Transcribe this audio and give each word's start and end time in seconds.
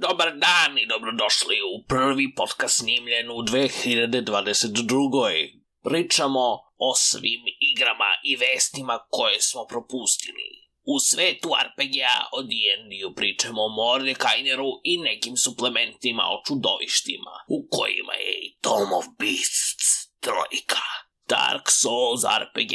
Dobar 0.00 0.36
dan 0.36 0.78
i 0.78 0.86
dobrodošli 0.86 1.56
u 1.74 1.84
prvi 1.88 2.34
podcast 2.34 2.76
snimljen 2.76 3.30
u 3.30 3.34
2022. 3.34 5.60
Pričamo 5.82 6.40
o 6.76 6.94
svim 6.94 7.40
igrama 7.70 8.10
i 8.24 8.36
vestima 8.36 8.98
koje 9.10 9.40
smo 9.40 9.66
propustili. 9.66 10.70
U 10.84 11.00
svetu 11.00 11.48
RPG-a 11.66 12.28
o 12.32 12.42
D&D-u 12.42 13.14
pričamo 13.14 13.62
o 13.62 13.68
Mordekaineru 13.68 14.70
i 14.84 14.98
nekim 14.98 15.36
suplementima 15.36 16.22
o 16.22 16.42
čudovištima, 16.46 17.44
u 17.48 17.68
kojima 17.70 18.14
je 18.14 18.46
i 18.46 18.56
Tome 18.60 18.94
of 18.94 19.06
Beasts 19.18 20.10
trojka, 20.20 20.86
Dark 21.28 21.70
Souls 21.70 22.22
RPG, 22.42 22.74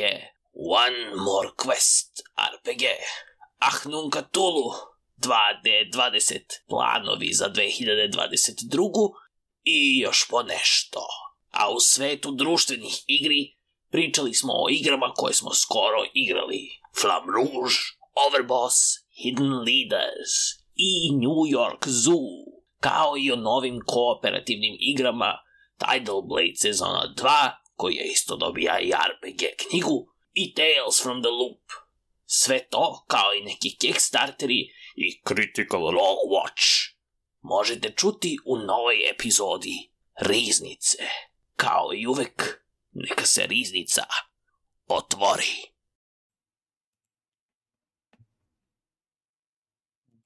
One 0.83 1.15
More 1.25 1.49
Quest 1.57 2.11
RPG, 2.53 2.83
Ahnun 3.59 4.11
Cthulhu, 4.11 4.94
2D20 5.17 6.39
planovi 6.69 7.29
za 7.33 7.49
2022. 7.49 9.11
i 9.63 9.99
još 9.99 10.27
po 10.29 10.43
nešto. 10.43 10.99
A 11.51 11.71
u 11.71 11.79
svetu 11.79 12.31
društvenih 12.31 13.03
igri 13.07 13.55
pričali 13.91 14.33
smo 14.33 14.53
o 14.53 14.69
igrama 14.69 15.13
koje 15.15 15.33
smo 15.33 15.53
skoro 15.53 16.05
igrali. 16.13 16.69
Flam 17.01 17.23
Rouge, 17.35 17.75
Overboss, 18.27 18.75
Hidden 19.23 19.53
Leaders 19.53 20.33
i 20.75 21.11
New 21.11 21.59
York 21.59 21.87
Zoo, 21.87 22.45
kao 22.79 23.17
i 23.17 23.31
o 23.31 23.35
novim 23.35 23.79
kooperativnim 23.85 24.75
igrama 24.79 25.37
Tidal 25.77 26.21
Blade 26.21 26.55
sezona 26.55 27.13
2, 27.17 27.51
koji 27.75 27.95
je 27.95 28.05
isto 28.05 28.35
dobija 28.35 28.79
i 28.79 28.91
RPG 28.91 29.41
knjigu, 29.61 30.07
i 30.33 30.53
Tales 30.53 31.01
from 31.03 31.21
the 31.21 31.29
Loop. 31.29 31.61
Sve 32.25 32.67
to, 32.69 33.05
kao 33.07 33.33
i 33.33 33.43
neki 33.43 33.77
Kickstarteri 33.77 34.69
i 34.95 35.21
Critical 35.27 35.81
Role 35.81 36.23
Watch, 36.33 36.95
možete 37.41 37.91
čuti 37.91 38.37
u 38.45 38.57
novoj 38.57 39.09
epizodi 39.11 39.89
Riznice. 40.19 40.97
Kao 41.55 41.89
i 41.93 42.07
uvek, 42.07 42.65
neka 42.91 43.25
se 43.25 43.45
riznica 43.47 44.01
otvori. 44.87 45.75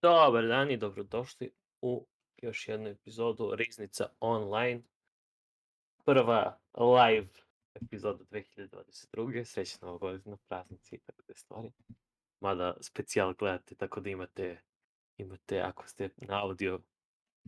Dobar 0.01 0.47
dan 0.47 0.71
i 0.71 0.77
dobrodošli 0.77 1.51
u 1.81 2.07
još 2.37 2.67
jednu 2.67 2.89
epizodu 2.89 3.55
Riznica 3.55 4.09
Online. 4.19 4.81
Prva 6.05 6.59
live 6.77 7.27
epizoda 7.73 8.23
2022. 8.23 9.43
Srećna 9.43 9.87
novogodina, 9.87 10.37
praznici 10.47 10.95
i 10.95 10.99
tako 10.99 11.21
te 11.21 11.33
stvari. 11.35 11.71
Mada 12.41 12.77
specijal 12.81 13.33
gledate, 13.33 13.75
tako 13.75 14.01
da 14.01 14.09
imate, 14.09 14.61
imate 15.17 15.61
ako 15.61 15.87
ste 15.87 16.09
na 16.17 16.43
audio, 16.43 16.79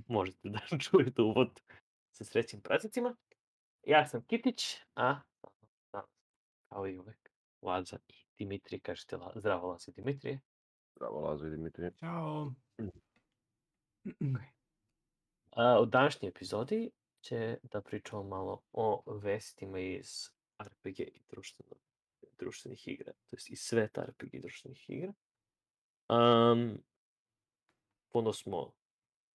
možete 0.08 0.50
da 0.50 0.60
čujete 0.90 1.22
uvod 1.22 1.62
sa 2.12 2.24
srećnim 2.24 2.62
praznicima. 2.62 3.16
Ja 3.84 4.08
sam 4.08 4.26
Kitić, 4.26 4.78
a 4.96 5.22
kao 6.70 6.88
i 6.88 7.00
uvek, 7.00 7.32
Laza 7.62 7.98
i 8.08 8.14
Dimitrije, 8.38 8.80
kažete 8.80 9.18
la, 9.18 9.32
zdravo 9.36 9.68
Laza 9.68 9.92
i 9.92 9.94
Dimitrije. 9.94 10.40
Zdravo, 10.96 11.20
Lazo 11.20 11.48
i 11.48 11.50
Dimitrije. 11.50 11.92
Ćao. 12.00 12.54
A, 15.52 15.80
u 15.82 15.86
današnjoj 15.86 16.30
epizodi 16.30 16.92
će 17.22 17.58
da 17.64 17.82
pričamo 17.82 18.24
malo 18.24 18.62
o 18.72 19.04
vestima 19.08 19.80
iz 19.80 20.30
RPG 20.64 21.00
i 21.00 21.22
društveno, 21.30 21.76
društvenih 22.42 22.88
igra, 22.88 23.14
to 23.14 23.36
jest 23.36 23.50
iz 23.50 23.60
sveta 23.60 24.02
RPG 24.02 24.34
i 24.34 24.40
društvenih 24.40 24.90
igra. 24.90 25.14
Um, 26.10 26.84
puno 28.10 28.34
smo 28.34 28.74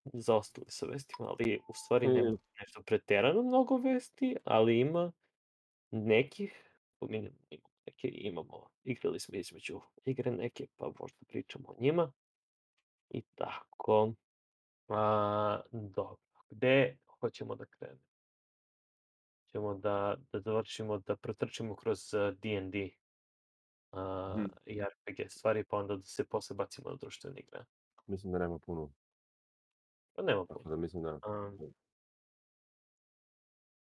zaostali 0.04 0.66
sa 0.68 0.86
vestima, 0.86 1.28
ali 1.28 1.60
u 1.68 1.74
stvari 1.74 2.06
nema 2.06 2.30
Mm. 2.30 2.38
nešto 2.60 2.82
preterano 2.82 3.42
mnogo 3.42 3.76
vesti, 3.76 4.36
ali 4.44 4.80
ima 4.80 5.12
nekih, 5.90 6.70
pominjamo 6.98 7.36
neke, 7.86 8.08
imamo, 8.08 8.68
igrali 8.84 9.20
smo 9.20 9.38
između 9.38 9.80
igre 10.04 10.30
neke, 10.30 10.66
pa 10.76 10.90
možda 11.00 11.18
pričamo 11.28 11.68
o 11.68 11.76
njima. 11.80 12.12
I 13.10 13.22
tako. 13.34 14.12
A, 14.88 15.60
dobro, 15.72 16.16
gde 16.50 16.96
hoćemo 17.20 17.54
da 17.54 17.64
krenemo? 17.64 18.00
Ćemo 19.56 19.74
da, 19.74 20.16
da 20.32 20.40
završimo, 20.40 20.98
da 20.98 21.16
protrčimo 21.16 21.76
kroz 21.76 22.14
uh, 22.14 22.20
D&D 22.32 22.90
a, 23.90 24.34
Mhm. 24.38 24.44
i 24.64 24.80
RPG 24.82 25.28
stvari, 25.28 25.64
pa 25.64 25.76
onda 25.76 25.96
da 25.96 26.02
se 26.02 26.24
posle 26.24 26.56
bacimo 26.56 26.90
na 26.90 26.96
društvene 26.96 27.40
igre. 27.40 27.64
Mislim 28.06 28.32
da 28.32 28.38
nema 28.38 28.58
puno. 28.58 28.92
Pa 30.12 30.22
nema 30.22 30.44
Tako 30.46 30.62
puno. 30.62 30.70
da 30.70 30.80
mislim 30.80 31.02
da... 31.02 31.20
Um, 31.26 31.74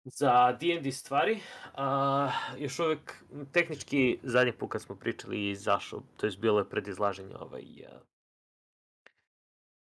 za 0.04 0.53
D&D 0.53 0.92
stvari, 0.92 1.41
a, 1.75 2.28
još 2.59 2.78
uvek, 2.78 3.25
tehnički, 3.53 4.19
zadnji 4.22 4.53
put 4.53 4.70
kad 4.70 4.82
smo 4.82 4.97
pričali 4.97 5.44
je 5.44 5.50
izašao, 5.50 6.03
to 6.16 6.26
je 6.26 6.32
bilo 6.38 6.59
je 6.59 6.69
predizlaženje 6.69 7.36
ovaj, 7.36 7.64
a, 7.88 8.00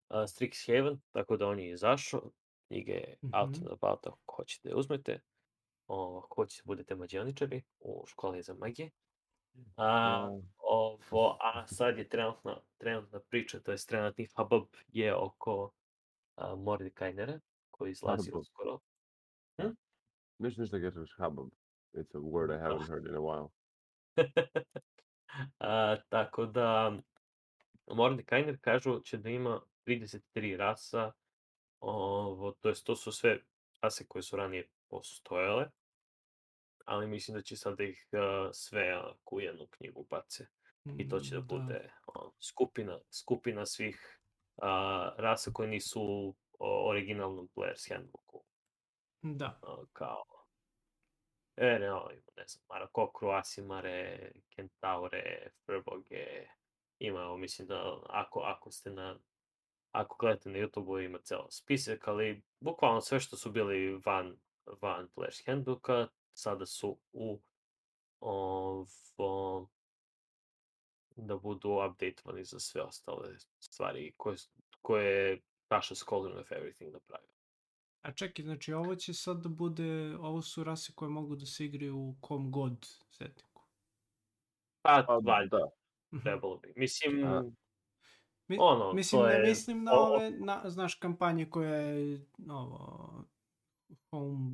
a, 0.09 0.23
Strixhaven, 0.23 0.99
tako 1.13 1.37
da 1.37 1.47
on 1.47 1.59
je 1.59 1.71
izašao, 1.71 2.31
knjiga 2.69 2.93
je 2.93 3.17
out 3.35 3.51
Mhm. 3.51 3.63
and 3.63 3.73
about 3.73 4.07
ako 4.07 4.35
hoćete 4.37 4.69
da 4.69 4.77
uzmete, 4.77 5.21
o, 5.87 6.21
hoćete 6.35 6.63
da 6.63 6.67
budete 6.67 6.95
mađioničari 6.95 7.63
u 7.81 8.05
školi 8.07 8.43
za 8.43 8.55
magije. 8.55 8.91
A, 9.77 10.27
A, 10.27 10.39
ovo, 10.59 11.39
a 11.41 11.67
sad 11.67 11.99
je 11.99 12.09
trenutna, 12.09 12.61
trenutna 12.79 13.21
priča, 13.21 13.61
to 13.61 13.73
je 13.73 13.79
trenutni 13.87 14.29
hubbub 14.37 14.69
je 14.89 15.17
oko 15.17 15.73
a, 16.37 16.55
Mordekainera, 16.55 17.41
koji 17.71 17.91
izlazi 17.91 18.31
Hubbub. 18.31 18.41
uskoro. 18.41 18.79
Ništa 20.39 20.63
ništa 20.63 20.81
kažeš 20.81 21.15
hubbub. 21.19 21.51
It's 21.93 22.15
a 22.15 22.19
word 22.19 22.51
I 22.51 22.59
haven't 22.59 22.87
heard 22.89 23.07
in 23.07 23.15
a 23.15 23.21
while. 23.21 23.49
a, 25.59 25.97
tako 26.09 26.47
da, 26.47 26.93
Mordekainer 27.87 28.59
kažu 28.61 29.01
će 29.01 29.19
da 29.19 29.29
ima 29.31 29.61
33 29.87 30.57
rasa, 30.57 31.13
ovo, 31.81 32.53
to 32.53 32.69
jest 32.69 32.87
to 32.87 32.97
su 32.97 33.13
sve 33.13 33.39
rase 33.83 34.07
koje 34.09 34.23
su 34.23 34.37
ranije 34.37 34.69
postojale, 34.93 35.71
ali 36.85 37.07
mislim 37.07 37.35
da 37.35 37.43
će 37.43 37.57
sad 37.57 37.77
da 37.77 37.85
ih 37.85 38.09
a, 38.13 38.51
sve 38.53 38.99
onako 38.99 39.37
u 39.37 39.41
jednu 39.41 39.67
knjigu 39.71 40.07
bace. 40.11 40.47
I 40.99 41.09
to 41.09 41.21
će 41.21 41.35
da 41.35 41.41
Mm, 41.41 41.47
bude 41.47 41.93
on, 42.07 42.31
skupina, 42.41 42.99
skupina 43.11 43.67
svih 43.67 44.21
a, 44.63 45.15
rasa 45.19 45.51
koje 45.55 45.69
nisu 45.69 46.03
u 46.03 46.89
originalnom 46.89 47.49
Player's 47.57 47.95
Handbooku. 47.95 48.45
Da. 49.23 49.59
a, 49.63 49.85
kao 49.93 50.25
E, 51.57 51.79
ne, 51.79 51.93
ovo 51.93 52.11
ima, 52.11 52.23
ne 52.37 52.45
znam, 52.47 52.65
Marakokru, 52.69 53.29
Asimare, 53.31 54.33
Kentaure, 54.57 55.51
Frboge, 55.67 56.47
ima, 56.99 57.37
mislim 57.37 57.69
da 57.69 58.01
ako, 58.09 58.41
ako 58.41 58.71
ste 58.71 58.91
na, 58.91 59.19
ako 59.93 60.17
gledate 60.21 60.51
na 60.51 60.59
YouTube-u 60.59 61.01
ima 61.01 61.19
ceo 61.19 61.51
spisak, 61.51 62.09
ali 62.09 62.43
bukvalno 62.61 63.01
sve 63.01 63.21
što 63.21 63.37
su 63.37 63.51
bili 63.51 64.01
van, 64.07 64.37
van 64.81 65.09
Player's 65.09 65.47
Handbooka, 65.47 66.09
sada 66.35 66.67
su 66.67 66.99
u 67.13 67.41
ovo, 68.21 69.69
da 71.17 71.37
budu 71.37 71.69
updateovani 71.71 72.45
za 72.45 72.61
sve 72.61 72.83
ostale 72.83 73.29
stvari 73.61 74.15
koje, 74.17 74.37
koje 74.83 75.31
je 75.31 75.41
Tasha 75.69 75.95
Scholar 75.95 76.39
of 76.39 76.49
Everything 76.49 76.93
napravio. 76.93 77.29
A 78.03 78.13
čekaj, 78.13 78.45
znači 78.45 78.73
ovo 78.73 78.95
će 78.95 79.15
sad 79.15 79.43
da 79.43 79.49
bude, 79.49 80.17
ovo 80.17 80.43
su 80.43 80.65
rase 80.65 80.93
koje 80.95 81.09
mogu 81.09 81.37
da 81.37 81.47
se 81.47 81.65
igraju 81.65 81.97
u 81.99 82.17
kom 82.21 82.51
god 82.51 82.87
settingu. 83.11 83.63
Pa, 84.83 85.05
Pa, 85.07 85.15
valjda, 85.15 85.59
da. 86.11 86.21
Trebalo 86.21 86.57
bi. 86.57 86.73
Mislim, 86.77 87.25
A, 87.25 87.43
Mi, 88.49 88.57
ono, 88.61 88.93
mislim, 88.93 89.21
to 89.23 89.27
ne 89.27 89.35
je- 89.35 89.43
mislim 89.43 89.85
na 89.85 89.93
ove, 89.93 90.31
na, 90.31 90.63
znaš, 90.67 90.95
kampanje 90.95 91.51
koje, 91.51 92.21
ovo, 92.51 93.25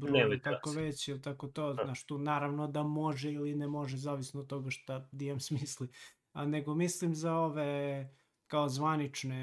Nema 0.03 0.19
ili 0.19 0.43
tako 0.43 0.71
već, 0.71 1.09
ili 1.09 1.23
tako 1.23 1.49
to, 1.49 1.73
Da. 1.73 1.85
znaš, 1.85 2.05
tu 2.05 2.19
naravno 2.19 2.67
da 2.69 2.83
može 2.83 3.33
ili 3.33 3.55
ne 3.55 3.69
može, 3.69 3.97
zavisno 3.97 4.41
od 4.41 4.47
toga 4.47 4.71
šta 4.71 5.09
DM 5.13 5.39
smisli. 5.49 5.89
A 6.33 6.47
nego 6.47 6.75
mislim 6.75 7.15
za 7.15 7.35
ove 7.35 8.09
kao 8.47 8.69
zvanične 8.69 9.39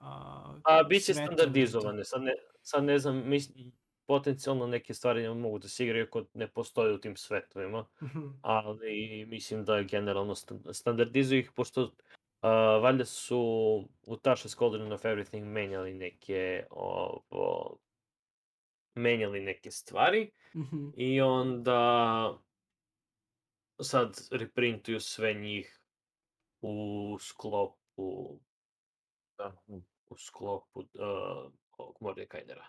a, 0.00 0.54
A 0.64 0.82
bit 0.82 1.04
će 1.04 1.14
standardizovane, 1.14 2.04
sad 2.04 2.22
ne, 2.22 2.32
sad 2.62 2.84
ne 2.84 2.98
znam, 2.98 3.22
mislim, 3.24 3.72
potencijalno 4.06 4.66
neke 4.66 4.94
stvari 4.94 5.22
ne 5.22 5.30
mogu 5.30 5.58
da 5.58 5.68
se 5.68 5.84
igraju 5.84 6.04
ako 6.04 6.24
ne 6.34 6.48
postoje 6.48 6.94
u 6.94 6.98
tim 6.98 7.16
svetovima, 7.16 7.86
Mhm. 8.02 8.20
ali 8.42 9.24
mislim 9.26 9.64
da 9.64 9.82
generalno 9.82 10.34
stan- 10.34 10.72
standardizuju 10.72 11.40
ih, 11.40 11.50
pošto 11.52 11.82
uh, 11.82 11.92
valjda 12.82 13.04
su 13.04 13.38
u 14.02 14.16
Tasha's 14.16 14.58
Cauldron 14.58 14.92
of 14.92 15.02
Everything 15.02 15.44
menjali 15.44 15.94
neke 15.94 16.64
ovo, 16.70 17.76
menjali 18.94 19.40
neke 19.40 19.70
stvari 19.70 20.30
Mhm. 20.54 20.88
i 20.96 21.20
onda 21.20 22.38
sad 23.82 24.28
reprintuju 24.30 25.00
sve 25.00 25.34
njih 25.34 25.80
u 26.60 26.72
sklopu 27.20 28.38
da. 29.38 29.56
mm. 29.68 29.76
u 30.06 30.16
sklopu 30.16 30.80
uh, 30.80 31.52
Mordekajnera. 32.00 32.66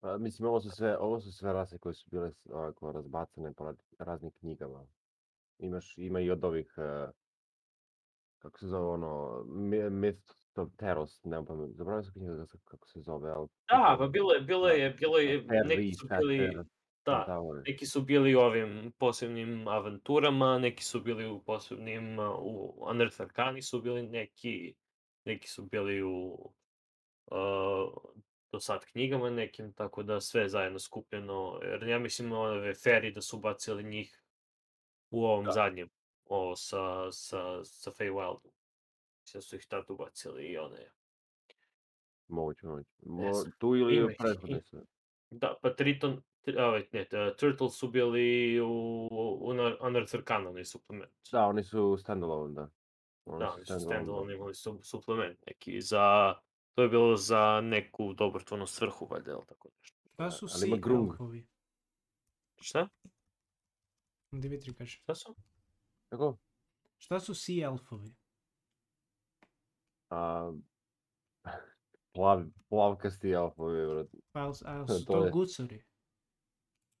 Pa, 0.00 0.18
mislim, 0.18 0.48
ovo 0.48 0.60
su 0.60 0.70
sve, 0.70 0.98
ovo 0.98 1.20
su 1.20 1.32
sve 1.32 1.52
rase 1.52 1.78
koje 1.78 1.94
su 1.94 2.10
bile 2.10 2.32
onako 2.44 2.92
razbacane 2.92 3.52
po 3.52 3.64
raz- 3.64 3.94
raznim 3.98 4.30
knjigama. 4.30 4.86
Imaš, 5.58 5.98
ima 5.98 6.20
i 6.20 6.30
od 6.30 6.44
ovih, 6.44 6.74
eh, 6.76 7.10
kako 8.38 8.58
se 8.58 8.66
zove 8.66 8.86
ono, 8.86 9.42
Myth 9.90 10.32
of 10.56 10.68
Teros, 10.76 11.24
nemam 11.24 11.46
pamet, 11.46 11.70
zaboravio 11.76 12.02
sam 12.02 12.12
knjiga 12.12 12.36
kako 12.36 12.46
se- 12.46 12.58
kako 12.64 12.88
se 12.88 13.00
zove, 13.00 13.30
ali... 13.30 13.48
Da, 13.68 13.96
pa 13.98 14.06
bilo 14.06 14.32
je, 14.32 14.40
bilo 14.40 14.66
Da. 14.66 14.72
je, 14.72 14.90
bilo 14.90 15.18
je, 15.18 15.44
neki 15.64 15.92
su 15.92 16.08
bili, 16.18 16.56
da, 17.04 17.40
neki 17.66 17.86
su 17.86 18.02
bili 18.02 18.34
u 18.34 18.40
ovim 18.40 18.92
posebnim 18.98 19.68
avanturama, 19.68 20.58
neki 20.58 20.84
su 20.84 21.00
bili 21.00 21.26
u 21.26 21.42
posebnim, 21.42 22.18
u 22.38 22.74
Unearth 22.90 23.20
Arcani 23.20 23.62
su 23.62 23.82
bili 23.82 24.02
neki, 24.02 24.74
neki 25.24 25.48
su 25.48 25.66
bili 25.66 26.02
u 26.02 26.52
uh, 27.26 27.92
do 28.52 28.60
sad 28.60 28.84
knjigama 28.84 29.30
nekim, 29.30 29.72
tako 29.72 30.02
da 30.02 30.20
sve 30.20 30.48
zajedno 30.48 30.78
skupljeno, 30.78 31.60
jer 31.62 31.82
ja 31.82 31.98
mislim 31.98 32.32
ove 32.32 32.74
Fairy 32.74 33.14
da 33.14 33.20
su 33.20 33.38
bacili 33.38 33.84
njih 33.84 34.24
u 35.10 35.24
ovom 35.24 35.44
Da. 35.44 35.50
zadnjem, 35.52 35.88
ovo 36.28 36.56
sa, 36.56 37.12
sa, 37.12 37.64
sa 37.64 37.90
Feywildom. 37.90 38.50
Da 39.34 39.40
su 39.40 39.56
ih 39.56 39.66
tad 39.66 39.84
ubacili 39.90 40.44
i 40.44 40.58
one. 40.58 40.90
Moguće, 42.28 42.66
moguće. 42.66 42.90
Mo, 43.02 43.32
tu 43.58 43.76
ili 43.76 44.16
prethodne 44.18 44.62
sve. 44.62 44.80
Da, 45.30 45.54
pa 45.62 45.74
Triton, 45.74 46.22
tri- 46.40 46.58
ovaj, 46.58 46.88
ne, 46.92 47.06
Turtles 47.36 47.78
su 47.78 47.88
bili 47.88 48.60
u, 48.60 48.68
u 49.10 49.48
Unearth 49.50 49.84
Unearth 49.84 50.14
Arcana, 50.14 50.50
onaj 50.50 50.64
suplement. 50.64 51.12
Da, 51.32 51.46
oni 51.46 51.64
su 51.64 51.96
standalone, 52.00 52.54
da. 52.54 52.70
Oni 53.24 53.38
Da, 53.38 53.52
oni 53.52 53.66
su 53.66 53.72
da. 53.72 53.80
standalone 53.80 54.34
imali 54.34 54.54
su 54.54 54.80
suplement 54.82 55.46
neki 55.46 55.80
za, 55.80 56.34
to 56.74 56.82
je 56.82 56.88
bilo 56.88 57.16
za 57.16 57.60
neku 57.60 58.12
dobrotvornu 58.12 58.66
svrhu, 58.66 59.06
valjda, 59.06 59.30
ili 59.32 59.46
tako 59.46 59.68
nešto. 59.80 59.98
Šta 60.14 60.30
su 60.30 60.46
ali 60.54 60.66
ima 60.66 60.76
Sea 60.76 60.80
Grung. 60.80 61.10
Elfovi? 61.10 61.46
Šta? 62.60 62.88
Dimitri 64.32 64.74
kaže. 64.74 64.98
Šta 65.02 65.14
su? 65.14 65.34
Tako? 66.08 66.38
Šta 66.98 67.20
su 67.20 67.34
Sea 67.34 67.64
Elfovi? 67.66 68.14
A, 70.10 70.52
plav, 72.12 72.42
plavkasti 72.68 73.30
elfovi, 73.30 73.86
brate. 73.86 74.16
Pa 74.32 74.40
a 74.40 74.52
su 74.88 75.04
To 75.06 75.12
to 75.12 75.24
je-? 75.24 75.84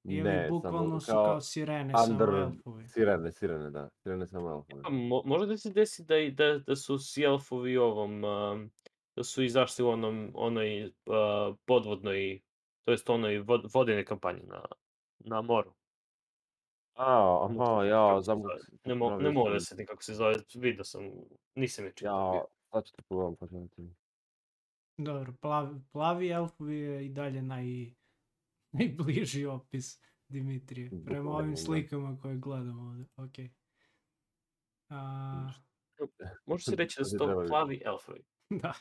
Ili 0.04 0.22
Ne, 0.22 0.48
bukvalno 0.50 0.78
samo 0.82 1.00
su 1.00 1.06
kao, 1.12 1.24
kao 1.24 1.40
sirene, 1.40 1.94
samo 1.96 2.18
under- 2.18 2.42
elfovi? 2.42 2.88
sirene, 2.88 3.32
sirene, 3.32 3.70
da. 3.70 3.88
Sirene 4.02 4.26
samo 4.26 4.50
elfovi. 4.50 4.82
Pa, 4.82 4.90
mo, 4.90 5.22
može 5.24 5.46
da 5.46 5.56
se 5.56 5.70
desi 5.72 6.04
da, 6.04 6.14
da, 6.32 6.58
da 6.58 6.76
su 6.76 6.98
Sjelfovi 6.98 7.76
ovom, 7.76 8.24
um, 8.24 8.70
da 9.16 9.24
su 9.24 9.42
izašli 9.42 9.84
u 9.84 9.88
onom, 9.88 10.30
onoj 10.34 10.84
uh, 10.86 11.56
podvodnoj, 11.64 12.40
to 12.84 12.90
jest 12.92 13.10
onoj 13.10 13.38
vod, 13.38 13.70
vodene 13.74 14.04
kampanji 14.04 14.42
na, 14.46 14.64
na 15.18 15.42
moru. 15.42 15.74
A, 16.98 17.38
aha, 17.44 17.84
ja, 17.84 18.20
znam 18.20 18.42
Ne, 18.84 18.94
mo, 18.94 19.16
ne 19.16 19.30
mogu 19.30 19.50
da 19.50 19.60
se 19.60 19.86
kako 19.86 20.02
se 20.02 20.14
zove, 20.14 20.34
vidio 20.54 20.84
sam, 20.84 21.02
nisam 21.54 21.84
je 21.84 21.92
čitao. 21.92 22.34
Ja, 22.34 22.44
sad 22.72 22.84
ću 22.86 22.92
ti 22.92 23.02
pogledam 23.08 23.36
pa 23.36 23.46
ću 23.46 23.68
ti. 23.76 23.94
Dobro, 24.96 25.32
plavi, 25.40 25.80
plavi 25.92 26.28
elfovi 26.28 26.76
je 26.76 27.06
i 27.06 27.08
dalje 27.08 27.42
naj, 27.42 27.64
najbliži 28.78 29.46
opis 29.46 30.08
Dimitrije. 30.28 30.90
Prema 31.04 31.30
ovim 31.30 31.50
da. 31.50 31.56
slikama 31.56 32.18
koje 32.22 32.36
gledamo 32.36 32.82
ovde. 32.82 33.04
Ok. 33.16 33.50
A, 34.90 35.50
Može 36.46 36.64
se 36.64 36.76
reći 36.76 37.00
da 37.00 37.04
su 37.04 37.18
to 37.18 37.44
plavi 37.48 37.82
elfovi. 37.84 38.24
da. 38.62 38.72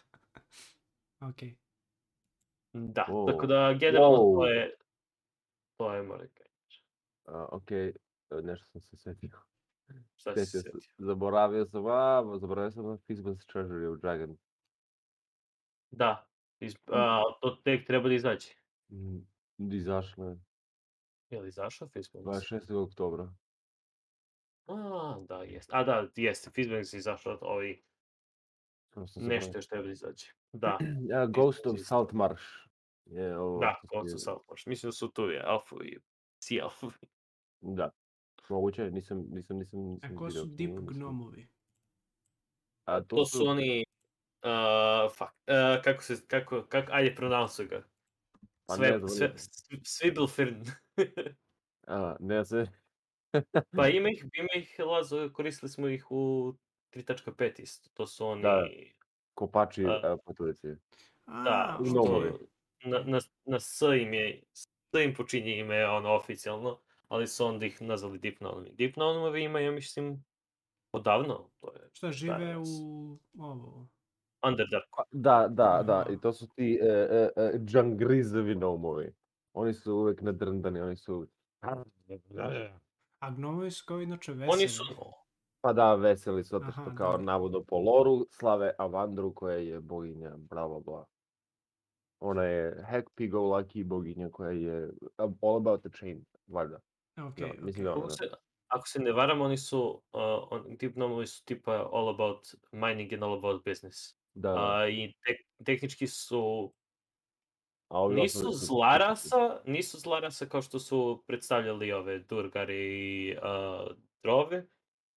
Ok. 1.22 1.38
Da, 2.74 3.06
Wow. 3.10 3.32
tako 3.32 3.46
da 3.48 3.74
generalno 3.80 4.18
to 4.18 4.24
Wow. 4.24 4.46
je, 4.46 4.76
to 5.78 5.94
je 5.94 6.04
Mordekaj. 6.04 6.48
A, 7.26 7.48
okej, 7.52 7.88
e, 7.88 7.94
nešto 8.32 8.66
sam 8.66 8.82
se 8.82 8.98
setio. 8.98 9.30
Šta 10.16 10.36
si 10.36 10.46
se 10.46 10.60
Setio 10.60 10.80
zaboravio 10.98 11.66
sam, 11.66 11.86
a, 11.86 12.38
zaboravio 12.40 12.72
sam 12.72 12.98
Fizban's 12.98 13.46
Treasury 13.46 13.86
of 13.94 14.00
Dragon. 14.00 14.38
Da, 15.92 16.28
iz, 16.60 16.76
a, 16.88 17.22
to 17.42 17.62
tek 17.64 17.88
treba 17.88 18.08
da 18.10 18.16
izađe. 18.16 18.50
Izašlo 19.72 20.26
je 20.26 20.38
Je 21.30 21.42
li 21.42 21.48
izašao 21.48 21.88
Facebook? 21.88 22.26
26. 22.26 22.84
oktobra. 22.84 23.34
A, 24.68 25.18
da, 25.28 25.44
jest. 25.44 25.70
A 25.74 25.84
da, 25.84 26.08
jeste, 26.16 26.50
Fizbanks 26.52 26.94
je 26.94 26.98
izašao 26.98 27.38
sam 29.08 29.24
nešto 29.24 29.58
još 29.58 29.68
treba 29.68 29.84
da 29.86 29.92
izađe. 29.92 30.26
Da, 30.54 30.78
Ja, 31.02 31.26
Ghost 31.26 31.66
of 31.66 31.78
je 31.78 31.84
Saltmarsh. 31.84 32.44
Je 33.06 33.38
ovo 33.38 33.60
da, 33.60 33.76
što 33.78 33.88
Ghost 33.88 34.10
si- 34.10 34.16
of 34.16 34.22
Saltmarsh. 34.22 34.68
Mislim 34.68 34.88
da 34.88 34.92
su 34.92 35.08
tu 35.08 35.22
je, 35.24 35.44
Alfovi, 35.46 36.00
Sea 36.40 36.64
Alfovi. 36.64 36.94
Da. 37.62 37.90
Moguće, 38.50 38.92
nisam, 38.92 39.26
nisam, 39.30 39.58
nisam, 39.58 39.80
nisam 39.80 40.12
A 40.12 40.20
ko 40.20 40.32
su 40.32 40.46
Deep 40.46 40.72
Gnomovi? 40.72 41.48
A 42.86 43.02
To 43.02 43.26
su 43.26 43.48
oni, 43.48 43.86
uh, 44.44 45.12
fuck, 45.12 45.32
uh, 45.32 45.84
kako 45.84 46.04
se, 46.04 46.28
kako, 46.28 46.64
kako, 46.70 46.92
ajde, 46.92 47.16
pronounceuj 47.16 47.68
ga. 47.68 47.84
Pa 48.66 48.76
Sve, 48.76 48.92
ne 48.92 48.98
znam, 48.98 49.10
sve, 49.10 49.34
Svibelfirn. 49.84 50.66
A, 51.88 52.16
ne 52.20 52.46
se... 52.46 52.66
pa 53.78 53.88
ima 53.88 54.10
ih, 54.10 54.26
ima 54.40 54.50
ih, 54.56 54.76
Lazo, 54.80 55.30
koristili 55.34 55.70
smo 55.70 55.88
ih 55.88 56.12
u 56.12 56.54
3.5 56.92 57.62
isto. 57.62 57.90
To 57.94 58.08
su 58.08 58.28
oni, 58.28 58.42
Da. 58.42 58.68
Kopači 59.34 59.86
a, 59.86 60.18
poturici. 60.26 60.68
da, 61.26 61.80
što, 61.86 62.38
na, 62.84 63.04
na, 63.06 63.20
na 63.46 63.60
S 63.60 63.82
im 63.82 64.14
je, 64.14 64.44
S 64.54 64.68
im 65.06 65.14
počinje 65.14 65.60
ime, 65.60 65.88
ono, 65.88 66.10
oficijalno, 66.10 66.80
ali 67.08 67.28
su 67.28 67.46
onda 67.46 67.66
ih 67.66 67.82
nazvali 67.82 68.20
Deep 68.20 68.40
Gnomovi. 68.40 68.72
Deep 68.78 68.94
ima, 69.44 69.60
ja 69.60 69.72
mislim, 69.72 70.24
odavno, 70.92 71.50
to 71.60 71.74
je 71.74 71.90
Šta 71.94 72.12
žive 72.12 72.38
danas. 72.38 72.68
u 72.82 73.18
ovo? 73.40 73.88
Underdark. 74.48 74.86
Pa, 74.98 75.04
Da, 75.12 75.48
da, 75.50 75.84
da, 75.84 76.06
i 76.14 76.22
to 76.22 76.34
su 76.34 76.48
ti 76.48 76.80
e, 76.82 76.86
e, 76.88 77.30
e, 77.36 77.60
džangrizovi 77.60 78.56
gnomovi. 78.56 79.14
Oni 79.54 79.74
su 79.74 79.96
uvek 79.96 80.22
nadrndani, 80.22 80.82
oni 80.82 80.96
su... 80.96 81.28
A 83.20 83.32
gnomovi 83.32 83.72
su 83.72 83.84
kao 83.88 84.02
inače 84.02 84.34
veseli. 84.34 84.52
Oni 84.54 84.68
su, 84.68 84.84
Pa 85.62 85.74
da, 85.74 85.96
veseli 85.96 86.44
su, 86.44 86.50
zato 86.50 86.66
Aha, 86.68 86.72
što 86.72 86.96
kao 86.96 87.12
dobro. 87.12 87.26
navodno 87.26 87.64
po 87.64 87.78
loru 87.78 88.26
slave 88.30 88.72
Avandru 88.78 89.34
koja 89.34 89.58
je 89.58 89.80
boginja, 89.80 90.32
bla 90.38 90.68
bla 90.68 90.80
bla. 90.80 91.06
Ona 92.20 92.44
je 92.44 92.86
happy 92.92 93.30
go 93.30 93.40
lucky 93.40 93.84
boginja 93.84 94.30
koja 94.30 94.52
je 94.52 94.90
all 95.18 95.58
about 95.58 95.82
the 95.82 95.90
chain, 95.90 96.26
valjda. 96.48 96.80
Ok, 97.18 97.38
ok. 97.54 97.62
mislim 97.62 97.84
da 97.86 97.92
Ako 97.92 98.02
da. 98.02 98.10
se, 98.10 98.30
ako 98.68 98.88
se 98.88 99.00
ne 99.00 99.12
varam, 99.12 99.42
oni 99.42 99.58
su, 99.58 99.80
uh, 100.14 100.22
on, 100.52 100.78
tip 100.78 100.96
nomovi 100.96 101.28
su 101.28 101.46
tipa 101.46 101.90
all 101.94 102.10
about 102.10 102.48
mining 102.72 103.14
and 103.14 103.24
all 103.24 103.38
about 103.38 103.66
business. 103.66 104.18
Da. 104.34 104.54
A, 104.58 104.88
I 104.90 105.14
tek, 105.26 105.38
tehnički 105.66 106.08
su, 106.08 106.74
A 107.90 108.00
ovi 108.02 108.16
nisu 108.16 108.38
ostali 108.38 108.54
su 108.56 108.66
zla 108.66 108.94
čisti. 108.94 109.08
rasa, 109.08 109.62
nisu 109.66 110.00
zla 110.00 110.20
rasa 110.20 110.46
kao 110.46 110.62
što 110.62 110.80
su 110.80 111.24
predstavljali 111.28 111.92
ove 111.92 112.20
Durgari 112.20 112.76
i 112.78 113.36
uh, 113.38 113.96
Drove, 114.24 114.68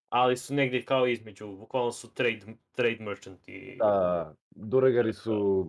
ali 0.09 0.37
su 0.37 0.54
negdje 0.54 0.85
kao 0.85 1.07
između, 1.07 1.47
bukvalno 1.57 1.92
su 1.92 2.14
trade, 2.14 2.40
trade 2.73 2.97
merchanti. 3.00 3.76
Da, 3.78 4.35
Duregari 4.50 5.12
su 5.12 5.66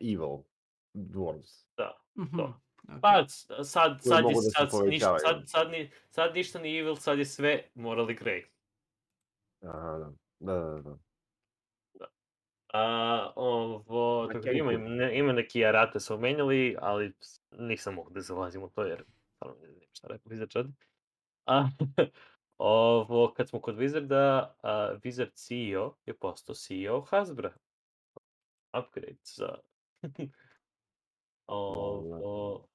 evil 0.00 0.38
dwarves. 0.94 1.66
Da. 1.76 2.00
Mhm, 2.18 2.36
to. 2.36 2.60
Ok. 2.88 3.00
Pa 3.02 3.24
s- 3.28 3.46
sad, 3.46 4.00
sad, 4.02 4.24
je, 4.24 4.34
da 4.34 4.68
sad, 4.68 4.86
ništa, 4.86 5.18
sad, 5.18 5.42
sad, 5.46 5.70
ni, 5.70 5.90
sad 6.10 6.34
ništa 6.34 6.58
ni 6.58 6.78
evil, 6.78 6.96
sad 6.96 7.18
je 7.18 7.24
sve 7.24 7.62
morally 7.74 8.18
grey. 8.22 8.44
Aha, 9.62 9.98
da. 9.98 10.12
Da, 10.38 10.54
da, 10.54 10.82
da. 10.82 10.96
A, 12.72 13.32
ovo, 13.36 14.26
tako 14.26 14.38
da 14.38 14.50
ima, 14.50 14.72
ne, 14.72 15.18
ima 15.18 15.32
neki 15.32 15.64
arate 15.64 16.00
su 16.00 16.18
menjali, 16.18 16.76
ali 16.80 17.12
nisam 17.50 17.94
mogu 17.94 18.10
da 18.10 18.20
zalazim 18.20 18.62
u 18.62 18.68
to 18.70 18.82
jer 18.82 19.04
stvarno 19.34 19.60
ne 19.62 19.68
znam 19.70 19.88
šta 19.92 20.08
rekao 20.08 20.30
Wizard 20.32 20.48
čad. 20.48 20.66
A, 21.46 21.64
ovo, 22.58 23.34
kad 23.34 23.48
smo 23.48 23.60
kod 23.60 23.76
Wizarda, 23.76 24.46
a, 24.62 24.94
Wizard 25.04 25.30
CEO 25.34 25.94
je 26.06 26.16
postao 26.16 26.54
CEO 26.54 27.00
Hasbra. 27.00 27.52
Upgrade 28.78 29.16
za... 29.24 29.58
ovo, 31.46 32.68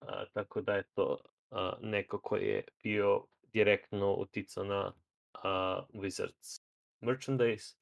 a, 0.00 0.24
tako 0.32 0.60
da 0.60 0.74
je 0.74 0.82
to 0.94 1.18
a, 1.50 1.72
neko 1.80 2.20
koji 2.20 2.46
je 2.46 2.64
bio 2.82 3.24
direktno 3.42 4.14
uticao 4.14 4.64
na 4.64 4.92
a, 5.32 5.82
Wizards 5.94 6.62
merchandise, 7.00 7.76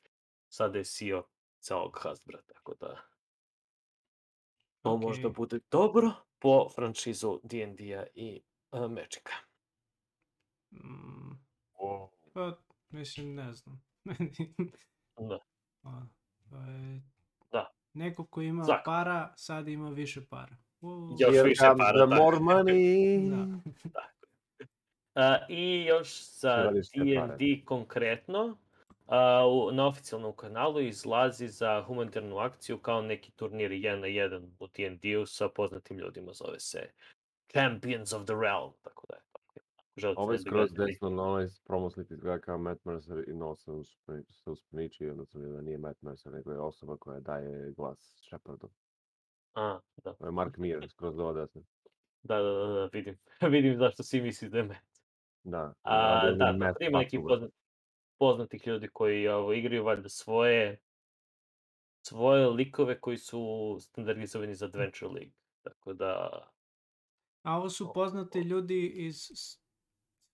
sada 0.49 0.79
je 0.79 0.85
CEO 0.85 1.23
celog 1.61 1.99
Hasbra, 2.03 2.39
tako 2.43 2.75
da 2.81 3.09
to 4.83 4.97
možda 4.97 5.29
Okej. 5.29 5.35
bude 5.37 5.61
dobro 5.71 6.13
po 6.39 6.69
franšizu 6.75 7.41
D&D-a 7.43 8.07
i 8.15 8.41
uh, 8.71 8.91
Magica. 8.91 9.33
Mm, 10.71 11.33
pa, 12.33 12.59
mislim, 12.89 13.35
ne 13.35 13.53
znam. 13.53 13.83
Da. 15.19 15.39
Pa, 16.51 16.57
je... 16.57 17.03
Da. 17.53 17.73
Neko 17.95 18.27
ko 18.27 18.41
ima 18.43 18.65
Svakako. 18.65 18.85
para, 18.85 19.33
sad 19.37 19.69
ima 19.69 19.91
više 19.91 20.27
para. 20.27 20.57
Još 21.19 21.35
Here 21.35 21.49
više 21.49 21.65
comes 21.65 21.79
para, 21.79 22.07
the 22.07 22.11
tako. 22.11 22.23
more 22.23 22.37
money. 22.37 23.31
Da. 23.85 24.03
A, 25.15 25.47
I 25.49 25.85
još 25.85 26.11
pare. 26.43 26.81
D&D 27.05 27.65
konkretno, 27.65 28.57
a, 29.07 29.47
u, 29.49 29.73
na 29.73 29.87
oficijalnom 29.87 30.37
kanalu 30.37 30.81
izlazi 30.81 31.49
za 31.49 31.85
humanitarnu 31.87 32.39
akciju 32.39 32.79
kao 32.79 33.03
neki 33.03 33.31
turnir 33.33 33.71
1 33.71 33.97
na 33.97 34.07
1 34.07 34.51
u 34.59 34.67
D&D-u 34.67 35.27
sa 35.27 35.49
poznatim 35.49 35.99
ljudima, 35.99 36.33
zove 36.33 36.61
se 36.61 36.91
Champions 37.53 38.13
of 38.13 38.25
the 38.25 38.35
Realm, 38.43 38.73
tako 38.83 39.07
da 39.09 39.15
je. 39.15 39.23
Želite 39.97 40.21
Ovo 40.21 40.33
je 40.33 40.39
da 40.39 40.43
skroz 40.43 40.73
desno 40.73 41.11
na 41.11 41.23
onaj 41.23 41.47
promo 41.65 41.91
slike 41.91 42.15
izgleda 42.15 42.39
kao 42.39 42.59
Matt 42.59 42.85
Mercer 42.85 43.25
i 43.29 43.33
no 43.35 43.57
sam 43.57 43.75
uspre- 43.75 44.25
se 44.33 44.51
uspaničio 44.51 45.07
i 45.07 45.11
onda 45.11 45.25
sam 45.27 45.41
vidio 45.41 45.57
da 45.57 45.63
nije 45.63 45.79
Matt 45.79 46.03
Mercer, 46.03 46.33
nego 46.33 46.53
je 46.53 46.61
osoba 46.61 46.97
koja 46.97 47.21
daje 47.21 47.73
glas 47.77 48.21
Shepardu. 48.27 48.69
A, 49.59 49.81
da. 49.97 50.31
Mark 50.31 50.57
Meir, 50.57 50.89
skroz 50.91 51.17
do 51.17 51.33
desno. 51.33 51.63
Da, 52.23 52.37
da, 52.37 52.53
da, 52.53 52.67
da, 52.69 52.89
vidim. 52.93 53.19
vidim 53.51 53.77
zašto 53.77 54.03
svi 54.03 54.21
misli 54.21 54.49
da 54.49 54.59
je 54.59 54.65
Matt. 54.65 54.99
Da. 55.45 55.75
A, 55.83 56.27
da, 56.27 56.33
da, 56.33 56.53
Matt 56.53 56.81
ima 56.81 56.99
neki 56.99 57.17
Patuba. 57.17 57.29
poznat, 57.29 57.51
poznatih 58.19 58.67
ljudi 58.67 58.89
koji 58.89 59.29
ovo, 59.29 59.53
igraju 59.53 59.85
valjda 59.85 60.09
svoje 60.09 60.81
svoje 62.01 62.47
likove 62.47 63.01
koji 63.01 63.17
su 63.19 63.41
standardizovani 63.81 64.55
za 64.55 64.67
Adventure 64.67 65.09
League. 65.09 65.33
Tako 65.63 65.93
da, 65.93 66.29
A 67.43 67.57
ovo 67.57 67.69
su 67.71 67.93
poznati 67.95 68.41
ljudi 68.41 68.87
iz 68.87 69.17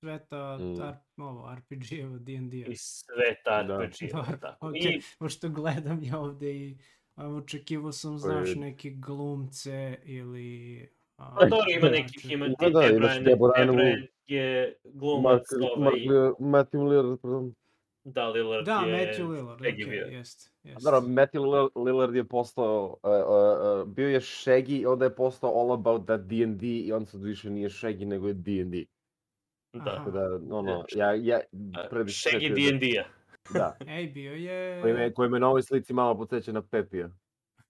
sveta 0.01 0.59
Mm. 0.59 1.23
Ovo, 1.23 1.55
RPG-eva, 1.55 2.19
D&D-a. 2.19 2.67
iz 2.69 2.81
sveta 2.81 3.63
Da. 3.63 3.79
RPG, 3.79 4.13
Dobro, 4.13 4.37
tako. 4.41 4.69
ok, 4.69 4.75
I 4.77 5.01
pošto 5.19 5.49
gledam 5.49 6.03
ja 6.03 6.19
ovde 6.19 6.57
i 6.57 6.79
očekivao 7.17 7.93
sam, 7.93 8.19
znaš, 8.19 8.55
neke 8.55 8.91
glumce 8.91 9.99
ili... 10.05 10.81
a, 11.17 11.37
Pa 11.39 11.47
dobro, 11.47 11.65
ima 11.79 11.89
nekih, 11.89 12.21
pevače. 12.23 12.35
ima 12.35 12.49
Da, 12.49 12.55
ti 12.67 12.73
da, 12.73 12.97
imaš 12.97 13.19
Debran, 13.19 13.99
je 14.27 14.77
glumac, 14.85 15.43
Mark, 15.61 15.77
ovaj, 15.77 16.31
Matthew 16.39 16.89
Lillard, 16.89 17.21
pardon. 17.21 17.55
da, 18.05 18.29
Lillard 18.29 18.67
Da, 18.67 18.81
je... 18.81 18.97
Matthew 18.97 19.29
Lillard, 19.31 19.61
Shaggy 19.61 19.85
ok, 19.85 19.91
bio. 19.91 20.07
jest, 20.07 20.53
jest. 20.63 20.85
Dobro, 20.85 21.01
Matthew 21.01 21.43
Lill- 21.43 21.85
Lillard 21.85 22.15
je 22.15 22.25
postao, 22.25 22.97
uh, 23.03 23.11
uh, 23.11 23.87
uh, 23.87 23.95
bio 23.95 24.09
je 24.09 24.21
Shaggy 24.21 24.81
i 24.81 24.87
onda 24.87 25.05
je 25.05 25.15
postao 25.15 25.61
all 25.61 25.73
about 25.73 26.05
that 26.05 26.21
D&D 26.21 26.67
i 26.67 26.93
on 26.93 27.07
sad 27.07 27.23
više 27.23 27.51
nije 27.51 27.69
Shaggy 27.69 28.07
nego 28.07 28.29
je 28.29 28.35
D&D. 28.35 28.85
Da. 29.73 29.85
Tako 29.85 30.11
da, 30.11 30.41
ono, 30.51 30.85
ja, 30.97 31.15
ja, 31.15 31.41
Shaggy 31.53 32.49
da- 32.49 32.55
D&D-a. 32.55 33.05
Da, 33.53 33.77
Ej, 33.97 34.07
bio 34.07 34.33
je... 34.33 34.83
koji 34.83 34.95
me, 34.95 35.15
koji 35.15 35.31
me 35.31 35.41
na 35.41 35.49
ovoj 35.49 35.63
slici 35.63 35.93
malo 35.93 36.17
podsjeća 36.17 36.53
na 36.53 36.63
Pepija. 36.63 37.11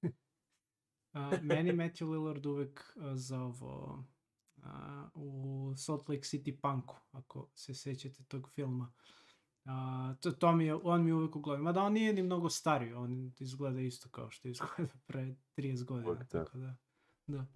a, 1.13 1.31
meni 1.43 1.73
Matthew 1.73 2.11
Lillard 2.11 2.47
uvek 2.47 2.95
a, 2.97 3.17
za 3.17 3.41
ovo... 3.41 4.05
a, 4.63 5.09
u 5.15 5.73
Salt 5.77 6.09
Lake 6.09 6.23
City 6.23 6.61
Punku, 6.61 6.97
ako 7.13 7.51
se 7.55 7.75
sećate 7.75 8.25
tog 8.29 8.51
filma. 8.55 8.93
A, 9.65 10.15
to, 10.21 10.33
to 10.33 10.53
mi 10.53 10.67
je, 10.67 10.75
on 10.75 11.05
mi 11.05 11.11
je 11.11 11.15
uvek 11.15 11.37
u 11.37 11.41
glavi. 11.41 11.63
Mada 11.63 11.83
on 11.83 11.93
nije 11.93 12.13
ni 12.13 12.23
mnogo 12.23 12.51
stariji, 12.51 12.93
on 12.93 13.33
izgleda 13.39 13.81
isto 13.81 14.09
kao 14.09 14.31
što 14.31 14.49
izgleda 14.49 14.93
pre 15.07 15.37
30 15.57 15.85
godina. 15.85 16.11
Uvek 16.11 16.33
da. 16.33 16.45
Tako 16.45 16.59
da, 16.59 16.77
da. 17.27 17.47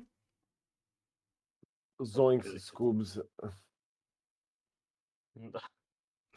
Zoinks, 1.98 2.46
Scoobs. 2.58 3.18
Da. 5.34 5.60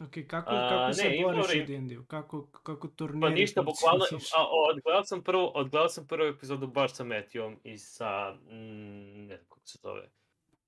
Ok, 0.06 0.26
kako, 0.28 0.50
A, 0.50 0.68
kako 0.68 0.92
se 0.92 1.08
ne, 1.08 1.16
ima 1.16 1.28
boriš 1.28 1.62
u. 1.62 1.66
D&D-u? 1.66 2.04
Kako, 2.04 2.46
kako 2.46 2.88
turniri 2.88 3.20
Pa 3.20 3.30
ništa, 3.30 3.62
bukvalno, 3.62 4.04
a, 4.38 4.46
odgledao 4.70 5.04
sam 5.04 5.22
prvu, 5.22 5.50
odgledao 5.54 5.88
sam 5.88 6.06
prvu 6.06 6.26
epizodu 6.26 6.66
baš 6.66 6.94
sa 6.94 7.04
Matijom 7.04 7.56
i 7.64 7.78
sa, 7.78 8.34
mm, 8.34 9.26
ne 9.26 9.36
znam 9.36 9.48
kako 9.48 9.60
se 9.66 9.78
zove, 9.82 10.10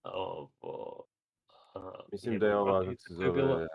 ovo, 0.03 1.05
a, 1.75 2.01
Mislim 2.13 2.39
da 2.39 2.47
je 2.47 2.57
ova, 2.57 2.85
kako 2.85 2.97
se 2.97 3.15
zove, 3.15 3.67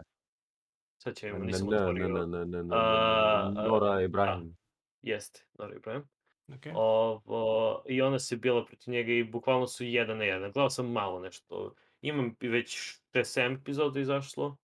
Sad 0.98 1.16
će 1.16 1.28
ne, 1.28 1.32
im, 1.32 1.40
ne, 1.40 1.46
nisam 1.46 1.68
ne, 1.68 1.76
ne, 1.76 1.84
otvorio. 1.84 2.08
ne, 2.08 2.26
ne, 2.26 2.46
ne, 2.46 2.64
ne, 2.64 2.76
A, 2.76 3.52
a, 3.58 3.64
Nora 3.68 4.02
Ibrahim. 4.02 4.58
Jeste, 5.02 5.46
Nora 5.60 5.76
Ibrahim. 5.76 6.04
Okay. 6.48 6.72
Ovo, 6.76 7.84
I 7.88 8.02
ona 8.02 8.20
se 8.20 8.36
bila 8.36 8.66
protiv 8.66 8.92
njega 8.92 9.12
i 9.12 9.24
bukvalno 9.24 9.68
su 9.68 9.84
jedan 9.84 10.18
na 10.18 10.24
jedan. 10.24 10.52
Gledao 10.52 10.70
sam 10.70 10.92
malo 10.92 11.20
nešto. 11.20 11.74
Imam 12.02 12.36
već 12.42 13.00
6-7 13.14 13.62
epizoda 13.62 14.00
izašlo. 14.00 14.58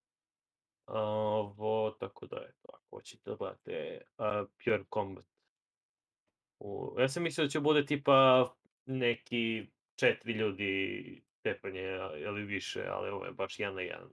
Ovo, 0.87 1.91
tako 1.91 2.27
da 2.27 2.35
je 2.37 2.51
to. 2.61 2.67
Ako 2.73 2.95
hoćete 2.95 3.29
da 3.29 3.35
gledate 3.35 4.01
uh, 4.17 4.25
Pure 4.63 4.83
Combat. 4.93 5.25
U, 6.59 6.95
ja 6.99 7.07
sam 7.09 7.23
mislio 7.23 7.45
da 7.45 7.49
će 7.49 7.59
bude 7.59 7.85
tipa 7.85 8.47
neki 8.85 9.67
četiri 9.95 10.33
ljudi 10.33 11.21
tepanje 11.41 11.83
ili 12.17 12.43
više, 12.43 12.85
ali 12.87 13.09
ovo 13.09 13.25
je 13.25 13.31
baš 13.31 13.59
jedan 13.59 13.75
na 13.75 13.81
jedan 13.81 14.07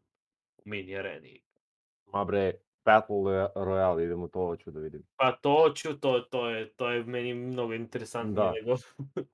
u 0.56 0.62
mini 0.64 0.96
areni. 0.96 1.42
Ma 2.06 2.24
bre, 2.24 2.52
Battle 2.84 3.16
Roya- 3.16 3.52
Royale, 3.54 4.04
idemo 4.04 4.28
to, 4.28 4.38
hoću 4.46 4.70
da 4.70 4.80
vidim. 4.80 5.02
Pa 5.16 5.32
to 5.32 5.72
ću, 5.76 5.98
to, 6.00 6.20
to, 6.20 6.50
je, 6.50 6.72
to 6.72 6.90
je 6.90 7.04
meni 7.04 7.34
mnogo 7.34 7.74
interesantnije 7.74 8.34
Da. 8.34 8.52
nego, 8.52 8.76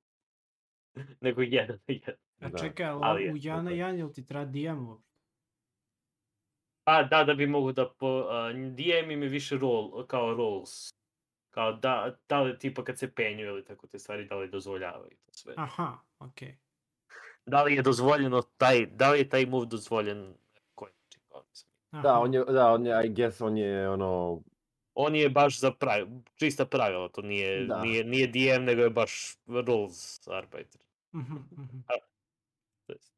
nego 1.20 1.42
jedan 1.42 1.78
na 1.88 1.94
jedan. 1.94 2.14
A 2.40 2.48
da. 2.48 2.58
čekaj, 2.58 2.86
ali, 2.86 3.00
Ali 3.02 3.32
u 3.32 3.36
je, 3.36 3.40
Jana 3.42 3.70
ok. 3.70 3.76
Jan, 3.76 3.98
jel 3.98 4.12
ti 4.12 4.26
treba 4.26 4.44
DM 4.44 4.88
uopšte? 4.88 5.07
Pa 6.88 7.02
da, 7.02 7.24
da 7.24 7.34
bi 7.34 7.46
mogu 7.46 7.72
da 7.72 7.88
po... 7.88 8.20
Uh, 8.20 8.56
DM 8.74 9.10
im 9.10 9.22
je 9.22 9.28
više 9.28 9.56
role, 9.58 10.06
kao 10.06 10.34
roles. 10.34 10.90
Kao 11.50 11.72
da, 11.72 12.16
da 12.28 12.40
li 12.40 12.58
tipa 12.58 12.84
kad 12.84 12.98
se 12.98 13.14
penju 13.14 13.44
ili 13.44 13.64
tako 13.64 13.86
te 13.86 13.98
stvari, 13.98 14.24
da 14.24 14.34
li 14.34 14.50
dozvoljavaju 14.50 15.10
to 15.26 15.32
sve. 15.32 15.54
Aha, 15.56 15.98
okej. 16.18 16.56
Da 17.46 17.62
li 17.62 17.74
je 17.74 17.82
dozvoljeno 17.82 18.42
taj, 18.42 18.86
da 18.86 19.10
li 19.10 19.18
je 19.18 19.28
taj 19.28 19.46
move 19.46 19.66
dozvoljen 19.66 20.34
koji 20.74 20.92
način. 21.34 21.68
Da, 22.02 22.18
on 22.18 22.34
je, 22.34 22.44
da, 22.44 22.72
on 22.72 22.86
je, 22.86 23.06
I 23.06 23.08
guess, 23.08 23.40
on 23.40 23.58
je, 23.58 23.90
ono, 23.90 24.40
On 24.94 25.16
je 25.16 25.28
baš 25.28 25.60
za 25.60 25.72
pravi, 25.72 26.06
čista 26.34 26.66
pravila, 26.66 27.08
to 27.08 27.22
nije, 27.22 27.66
Da. 27.66 27.82
nije, 27.82 28.04
nije 28.04 28.26
DM, 28.26 28.64
nego 28.64 28.82
je 28.82 28.90
baš 28.90 29.36
rules 29.46 30.28
arbiter. 30.28 30.80
Mhm, 31.14 31.36
mhm. 31.52 31.78
To 32.86 32.92
jest, 32.92 33.14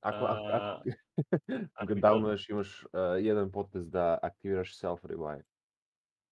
ako, 0.00 0.24
ako, 0.24 0.26
ako, 0.26 0.90
ako 1.74 1.86
ako 1.86 1.86
ga 1.86 1.94
bi 1.94 2.00
downloadaš 2.00 2.50
imaš 2.50 2.84
uh, 2.84 2.90
jedan 3.20 3.52
potez 3.52 3.90
da 3.90 4.18
aktiviraš 4.22 4.78
self-revive. 4.78 5.42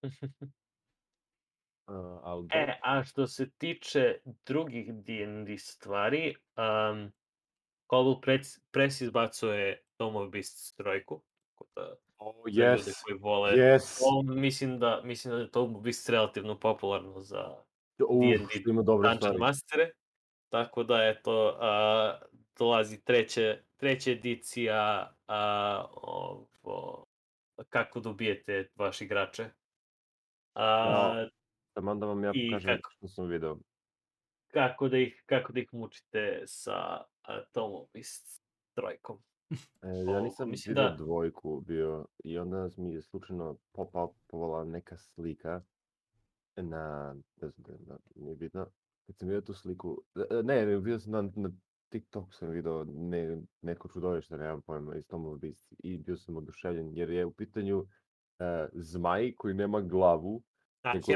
Uh, 1.86 2.20
ali 2.22 2.46
da, 2.46 2.58
E, 2.58 2.78
a 2.82 3.04
što 3.04 3.26
se 3.26 3.50
tiče 3.50 4.18
drugih 4.46 4.94
D&D 4.94 5.58
stvari, 5.58 6.34
um, 6.56 7.12
Cobble 7.90 8.20
Press, 8.22 8.58
Press 8.70 9.00
izbacuje 9.00 9.82
Tome 9.96 10.18
of 10.18 10.30
Beasts 10.30 10.74
trojku. 10.74 11.22
Tako 11.52 11.70
da, 11.74 11.94
oh, 12.18 12.34
yes, 12.46 13.02
koji 13.04 13.18
vole. 13.18 13.52
yes, 13.52 13.98
To, 13.98 14.34
mislim, 14.34 14.78
da, 14.78 15.00
mislim 15.04 15.34
da 15.34 15.40
je 15.40 15.48
of 15.54 15.82
Beasts 15.82 16.08
relativno 16.08 16.58
popularno 16.58 17.20
za 17.20 17.56
D&D 17.98 18.82
Dungeon 18.82 19.16
stvari. 19.16 19.38
Mastere. 19.38 19.90
Tako 20.48 20.82
da, 20.82 21.04
eto, 21.04 21.58
a, 21.60 22.18
dolazi 22.58 23.04
treće, 23.04 23.62
treća 23.84 24.10
edicija 24.10 25.12
a, 25.26 25.84
ovo, 25.92 27.06
kako 27.68 28.00
dobijete 28.00 28.68
vaš 28.76 29.00
igrače. 29.00 29.50
A, 30.54 31.26
Taman 31.72 32.00
da 32.00 32.06
vam 32.06 32.24
ja 32.24 32.32
pokažem 32.32 32.76
kako? 32.76 32.90
što 32.90 33.08
sam 33.08 33.26
video. 33.26 33.58
kako 34.46 34.88
da 34.88 34.98
ih, 34.98 35.22
kako 35.26 35.52
da 35.52 35.60
ih 35.60 35.74
mučite 35.74 36.42
sa 36.46 37.04
uh, 37.28 37.34
Tomom 37.52 37.86
i 37.94 38.02
s 38.02 38.40
trojkom. 38.74 39.18
E, 39.82 40.10
ja 40.12 40.18
O, 40.18 40.20
nisam 40.20 40.50
mislim 40.50 40.74
video 40.74 40.88
da- 40.88 40.96
dvojku 40.96 41.60
bio 41.60 42.06
i 42.24 42.38
onda 42.38 42.68
mi 42.76 42.94
je 42.94 43.02
slučajno 43.02 43.56
pop-upovala 43.72 44.64
neka 44.64 44.96
slika 44.96 45.62
na, 46.56 47.14
ne 47.40 47.48
znam, 47.48 47.78
na, 47.86 47.98
nije 48.14 48.36
bitno, 48.36 48.66
kad 49.06 49.16
sam 49.16 49.28
vidio 49.28 49.40
tu 49.40 49.54
sliku, 49.54 50.02
e, 50.30 50.42
ne, 50.42 50.66
ne, 50.66 50.76
vidio 50.76 50.98
sam 50.98 51.12
na, 51.12 51.22
na 51.22 51.50
TikTok 51.94 52.34
sam 52.34 52.50
vidio 52.50 52.84
ne, 52.88 53.38
neko 53.62 53.88
čudovište, 53.88 54.36
nemam 54.36 54.62
pojma, 54.62 54.96
iz 54.96 55.06
Tom 55.06 55.26
of 55.26 55.40
Beast 55.40 55.74
i 55.78 55.98
bio 55.98 56.16
sam 56.16 56.36
oduševljen 56.36 56.96
jer 56.96 57.10
je 57.10 57.24
u 57.24 57.30
pitanju 57.32 57.86
e, 58.38 58.68
zmaj 58.72 59.32
koji 59.32 59.54
nema 59.54 59.80
glavu, 59.80 60.42
Neko- 60.94 61.06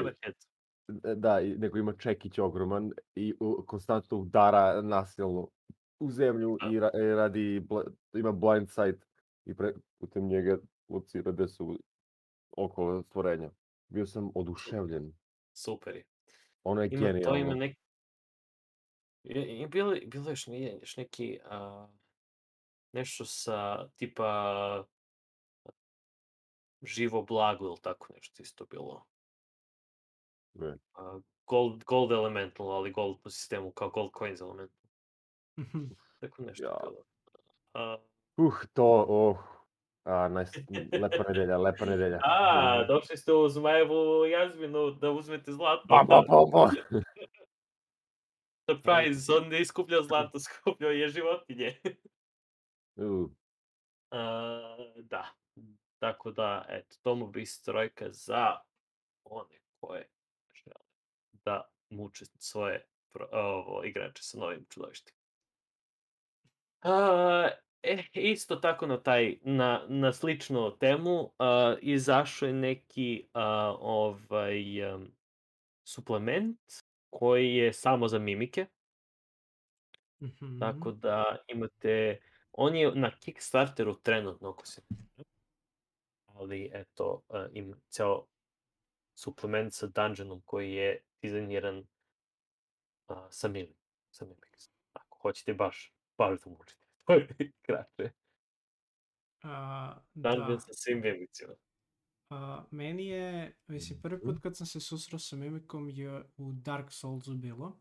e, 1.05 1.15
da, 1.15 1.41
i- 1.41 1.55
nego 1.57 1.79
ima 1.79 1.93
čekić 1.93 2.39
ogroman 2.39 2.93
i 3.15 3.35
u, 3.41 3.65
konstantno 3.67 4.19
udara 4.19 4.83
nasilno 4.83 5.49
u 6.01 6.11
zemlju 6.11 6.57
Da. 6.61 6.71
i, 6.71 6.81
ra, 6.81 6.91
i 6.95 7.15
radi, 7.15 7.61
bl- 7.61 7.91
ima 8.15 8.33
blind 8.33 8.69
sight 8.69 9.07
i 9.45 9.55
pre, 9.55 9.73
putem 9.99 10.27
njega 10.27 10.59
locira 10.89 11.33
gde 11.33 11.49
su 11.49 11.79
okolo 12.51 13.03
stvorenja. 13.03 13.51
Bio 13.89 14.07
sam 14.07 14.31
oduševljen. 14.35 15.13
Super 15.53 15.97
je. 15.97 16.05
Ono 16.65 16.83
je 16.83 16.89
Ima, 16.93 17.01
to 17.01 17.07
ima 17.07 17.19
genijalno. 17.21 17.75
Je, 19.29 19.59
je 19.59 19.69
bilo, 19.69 19.95
bilo 20.07 20.31
još, 20.31 20.47
nije, 20.47 20.79
još 20.81 20.97
neki... 20.97 21.39
A, 21.45 21.89
nešto 22.93 23.25
sa 23.25 23.89
tipa 23.97 24.85
živo 26.83 27.23
blago 27.23 27.67
ili 27.67 27.81
tako 27.83 28.13
nešto 28.15 28.43
isto 28.43 28.67
bilo. 28.67 29.05
Je. 30.55 30.79
a, 30.95 31.21
gold, 31.47 31.85
gold 31.85 32.13
elemental, 32.13 32.71
ali 32.71 32.93
gold 32.93 33.17
po 33.23 33.31
sistemu 33.31 33.71
kao 33.71 33.91
gold 33.91 34.11
coins 34.19 34.41
elemental. 34.41 34.89
Tako 36.21 36.43
nešto 36.43 36.65
Ja. 36.65 36.79
bilo. 36.83 37.05
A, 37.75 37.97
Uh, 38.39 38.55
to, 38.73 39.05
oh. 39.09 39.37
A, 40.05 40.29
najs, 40.29 40.51
lepa 41.03 41.25
nedelja, 41.29 41.59
lepa 41.59 41.85
nedelja. 41.85 42.19
a, 42.23 42.85
došli 42.89 43.17
ste 43.17 43.33
u 43.33 43.49
Zmajevu 43.49 44.27
jazminu 44.27 44.91
da 44.91 45.11
uzmete 45.11 45.53
zlato. 45.53 45.85
Pa, 45.89 46.05
pa, 46.09 46.23
pa, 46.29 46.45
pa. 46.53 46.71
Surprise, 48.71 49.33
on 49.33 49.49
ne 49.49 49.61
iskuplja 49.61 50.03
zlato, 50.03 50.41
skupljao 50.47 50.91
je 50.91 51.09
životinje. 51.09 51.75
Uh, 52.97 53.31
da, 54.97 55.27
tako 55.99 56.31
da, 56.31 56.67
eto, 56.69 56.97
to 57.03 57.15
mu 57.15 57.27
bi 57.27 57.47
strojka 57.47 58.11
za 58.11 58.57
one 59.25 59.59
koje 59.81 60.09
žele 60.55 60.85
da 61.33 61.71
muče 61.91 62.25
svoje 62.39 62.87
pro- 63.11 63.29
ovo, 63.33 63.85
igrače 63.85 64.23
sa 64.23 64.39
novim 64.39 64.67
čudovištima. 64.71 65.19
A, 66.83 67.49
e, 67.83 68.05
isto 68.15 68.57
tako 68.57 68.87
na 68.87 69.03
taj, 69.03 69.39
na, 69.43 69.87
na 69.89 70.13
sličnu 70.13 70.77
temu, 70.79 71.33
a, 71.39 71.77
izašao 71.81 72.47
je 72.47 72.53
neki 72.53 73.29
a, 73.33 73.77
ovaj 73.81 74.81
em, 74.81 75.13
suplement 75.85 76.61
koji 77.19 77.55
je 77.55 77.73
samo 77.73 78.09
za 78.09 78.19
mimike, 78.19 78.67
Mhm. 80.21 80.59
tako 80.59 80.93
da 80.93 81.37
imate, 81.49 82.21
on 82.53 82.77
je 82.77 82.95
na 82.95 83.11
Kickstarteru 83.19 83.95
trenutno, 83.95 84.49
ako 84.51 84.67
se 84.67 84.83
ali 86.27 86.71
eto, 86.75 87.23
a, 87.29 87.47
ima 87.53 87.77
ceo 87.89 88.27
suplement 89.15 89.75
sa 89.75 89.87
dungeonom 89.87 90.43
koji 90.45 90.73
je 90.73 91.03
dizajniran 91.23 91.87
a, 93.07 93.29
sa 93.31 93.49
mimik, 93.49 93.77
sa 94.11 94.25
mimik. 94.25 94.57
Ako 94.93 95.19
hoćete 95.19 95.55
baš, 95.55 95.95
baš 96.19 96.41
da 96.41 96.51
mučite. 96.51 96.85
To 97.07 97.13
je 97.15 97.53
kraće. 97.63 98.11
A, 99.43 99.95
Dungeon 100.15 100.49
da. 100.49 100.61
sa 100.61 100.73
svim 100.73 101.01
mimicima. 101.01 101.55
A, 102.31 102.65
meni 102.71 103.07
je, 103.07 103.57
mislim, 103.67 104.01
prvi 104.03 104.21
put 104.21 104.39
kad 104.43 104.57
sam 104.57 104.67
se 104.67 104.81
susreo 104.81 105.19
sa 105.19 105.37
Mimikom 105.37 105.89
je 105.91 106.23
u 106.37 106.53
Dark 106.53 106.87
Soulsu 106.91 107.35
bilo. 107.35 107.81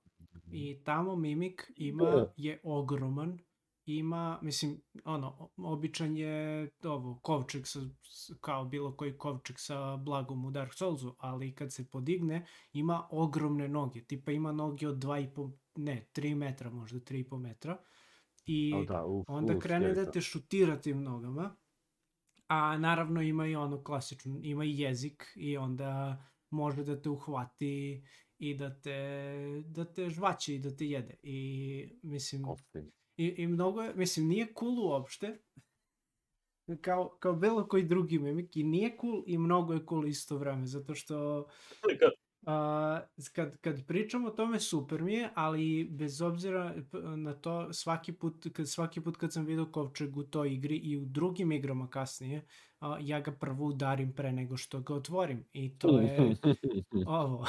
I 0.52 0.84
tamo 0.84 1.16
Mimik 1.16 1.72
ima, 1.76 2.26
je 2.38 2.60
ogroman. 2.64 3.40
Ima, 3.86 4.40
mislim, 4.42 4.82
ono, 5.06 5.50
običan 5.58 6.18
je 6.18 6.70
ovo, 6.84 7.20
kovčeg 7.24 7.68
sa, 7.68 7.80
kao 8.42 8.66
bilo 8.66 8.96
koji 8.98 9.18
kovčeg 9.18 9.56
sa 9.60 9.98
blagom 9.98 10.46
u 10.46 10.52
Dark 10.52 10.74
Soulsu, 10.74 11.16
ali 11.20 11.56
kad 11.56 11.74
se 11.74 11.90
podigne, 11.90 12.46
ima 12.74 13.08
ogromne 13.12 13.68
noge. 13.68 14.04
Tipa 14.04 14.32
ima 14.32 14.52
noge 14.52 14.88
od 14.88 14.98
2,5, 14.98 15.52
ne, 15.76 16.08
3 16.16 16.36
metra, 16.36 16.70
možda 16.70 17.00
3,5 17.00 17.40
metra. 17.40 17.78
I 18.46 18.74
al 18.74 18.86
da, 18.86 19.06
uf, 19.06 19.26
onda 19.28 19.58
uf, 19.58 19.64
krene 19.64 19.94
da 19.94 20.12
te 20.12 20.22
šutira 20.22 20.82
tim 20.82 21.04
nogama. 21.04 21.56
A 22.48 22.78
naravno 22.78 23.22
ima 23.22 23.48
i 23.48 23.56
ono 23.56 23.84
klasično, 23.84 24.40
ima 24.44 24.66
i 24.66 24.80
jezik 24.80 25.24
i 25.36 25.58
onda 25.58 26.24
može 26.50 26.84
da 26.84 27.02
te 27.02 27.10
uhvati 27.10 28.04
i 28.38 28.54
da 28.54 28.82
te, 28.82 29.64
da 29.66 29.94
te 29.94 30.10
žvaće 30.10 30.56
i 30.56 30.60
da 30.60 30.76
te 30.76 30.86
jede. 30.86 31.16
I 31.24 32.00
mislim, 32.04 32.46
i, 33.18 33.26
i 33.38 33.48
mnogo 33.48 33.82
je, 33.82 33.94
mislim, 33.96 34.28
nije 34.28 34.54
cool 34.60 34.80
uopšte. 34.80 35.42
Kao, 36.82 37.18
kao 37.20 37.34
bilo 37.34 37.68
koji 37.68 37.84
drugi 37.84 38.20
mimik 38.20 38.58
i 38.58 38.64
nije 38.64 38.98
cool 39.02 39.24
i 39.26 39.38
mnogo 39.38 39.74
je 39.74 39.86
cool 39.90 40.08
isto 40.08 40.38
vreme, 40.38 40.66
zato 40.66 40.96
što 40.96 41.48
A, 42.50 43.02
kad, 43.34 43.58
kad 43.58 43.86
pričam 43.88 44.26
o 44.26 44.30
tome 44.30 44.60
super 44.60 45.02
mi 45.02 45.14
je, 45.14 45.30
ali 45.36 45.88
bez 45.92 46.22
obzira 46.22 46.76
p- 46.92 46.98
na 46.98 47.34
to 47.34 47.74
svaki 47.74 48.14
put, 48.14 48.48
kad, 48.54 48.70
svaki 48.70 49.02
put 49.02 49.18
kad 49.18 49.34
sam 49.34 49.46
vidio 49.46 49.66
kovčeg 49.66 50.18
u 50.18 50.24
toj 50.24 50.54
igri 50.54 50.76
i 50.78 50.98
u 50.98 51.06
drugim 51.06 51.52
igrama 51.52 51.90
kasnije, 51.90 52.46
a, 52.80 52.98
ja 53.02 53.20
ga 53.20 53.32
prvo 53.32 53.66
udarim 53.66 54.14
pre 54.14 54.32
nego 54.32 54.58
što 54.58 54.80
ga 54.80 54.94
otvorim 54.94 55.46
i 55.54 55.78
to 55.78 56.00
je 56.00 56.36
ovo. 57.08 57.46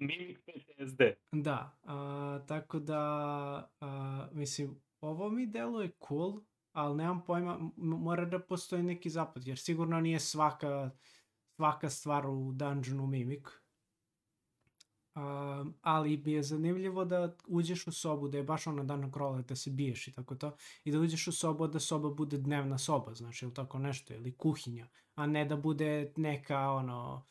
Mimik 0.00 0.40
PTSD. 0.46 1.00
Da, 1.32 1.78
a, 1.82 2.40
tako 2.48 2.78
da, 2.78 3.00
a, 3.80 4.28
mislim, 4.32 4.80
ovo 5.00 5.30
mi 5.30 5.46
deluje 5.46 5.90
cool, 6.08 6.40
ali 6.72 6.96
nemam 6.96 7.24
pojma, 7.24 7.58
mora 7.76 8.24
da 8.24 8.38
postoji 8.38 8.82
neki 8.82 9.10
zapad, 9.10 9.46
jer 9.46 9.58
sigurno 9.58 10.00
nije 10.00 10.20
svaka, 10.20 10.90
svaka 11.62 11.90
stvar 11.90 12.26
u 12.26 12.52
dungeonu 12.52 13.06
mimik. 13.06 13.48
Um, 15.14 15.74
ali 15.82 16.16
mi 16.24 16.32
je 16.32 16.42
zanimljivo 16.42 17.04
da 17.04 17.36
uđeš 17.46 17.86
u 17.86 17.92
sobu, 17.92 18.28
da 18.28 18.38
je 18.38 18.44
baš 18.44 18.66
ona 18.66 18.82
dana 18.84 19.10
krola, 19.12 19.42
da 19.42 19.56
se 19.56 19.70
biješ 19.70 20.08
i 20.08 20.12
tako 20.12 20.34
to, 20.34 20.56
i 20.84 20.92
da 20.92 21.00
uđeš 21.00 21.26
u 21.26 21.32
sobu, 21.32 21.66
da 21.66 21.80
soba 21.80 22.10
bude 22.10 22.38
dnevna 22.38 22.78
soba, 22.78 23.14
znači, 23.14 23.44
ili 23.44 23.54
tako 23.54 23.78
nešto, 23.78 24.14
ili 24.14 24.36
kuhinja, 24.36 24.88
a 25.14 25.26
ne 25.26 25.44
da 25.44 25.56
bude 25.56 26.12
neka, 26.16 26.70
ono, 26.70 27.26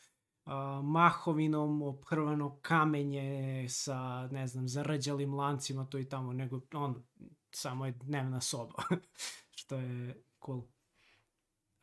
a, 0.46 0.82
mahovinom 0.84 1.82
ophrvano 1.82 2.60
kamenje 2.62 3.65
sa, 3.70 4.28
ne 4.28 4.48
znam, 4.48 4.67
zarđalim 4.67 5.34
lancima 5.34 5.86
to 5.86 6.00
i 6.00 6.10
tamo, 6.10 6.34
nego 6.34 6.62
on, 6.74 7.04
samo 7.52 7.86
je 7.86 7.91
dnevna 7.91 8.41
soba, 8.41 8.84
što 9.60 9.76
je 9.76 10.24
cool. 10.46 10.62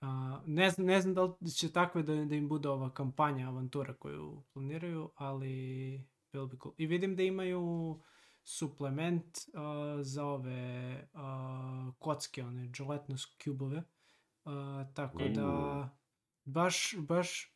A, 0.00 0.40
ne, 0.46 0.70
znam, 0.70 0.86
ne 0.86 1.00
znam 1.00 1.14
da 1.14 1.22
li 1.22 1.50
će 1.50 1.72
takve 1.72 2.02
da, 2.02 2.24
da 2.24 2.34
im 2.34 2.48
bude 2.48 2.68
ova 2.68 2.90
kampanja, 2.94 3.48
avantura 3.48 3.94
koju 3.94 4.42
planiraju, 4.52 5.10
ali 5.14 6.04
bilo 6.32 6.46
bi 6.46 6.58
cool. 6.62 6.74
I 6.78 6.86
vidim 6.86 7.16
da 7.16 7.22
imaju 7.22 8.00
suplement 8.44 9.38
uh, 9.38 10.02
za 10.02 10.24
ove 10.24 10.92
uh, 11.14 11.94
kocke, 11.98 12.44
one 12.44 12.68
gelatinous 12.68 13.24
kubove, 13.44 13.76
uh, 14.44 14.52
tako 14.94 15.28
da 15.34 15.88
baš, 16.44 16.94
baš 16.98 17.54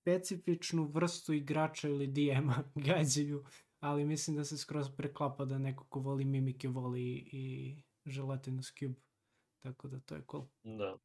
specifičnu 0.00 0.84
vrstu 0.84 1.32
igrača 1.32 1.88
ili 1.88 2.06
DM-a 2.06 2.62
gađaju, 2.86 3.44
ali 3.80 4.04
mislim 4.04 4.36
da 4.36 4.44
se 4.44 4.58
skroz 4.58 4.90
preklapa 4.96 5.44
da 5.44 5.58
neko 5.58 5.84
ko 5.84 6.00
voli 6.00 6.24
mimike 6.24 6.68
voli 6.68 7.28
i 7.32 7.76
gelatinous 8.04 8.72
cube, 8.78 9.00
tako 9.60 9.88
da 9.88 10.00
to 10.00 10.14
je 10.14 10.22
cool. 10.30 10.46
Da. 10.64 10.96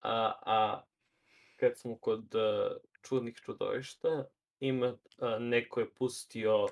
A, 0.00 0.32
a 0.46 0.82
kad 1.56 1.78
smo 1.78 1.98
kod 1.98 2.34
uh, 2.34 2.76
čudnih 3.02 3.36
čudovišta, 3.36 4.24
ima, 4.60 4.88
uh, 4.88 5.38
neko 5.40 5.80
je 5.80 5.94
pustio 5.94 6.64
uh, 6.64 6.70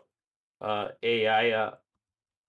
AI-a 1.02 1.72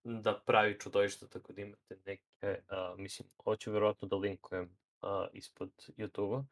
da 0.04 0.42
pravi 0.46 0.80
čudovišta, 0.80 1.28
tako 1.28 1.54
da 1.54 1.62
imate 1.62 1.98
neke, 2.06 2.62
uh, 2.72 3.00
mislim, 3.00 3.30
hoću 3.44 3.72
verovatno 3.72 4.08
da 4.08 4.16
linkujem 4.16 4.78
uh, 5.02 5.10
ispod 5.34 5.72
YouTube-a, 5.98 6.44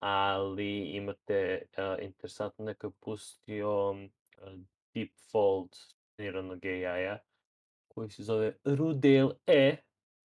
ali 0.00 0.80
imate 0.80 1.62
uh, 1.78 2.04
interesantno, 2.04 2.64
neko 2.64 2.86
je 2.86 2.90
pustio 3.00 3.90
uh, 3.90 3.98
Deepfold 4.94 5.76
treniranog 6.16 6.64
AI-a, 6.64 7.18
koji 7.88 8.10
se 8.10 8.22
zove 8.22 8.52
Rudel 8.64 9.30
E, 9.46 9.76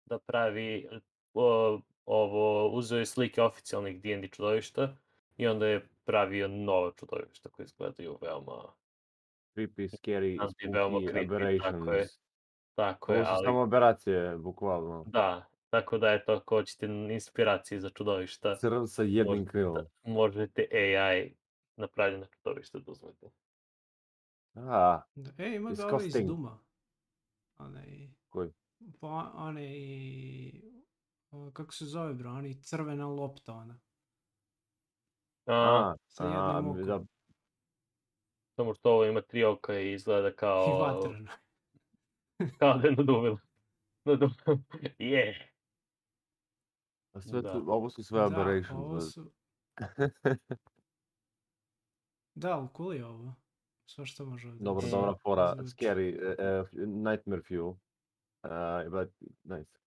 da 0.04 0.18
pravi 0.18 0.88
o, 1.34 1.80
ovo, 2.06 2.68
uzeo 2.70 2.98
je 2.98 3.06
slike 3.06 3.42
oficijalnih 3.42 4.02
D&D 4.02 4.28
čudovišta 4.28 4.96
i 5.36 5.46
onda 5.46 5.66
je 5.66 5.88
pravio 6.04 6.48
nova 6.48 6.92
čudovišta 6.92 7.48
koje 7.48 7.64
izgledaju 7.64 8.18
veoma, 8.22 8.62
Creepy, 9.56 9.88
scary, 9.88 10.38
je 10.60 10.70
veoma 10.70 10.98
spooky, 10.98 11.10
creepy, 11.10 11.58
tako 11.60 11.92
je. 11.92 12.00
aberrations. 12.00 12.20
tako 12.74 13.12
je, 13.12 13.18
Ovo 13.18 13.24
su 13.26 13.30
ali 13.32 13.44
samo 13.44 13.62
aberacije, 13.62 14.36
bukvalno. 14.38 15.04
da, 15.04 15.44
tako 15.70 15.98
da 15.98 16.08
je 16.08 16.24
to 16.24 16.32
ako 16.32 16.56
hoćete 16.56 16.86
inspiracije 17.10 17.80
za 17.80 17.90
čudovišta, 17.90 18.54
Crv 18.54 18.84
sa 18.86 19.02
jednim 19.02 19.26
možete, 19.26 19.50
krilom. 19.50 19.74
da, 19.74 19.84
možete 20.04 20.68
AI 20.72 21.34
napravljena 21.76 22.26
čudovišta 22.26 22.78
da 22.78 22.90
uzmete. 22.92 23.26
A, 24.54 25.02
Da, 25.14 25.44
e, 25.44 25.54
ima 25.54 25.70
ga 25.70 25.86
ovaj 25.86 26.06
iz. 26.06 26.14
Duma. 26.26 26.58
Onaj, 27.58 28.08
koji? 28.28 28.50
pa, 29.00 29.32
onaj, 29.34 29.66
kako 31.52 31.72
se 31.74 31.84
zove 31.84 32.14
bro, 32.14 32.30
onaj 32.30 32.54
crvena 32.54 33.06
lopta 33.06 33.54
ona. 33.54 33.78
A, 35.46 35.52
A, 35.54 35.96
sa 36.06 36.24
a, 36.24 36.58
okom. 36.60 36.82
da, 36.86 37.00
samo 38.56 38.74
što 38.74 38.90
ovo 38.90 39.04
ima 39.04 39.20
tri 39.20 39.44
oka 39.44 39.78
i 39.80 39.92
izgleda 39.92 40.28
I 40.28 40.36
kao, 40.36 40.78
vatrena. 40.78 41.30
kao 42.58 42.78
da 42.78 42.88
je 42.88 42.94
naduvilo. 42.96 43.38
Naduvilo. 44.04 44.58
Je. 44.98 45.52
a 47.12 47.20
sve 47.20 47.42
Da. 47.42 47.52
tu, 47.52 47.64
ovo 47.68 47.90
su 47.90 48.04
sve 48.04 48.20
Da, 48.20 48.26
aberrations. 48.26 48.70
ovo 48.70 48.94
da. 48.94 49.00
su... 49.00 49.30
Da, 52.34 52.58
ali 52.58 52.68
cool 52.76 52.94
je 52.94 53.06
ovo. 53.06 53.34
Sve 53.86 54.06
što 54.06 54.24
može 54.26 54.48
ovdje. 54.48 54.64
Dobro, 54.64 54.86
dobra 54.90 55.14
fora, 55.22 55.54
Zvuči. 55.56 55.70
scary, 55.76 56.18
uh, 56.18 56.64
uh, 56.64 56.88
nightmare 56.88 57.42
fuel. 57.48 57.66
Uh, 57.68 57.78
but, 58.90 59.14
nice. 59.44 59.85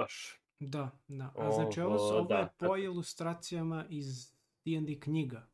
Baš. 0.00 0.40
Da, 0.60 0.98
da. 1.08 1.32
A 1.36 1.52
znači 1.52 1.80
ovo, 1.80 1.98
su, 1.98 2.04
Ovo, 2.04 2.18
ovo 2.18 2.34
je 2.34 2.44
da, 2.44 2.54
po 2.58 2.76
ilustracijama 2.76 3.86
iz 3.88 4.32
D&D 4.64 5.00
knjiga. 5.00 5.48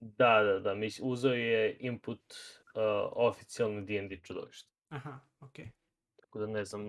Da, 0.00 0.42
da, 0.42 0.60
da, 0.60 0.74
mislim, 0.74 1.08
uzeo 1.08 1.32
je 1.32 1.76
input 1.80 2.20
uh, 2.20 3.12
oficijalno 3.12 3.80
D&D 3.80 4.20
čudovište. 4.22 4.70
Aha, 4.88 5.20
okej. 5.40 5.70
Tako 6.20 6.38
da 6.38 6.46
ne 6.46 6.64
znam, 6.64 6.82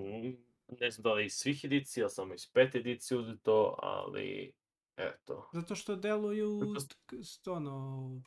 ne 0.79 0.91
znam 0.91 1.03
da 1.03 1.13
li 1.13 1.25
iz 1.25 1.33
svih 1.33 1.65
edicija, 1.65 2.03
ali 2.03 2.11
samo 2.11 2.33
iz 2.33 2.51
pet 2.53 2.75
edicije 2.75 3.17
uzeto, 3.17 3.75
ali 3.81 4.53
eto. 4.97 5.49
Zato 5.53 5.75
što 5.75 5.95
deluju, 5.95 6.61
Zato 7.11 7.53
ono, 7.53 8.21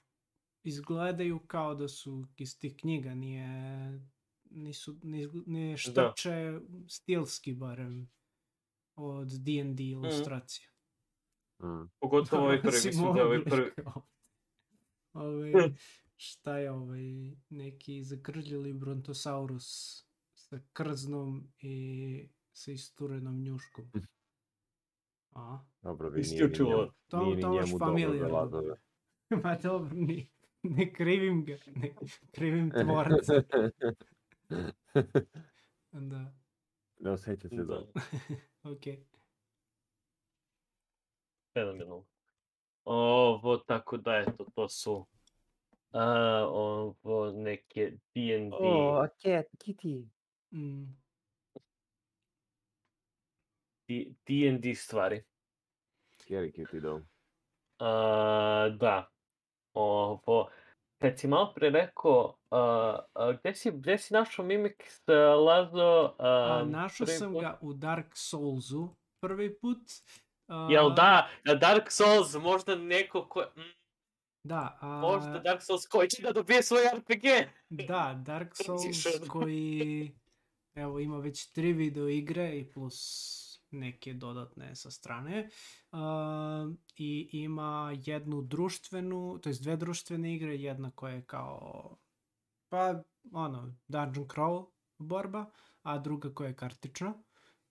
izgledaju 0.62 1.38
kao 1.46 1.74
da 1.74 1.88
su 1.88 2.24
iz 2.36 2.58
tih 2.58 2.76
knjiga, 2.76 3.14
nije, 3.14 3.48
nisu, 4.50 4.94
izgl- 4.94 5.42
ne 5.46 5.76
štrče 5.76 6.60
stilski 6.88 7.54
barem 7.54 8.10
od 9.00 9.28
D&D 9.28 9.82
ilustracije. 9.84 10.66
Mm. 11.58 11.90
Pogotovo 11.98 12.42
ovaj 12.42 12.60
prvi, 12.60 12.72
mislim 12.86 13.14
da 13.14 13.24
ovaj 13.24 13.44
prvi, 13.44 13.70
kao- 13.74 14.06
Ovaj, 15.12 15.52
šta 16.16 16.58
je 16.58 16.70
ovaj, 16.70 17.02
neki 17.48 18.04
zakrljili 18.04 18.72
brontosaurus 18.72 19.66
sa 20.34 20.60
krznom 20.72 21.52
i 21.58 22.28
sa 22.52 22.72
isturenom 22.72 23.42
njuškom. 23.42 23.90
A? 25.32 25.58
Dobro, 25.82 26.08
vi 26.08 26.22
nije 26.22 26.48
ni 26.48 26.58
njemu, 26.58 26.86
To- 27.08 27.22
nije 27.22 27.36
ni 27.36 27.42
to 27.42 27.48
njemu 27.50 27.66
dobro 27.68 27.78
za 27.78 27.86
familijarno. 27.86 28.28
lazove. 28.28 28.76
Ma 29.44 29.56
dobro, 29.56 29.90
ni, 29.94 30.30
ne 30.62 30.92
krivim 30.92 31.44
ga, 31.44 31.56
ne 31.66 31.94
krivim 32.32 32.70
tvorca. 32.72 33.42
Da, 35.92 36.34
ne 36.98 37.10
osjeća 37.10 37.48
se 37.48 37.56
da, 37.56 37.64
dobro. 37.64 37.92
Okej. 38.62 39.04
jednog. 41.54 42.06
Ovo, 42.84 43.56
tako 43.56 43.96
da, 43.96 44.16
eto, 44.16 44.44
to 44.54 44.68
su 44.68 45.06
a, 45.92 46.46
ovo 46.50 47.32
neke 47.32 47.90
D&D. 48.14 48.56
a 49.02 49.08
cat, 49.22 49.46
kitty. 49.58 50.08
Mm, 50.52 50.96
D- 53.88 54.14
D&D 54.26 54.74
stvari. 54.74 55.22
Scary 56.18 56.52
kitty, 56.52 56.80
da. 56.80 57.00
A, 57.78 58.68
da. 58.68 59.10
Ovo, 59.74 60.50
kad 60.98 61.18
si 61.18 61.28
malo 61.28 61.52
pre 61.54 61.70
rekao, 61.70 62.36
a, 62.50 62.58
a, 63.14 63.32
gde, 63.32 63.54
si, 63.54 63.70
gde 63.70 63.98
si 63.98 64.14
našao 64.14 64.44
Mimix 64.44 64.74
Lazo? 65.36 66.14
A, 66.18 66.58
A, 66.58 66.64
našao 66.64 67.06
sam 67.06 67.32
put? 67.32 67.42
ga 67.42 67.58
u 67.60 67.74
Dark 67.74 68.06
Soulsu 68.14 68.88
prvi 69.20 69.58
put. 69.58 69.78
a, 70.48 70.68
Jel 70.70 70.90
da, 70.90 71.28
Dark 71.60 71.90
Souls 71.90 72.34
možda 72.34 72.74
neko 72.74 73.28
ko... 73.28 73.40
mm, 73.56 73.60
Da, 74.44 74.78
a, 74.80 74.86
Možda 74.86 75.38
Dark 75.38 75.62
Souls 75.62 75.86
koji 75.86 76.08
će 76.08 76.22
da 76.22 76.32
dobije 76.32 76.62
svoj 76.62 76.80
RPG? 76.96 77.24
Da, 77.68 78.20
Dark 78.22 78.56
Souls 78.66 78.82
Transition. 78.82 79.28
koji 79.28 80.16
evo 80.74 81.00
ima 81.00 81.18
već 81.18 81.52
tri 81.52 81.72
video 81.72 82.08
igre 82.08 82.58
i 82.58 82.72
plus 82.72 83.30
neke 83.70 84.14
dodatne 84.14 84.76
sa 84.76 84.90
strane. 84.90 85.48
Uh, 85.92 85.98
I 86.96 87.28
ima 87.32 87.92
jednu 88.04 88.42
društvenu, 88.42 89.38
to 89.42 89.48
jest 89.48 89.62
dve 89.62 89.76
društvene 89.76 90.34
igre, 90.34 90.56
jedna 90.56 90.90
koja 90.90 91.14
je 91.14 91.22
kao 91.22 91.96
pa 92.70 93.02
ono, 93.32 93.74
dungeon 93.88 94.28
crawl 94.28 94.66
borba, 94.98 95.50
a 95.82 95.98
druga 95.98 96.34
koja 96.34 96.48
je 96.48 96.56
kartična. 96.56 97.14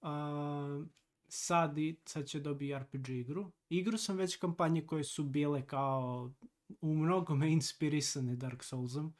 Uh, 0.02 0.88
sad, 1.28 1.78
i, 1.78 2.00
sad 2.06 2.26
će 2.26 2.40
dobiti 2.40 2.76
RPG 2.80 3.10
igru. 3.10 3.52
Igru 3.70 3.98
sam 3.98 4.18
već 4.18 4.36
kampanje 4.36 4.88
koje 4.88 5.04
su 5.04 5.24
bile 5.24 5.68
kao 5.68 6.32
u 6.82 6.96
mnogome 6.96 7.52
inspirisane 7.52 8.36
Dark 8.36 8.64
Soulsom. 8.64 9.14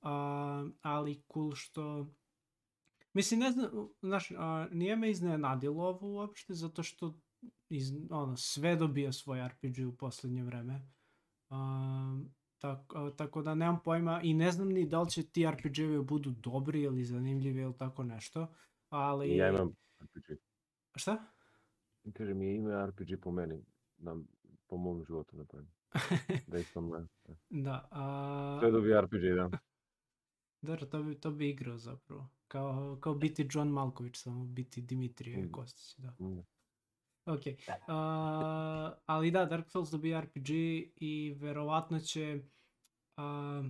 A, 0.00 0.68
ali 0.82 1.22
cool 1.32 1.54
što... 1.54 2.06
Mislim, 3.12 3.40
ne 3.40 3.50
znam, 3.52 3.70
znaš, 4.02 4.30
a, 4.30 4.66
nije 4.72 4.96
me 4.96 5.10
iznenadilo 5.10 5.84
ovo 5.84 6.08
uopšte, 6.08 6.54
zato 6.54 6.82
što 6.82 7.20
iz, 7.68 7.92
ono, 8.10 8.36
sve 8.36 8.76
dobija 8.76 9.12
svoj 9.12 9.48
RPG 9.48 9.88
u 9.88 9.96
poslednje 9.96 10.42
vreme. 10.42 10.88
A, 11.50 12.20
tak, 12.58 12.94
a, 12.94 13.10
tako 13.16 13.42
da 13.42 13.54
nemam 13.54 13.80
pojma 13.84 14.20
i 14.22 14.34
ne 14.34 14.52
znam 14.52 14.68
ni 14.68 14.86
da 14.86 15.02
li 15.02 15.10
će 15.10 15.22
ti 15.22 15.46
RPG-evi 15.46 16.02
budu 16.04 16.30
dobri 16.30 16.82
ili 16.82 17.04
zanimljivi 17.04 17.60
ili 17.60 17.76
tako 17.76 18.04
nešto. 18.04 18.46
Ali... 18.88 19.36
Ja 19.36 19.48
imam 19.48 19.74
RPG. 20.02 20.38
Šta? 20.94 21.24
Kaže 22.12 22.34
mi 22.34 22.54
ime 22.54 22.86
RPG 22.86 23.20
po 23.22 23.30
meni, 23.30 23.64
na, 23.96 24.16
po 24.66 24.76
mom 24.76 25.04
životu 25.04 25.36
napravim. 25.36 25.70
Da 26.46 26.58
isto 26.58 26.80
moje. 26.80 27.06
da. 27.50 27.88
A... 27.90 28.58
Sve 28.60 28.70
dobije 28.70 29.00
RPG, 29.00 29.22
da. 29.36 29.58
Dobro, 30.62 30.86
to 30.86 31.02
bi, 31.02 31.20
to 31.20 31.30
bi 31.30 31.50
igrao 31.50 31.78
zapravo. 31.78 32.28
Kao, 32.48 32.98
kao 33.00 33.14
biti 33.14 33.48
John 33.50 33.68
Malković, 33.68 34.16
samo 34.16 34.44
biti 34.44 34.80
Dimitrije 34.80 35.38
Mm. 35.38 35.52
Kostić, 35.52 35.96
da. 35.98 36.10
Mm. 36.20 36.46
Ok. 37.28 37.42
Uh, 37.46 38.96
ali 39.06 39.30
da, 39.30 39.44
Dark 39.44 39.70
Souls 39.70 39.90
dobija 39.90 40.20
RPG 40.20 40.50
i 40.96 41.36
verovatno 41.40 42.00
će... 42.00 42.40
Uh, 43.16 43.66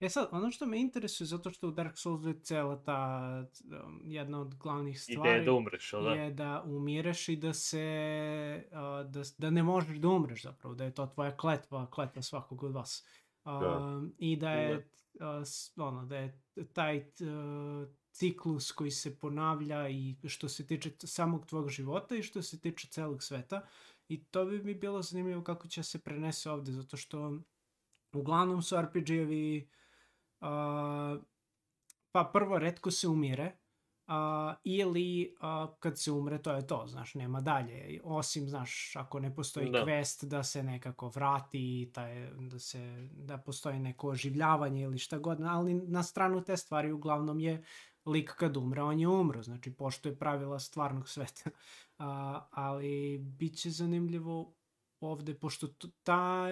e 0.00 0.08
sad, 0.08 0.28
ono 0.32 0.50
što 0.50 0.66
me 0.66 0.80
interesuje, 0.80 1.26
zato 1.26 1.50
što 1.50 1.68
u 1.68 1.70
Dark 1.70 1.98
Soulsu 1.98 2.28
je 2.28 2.40
cela 2.40 2.82
ta 2.82 3.44
um, 3.86 4.00
jedna 4.04 4.40
od 4.40 4.54
glavnih 4.54 5.00
stvari 5.00 5.30
Ideja 5.30 5.44
da 5.44 5.52
umreš, 5.52 5.90
da? 5.92 6.10
je 6.10 6.30
da 6.30 6.62
umireš 6.66 7.28
i 7.28 7.36
da 7.36 7.52
se 7.52 8.68
uh, 8.70 9.10
da, 9.10 9.22
da 9.38 9.50
ne 9.50 9.62
možeš 9.62 9.98
da 9.98 10.08
umreš 10.08 10.42
zapravo, 10.42 10.74
da 10.74 10.84
je 10.84 10.94
to 10.94 11.06
tvoja 11.06 11.36
kletva, 11.36 11.90
kletva 11.90 12.22
svakog 12.22 12.62
od 12.62 12.72
vas. 12.72 13.06
Uh, 13.44 13.60
Da. 13.60 14.00
I 14.18 14.36
da 14.36 14.50
je 14.50 14.76
uh, 14.76 15.86
ono, 15.86 16.06
da 16.06 16.16
je 16.16 16.40
taj 16.72 16.98
uh, 16.98 17.88
ciklus 18.18 18.72
koji 18.72 18.90
se 18.90 19.18
ponavlja 19.18 19.88
i 19.88 20.16
što 20.24 20.48
se 20.48 20.66
tiče 20.66 20.90
samog 20.98 21.46
tvog 21.46 21.68
života 21.68 22.16
i 22.16 22.22
što 22.22 22.42
se 22.42 22.60
tiče 22.60 22.88
celog 22.88 23.22
sveta 23.22 23.66
i 24.08 24.24
to 24.24 24.44
bi 24.44 24.62
mi 24.62 24.74
bilo 24.74 25.02
zanimljivo 25.02 25.42
kako 25.42 25.68
će 25.68 25.82
se 25.82 25.98
prenese 25.98 26.50
ovde, 26.50 26.72
zato 26.72 26.96
što 26.96 27.38
uglavnom 28.12 28.62
su 28.62 28.76
RPG-evi 28.76 29.68
uh, 30.40 31.22
pa 32.12 32.24
prvo 32.32 32.58
redko 32.58 32.90
se 32.90 33.08
umire, 33.08 33.56
a, 34.06 34.54
ili 34.64 35.34
a, 35.40 35.66
kad 35.80 35.98
se 35.98 36.12
umre 36.12 36.42
to 36.42 36.52
je 36.52 36.66
to, 36.66 36.84
znaš, 36.86 37.14
nema 37.14 37.40
dalje. 37.40 38.00
Osim, 38.04 38.48
znaš, 38.48 38.96
ako 38.96 39.20
ne 39.20 39.34
postoji 39.34 39.70
Da. 39.70 39.84
quest 39.84 40.24
da 40.24 40.42
se 40.42 40.62
nekako 40.62 41.08
vrati, 41.08 41.90
taj, 41.94 42.30
da, 42.30 42.58
se, 42.58 43.08
da 43.12 43.38
postoji 43.38 43.78
neko 43.78 44.08
oživljavanje 44.08 44.82
ili 44.82 44.98
šta 44.98 45.18
god, 45.18 45.40
ali 45.40 45.74
na 45.74 46.02
stranu 46.02 46.44
te 46.44 46.56
stvari 46.56 46.92
uglavnom 46.92 47.40
je 47.40 47.64
lik 48.06 48.30
kad 48.30 48.56
umre, 48.56 48.82
on 48.82 49.00
je 49.00 49.08
umro, 49.08 49.42
znači 49.42 49.72
poštuje 49.72 50.18
pravila 50.18 50.58
stvarnog 50.58 51.08
sveta. 51.08 51.50
A, 51.98 52.48
ali 52.50 53.18
bit 53.18 53.58
će 53.58 53.70
zanimljivo 53.70 54.54
ovde, 55.00 55.34
pošto 55.34 55.68
ta 56.02 56.46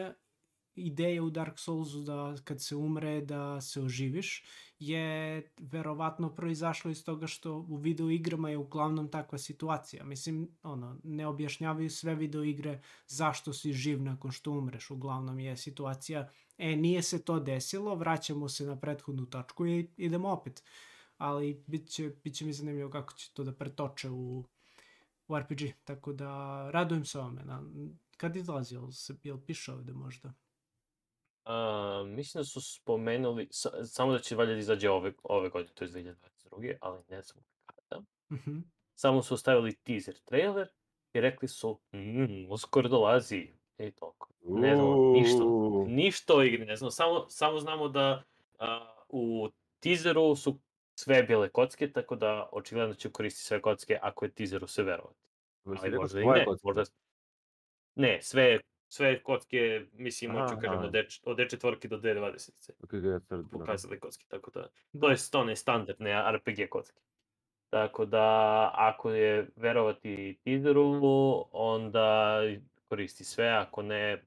ideja 0.75 1.23
u 1.23 1.31
Dark 1.31 1.59
Soulsu 1.59 2.03
da 2.03 2.35
kad 2.45 2.63
se 2.63 2.77
umre 2.77 3.21
da 3.21 3.61
se 3.61 3.81
oživiš 3.81 4.45
je 4.79 5.43
verovatno 5.61 6.35
proizašlo 6.35 6.91
iz 6.91 7.05
toga 7.05 7.27
što 7.27 7.55
u 7.55 7.77
video 7.77 8.11
igrama 8.11 8.51
je 8.51 8.59
uglavnom 8.59 9.11
takva 9.11 9.39
situacija. 9.39 10.05
Mislim, 10.05 10.49
ono, 10.63 10.99
ne 11.05 11.27
objašnjavaju 11.27 11.91
sve 11.91 12.15
video 12.15 12.43
igre 12.45 12.81
zašto 13.07 13.53
si 13.53 13.73
živ 13.73 14.03
nakon 14.03 14.31
što 14.31 14.51
umreš. 14.51 14.91
Uglavnom 14.91 15.39
je 15.39 15.57
situacija, 15.57 16.31
e, 16.59 16.77
nije 16.77 17.03
se 17.03 17.25
to 17.25 17.41
desilo, 17.41 17.95
vraćamo 17.95 18.49
se 18.49 18.67
na 18.67 18.81
prethodnu 18.81 19.27
tačku 19.27 19.67
i 19.67 19.91
idemo 19.97 20.29
opet. 20.29 20.63
Ali 21.19 21.63
bit 21.67 21.89
će, 21.89 22.11
bit 22.25 22.35
će 22.35 22.45
mi 22.45 22.53
zanimljivo 22.53 22.91
kako 22.91 23.13
će 23.13 23.31
to 23.33 23.45
da 23.45 23.53
pretoče 23.53 24.11
u, 24.11 24.45
u 25.29 25.39
RPG. 25.39 25.61
Tako 25.85 26.13
da 26.13 26.29
radujem 26.71 27.05
se 27.05 27.19
ovome. 27.19 27.43
Na, 27.45 27.63
kad 28.17 28.37
izlazi, 28.37 28.75
jel, 28.75 28.91
se, 28.91 29.15
jel 29.23 29.39
piše 29.47 29.73
ovde 29.73 29.93
možda? 29.93 30.33
A, 31.45 32.03
mislim 32.07 32.41
da 32.41 32.45
su 32.45 32.61
spomenuli, 32.61 33.49
sa- 33.51 33.85
samo 33.85 34.13
da 34.13 34.19
će 34.19 34.37
valjda 34.37 34.53
da 34.53 34.59
izađe 34.59 34.91
ove, 34.91 35.13
ove 35.23 35.49
godine, 35.49 35.75
to 35.75 35.85
je 35.85 35.91
2022. 35.91 36.77
ali 36.81 37.03
ne 37.09 37.23
znam 37.23 37.45
kada. 37.67 38.03
Mhm. 38.33 38.59
Samo 38.95 39.23
su 39.23 39.37
stavili 39.37 39.75
teaser 39.75 40.15
trailer 40.25 40.69
i 41.13 41.21
rekli 41.21 41.49
su, 41.49 41.81
mmm, 41.93 42.47
uskoro 42.51 42.89
dolazi. 42.89 43.49
I 43.79 43.91
toliko. 43.91 44.29
Ne 44.43 44.75
znamo 44.77 45.13
ništa. 45.13 45.45
Ništa 45.87 46.35
o 46.35 46.43
igri, 46.43 46.67
ne 46.67 46.77
znamo. 46.77 46.91
Samo, 46.91 47.27
samo 47.29 47.59
znamo 47.59 47.89
da 47.89 48.23
a, 48.59 48.97
u 49.09 49.49
teaseru 49.81 50.37
su 50.37 50.59
sve 50.95 51.23
bile 51.23 51.49
kocke, 51.49 51.93
tako 51.93 52.17
da 52.17 52.49
očigledno 52.53 52.95
će 52.95 53.11
koristiti 53.11 53.47
sve 53.47 53.61
kocke 53.61 53.99
ako 54.03 54.25
je 54.25 54.31
teaseru 54.31 54.67
sve 54.67 54.85
verovati. 54.85 55.21
Ali 55.65 55.97
možda 55.97 56.21
i 56.21 56.27
ne. 56.27 56.45
kocke? 56.45 56.61
Možda... 56.67 56.85
Ne, 57.95 58.19
sve, 58.23 58.61
sve 58.89 59.23
kocke, 59.23 59.87
mislim, 59.93 60.31
Aha, 60.31 60.41
hoću 60.41 60.55
kažem, 60.61 60.79
aha. 60.79 60.87
od, 60.87 60.95
od 61.25 61.37
D4 61.37 61.89
do 61.89 61.99
D20 61.99 62.71
Ok, 62.83 62.91
ga 62.91 63.21
third, 63.21 63.45
da. 63.45 63.59
pokazali 63.59 64.01
kocke, 64.01 64.25
tako 64.29 64.51
da... 64.51 64.63
To 64.63 64.71
Da. 64.93 65.09
je 65.11 65.17
one 65.33 65.57
standardne 65.57 66.33
RPG 66.33 66.69
kocke. 66.71 67.01
Tako 67.71 68.07
da, 68.07 68.71
ako 68.75 69.11
je 69.11 69.49
verovati 69.57 70.39
teaseru, 70.45 71.01
onda 71.53 72.41
koristi 72.89 73.25
sve, 73.25 73.49
ako 73.49 73.83
ne, 73.83 74.25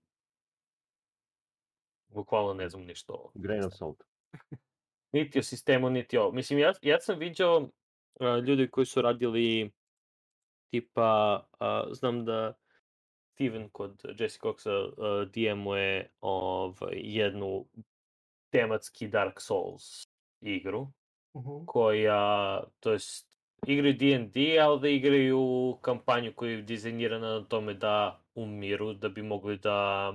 Bukvalno 2.09 2.53
ne 2.53 2.69
znam 2.69 2.83
ništa 2.83 3.13
Grain 3.33 3.63
of 3.63 3.73
salt. 3.73 4.03
Niti 5.11 5.39
o 5.39 5.43
sistemu, 5.43 5.89
niti 5.89 6.17
o... 6.17 6.31
Mislim, 6.31 6.59
ja, 6.59 6.73
ja 6.81 6.99
sam 6.99 7.19
viđao 7.19 7.57
uh, 7.59 8.43
ljudi 8.47 8.71
koji 8.71 8.85
su 8.85 9.01
radili 9.01 9.71
tipa, 10.71 11.43
uh, 11.59 11.93
znam 11.93 12.25
da 12.25 12.53
Steven 13.33 13.69
kod 13.69 14.01
Jesse 14.19 14.39
Coxa 14.39 14.85
uh, 14.85 15.29
DM-uje 15.31 16.09
ovaj, 16.21 16.93
jednu 16.93 17.65
tematski 18.49 19.07
Dark 19.07 19.41
Souls 19.41 20.07
igru, 20.41 20.87
Uh-huh. 21.37 21.65
koja, 21.65 22.63
to 22.79 22.91
jest, 22.91 23.37
igraju 23.67 23.93
D&D, 23.93 24.59
ali 24.59 24.79
da 24.81 24.89
igraju 24.89 25.77
kampanju 25.81 26.33
koja 26.35 26.51
je 26.51 26.61
dizajnirana 26.61 27.29
na 27.29 27.45
tome 27.45 27.73
da 27.73 28.23
umiru, 28.35 28.93
da 28.93 29.09
bi 29.09 29.21
mogli 29.21 29.57
da 29.57 30.13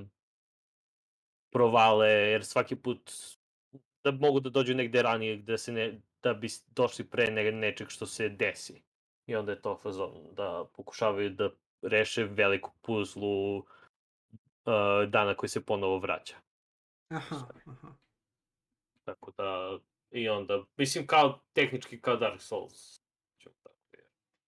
provale, 1.51 2.09
jer 2.09 2.45
svaki 2.45 2.77
put 2.77 3.13
da 4.05 4.11
mogu 4.11 4.41
da 4.41 4.51
dođu 4.51 4.75
negde 4.75 5.03
ranije, 5.03 5.37
da, 5.37 5.59
se 5.59 5.73
ne, 5.73 6.01
da 6.23 6.35
bi 6.35 6.49
došli 6.67 7.05
pre 7.05 7.31
ne, 7.31 7.53
nečeg 7.53 7.89
što 7.89 8.07
se 8.07 8.29
desi. 8.29 8.83
I 9.27 9.37
onda 9.37 9.53
je 9.53 9.63
to 9.63 9.77
fazon, 9.77 10.35
da 10.35 10.65
pokušavaju 10.77 11.31
da 11.31 11.51
reše 11.83 12.25
veliku 12.25 12.71
puzlu 12.81 13.59
uh, 13.59 13.65
dana 15.09 15.35
koji 15.35 15.51
se 15.51 15.65
ponovo 15.65 15.99
vraća. 15.99 16.37
Aha, 17.09 17.47
aha. 17.67 17.95
Tako 19.05 19.33
da, 19.39 19.79
i 20.11 20.29
onda, 20.29 20.65
mislim 20.77 21.07
kao, 21.07 21.41
tehnički 21.53 22.01
kao 22.01 22.17
Dark 22.17 22.41
Souls. 22.41 23.01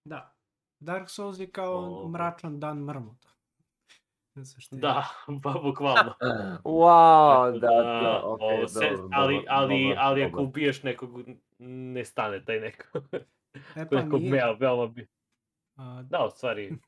Da. 0.05 0.35
Dark 0.81 1.11
Souls 1.11 1.38
je 1.38 1.51
kao 1.51 1.75
Ovo. 1.75 2.09
mračan 2.09 2.61
dan 2.61 2.79
mrmota. 2.79 3.29
Ne 3.29 3.53
znam 3.64 3.75
šta 3.75 3.90
je. 3.90 4.24
Da, 4.73 5.09
ba, 5.42 5.53
bukvalno. 5.55 6.14
Wow, 6.64 7.44
Tako 7.44 7.59
da, 7.59 7.83
da, 8.03 8.20
okej, 8.25 8.47
ovo 8.49 8.68
se- 8.68 8.90
dobro, 8.90 9.09
ali, 9.12 9.35
dobar, 9.37 9.44
ali, 9.51 9.85
dobar, 9.85 9.99
ali 10.01 10.23
ako 10.23 10.31
dobar. 10.31 10.44
ubiješ 10.44 10.83
nekog, 10.83 11.11
ne 11.59 12.05
stane 12.05 12.44
taj 12.44 12.61
neko. 12.61 12.99
E 13.12 13.25
Pa 13.90 13.97
nekog 13.97 14.20
nije. 14.20 14.33
veoma, 14.33 14.53
veoma 14.53 14.87
bi... 14.87 15.09
A, 15.77 16.03
Da, 16.03 16.25
u 16.25 16.31
stvari, 16.31 16.79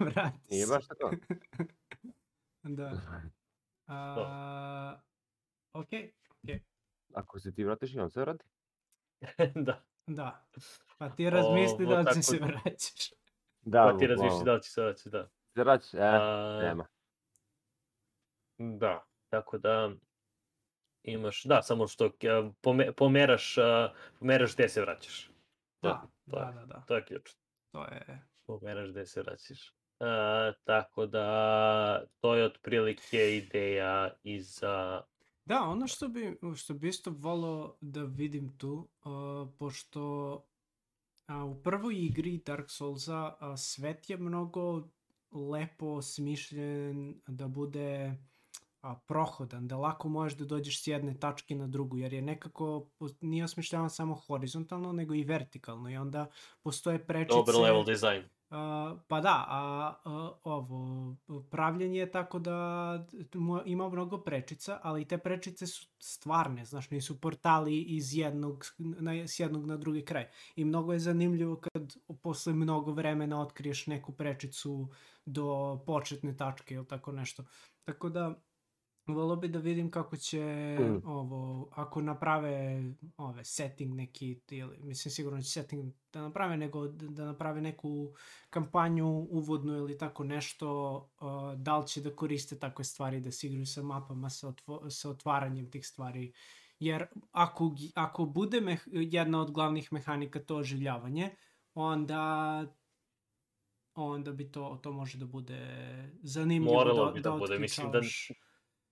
vrati 0.00 0.38
Nije 0.50 0.66
se. 0.66 0.72
baš 0.72 0.84
tako. 0.86 1.10
Da. 2.64 2.92
A, 3.86 4.98
okej, 5.72 6.12
Ako 7.14 7.38
se 7.40 7.54
ti 7.54 7.64
vratiš 7.64 7.94
i 7.94 8.00
on 8.00 8.10
se 8.10 8.20
vrati. 8.20 8.44
da. 9.56 9.82
da. 10.06 10.46
Pa 10.98 11.08
ti 11.08 11.30
razmisli 11.30 11.84
Ovo, 11.84 11.92
da 11.92 11.98
li 11.98 12.04
tako 12.04 12.14
će 12.14 12.22
se 12.22 12.38
da- 12.38 12.46
vraćaš. 12.46 13.10
Da, 13.62 13.82
Pa 13.82 13.90
ti 13.90 14.06
bukvalno. 14.08 14.44
da 14.44 14.52
li 14.52 14.62
će 14.62 14.70
se 14.70 14.82
vraći, 14.82 15.08
da. 15.08 15.28
Vraćaš, 15.54 15.94
e, 15.94 15.98
A, 16.00 16.58
nema. 16.62 16.86
Da, 18.58 19.04
tako 19.28 19.58
da 19.58 19.90
imaš, 21.02 21.44
da, 21.44 21.62
samo 21.62 21.86
što 21.86 22.10
pome, 22.60 22.92
pomeraš, 22.92 23.58
a, 23.58 23.92
pomeraš 24.18 24.54
gde 24.54 24.68
se 24.68 24.80
vraćaš. 24.80 25.30
Da, 25.82 26.02
to, 26.30 26.36
da, 26.36 26.46
je, 26.46 26.54
da, 26.54 26.66
da. 26.66 26.84
to 26.86 26.96
je 26.96 27.04
ključ. 27.04 27.30
To 27.72 27.84
je... 27.84 28.22
Pomeraš 28.46 28.90
gde 28.90 29.06
se 29.06 29.22
vraćaš. 29.22 29.72
A, 30.00 30.52
tako 30.64 31.06
da, 31.06 32.04
to 32.20 32.34
je 32.34 32.44
otprilike 32.44 33.36
ideja 33.36 34.10
i 34.22 34.40
za... 34.40 35.02
Da, 35.44 35.60
ono 35.60 35.86
što 35.86 36.08
bi, 36.08 36.38
što 36.56 36.74
bi 36.74 36.88
isto 36.88 37.10
volao 37.10 37.76
da 37.80 38.02
vidim 38.02 38.58
tu, 38.58 38.88
uh, 39.04 39.48
pošto 39.58 40.02
a, 41.26 41.44
u 41.44 41.62
prvoj 41.62 41.94
igri 41.96 42.38
Dark 42.46 42.70
Soulsa 42.70 43.36
a, 43.40 43.56
svet 43.56 44.10
je 44.10 44.16
mnogo 44.16 44.88
lepo 45.34 46.02
smišljen 46.02 47.20
da 47.26 47.48
bude 47.48 48.16
a, 48.82 48.94
prohodan, 49.06 49.68
da 49.68 49.76
lako 49.76 50.08
možeš 50.08 50.38
da 50.38 50.44
dođeš 50.44 50.82
s 50.82 50.86
jedne 50.86 51.20
tačke 51.20 51.54
na 51.54 51.66
drugu, 51.66 51.98
jer 51.98 52.12
je 52.12 52.22
nekako, 52.22 52.86
nije 53.20 53.44
osmišljavan 53.44 53.90
samo 53.90 54.14
horizontalno, 54.14 54.92
nego 54.92 55.14
i 55.14 55.24
vertikalno 55.24 55.90
i 55.90 55.96
onda 55.96 56.26
postoje 56.62 57.06
prečice... 57.06 57.36
Dobar 57.36 57.54
level 57.54 57.84
design. 57.84 58.22
A, 58.50 58.96
pa 59.08 59.20
da, 59.20 59.44
a, 59.48 59.94
a 60.04 60.32
ovo, 60.44 61.16
pravljenje 61.50 61.98
je 61.98 62.10
tako 62.10 62.38
da 62.38 63.06
ima 63.64 63.88
mnogo 63.88 64.18
prečica, 64.18 64.80
ali 64.82 65.08
te 65.08 65.18
prečice 65.18 65.66
su 65.66 65.86
stvarne, 65.98 66.64
znaš, 66.64 66.90
nisu 66.90 67.20
portali 67.20 67.82
iz 67.82 68.16
jednog, 68.16 68.64
na, 68.78 69.12
s 69.12 69.40
jednog 69.40 69.66
na 69.66 69.76
drugi 69.76 70.04
kraj. 70.04 70.28
I 70.56 70.64
mnogo 70.64 70.92
je 70.92 70.98
zanimljivo 70.98 71.56
kad 71.56 71.96
posle 72.22 72.52
mnogo 72.52 72.92
vremena 72.92 73.40
otkriješ 73.40 73.86
neku 73.86 74.12
prečicu 74.12 74.88
do 75.26 75.78
početne 75.86 76.36
tačke 76.36 76.74
ili 76.74 76.86
tako 76.88 77.12
nešto. 77.12 77.44
Tako 77.84 78.08
da, 78.08 78.34
Volio 79.06 79.36
bi 79.36 79.48
da 79.48 79.58
vidim 79.58 79.90
kako 79.90 80.16
će 80.16 80.44
Mm. 80.80 81.08
ovo, 81.08 81.68
ako 81.72 82.00
naprave 82.00 82.82
ove 83.16 83.44
setting 83.44 83.94
neki, 83.94 84.40
ili, 84.50 84.78
mislim 84.78 85.12
sigurno 85.12 85.42
će 85.42 85.50
setting 85.50 85.92
da 86.12 86.22
naprave, 86.22 86.56
nego 86.56 86.88
da, 86.88 87.06
da 87.06 87.24
naprave 87.24 87.60
neku 87.60 88.14
kampanju 88.50 89.06
uvodnu 89.30 89.76
ili 89.76 89.98
tako 89.98 90.24
nešto, 90.24 90.94
uh, 91.20 91.60
da 91.60 91.78
li 91.78 91.86
će 91.86 92.00
da 92.00 92.16
koriste 92.16 92.58
takve 92.58 92.84
stvari, 92.84 93.20
da 93.20 93.30
se 93.30 93.46
igraju 93.46 93.66
sa 93.66 93.82
mapama, 93.82 94.30
sa, 94.30 94.48
otvo, 94.48 94.90
sa 94.90 95.10
otvaranjem 95.10 95.70
tih 95.70 95.86
stvari. 95.86 96.32
Jer 96.78 97.06
ako, 97.32 97.76
ako 97.94 98.24
bude 98.24 98.60
meh, 98.60 98.82
jedna 98.86 99.40
od 99.40 99.50
glavnih 99.50 99.92
mehanika 99.92 100.40
to 100.40 100.56
oživljavanje, 100.56 101.30
onda 101.74 102.66
onda 103.94 104.32
bi 104.32 104.52
to, 104.52 104.78
to 104.82 104.92
može 104.92 105.18
da 105.18 105.26
bude 105.26 105.58
zanimljivo 106.22 106.74
Moralo 106.74 107.04
da, 107.04 107.12
bi 107.12 107.20
da 107.20 107.30
bude, 107.30 107.58
mislim 107.58 107.90
da-. 107.90 108.00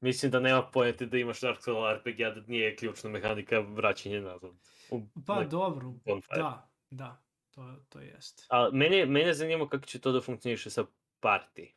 Mislim 0.03 0.33
da 0.33 0.41
nema 0.41 0.63
pojente 0.65 1.07
da 1.07 1.19
imaš 1.19 1.41
Dark 1.41 1.59
Souls 1.61 1.97
RPG, 1.97 2.21
a 2.21 2.31
da 2.31 2.41
nije 2.47 2.77
ključna 2.77 3.11
mehanika 3.11 3.61
vraćanje 3.61 4.21
nazad. 4.21 4.51
U, 4.91 5.01
Pa 5.27 5.35
nek- 5.35 5.49
dobro, 5.49 5.93
bonfire. 6.07 6.37
da, 6.37 6.69
da, 6.91 7.23
to, 7.51 7.75
to 7.89 8.01
jeste. 8.01 8.45
A 8.49 8.71
mene, 8.73 9.07
mene 9.07 9.35
zanima 9.35 9.69
kako 9.69 9.87
će 9.87 10.01
to 10.01 10.13
da 10.13 10.21
funkcioniše 10.21 10.71
sa 10.71 10.85
party, 11.21 11.73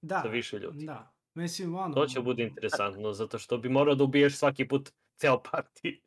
Da, 0.00 0.20
sa 0.20 0.28
više 0.28 0.58
ljudi. 0.58 0.84
da. 0.84 1.12
Mislim, 1.34 1.74
ono... 1.74 1.94
To 1.94 2.06
će 2.06 2.20
bude 2.20 2.42
interesantno, 2.42 3.12
zato 3.12 3.38
što 3.38 3.58
bi 3.58 3.68
morao 3.68 3.94
da 3.94 4.04
ubiješ 4.04 4.36
svaki 4.36 4.68
put 4.68 4.90
ceo 5.16 5.42
party. 5.44 6.00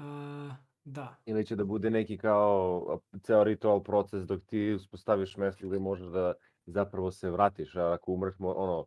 A, 0.00 0.56
da, 0.84 1.16
Ili 1.26 1.46
će 1.46 1.56
da 1.56 1.64
bude 1.64 1.90
neki 1.90 2.18
kao 2.18 3.00
ceo 3.22 3.44
ritual 3.44 3.82
proces 3.82 4.22
dok 4.22 4.42
ti 4.42 4.72
uspostaviš 4.72 5.36
mesto 5.36 5.68
gde 5.68 5.78
možeš 5.78 6.06
da 6.06 6.32
zapravo 6.66 7.10
se 7.10 7.30
vratiš, 7.30 7.76
a 7.76 7.92
ako 7.92 8.12
umreš, 8.12 8.34
ono, 8.38 8.86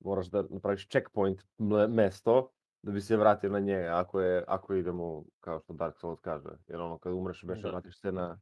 moraš 0.00 0.26
da 0.26 0.44
napraviš 0.50 0.88
checkpoint 0.88 1.42
mesto 1.88 2.50
da 2.82 2.92
bi 2.92 3.00
se 3.00 3.16
vratio 3.16 3.50
na 3.50 3.58
njega, 3.58 3.90
ako, 3.96 4.20
je, 4.20 4.44
ako 4.48 4.74
idemo 4.74 5.24
kao 5.40 5.60
što 5.60 5.72
Dark 5.72 5.98
Souls 5.98 6.20
kaže. 6.20 6.48
Jer 6.66 6.80
ono, 6.80 6.98
kad 6.98 7.12
umreš, 7.12 7.44
beše, 7.44 7.62
Da. 7.62 7.70
vratiš 7.70 8.00
se 8.00 8.12
na 8.12 8.40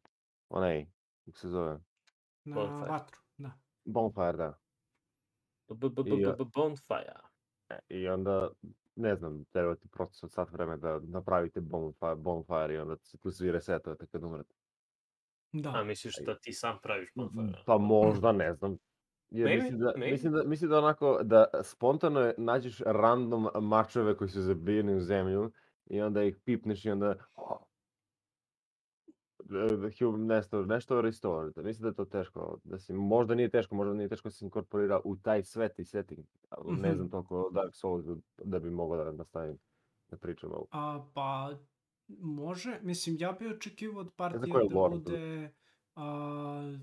onaj, 0.48 0.86
kako 1.24 1.38
se 1.38 1.48
zove, 1.48 1.78
na 2.44 2.54
Bonfire. 2.54 2.90
vatru, 2.90 3.18
da. 3.38 3.52
bonfire, 3.84 4.32
da. 4.32 4.58
B- 5.68 5.74
b- 5.74 5.88
b- 5.88 6.02
I, 6.06 6.22
b- 6.24 6.28
a- 6.30 6.36
b- 6.36 6.44
Bonfire. 6.54 7.14
E, 7.68 7.78
I 7.88 8.08
onda, 8.08 8.50
ne 8.96 9.16
znam, 9.16 9.44
treba 9.44 9.74
ti 9.74 9.88
proces 9.88 10.22
od 10.24 10.32
sat 10.32 10.50
vremena 10.52 10.76
da 10.76 11.00
napravite 11.02 11.60
bonfire, 11.60 12.14
bonfire 12.14 12.74
i 12.74 12.78
onda 12.78 12.96
se 13.02 13.18
tu 13.18 13.30
svi 13.30 13.52
resetujete 13.52 14.06
kad 14.06 14.24
umrete. 14.24 14.54
Da, 15.52 15.70
A 15.70 15.84
misliš 15.84 16.14
da 16.26 16.38
ti 16.38 16.52
sam 16.52 16.78
praviš 16.82 17.08
Bonfire? 17.14 17.62
Pa 17.66 17.78
možda, 17.78 18.32
ne 18.32 18.54
znam. 18.54 18.76
Jer 19.30 19.48
Maybe, 19.48 19.56
mislim, 19.56 19.80
da, 19.80 19.86
maybe. 19.88 20.10
mislim, 20.10 20.32
da, 20.32 20.44
mislim 20.44 20.70
da 20.70 20.78
onako, 20.78 21.20
da 21.22 21.44
spontano 21.62 22.20
je- 22.20 22.34
nađeš 22.38 22.80
random 22.80 23.48
mačeve 23.60 24.16
koji 24.16 24.28
su 24.28 24.40
zabijeni 24.40 24.94
u 24.94 25.00
zemlju 25.00 25.50
i 25.86 26.00
onda 26.00 26.22
ih 26.22 26.36
pipneš 26.36 26.84
i 26.84 26.90
onda 26.90 27.14
da, 29.40 29.58
da 29.66 29.88
hu- 29.88 30.16
nešto, 30.18 30.64
nešto 30.64 31.00
restore. 31.00 31.50
Mislim 31.56 31.82
da 31.82 31.88
je 31.88 31.94
to 31.94 32.04
teško. 32.06 32.58
Da 32.64 32.78
si, 32.78 32.92
možda 32.92 33.34
nije 33.34 33.48
teško, 33.50 33.74
možda 33.74 33.94
nije 33.94 34.08
teško 34.08 34.28
da 34.28 34.32
se 34.32 34.44
inkorporira 34.44 35.00
u 35.04 35.16
taj 35.16 35.42
svet 35.42 35.78
i 35.78 35.84
setting. 35.84 36.26
Ne 36.66 36.94
znam 36.94 37.04
Mhm. 37.04 37.10
toliko 37.10 37.40
o 37.40 37.50
Dark 37.50 37.74
Souls 37.74 38.04
da 38.38 38.58
bi 38.58 38.70
mogao 38.70 39.04
da 39.04 39.12
nastavim 39.12 39.58
da 40.08 40.16
pričam 40.16 40.50
ovo. 40.52 40.66
A, 40.70 41.06
pa, 41.14 41.50
može, 42.10 42.78
mislim, 42.82 43.16
ja 43.18 43.32
bih 43.32 43.48
očekivao 43.50 44.00
od 44.00 44.10
partije 44.12 44.40
da 44.64 44.88
bude... 44.90 45.50
A, 45.94 46.78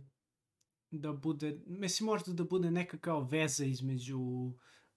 da 0.92 1.14
bude, 1.14 1.60
mislim 1.66 2.06
možda 2.06 2.34
da 2.34 2.44
bude 2.44 2.72
neka 2.72 2.98
kao 2.98 3.24
veza 3.24 3.66
između 3.66 4.20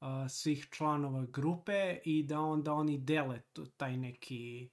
a, 0.00 0.28
svih 0.28 0.68
članova 0.70 1.26
grupe 1.26 1.98
i 2.04 2.22
da 2.22 2.40
onda 2.40 2.72
oni 2.72 2.98
dele 2.98 3.40
tu, 3.52 3.66
taj 3.66 3.96
neki 3.96 4.70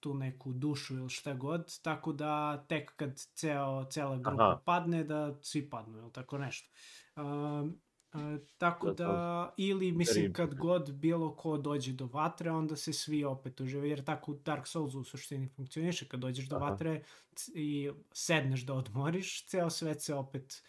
tu 0.00 0.14
neku 0.14 0.52
dušu 0.52 0.96
ili 0.96 1.10
šta 1.10 1.34
god, 1.34 1.80
tako 1.82 2.12
da 2.12 2.64
tek 2.68 2.96
kad 2.96 3.16
ceo, 3.34 3.84
cela 3.90 4.16
grupa 4.16 4.50
Aha. 4.50 4.62
padne, 4.64 5.04
da 5.04 5.38
svi 5.42 5.70
padnu 5.70 5.98
ili 5.98 6.12
tako 6.12 6.38
nešto. 6.38 6.70
Um, 7.16 7.80
a, 8.14 8.38
tako 8.58 8.86
to- 8.86 8.94
da, 8.94 9.54
ili 9.56 9.92
mislim 9.92 10.32
kad 10.32 10.54
god 10.54 10.92
bilo 10.92 11.36
ko 11.36 11.58
dođe 11.58 11.92
do 11.92 12.06
vatre, 12.06 12.50
onda 12.50 12.76
se 12.76 12.92
svi 12.92 13.24
opet 13.24 13.60
užive, 13.60 13.88
jer 13.88 14.04
tako 14.04 14.32
u 14.32 14.34
Dark 14.34 14.66
Souls 14.66 14.94
u 14.94 15.04
suštini 15.04 15.48
funkcioniše, 15.48 16.08
kad 16.08 16.20
dođeš 16.20 16.48
do 16.48 16.56
Aha. 16.56 16.64
vatre 16.64 17.02
i 17.54 17.90
sedneš 18.12 18.62
da 18.62 18.74
odmoriš, 18.74 19.46
ceo 19.46 19.70
svet 19.70 20.02
se 20.02 20.14
opet 20.14 20.62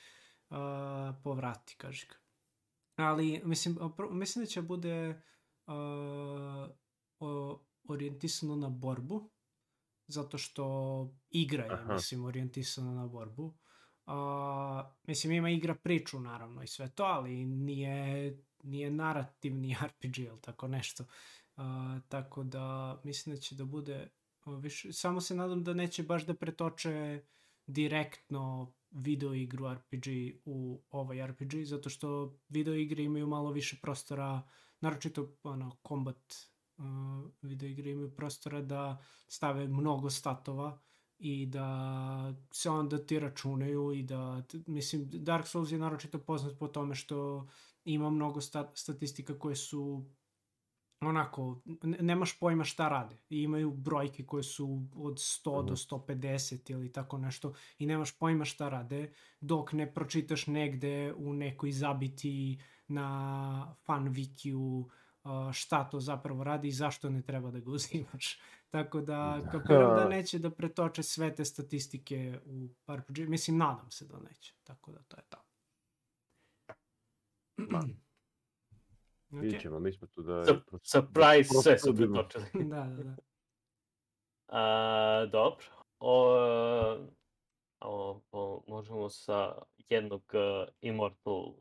uh, 0.49 0.57
povrati, 1.23 1.75
kaži 1.77 2.07
ga. 2.07 2.15
Ali, 2.95 3.41
mislim, 3.43 3.77
mislim 4.11 4.45
da 4.45 4.49
će 4.49 4.61
bude 4.61 5.21
uh, 5.67 5.73
orijentisano 7.89 8.55
na 8.55 8.69
borbu, 8.69 9.29
zato 10.07 10.37
što 10.37 10.65
igra 11.29 11.63
je, 11.63 11.73
Aha. 11.73 11.93
mislim, 11.93 12.25
orijentisana 12.25 12.93
na 12.93 13.07
borbu. 13.07 13.53
Uh, 14.05 14.85
mislim, 15.03 15.33
ima 15.33 15.49
igra 15.49 15.75
priču, 15.75 16.19
naravno, 16.19 16.63
i 16.63 16.67
sve 16.67 16.89
to, 16.89 17.03
ali 17.03 17.45
nije, 17.45 18.37
nije 18.63 18.91
narativni 18.91 19.75
RPG 19.87 20.19
ili 20.19 20.41
tako 20.41 20.67
nešto. 20.67 21.05
Uh, 21.57 21.63
tako 22.07 22.43
da, 22.43 22.99
mislim 23.03 23.35
da 23.35 23.41
će 23.41 23.55
da 23.55 23.65
bude 23.65 24.09
uh, 24.45 24.59
više, 24.61 24.93
samo 24.93 25.21
se 25.21 25.35
nadam 25.35 25.63
da 25.63 25.73
neće 25.73 26.03
baš 26.03 26.25
da 26.25 26.33
pretoče 26.33 27.23
direktno 27.67 28.73
video 28.91 29.33
igru 29.33 29.73
RPG 29.73 30.07
u 30.45 30.81
ovaj 30.89 31.27
RPG, 31.27 31.53
zato 31.63 31.89
što 31.89 32.37
video 32.49 32.73
igre 32.73 33.03
imaju 33.03 33.27
malo 33.27 33.51
više 33.51 33.77
prostora, 33.81 34.41
naročito 34.81 35.35
ono, 35.43 35.77
combat 35.87 36.33
uh, 36.77 36.85
video 37.41 37.69
igre 37.69 37.91
imaju 37.91 38.15
prostora 38.15 38.61
da 38.61 39.03
stave 39.27 39.67
mnogo 39.67 40.09
statova 40.09 40.79
i 41.19 41.45
da 41.45 42.33
se 42.51 42.69
onda 42.69 43.05
ti 43.05 43.19
računaju 43.19 43.91
i 43.91 44.03
da, 44.03 44.43
mislim, 44.67 45.09
Dark 45.09 45.47
Souls 45.47 45.71
je 45.71 45.77
naročito 45.77 46.19
poznat 46.19 46.59
po 46.59 46.67
tome 46.67 46.95
što 46.95 47.47
ima 47.83 48.09
mnogo 48.09 48.41
sta 48.41 48.71
statistika 48.75 49.39
koje 49.39 49.55
su 49.55 50.05
onako, 51.01 51.61
nemaš 51.83 52.39
pojma 52.39 52.63
šta 52.63 52.89
rade. 52.89 53.17
I 53.29 53.41
imaju 53.41 53.71
brojke 53.71 54.25
koje 54.25 54.43
su 54.43 54.87
od 54.95 55.13
100 55.13 55.65
do 55.65 55.75
150 55.75 56.71
ili 56.71 56.91
tako 56.91 57.17
nešto 57.17 57.53
i 57.77 57.85
nemaš 57.85 58.17
pojma 58.17 58.45
šta 58.45 58.69
rade 58.69 59.13
dok 59.41 59.73
ne 59.73 59.93
pročitaš 59.93 60.47
negde 60.47 61.13
u 61.17 61.33
nekoj 61.33 61.71
zabiti 61.71 62.59
na 62.87 63.75
fan 63.85 64.13
wikiju 64.13 64.85
šta 65.53 65.83
to 65.89 65.99
zapravo 65.99 66.43
radi 66.43 66.67
i 66.67 66.71
zašto 66.71 67.09
ne 67.09 67.21
treba 67.21 67.51
da 67.51 67.59
ga 67.59 67.71
uzimaš. 67.77 68.39
Tako 68.75 69.01
da 69.01 69.41
Da. 69.43 69.49
kapiram 69.51 69.95
da 69.95 70.07
neće 70.09 70.39
da 70.39 70.49
pretoče 70.51 71.03
sve 71.03 71.35
te 71.35 71.45
statistike 71.45 72.39
u 72.45 72.69
RPG. 72.95 73.19
Mislim, 73.19 73.57
nadam 73.57 73.91
se 73.91 74.05
da 74.05 74.19
neće. 74.19 74.53
Tako 74.63 74.91
da 74.91 75.03
to 75.03 75.17
je 75.17 75.23
to. 75.29 75.37
Vidjet 79.31 79.53
Ok. 79.55 79.61
ćemo, 79.61 79.79
mi 79.79 79.93
smo 79.93 80.07
tu 80.07 80.21
da... 80.21 80.33
Sur- 80.33 80.79
Surprise, 80.83 81.49
da 81.53 81.61
sve 81.61 81.79
su 81.79 81.95
pretočili. 81.95 82.45
da, 82.69 82.83
da, 82.83 83.03
da. 83.03 83.15
A, 84.47 85.25
dobro. 85.25 85.65
O, 85.99 86.35
o, 87.81 88.21
o, 88.31 88.63
možemo 88.67 89.09
sa 89.09 89.55
jednog 89.89 90.23
uh, 90.33 90.67
Immortal, 90.81 91.45
uh, 91.45 91.55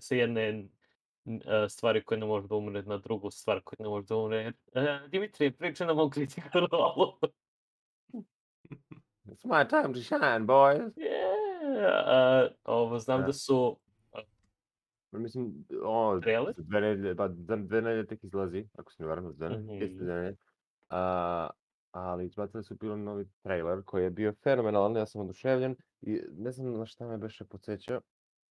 sa 0.00 0.14
jedne 0.14 0.68
stvari 1.68 2.04
koja 2.04 2.18
ne 2.18 2.26
može 2.26 2.48
da 2.48 2.54
umre 2.54 2.82
na 2.82 2.98
drugu 2.98 3.30
stvar 3.30 3.60
koja 3.64 3.76
ne 3.78 3.88
može 3.88 4.06
da 4.06 4.16
umre. 4.16 4.52
Uh, 4.66 5.10
Dimitri, 5.10 5.50
priča 5.50 5.84
nam 5.84 5.98
o 5.98 6.10
Critical 6.10 6.66
Role. 6.72 7.12
It's 9.24 9.44
my 9.44 9.68
time 9.68 9.94
to 9.94 10.00
shine, 10.00 10.46
boys! 10.46 10.92
yeah. 10.96 12.46
uh, 12.46 12.52
ovo, 12.64 12.98
znam 12.98 13.20
Da. 13.20 13.26
da 13.26 13.32
su 13.32 13.76
Ma 15.12 15.18
Mislim, 15.18 15.64
o, 15.84 16.20
Trailer? 16.20 16.54
dve 16.58 16.80
nedelje, 16.80 17.16
pa 17.16 17.28
dve 17.28 17.82
nedelje 17.82 18.06
tek 18.06 18.24
izlazi, 18.24 18.68
ako 18.78 18.92
se 18.92 19.02
ne 19.02 19.08
varam, 19.08 19.32
dve 19.36 19.48
nedelje, 19.48 19.88
dve 19.94 20.14
nedelje. 20.14 20.36
A, 20.88 21.50
ali 21.90 22.26
izbacili 22.26 22.64
su 22.64 22.74
bilo 22.74 22.96
novi 22.96 23.26
trailer 23.42 23.82
koji 23.84 24.02
je 24.04 24.10
bio 24.10 24.34
fenomenalan, 24.42 24.96
ja 24.96 25.06
sam 25.06 25.20
oduševljen 25.20 25.76
i 26.00 26.20
ne 26.38 26.52
znam 26.52 26.78
na 26.78 26.86
šta 26.86 27.06
me 27.06 27.18
beše 27.18 27.44
podsjeća, 27.44 28.00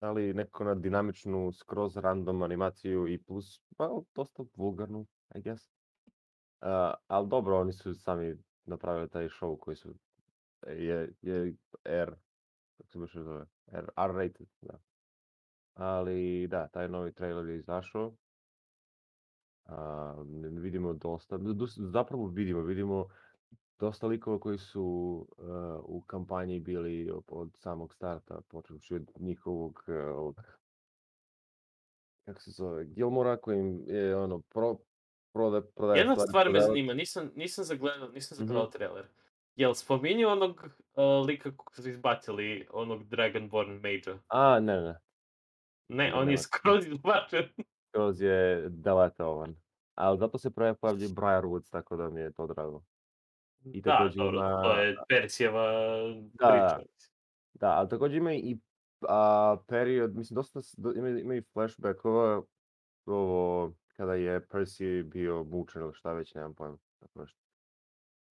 ali 0.00 0.34
nekako 0.34 0.64
na 0.64 0.74
dinamičnu, 0.74 1.52
skroz 1.52 1.96
random 1.96 2.42
animaciju 2.42 3.08
i 3.08 3.22
plus, 3.22 3.60
pa 3.76 3.88
dosta 4.14 4.42
vulgarnu, 4.56 5.06
I 5.34 5.42
guess. 5.42 5.70
A, 6.60 6.94
ali 7.06 7.28
dobro, 7.28 7.60
oni 7.60 7.72
su 7.72 7.94
sami 7.94 8.36
napravili 8.64 9.08
taj 9.10 9.28
show 9.28 9.58
koji 9.58 9.76
su, 9.76 9.94
je, 10.66 11.12
je 11.22 11.54
R, 11.84 12.14
kako 12.76 12.90
se 12.90 12.98
beše 12.98 13.22
zove, 13.22 13.46
R, 13.66 13.88
R-rated, 13.96 14.48
da. 14.60 14.78
Ali 15.74 16.46
da, 16.50 16.68
taj 16.68 16.88
novi 16.88 17.12
trailer 17.12 17.48
je 17.48 17.58
izašao. 17.58 18.16
N- 20.18 20.58
vidimo 20.58 20.92
dosta, 20.92 21.38
zapravo 21.92 22.26
vidimo, 22.26 22.60
vidimo 22.60 23.06
dosta 23.80 24.06
likova 24.06 24.38
koji 24.40 24.58
su 24.58 24.82
uh, 25.38 25.46
u 25.78 26.02
kampanji 26.06 26.60
bili 26.60 27.10
od, 27.10 27.24
od 27.28 27.50
samog 27.56 27.94
starta, 27.94 28.40
počevši 28.48 28.94
od 28.94 29.10
njihovog 29.18 29.84
uh, 29.88 29.94
ovog, 29.94 30.36
kako 32.24 32.40
se 32.40 32.50
zove, 32.50 32.84
Gilmora 32.84 33.36
koji 33.36 33.58
im 33.58 33.82
je 33.86 34.16
ono, 34.16 34.40
pro, 34.40 34.76
prode, 35.32 35.62
prodaje 35.66 35.98
Jedna 35.98 36.14
stvari, 36.14 36.28
stvar 36.28 36.50
me 36.50 36.60
zanima, 36.60 36.94
nisam, 36.94 37.30
nisam 37.34 37.64
zagledao, 37.64 38.08
nisam 38.08 38.36
Mhm. 38.36 38.46
zagledao 38.46 38.66
trailer. 38.66 39.06
Jel 39.56 39.74
spominju 39.74 40.28
onog 40.28 40.60
uh, 40.94 41.26
lika 41.26 41.56
kog 41.56 41.74
su 41.74 41.88
izbacili, 41.88 42.66
onog 42.72 43.04
Dragonborn 43.04 43.72
Major? 43.72 44.18
A, 44.28 44.60
ne, 44.60 44.80
ne, 44.80 44.94
Ne, 45.88 46.04
Ne, 46.04 46.14
on 46.14 46.20
je 46.20 46.26
nema. 46.26 46.36
skroz 46.38 46.86
izbačen. 46.86 47.48
skroz 47.88 48.20
je 48.20 48.68
deletovan. 48.68 49.56
Ali 49.94 50.18
zato 50.18 50.38
se 50.38 50.50
prve 50.50 50.74
pojavlja 50.74 51.04
i 51.04 51.08
Briarwoods, 51.08 51.70
tako 51.70 51.96
da 51.96 52.10
mi 52.10 52.20
je 52.20 52.32
to 52.32 52.46
drago. 52.46 52.82
I 53.64 53.80
da, 53.80 53.90
takođe 53.90 54.16
dobro, 54.18 54.38
ima- 54.38 54.62
to 54.62 54.72
je 54.80 54.96
Persijeva 55.08 55.66
Da, 56.32 56.48
priča. 56.48 56.90
Da, 57.52 57.68
ali 57.70 57.88
takođe 57.88 58.16
ima 58.16 58.32
i 58.34 58.58
a, 59.08 59.56
period, 59.66 60.16
mislim, 60.16 60.34
dosta, 60.34 60.60
do, 60.76 60.92
ima, 60.92 61.08
ima 61.08 61.34
i 61.34 61.42
flashbackova, 61.52 62.42
ovo, 63.06 63.72
kada 63.96 64.14
je 64.14 64.40
Percy 64.40 65.02
bio 65.02 65.44
mučen 65.44 65.82
ili 65.82 65.94
šta 65.94 66.12
već, 66.12 66.34
nemam 66.34 66.54
pojma, 66.54 66.78
tako 66.98 67.20
nešto. 67.20 67.38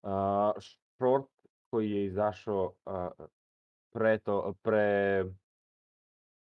A, 0.03 0.53
short 0.59 1.27
koji 1.71 1.91
je 1.91 2.05
izašao 2.05 2.73
a, 2.87 3.11
pre 3.93 4.19
to, 4.19 4.55
pre, 4.62 5.25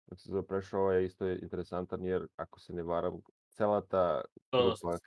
kako 0.09 0.21
se 0.21 0.29
zove, 0.29 0.47
prešao 0.47 0.93
je 0.93 1.05
isto 1.05 1.29
interesantan, 1.29 2.05
jer 2.05 2.27
ako 2.37 2.61
se 2.61 2.73
ne 2.73 2.83
varam, 2.83 3.21
cela 3.49 3.81
ta 3.81 4.23
grupa 4.51 4.99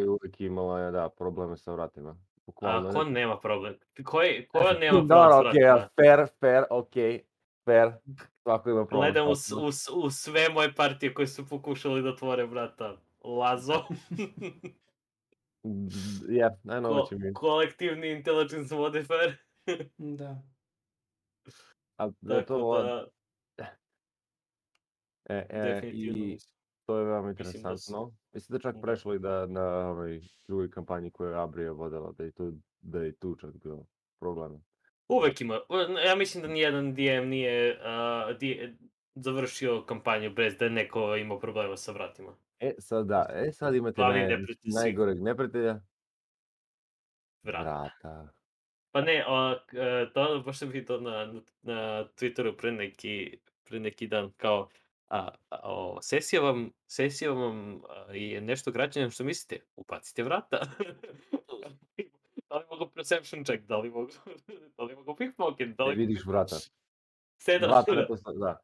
je 0.00 0.08
uvijek 0.08 0.40
imala 0.40 0.80
je, 0.80 0.90
da, 0.90 1.08
probleme 1.08 1.56
sa 1.56 1.72
vratima. 1.72 2.16
Bukvalno, 2.50 2.88
A 2.88 2.92
ko 2.92 3.04
nema 3.04 3.40
problem? 3.40 3.74
Ko, 4.04 4.22
je, 4.22 4.46
ko 4.52 4.58
nema 4.58 4.98
problem 4.98 5.08
Dobro, 5.08 5.38
okej, 5.38 5.62
vratima? 5.62 5.88
fair, 5.96 6.26
fair, 6.40 6.64
okej, 6.70 7.22
fair. 7.64 7.92
Svako 8.42 8.70
ima 8.70 8.86
problem. 8.86 9.12
Gledam 9.12 9.28
u, 9.28 9.32
u, 9.32 10.04
u 10.04 10.10
sve 10.10 10.48
moje 10.48 10.74
partije 10.74 11.14
koje 11.14 11.26
su 11.26 11.48
pokušali 11.48 12.02
da 12.02 12.08
otvore 12.08 12.44
vrata. 12.44 12.96
Lazo. 13.24 13.82
Yeah, 15.62 16.52
I 16.64 16.80
know 16.80 16.88
Ko, 16.88 16.94
what 16.94 17.12
you 17.12 17.18
mean. 17.18 17.34
kolektivni 17.34 18.12
intelligence 18.12 18.74
modifier. 18.74 19.36
Da. 19.98 20.42
Ali 21.96 22.12
da 22.20 22.34
je 22.34 22.46
to 22.46 23.08
da, 23.56 23.74
e, 25.28 25.46
e, 25.48 25.62
definitivno 25.62 26.24
i. 26.24 26.38
to 26.90 26.98
je 26.98 27.04
veoma 27.04 27.28
Mislim 27.28 27.44
da 27.44 27.52
su- 27.52 27.58
interesantno. 27.58 28.12
Mislim 28.32 28.58
da 28.58 28.62
čak 28.62 28.76
prešlo 28.82 29.14
i 29.14 29.18
da 29.18 29.46
na 29.46 29.90
onoj 29.90 30.20
drugoj 30.46 30.70
kampanji 30.70 31.10
koju 31.10 31.28
je 31.30 31.38
Abrija 31.42 31.72
vodila, 31.72 32.12
da 32.12 32.24
je 32.24 32.32
tu, 32.32 32.52
da 32.80 33.02
je 33.02 33.12
tu 33.12 33.36
čak 33.36 33.50
bilo 33.62 33.86
problema. 34.20 34.60
Uvek 35.08 35.40
ima. 35.40 35.60
Ja 36.06 36.14
mislim 36.14 36.42
da 36.42 36.48
nijedan 36.48 36.94
DM 36.94 37.28
nije 37.28 37.78
uh, 37.78 38.36
di, 38.38 38.76
završio 39.14 39.84
kampanju 39.86 40.30
bez 40.30 40.56
da 40.56 40.64
je 40.64 40.70
neko 40.70 41.16
imao 41.16 41.38
problema 41.38 41.76
sa 41.76 41.92
vratima. 41.92 42.32
E, 42.60 42.74
sad 42.78 43.06
da, 43.06 43.26
e 43.34 43.52
sad 43.52 43.74
imate 43.74 44.02
naj, 44.02 44.38
najgoreg 44.74 45.22
neprijatelja, 45.22 45.80
Vrat. 47.42 47.62
vrata. 47.62 48.28
Pa 48.92 49.00
ne, 49.00 49.24
o, 49.28 49.52
e, 49.52 50.12
to 50.14 50.42
baš 50.46 50.58
sam 50.58 50.68
vidio 50.68 51.00
na, 51.00 51.34
na 51.62 52.04
Twitteru 52.04 52.56
pre 52.56 52.72
neki, 52.72 53.38
pre 53.64 53.80
neki 53.80 54.06
dan, 54.06 54.32
kao, 54.36 54.68
a, 55.10 55.28
o, 55.62 55.98
sesija 56.02 56.42
vam, 56.42 56.70
sesija 56.86 57.32
vam 57.32 57.82
a, 57.88 58.12
je 58.12 58.40
nešto 58.40 58.70
građane 58.72 59.10
što 59.10 59.24
mislite, 59.24 59.64
upacite 59.76 60.22
vrata. 60.22 60.58
da 62.48 62.56
li 62.56 62.64
mogu 62.70 62.90
perception 62.94 63.44
check, 63.44 63.64
da 63.64 63.78
li 63.78 63.90
mogu, 63.90 64.10
da 64.76 64.84
li 64.84 64.96
mogu 64.96 65.16
pickpocket, 65.16 65.76
da 65.76 65.84
Ne 65.84 65.90
li... 65.90 65.96
vidiš 65.96 66.24
vrata. 66.26 66.56
Sedam, 67.42 67.70
Vrata, 67.70 67.92
ne 67.92 68.06
posta- 68.06 68.32
da. 68.38 68.60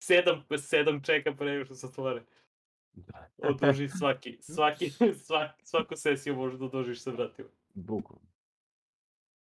sedam, 0.00 0.44
sedam 0.58 1.02
čeka 1.02 1.32
pre 1.32 1.46
nego 1.46 1.64
što 1.64 1.74
se 1.74 1.86
otvore. 1.86 2.22
Da. 2.92 3.28
Oduži 3.38 3.88
svaki, 3.88 4.38
svaki, 4.40 4.90
svaki, 5.24 5.66
svaku 5.66 5.96
sesiju 5.96 6.36
možeš 6.36 6.58
da 6.58 6.64
odužiš 6.64 7.02
sa 7.02 7.10
vratima. 7.10 7.48
Bukvalno. 7.74 8.26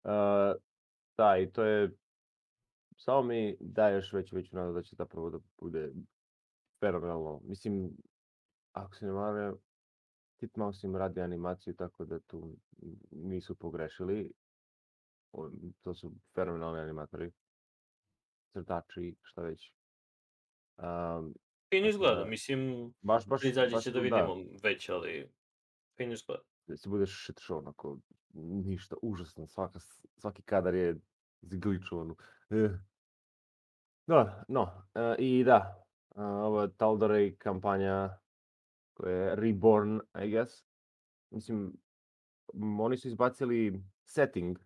Uh, 0.04 0.60
da, 1.16 1.38
i 1.38 1.52
to 1.52 1.64
je, 1.64 1.90
samo 2.96 3.22
mi 3.22 3.56
daješ 3.60 4.12
veću 4.12 4.36
veću 4.36 4.56
nadu 4.56 4.72
da 4.72 4.82
će 4.82 4.96
zapravo 4.96 5.30
da 5.30 5.38
bude 5.58 5.92
fenomenalno. 6.84 7.40
Mislim, 7.44 7.96
ako 8.72 8.94
se 8.94 9.06
ne 9.06 9.12
varam, 9.12 9.56
Titmouse 10.36 10.86
im 10.86 10.96
radi 10.96 11.20
animaciju, 11.20 11.74
tako 11.74 12.04
da 12.04 12.18
tu 12.20 12.56
nisu 13.10 13.54
pogrešili. 13.54 14.32
To 15.80 15.94
su 15.94 16.12
fenomenalni 16.34 16.80
animatori. 16.80 17.32
Crtači, 18.52 19.16
šta 19.22 19.42
već. 19.42 19.72
Um, 20.76 21.34
Fino 21.68 21.88
izgleda, 21.88 22.14
da. 22.14 22.24
mislim, 22.24 22.92
Baš, 23.02 23.26
baš, 23.26 23.44
izađe 23.44 23.74
baš 23.74 23.84
će 23.84 23.90
da 23.90 23.98
to 23.98 24.02
vidimo 24.02 24.36
već, 24.62 24.88
ali 24.88 25.30
fino 25.96 26.12
izgleda. 26.12 26.42
da 26.66 26.76
se 26.76 26.88
bude 26.88 27.06
shit 27.06 27.36
show, 27.36 27.58
onako, 27.58 27.98
ništa, 28.64 28.96
užasno, 29.02 29.46
svaka, 29.46 29.78
svaki 30.16 30.42
kadar 30.42 30.74
je 30.74 30.96
zgličovan. 31.42 32.14
Eh. 32.50 32.78
Da, 34.06 34.44
no, 34.48 34.88
e, 34.94 35.16
i 35.18 35.44
da, 35.44 35.83
e, 36.16 36.22
ovo 36.22 36.62
je 36.62 37.36
kampanja 37.38 38.18
koja 38.94 39.16
je 39.16 39.36
Reborn, 39.36 40.00
I 40.24 40.30
guess. 40.30 40.64
Mislim, 41.30 41.72
oni 42.80 42.96
su 42.96 43.08
izbacili 43.08 43.82
setting 44.04 44.58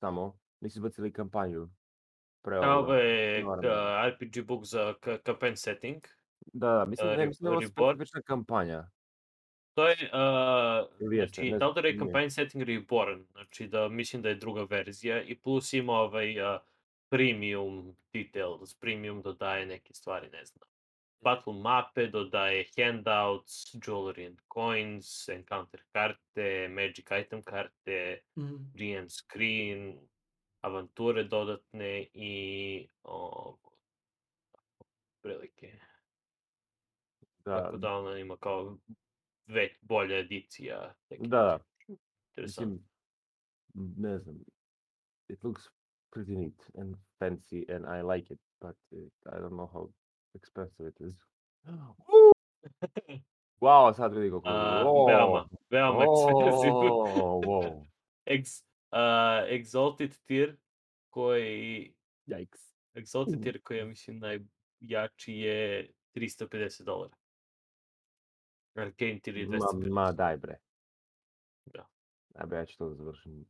samo, 0.00 0.38
nisu 0.60 0.78
izbacili 0.78 1.12
kampanju. 1.12 1.68
Pre 2.42 2.58
Ovo 2.58 2.68
ovoga. 2.70 2.96
je 2.96 3.44
RPG 4.10 4.46
book 4.46 4.64
za 4.64 4.94
ka- 5.00 5.18
campaign 5.26 5.56
setting. 5.56 6.02
Da, 6.46 6.72
da, 6.72 6.84
mislim, 6.84 7.10
e, 7.10 7.16
ne, 7.16 7.26
mislim 7.26 7.44
da 7.44 7.50
je 7.50 7.56
ovo 7.56 7.66
specifična 7.94 8.22
kampanja. 8.22 8.90
To 9.74 9.88
je, 9.88 9.92
uh, 9.92 11.08
znači, 11.16 11.50
ne 11.50 11.58
Tal'Dorei 11.58 11.82
nije. 11.82 11.98
Campaign 11.98 12.30
Setting 12.30 12.62
Reborn, 12.62 13.24
znači 13.32 13.66
da 13.68 13.88
mislim 13.88 14.22
da 14.22 14.28
je 14.28 14.34
druga 14.34 14.62
verzija 14.64 15.22
i 15.22 15.38
plus 15.38 15.72
ima 15.72 15.92
ovaj 15.92 16.54
uh, 16.54 16.60
premium 17.08 17.96
details, 18.12 18.74
premium 18.74 19.22
dodaje 19.22 19.66
neke 19.66 19.94
stvari, 19.94 20.28
ne 20.30 20.44
znam. 20.44 20.68
Battle 21.22 21.52
mape, 21.52 22.06
dodaje 22.10 22.64
handouts, 22.76 23.74
jewelry 23.74 24.26
and 24.26 24.38
coins, 24.54 25.28
encounter 25.28 25.80
karte, 25.92 26.68
magic 26.68 27.10
item 27.10 27.42
karte, 27.42 28.20
Mhm. 28.36 28.72
GM 28.74 29.08
screen, 29.08 30.08
avanture 30.62 31.24
dodatne 31.24 32.06
i 32.14 32.88
o, 33.04 33.58
prilike. 35.22 35.80
Da, 37.44 37.62
Tako 37.62 37.76
da 37.76 37.92
ona 37.92 38.18
ima 38.18 38.36
kao 38.36 38.78
već 39.46 39.72
bolja 39.80 40.18
edicija. 40.18 40.94
neki 41.10 41.28
Da, 41.28 41.42
da. 41.42 41.58
Mislim, 42.42 42.88
ne 43.74 44.18
znam, 44.18 44.44
it 45.28 45.44
looks 45.44 45.62
pretty 46.16 46.38
neat 46.38 46.70
and 46.78 46.96
fancy 47.20 47.74
and 47.76 47.84
I 47.98 48.02
like 48.16 48.34
it, 48.34 48.40
but 48.60 48.76
uh, 48.92 48.98
I 49.26 49.40
don't 49.40 49.48
know 49.54 49.66
how 49.66 49.92
expensive 50.34 50.88
it 50.88 51.00
is. 51.00 51.14
Wow, 53.60 53.92
sad 53.92 54.14
vidi. 54.14 54.36
A, 54.44 54.84
wow, 54.84 55.06
veoma, 55.08 55.48
veoma 55.70 56.04
expensive. 56.04 56.70
Oh, 56.70 57.40
wow, 57.40 57.86
Ex, 58.26 58.62
uh, 58.92 59.48
Exalted 59.48 60.16
tier 60.26 60.56
koji 61.10 61.94
yikes. 62.26 62.74
Exalted 62.94 63.42
tier 63.42 63.62
koji 63.62 63.78
ja 63.78 63.84
mislim 63.84 64.18
najjači 64.18 65.32
je 65.32 65.90
350 66.14 66.82
dolara. 66.84 67.16
Arcane 68.74 69.20
tier 69.20 69.36
je 69.36 69.46
Ma, 69.46 69.56
250. 69.56 69.90
ma 69.90 70.12
daj 70.12 70.36
bre. 70.36 70.58
Da. 71.64 71.86
Bre, 72.46 72.58
ja 72.58 72.66
ću 72.66 72.78
to 72.78 72.88
da 72.88 72.94
završim. 72.94 73.44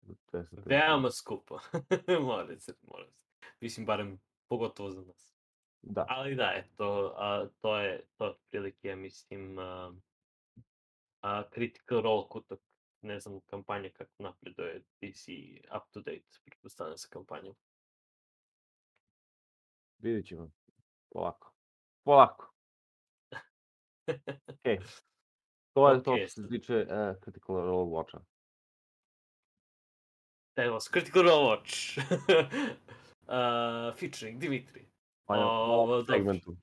za 0.00 0.14
250. 0.32 0.46
Veoma 0.66 1.10
skupo. 1.10 1.58
mora 2.28 2.58
se, 2.58 2.74
mora 2.82 3.10
se. 3.10 3.24
Mislim, 3.60 3.86
barem 3.86 4.20
pogotovo 4.48 4.90
za 4.90 5.02
nas. 5.02 5.35
Da, 5.88 6.06
Ali 6.08 6.34
da, 6.34 6.52
eto, 6.54 7.14
a, 7.16 7.48
to 7.60 7.78
je, 7.78 8.06
to 8.16 8.24
otprilike, 8.24 8.96
mislim, 8.96 9.58
a, 9.58 9.92
a, 11.20 11.42
Critical 11.54 12.02
Role 12.02 12.28
kutak, 12.28 12.60
ne 13.02 13.20
znam, 13.20 13.40
kampanja 13.40 13.90
kako 13.90 14.22
napreduje, 14.22 14.82
ti 14.98 15.12
si 15.12 15.62
up 15.76 15.82
to 15.90 16.00
date, 16.00 16.38
pretpostavljam 16.44 16.98
sa 16.98 17.08
kampanjom. 17.10 17.54
vidit 19.98 20.26
ćemo. 20.26 20.50
Polako. 21.12 21.54
Polako. 22.04 22.52
Okej. 24.52 24.78
To 25.74 25.90
je 25.90 26.02
to 26.02 26.12
Okej, 26.12 26.28
što 26.28 26.42
se 26.42 26.48
tiče 26.48 26.74
uh, 26.76 27.16
Critical 27.24 27.56
Role 27.56 27.90
Watcha. 27.90 28.18
That 30.54 30.66
was 30.66 30.90
Critical 30.92 31.22
Role 31.22 31.56
Watch. 31.56 31.98
uh, 33.28 33.98
featuring 33.98 34.40
Dimitri. 34.40 34.95
Pa 35.26 35.34
u 35.34 35.38
O, 35.40 36.04
segmentu. 36.04 36.56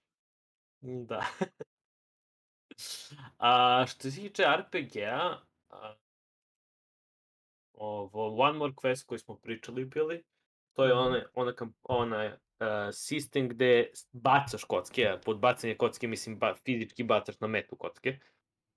Da. 0.82 1.26
A 3.38 3.86
što 3.88 4.12
se 4.12 4.22
tiče 4.22 4.44
RPG-a, 4.58 5.38
ovo 7.74 8.36
One 8.42 8.58
More 8.58 8.74
Quest 8.74 9.06
koji 9.06 9.20
smo 9.20 9.36
pričali 9.36 9.86
bili, 9.86 10.24
to 10.74 10.86
je 10.86 10.94
Mhm. 10.94 11.00
ona, 11.00 11.24
ona, 11.34 11.54
ona 11.84 12.26
uh, 12.60 12.94
sistem 12.94 13.50
gde 13.50 13.92
bacaš 14.12 14.64
kocke, 14.64 15.18
pod 15.26 15.40
bacanje 15.40 15.76
kocke 15.78 16.08
mislim 16.08 16.40
ba, 16.40 16.54
fizički 16.66 17.04
bacaš 17.04 17.40
na 17.40 17.48
metu 17.48 17.76
kocke. 17.76 18.20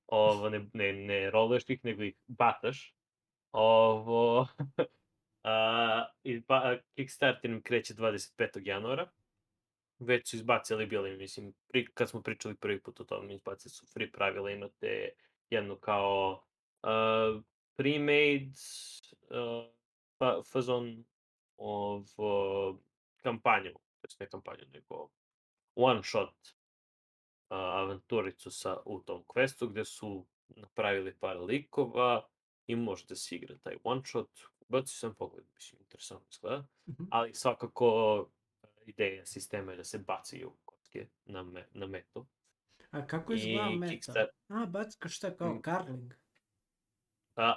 Ovo, 0.06 0.48
ne, 0.50 0.66
ne, 0.72 0.92
ne 0.92 1.30
roluješ 1.30 1.70
ih, 1.70 1.84
nego 1.84 2.02
ih 2.02 2.14
bataš. 2.26 2.94
Ovo, 3.52 4.46
a, 5.44 6.06
i 6.22 6.40
ba, 6.40 6.78
Kickstarter 6.94 7.50
im 7.50 7.62
kreće 7.62 7.94
25. 7.94 8.60
januara. 8.66 9.10
Već 9.98 10.30
su 10.30 10.36
izbacili 10.36 10.86
bili, 10.86 11.16
mislim, 11.16 11.54
pri, 11.68 11.86
kad 11.94 12.10
smo 12.10 12.22
pričali 12.22 12.54
prvi 12.54 12.82
put 12.82 13.00
o 13.00 13.04
tome, 13.04 13.34
izbacili 13.34 13.70
su 13.70 13.86
free 13.86 14.12
pravila, 14.12 14.50
imate 14.50 15.10
jednu 15.50 15.76
kao 15.76 16.42
uh, 16.82 17.42
pre-made 17.76 18.52
uh, 19.30 19.72
fa, 20.18 20.42
fazon 20.52 21.04
ovo, 21.56 22.78
kampanju, 23.16 23.72
to 24.00 24.16
ne 24.20 24.26
kampanju, 24.28 24.64
nego 24.72 25.08
one 25.74 26.02
shot 26.02 26.34
uh, 27.50 27.56
avanturicu 27.56 28.50
sa, 28.50 28.76
u 28.84 29.00
tom 29.00 29.24
questu 29.34 29.68
gde 29.68 29.84
su 29.84 30.26
napravili 30.48 31.14
par 31.20 31.36
likova 31.40 32.28
i 32.66 32.76
možete 32.76 33.16
se 33.16 33.36
igrati 33.36 33.62
taj 33.62 33.76
one 33.84 34.02
shot. 34.04 34.30
Bacio 34.68 34.96
sam 34.96 35.14
pogled, 35.14 35.44
mislim, 35.54 35.80
interesantno 35.80 36.26
izgleda. 36.30 36.66
Mhm. 36.88 37.04
Ali 37.10 37.34
svakako 37.34 38.28
e, 38.86 38.90
ideja 38.90 39.26
sistema 39.26 39.72
je 39.72 39.76
da 39.76 39.84
se 39.84 39.98
bacaju 39.98 40.52
kocke 40.64 41.06
na, 41.24 41.42
me, 41.42 41.68
na 41.72 41.86
metu. 41.86 42.26
A 42.90 43.06
kako 43.06 43.32
izgleda 43.32 43.68
I 43.68 43.76
meta? 43.76 43.92
Kickstarter- 43.92 44.62
A, 44.62 44.66
backa 44.66 45.08
šta 45.08 45.36
kao 45.36 45.48
Mm. 45.48 45.62
Carling? 45.62 46.12
A, 47.36 47.54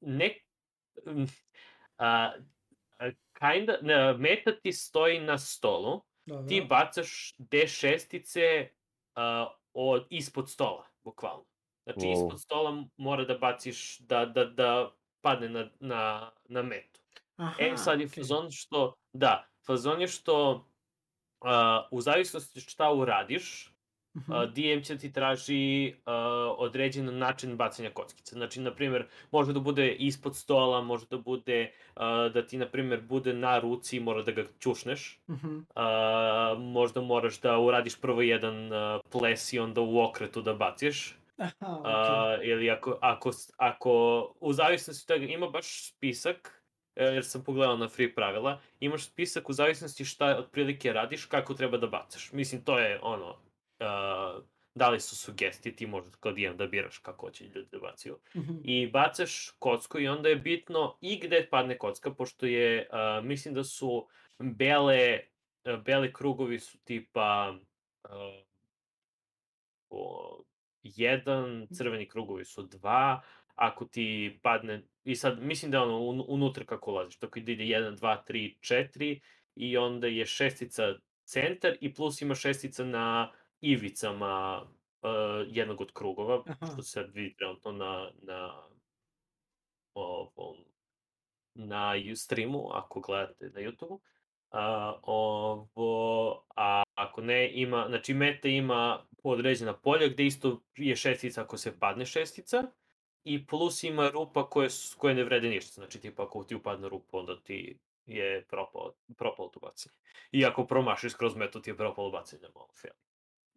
ne, 0.00 0.40
a, 1.98 2.32
a, 2.98 3.10
kinda, 3.34 3.78
ne, 3.82 4.12
meta 4.14 4.52
ti 4.54 4.72
stoji 4.72 5.20
na 5.20 5.38
stolu, 5.38 6.02
Dobro. 6.26 6.48
ti 6.48 6.66
bacaš 6.68 7.34
D6-ice 7.40 8.68
uh, 9.16 9.22
od, 9.72 10.06
ispod 10.10 10.50
stola, 10.50 10.86
bukvalno. 11.02 11.44
Znači, 11.84 12.00
Wow. 12.00 12.12
ispod 12.14 12.40
stola 12.40 12.84
mora 12.96 13.24
da 13.24 13.38
baciš, 13.38 13.98
da, 13.98 14.26
da, 14.26 14.44
da 14.44 14.90
padne 15.20 15.48
na, 15.48 15.70
na, 15.80 16.32
na 16.44 16.62
metu. 16.62 17.00
Aha, 17.36 17.56
E, 17.60 17.76
sad 17.76 18.00
je 18.00 18.06
okej. 18.06 18.14
fazon 18.16 18.50
što, 18.50 18.94
da, 19.12 19.48
fazon 19.66 20.00
je 20.00 20.08
što 20.08 20.52
uh, 21.40 21.48
u 21.90 22.00
zavisnosti 22.00 22.60
šta 22.60 22.92
uradiš, 22.92 23.74
Mhm. 24.16 24.32
uh, 24.32 24.44
DM 24.44 24.82
će 24.82 24.98
ti 24.98 25.12
traži 25.12 25.94
uh, 25.96 26.12
određen 26.58 27.18
način 27.18 27.56
bacanja 27.56 27.90
kockice. 27.90 28.34
Znači, 28.34 28.60
na 28.60 28.74
primjer, 28.74 29.06
može 29.30 29.52
da 29.52 29.60
bude 29.60 29.92
ispod 29.92 30.36
stola, 30.36 30.82
može 30.82 31.06
da 31.10 31.18
bude 31.18 31.72
uh, 31.96 32.02
da 32.32 32.46
ti, 32.46 32.58
na 32.58 32.68
primjer, 32.68 33.00
bude 33.00 33.32
na 33.32 33.58
ruci 33.58 33.96
i 33.96 34.00
mora 34.00 34.22
da 34.22 34.32
ga 34.32 34.44
ćušneš. 34.60 35.20
Mhm. 35.30 35.56
Uh, 35.56 36.58
možda 36.58 37.00
moraš 37.00 37.40
da 37.40 37.58
uradiš 37.58 38.00
prvo 38.00 38.22
jedan 38.22 38.72
uh, 38.72 39.00
ples 39.10 39.52
i 39.52 39.58
onda 39.58 39.80
u 39.80 40.00
okretu 40.00 40.42
da 40.42 40.54
baciš. 40.54 41.16
Aha, 41.36 41.76
okej. 41.80 41.92
A, 41.92 42.38
ili 42.42 42.70
ako, 42.70 42.98
ako, 43.00 43.30
ako, 43.56 43.92
u 44.40 44.52
zavisnosti 44.52 45.06
toga, 45.06 45.24
ima 45.24 45.48
baš 45.48 45.88
spisak, 45.88 46.63
jer 46.96 47.24
sam 47.24 47.44
pogledao 47.44 47.76
na 47.76 47.88
free 47.88 48.14
pravila, 48.14 48.60
imaš 48.80 49.06
spisak 49.06 49.48
u 49.48 49.52
zavisnosti 49.52 50.04
šta 50.04 50.36
otprilike 50.38 50.92
radiš, 50.92 51.24
kako 51.24 51.54
treba 51.54 51.78
da 51.78 51.86
bacaš. 51.86 52.32
Mislim, 52.32 52.64
to 52.64 52.78
je 52.78 53.00
ono, 53.02 53.30
uh, 53.30 54.44
dali 54.74 55.00
su 55.00 55.16
sugestije, 55.16 55.76
ti 55.76 55.86
možeš 55.86 56.14
kao 56.20 56.32
DM 56.32 56.56
da 56.56 56.66
biraš 56.66 56.98
kako 56.98 57.30
će 57.30 57.44
ljudi 57.44 57.68
da 57.72 57.78
bacaju. 57.78 58.18
Mhm. 58.36 58.52
I 58.64 58.86
bacaš 58.86 59.50
kocku 59.58 59.98
i 59.98 60.08
onda 60.08 60.28
je 60.28 60.36
bitno 60.36 60.98
i 61.00 61.20
gde 61.20 61.48
padne 61.50 61.78
kocka, 61.78 62.14
pošto 62.14 62.46
je, 62.46 62.88
uh, 62.92 63.24
mislim 63.24 63.54
da 63.54 63.64
su 63.64 64.08
bele, 64.38 65.20
uh, 65.64 65.82
bele 65.82 66.12
krugovi 66.12 66.58
su 66.58 66.78
tipa 66.84 67.56
uh, 68.04 68.10
o, 69.90 70.44
jedan, 70.82 71.66
crveni 71.72 72.08
krugovi 72.08 72.44
su 72.44 72.62
dva, 72.62 73.20
ako 73.54 73.84
ti 73.84 74.38
padne, 74.42 74.82
i 75.04 75.16
sad 75.16 75.42
mislim 75.42 75.70
da 75.70 75.78
je 75.78 75.82
ono 75.82 75.98
un, 75.98 76.24
unutra 76.28 76.64
kako 76.64 76.90
ulaziš, 76.90 77.18
tako 77.18 77.38
ide 77.38 77.52
1, 77.52 77.96
2, 77.96 78.16
3, 78.28 78.56
4 78.60 79.20
i 79.54 79.76
onda 79.76 80.06
je 80.06 80.26
šestica 80.26 80.94
centar 81.24 81.76
i 81.80 81.94
plus 81.94 82.22
ima 82.22 82.34
šestica 82.34 82.84
na 82.84 83.32
ivicama 83.60 84.62
uh, 84.62 85.10
jednog 85.46 85.80
od 85.80 85.92
krugova, 85.92 86.42
Aha. 86.46 86.66
što 86.66 86.82
se 86.82 86.90
sad 86.90 87.10
vidi 87.12 87.36
trenutno 87.36 87.72
na, 87.72 88.10
na 88.22 88.62
ovom, 89.94 90.56
na 91.54 91.92
streamu, 92.16 92.68
ako 92.72 93.00
gledate 93.00 93.50
na 93.54 93.60
YouTube-u. 93.60 94.00
A, 94.50 94.94
ovo, 95.02 96.44
a 96.56 96.82
ako 96.94 97.20
ne, 97.20 97.52
ima, 97.54 97.86
znači 97.88 98.14
meta 98.14 98.48
ima 98.48 99.06
određena 99.22 99.76
polja 99.76 100.08
gde 100.08 100.26
isto 100.26 100.62
je 100.76 100.96
šestica 100.96 101.42
ako 101.42 101.56
se 101.56 101.78
padne 101.78 102.06
šestica 102.06 102.62
i 103.24 103.46
plus 103.46 103.82
ima 103.82 104.10
rupa 104.10 104.50
koje, 104.50 104.68
koje 104.98 105.14
ne 105.14 105.24
vrede 105.24 105.48
ništa. 105.48 105.72
Znači, 105.72 106.00
tipa, 106.00 106.22
ako 106.22 106.44
ti 106.44 106.54
upadne 106.54 106.88
rupa, 106.88 107.18
onda 107.18 107.40
ti 107.40 107.78
je 108.06 108.44
propao, 108.44 108.92
propalo 109.16 109.48
to 109.48 109.60
bacanje. 109.60 109.94
I 110.32 110.44
ako 110.46 110.66
promašiš 110.66 111.14
kroz 111.14 111.36
metu, 111.36 111.60
ti 111.60 111.70
je 111.70 111.76
propalo 111.76 112.10
bacanje, 112.10 112.42
malo 112.54 112.68
fail. 112.80 112.94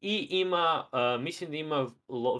I 0.01 0.27
ima, 0.29 0.89
uh, 0.91 1.23
mislim 1.23 1.51
da 1.51 1.57
ima 1.57 1.87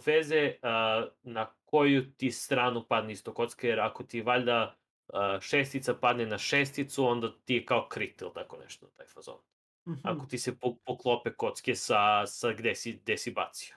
veze 0.06 0.54
uh, 0.62 1.10
na 1.24 1.46
koju 1.66 2.12
ti 2.12 2.32
stranu 2.32 2.86
padne 2.90 3.14
isto 3.14 3.34
kocka, 3.34 3.68
jer 3.68 3.80
ako 3.80 4.04
ti 4.04 4.22
valjda 4.22 4.76
uh, 5.08 5.14
šestica 5.42 5.94
padne 5.94 6.26
na 6.26 6.38
šesticu, 6.38 7.06
onda 7.06 7.32
ti 7.46 7.54
je 7.54 7.66
kao 7.66 7.88
krit 7.90 8.22
ili 8.22 8.32
tako 8.34 8.58
nešto, 8.58 8.88
taj 8.88 9.06
fazon. 9.06 9.40
Mhm. 9.88 10.00
Ako 10.04 10.26
ti 10.26 10.38
se 10.38 10.60
po, 10.60 10.76
poklope 10.86 11.34
kocke 11.34 11.76
sa, 11.76 12.26
sa 12.26 12.54
gde, 12.54 12.76
si, 12.76 12.94
gde 12.94 13.18
si 13.18 13.32
bacio. 13.32 13.76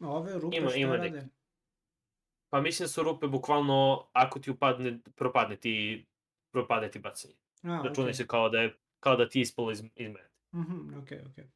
Ove 0.00 0.38
rupe 0.38 0.56
Ima- 0.56 0.70
što 0.70 0.78
ima 0.78 0.96
rade? 0.96 1.10
neki. 1.10 1.39
Pa 2.50 2.60
mislim 2.60 2.84
da 2.84 2.88
su 2.88 3.02
rupe 3.02 3.26
bukvalno, 3.26 4.06
ako 4.12 4.38
ti 4.38 4.50
upadne, 4.50 4.98
propadne 5.16 5.56
ti, 5.56 6.06
propadne 6.50 6.90
ti 6.90 6.98
bacanje. 6.98 7.34
A, 7.62 7.68
Računaj 7.84 8.08
okej. 8.08 8.14
se 8.14 8.26
kao 8.26 8.48
da 8.48 8.60
je, 8.60 8.78
kao 9.00 9.16
da 9.16 9.28
ti 9.28 9.38
je 9.38 9.42
ispalo 9.42 9.70
iz, 9.70 9.82
iz 9.96 10.08
mete. 10.08 10.30
Mhm, 10.54 10.98
okej, 10.98 11.20
okej. 11.30 11.50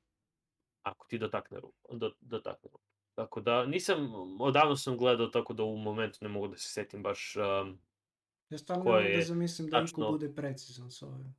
ako 0.83 1.07
ti 1.07 1.19
dotakne 1.19 1.61
rupu, 1.61 1.97
do, 1.97 2.13
dotakne 2.21 2.69
rupu. 2.73 2.85
Tako 3.15 3.41
da, 3.41 3.67
nisam, 3.67 4.11
odavno 4.41 4.77
sam 4.77 4.97
gledao, 4.97 5.27
tako 5.27 5.53
da 5.53 5.63
u 5.63 5.77
momentu 5.77 6.19
ne 6.21 6.29
mogu 6.29 6.49
da 6.49 6.57
se 6.57 6.69
setim 6.69 7.03
baš... 7.03 7.37
Um, 7.37 7.79
Ja 8.51 8.59
stvarno 8.59 8.85
Ko 8.85 8.93
ne 8.93 9.03
mogu 9.03 9.17
da 9.17 9.23
zamislim 9.23 9.69
da 9.69 9.81
tačno- 9.81 10.11
bude 10.11 10.35
precizan 10.35 10.91
s 10.91 11.03
ovim. 11.03 11.35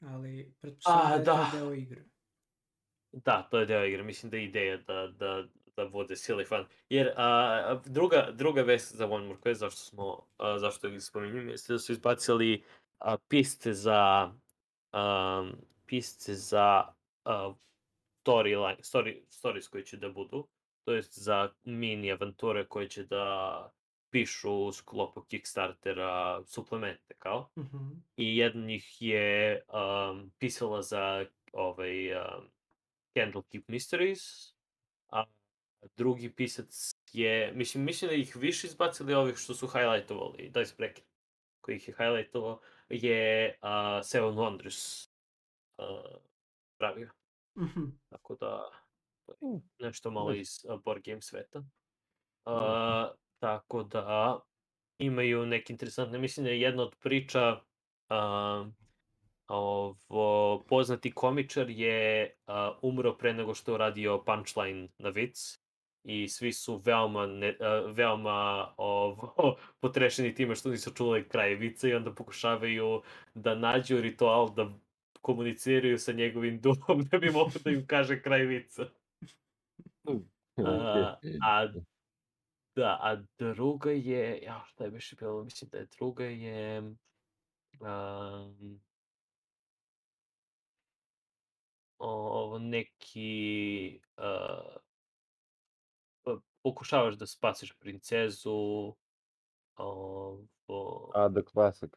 Ali, 0.00 0.54
pretpostavljam 0.60 1.10
da 1.10 1.16
je 1.16 1.24
to 1.24 1.32
da. 1.32 1.50
deo 1.54 1.72
igre. 1.74 2.04
da, 3.12 3.42
to 3.42 3.58
je 3.58 3.66
deo 3.66 3.84
igre, 3.84 4.02
mislim 4.02 4.30
da 4.30 4.36
je 4.36 4.44
ideja 4.44 4.76
da, 4.76 5.06
da, 5.08 5.46
da 5.76 5.86
bude 5.86 6.14
silly 6.14 6.48
fun. 6.48 6.66
Jer 6.88 7.12
a, 7.16 7.80
druga, 7.86 8.30
druga 8.32 8.62
vest 8.62 8.96
za 8.96 9.06
One 9.06 9.26
More 9.26 9.40
Quest, 9.40 9.60
zašto 9.60 9.80
smo, 9.80 10.26
a, 10.38 10.58
zašto 10.58 10.88
ih 10.88 11.02
spominjem, 11.02 11.48
jeste 11.48 11.72
da 11.72 11.78
su 11.78 11.92
izbacili 11.92 12.62
a, 12.98 13.16
piste 13.28 13.72
za 13.74 14.32
um, 14.92 15.52
pisce 15.86 16.34
za 16.34 16.84
a, 17.24 17.54
storyline, 18.24 18.80
story, 18.80 19.20
stories 19.28 19.68
koji 19.68 19.84
će 19.84 19.96
da 19.96 20.08
budu, 20.08 20.48
to 20.84 20.92
jest 20.92 21.18
za 21.18 21.48
mini 21.64 22.12
avanture 22.12 22.66
koje 22.66 22.88
će 22.88 23.04
da 23.04 23.72
pišu 24.10 24.52
u 24.52 24.72
sklopu 24.72 25.22
Kickstartera 25.22 26.42
suplemente 26.46 27.14
kao. 27.18 27.48
Mhm. 27.58 27.88
I 28.16 28.36
jedna 28.36 28.66
njih 28.66 29.02
je 29.02 29.62
um, 29.68 30.32
pisala 30.38 30.82
za 30.82 31.24
ovaj 31.52 32.14
um, 32.14 32.50
Candlekeep 33.14 33.68
Mysteries, 33.68 34.54
a 35.08 35.24
drugi 35.96 36.32
pisac 36.32 36.94
je, 37.12 37.52
mislim, 37.54 37.84
mislim 37.84 38.08
da 38.08 38.14
ih 38.14 38.36
više 38.36 38.66
izbacili 38.66 39.14
ovih 39.14 39.36
što 39.36 39.54
su 39.54 39.66
highlightovali, 39.66 40.50
Dice 40.54 40.74
Breaker, 40.78 41.04
koji 41.60 41.76
ih 41.76 41.88
je 41.88 41.94
highlightovao, 41.98 42.60
je 42.88 43.54
uh, 43.62 44.06
Seven 44.06 44.34
Wonders 44.34 45.08
uh, 45.78 46.20
pravio. 46.78 47.10
Mhm. 47.58 47.84
Tako 48.10 48.34
da, 48.34 48.70
Mm. 49.42 49.60
nešto 49.78 50.10
malo 50.10 50.32
iz 50.32 50.64
uh, 50.64 50.82
board 50.84 51.02
game 51.04 51.22
sveta. 51.22 51.58
Uh, 52.46 53.16
tako 53.38 53.82
da, 53.82 54.40
imaju 54.98 55.46
neke 55.46 55.72
interesantne, 55.72 56.18
mislim 56.18 56.44
da 56.44 56.50
je 56.50 56.60
jedna 56.60 56.82
od 56.82 56.96
priča, 57.00 57.60
uh, 58.10 58.68
ovo, 59.48 60.64
poznati 60.68 61.14
komičar 61.14 61.70
je 61.70 62.34
uh, 62.46 62.54
umro 62.82 63.16
pre 63.16 63.34
nego 63.34 63.54
što 63.54 63.70
je 63.70 63.74
uradio 63.74 64.22
punchline 64.24 64.88
na 64.98 65.08
vic 65.08 65.59
i 66.04 66.28
svi 66.28 66.52
su 66.52 66.76
veoma, 66.76 67.26
ne, 67.26 67.48
uh, 67.48 67.96
veoma 67.96 68.68
ovo, 68.76 69.56
potrešeni 69.80 70.34
time 70.34 70.54
što 70.54 70.70
nisu 70.70 70.94
čuli 70.94 71.28
kraj 71.28 71.54
vica 71.54 71.88
i 71.88 71.94
onda 71.94 72.14
pokušavaju 72.14 73.02
da 73.34 73.54
nađu 73.54 74.00
ritual 74.00 74.54
da 74.54 74.72
komuniciraju 75.20 75.98
sa 75.98 76.12
njegovim 76.12 76.60
duhom 76.64 77.04
da 77.04 77.18
bi 77.18 77.30
mogo 77.30 77.52
da 77.64 77.70
im 77.70 77.86
kaže 77.86 78.22
kraj 78.22 78.42
vica. 78.42 78.86
A, 80.56 81.16
a, 81.42 81.66
da, 82.76 82.98
a 83.02 83.22
druga 83.38 83.90
je, 83.90 84.42
ja, 84.42 84.64
šta 84.66 84.84
je 84.84 84.90
više 84.90 85.16
bilo, 85.16 85.44
mislim 85.44 85.70
da 85.70 85.78
je 85.78 85.86
druga 85.98 86.24
je, 86.24 86.80
um, 87.80 88.80
ovo 91.98 92.58
neki, 92.58 94.00
uh, 94.16 94.80
pokušavaš 96.62 97.14
da 97.14 97.26
spasiš 97.26 97.72
princezu, 97.78 98.50
ovo, 99.76 101.12
A, 101.14 101.28
The 101.28 101.42
Classic. 101.52 101.90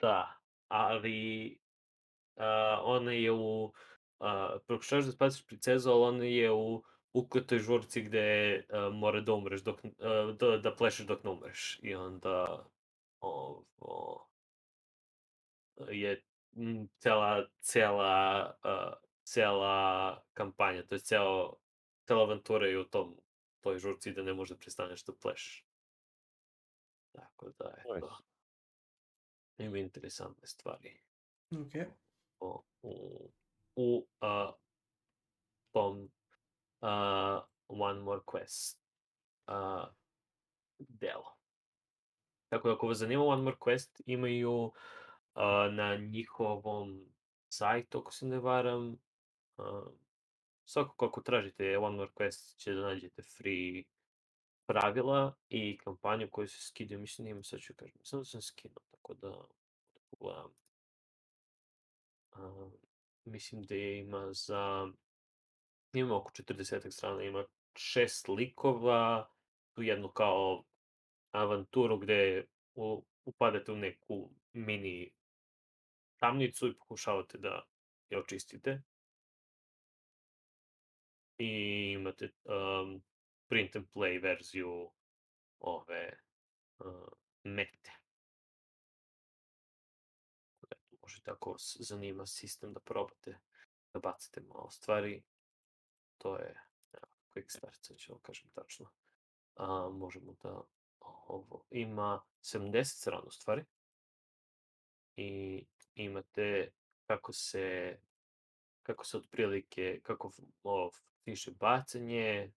da, 0.00 0.38
ali 0.68 1.58
uh, 2.36 2.78
ona 2.82 3.12
je 3.12 3.32
u, 3.32 3.64
uh, 4.18 4.60
pokušavaš 4.66 5.04
da 5.04 5.12
spasiš 5.12 5.46
princezu, 5.46 5.90
ali 5.90 6.02
ona 6.02 6.24
je 6.24 6.52
u 6.52 6.82
ukletoj 7.12 7.58
žurci 7.58 8.02
gde 8.02 8.56
uh, 8.68 8.94
mora 8.94 9.20
da 9.20 9.34
umreš 9.34 9.62
dok, 9.62 9.84
uh, 9.84 10.36
da, 10.36 10.58
da 10.58 10.74
plešeš 10.76 11.06
dok 11.06 11.24
ne 11.24 11.30
umreš. 11.30 11.80
I 11.82 11.94
onda 11.94 12.66
ovo, 13.20 14.28
je 15.90 16.22
cela, 16.98 17.46
cela, 17.60 18.54
uh, 18.64 18.94
cela 19.22 20.22
kampanja, 20.32 20.82
to 20.86 20.94
je 20.94 20.98
ceo, 20.98 21.56
cela 22.06 22.22
avantura 22.22 22.66
je 22.66 22.78
u 22.80 22.84
tom, 22.84 23.16
toj 23.60 23.78
žurci 23.78 24.12
da 24.12 24.22
ne 24.22 24.34
možeš 24.34 24.56
da 24.56 24.60
prestaneš 24.60 25.04
da 25.04 25.12
plešeš. 25.12 25.66
Tako 27.12 27.50
da, 27.58 27.74
eto. 27.78 28.18
Ima 29.58 29.78
interesantne 29.78 30.46
stvari 30.46 31.00
Okej. 31.60 31.84
o, 32.40 32.62
u, 32.82 33.30
u 33.76 34.06
a, 34.20 34.52
tom 35.72 36.10
a, 36.80 37.42
One 37.68 38.00
More 38.00 38.20
Quest 38.20 38.78
a, 39.46 39.86
delo. 40.78 41.36
Tako 42.48 42.68
da 42.68 42.74
ako 42.74 42.86
vas 42.86 42.98
zanima 42.98 43.24
One 43.24 43.42
More 43.42 43.56
Quest, 43.56 44.02
imaju 44.06 44.72
a, 45.34 45.68
na 45.72 45.96
njihovom 45.96 47.04
sajtu, 47.48 47.98
ako 47.98 48.12
se 48.12 48.26
ne 48.26 48.38
varam, 48.38 48.98
a, 49.58 49.82
svakako 50.70 51.06
ako 51.06 51.20
tražite 51.20 51.78
One 51.78 51.96
More 51.96 52.10
Quest 52.14 52.56
će 52.56 52.72
da 52.72 52.80
nađete 52.80 53.22
free 53.22 53.84
pravila 54.66 55.36
i 55.48 55.78
kampanju 55.78 56.28
koju 56.30 56.48
se 56.48 56.62
skidaju, 56.62 57.00
mislim 57.00 57.36
da 57.36 57.42
sad 57.42 57.60
ću 57.60 57.74
kažem, 57.76 58.00
samo 58.04 58.24
sam 58.24 58.42
skinuo, 58.42 58.82
tako 58.90 59.14
da, 59.14 59.28
da 59.94 60.00
pogledam. 60.10 60.52
A, 62.32 62.70
mislim 63.24 63.62
da 63.62 63.74
je 63.74 63.98
ima 63.98 64.32
za, 64.32 64.92
ima 65.92 66.16
oko 66.16 66.30
40 66.30 66.90
strana, 66.90 67.22
ima 67.22 67.44
šest 67.76 68.28
likova, 68.28 69.30
tu 69.72 69.82
jednu 69.82 70.08
kao 70.08 70.64
avanturu 71.30 71.98
gde 71.98 72.46
u, 72.74 73.04
upadate 73.24 73.72
u 73.72 73.76
neku 73.76 74.30
mini 74.52 75.12
tamnicu 76.16 76.68
i 76.68 76.76
pokušavate 76.78 77.38
da 77.38 77.62
je 78.10 78.18
očistite. 78.18 78.82
I 81.40 81.92
imate 81.92 82.28
um, 82.44 83.02
print 83.48 83.76
and 83.76 83.86
play 83.94 84.22
verziju 84.22 84.90
ove 85.58 86.18
uh, 86.78 87.08
mete. 87.44 87.92
Možete 91.02 91.30
ako 91.30 91.52
vas 91.52 91.76
zanima 91.80 92.26
sistem 92.26 92.72
da 92.72 92.80
probate 92.80 93.38
da 93.92 94.00
bacite 94.00 94.40
malo 94.40 94.70
stvari. 94.70 95.22
To 96.18 96.36
je 96.36 96.54
evo, 96.92 97.06
quick 97.34 97.44
start, 97.48 97.78
sad 97.80 97.96
ću 97.96 98.12
vam 98.12 98.20
kažem 98.22 98.50
tačno. 98.50 98.90
A, 99.54 99.90
možemo 99.92 100.32
da 100.42 100.62
ovo 101.28 101.64
ima 101.70 102.22
70 102.40 102.84
strana 102.84 103.30
stvari. 103.30 103.64
I 105.16 105.64
imate 105.94 106.72
kako 107.06 107.32
se 107.32 107.98
kako 108.82 109.04
se 109.04 109.16
otprilike, 109.16 110.00
kako 110.02 110.32
ovo 110.62 110.90
piše 111.24 111.50
bacanje, 111.50 112.52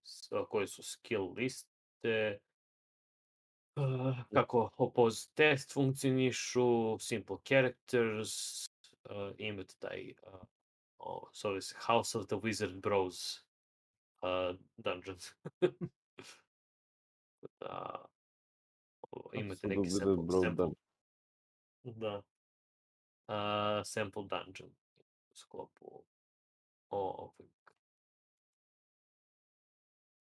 koje 0.48 0.66
su 0.66 0.82
skill 0.82 1.32
liste, 1.36 2.38
uh, 3.76 4.16
kako 4.32 4.70
oppose 4.76 5.30
test 5.34 5.72
funkcionišu, 5.72 6.98
simple 6.98 7.36
characters, 7.44 8.64
uh, 9.10 9.34
imate 9.38 9.74
taj, 9.78 10.10
uh, 10.10 10.40
o, 10.98 11.28
zove 11.34 11.60
se 11.60 11.74
House 11.78 12.18
of 12.18 12.26
the 12.26 12.36
Wizard 12.36 12.80
Bros 12.80 13.44
uh, 14.22 14.56
dungeons. 14.76 15.32
da, 17.60 18.04
imate 19.32 19.66
neki 19.68 19.90
sample, 19.90 20.16
Bro 20.16 20.40
sample. 20.42 20.66
Da. 21.84 22.22
uh, 23.28 23.84
Sample 23.84 24.22
Dungeon 24.22 24.70
u 25.30 25.34
sklopu 25.34 26.02
ovog 26.90 27.34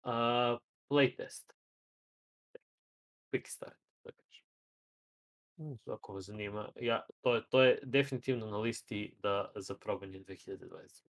uh, 0.05 0.59
playtest. 0.89 1.53
Quick 3.33 3.49
start, 3.49 3.77
da 4.05 4.11
kažem. 4.13 4.45
Ako 5.87 6.13
vas 6.13 6.25
zanima. 6.25 6.73
Ja, 6.81 7.07
to, 7.21 7.35
je, 7.35 7.49
to 7.49 7.63
je 7.63 7.81
definitivno 7.83 8.47
na 8.47 8.59
listi 8.59 9.17
da, 9.19 9.53
za 9.57 9.75
probanje 9.75 10.21
2020. 10.21 11.05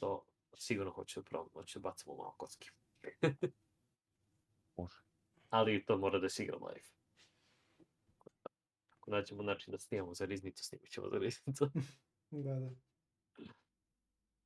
To 0.00 0.24
sigurno 0.56 0.92
hoću 0.92 1.20
da 1.20 1.24
probam, 1.24 1.48
hoću 1.52 1.78
da 1.78 1.82
bacamo 1.82 2.16
malo 2.16 2.34
kocki. 2.38 2.70
Može. 4.76 4.96
Ali 5.50 5.84
to 5.84 5.98
mora 5.98 6.18
da 6.18 6.28
se 6.28 6.44
igra 6.44 6.56
live. 6.56 6.88
Ako 8.90 9.10
nađemo 9.10 9.42
način 9.42 9.72
da 9.72 9.78
snimamo 9.78 10.14
za 10.14 10.24
riznicu, 10.24 10.64
snimit 10.64 10.90
ćemo 10.90 11.08
za 11.08 11.18
riznicu. 11.18 11.70
Da, 12.30 12.54
da. 12.54 12.70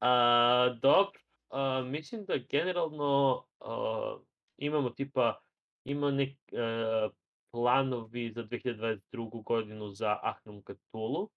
A, 0.01 0.77
dobro, 0.83 1.21
a, 1.51 1.83
mislim 1.83 2.25
da 2.25 2.39
generalno 2.51 3.45
a, 3.61 4.19
imamo 4.57 4.91
tipa, 4.91 5.41
ima 5.85 6.11
nek 6.11 6.39
a, 6.53 7.09
planovi 7.51 8.33
za 8.33 8.43
2022. 8.45 9.43
godinu 9.45 9.91
za 9.91 10.19
Ahnum 10.23 10.63
Cthulhu. 10.63 11.31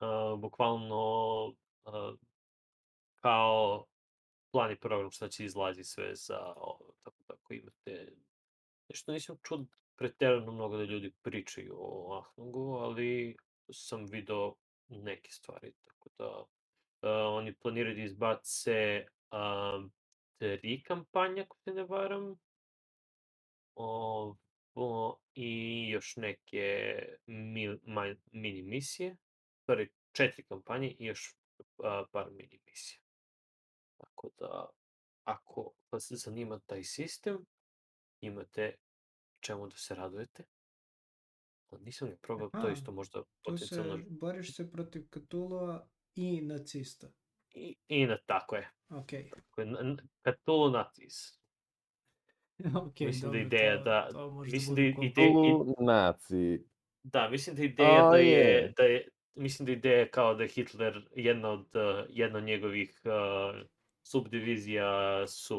A, 0.00 0.36
bukvalno 0.38 1.54
a, 1.84 2.14
kao 3.22 3.86
plan 4.52 4.72
i 4.72 4.76
program 4.76 5.10
šta 5.10 5.28
će 5.28 5.44
izlazi 5.44 5.84
sve 5.84 6.14
za 6.14 6.52
ovo, 6.56 6.92
tako 7.02 7.22
tako 7.26 7.54
imate 7.54 8.12
nešto 8.88 9.12
nisam 9.12 9.36
čuo 9.42 9.64
preterano 9.96 10.52
mnogo 10.52 10.76
da 10.76 10.84
ljudi 10.84 11.12
pričaju 11.22 11.74
o 11.78 12.16
Ahnungu, 12.16 12.74
ali 12.74 13.36
sam 13.72 14.06
video 14.06 14.54
neke 14.88 15.30
stvari, 15.30 15.72
tako 15.84 16.08
da 16.18 16.44
oni 17.08 17.54
planiraju 17.54 17.96
da 17.96 18.02
izbace 18.02 19.06
um, 19.32 19.92
tri 20.38 20.82
kampanje, 20.82 21.42
ako 21.42 21.56
se 21.64 21.70
ne 21.70 21.84
varam, 21.84 22.36
ovo, 23.74 25.20
i 25.34 25.88
još 25.90 26.16
neke 26.16 26.96
mi, 27.26 27.78
ma, 27.82 28.14
mini 28.32 28.62
misije, 28.62 29.16
stvari 29.62 29.90
četiri 30.12 30.44
kampanje 30.44 30.96
i 30.98 31.04
još 31.04 31.36
uh, 31.58 31.84
par 32.12 32.30
mini 32.30 32.60
misija. 32.66 33.00
Tako 33.96 34.30
da, 34.38 34.70
ako 35.24 35.72
vas 35.90 36.12
zanima 36.12 36.60
taj 36.66 36.84
sistem, 36.84 37.46
imate 38.20 38.74
čemu 39.40 39.66
da 39.66 39.76
se 39.76 39.94
radujete. 39.94 40.44
Nisam 41.80 42.08
ga 42.08 42.16
probao, 42.16 42.48
to 42.48 42.68
isto 42.68 42.92
možda 42.92 43.22
Tu 43.22 43.58
se, 43.58 43.64
potencijalno... 43.68 44.04
boriš 44.08 44.56
se 44.56 44.70
protiv 44.70 45.06
Cthulhu 45.10 45.78
i 46.14 46.40
nacista. 46.40 47.06
I, 47.50 47.76
i 47.88 48.06
na, 48.06 48.18
tako 48.18 48.56
je. 48.56 48.70
Ok, 48.90 49.06
Tako 49.30 49.60
je, 49.60 49.96
Cthulhu 50.24 50.70
Nazis. 50.70 51.40
ok, 52.76 53.00
Mislim 53.00 53.20
da 53.22 53.26
dobro, 53.28 53.46
ideja 53.46 53.78
to, 53.78 53.84
da- 53.84 54.08
to 54.12 54.30
može 54.30 54.50
mislim 54.50 54.76
da 54.76 54.82
da 54.82 54.94
bude 54.94 55.06
ide- 55.06 55.32
cool. 55.32 55.66
i- 55.80 55.84
naci. 55.84 56.64
Da, 57.02 57.28
mislim 57.28 57.56
da 57.56 57.62
ideja 57.62 58.06
A, 58.06 58.10
da 58.10 58.16
je, 58.16 58.38
je. 58.38 58.72
da 58.76 58.82
je, 58.82 59.08
mislim 59.34 59.66
da 59.66 59.72
ideja 59.72 59.98
je 59.98 60.10
kao 60.10 60.34
da 60.34 60.42
je 60.42 60.48
Hitler 60.48 61.08
jedna 61.12 61.48
od, 61.50 61.60
uh, 61.66 62.06
jedna 62.08 62.38
od 62.38 62.44
njegovih 62.44 63.00
uh, 63.04 63.60
subdivizija 64.02 64.86
su 65.26 65.58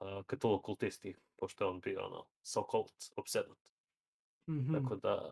uh, 0.00 0.08
Cthulhu 0.26 0.62
kultisti, 0.62 1.14
pošto 1.36 1.64
je 1.64 1.70
on 1.70 1.80
bio 1.80 2.06
ono, 2.06 2.26
so 2.42 2.62
called, 2.62 2.86
obsednut. 3.16 3.58
Mhm. 4.48 4.72
Tako 4.74 4.96
da 4.96 5.30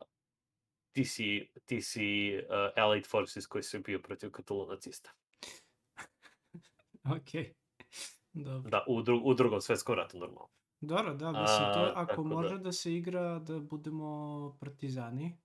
ti 0.96 1.04
si, 1.04 1.50
ti 1.64 1.82
si 1.82 2.38
uh, 2.38 2.82
Allied 2.82 3.06
Forces 3.06 3.46
koji 3.46 3.62
su 3.62 3.80
bio 3.80 3.98
protiv 3.98 4.30
Cthulhu 4.30 4.70
nacista. 4.70 5.10
Ok, 7.16 7.30
dobro. 8.32 8.70
Da, 8.70 8.84
u, 8.88 9.02
dru, 9.02 9.20
u 9.24 9.34
drugom 9.34 9.60
svetskom 9.60 9.94
ratu 9.94 10.18
normalno. 10.18 10.48
Dobro, 10.80 11.14
da, 11.14 11.32
mislim, 11.32 11.72
to 11.74 11.80
A, 11.80 11.92
ako 11.94 12.22
da. 12.22 12.28
može 12.28 12.58
da 12.58 12.72
se 12.72 12.94
igra 12.94 13.38
da 13.38 13.60
budemo 13.60 14.56
partizani, 14.60 15.38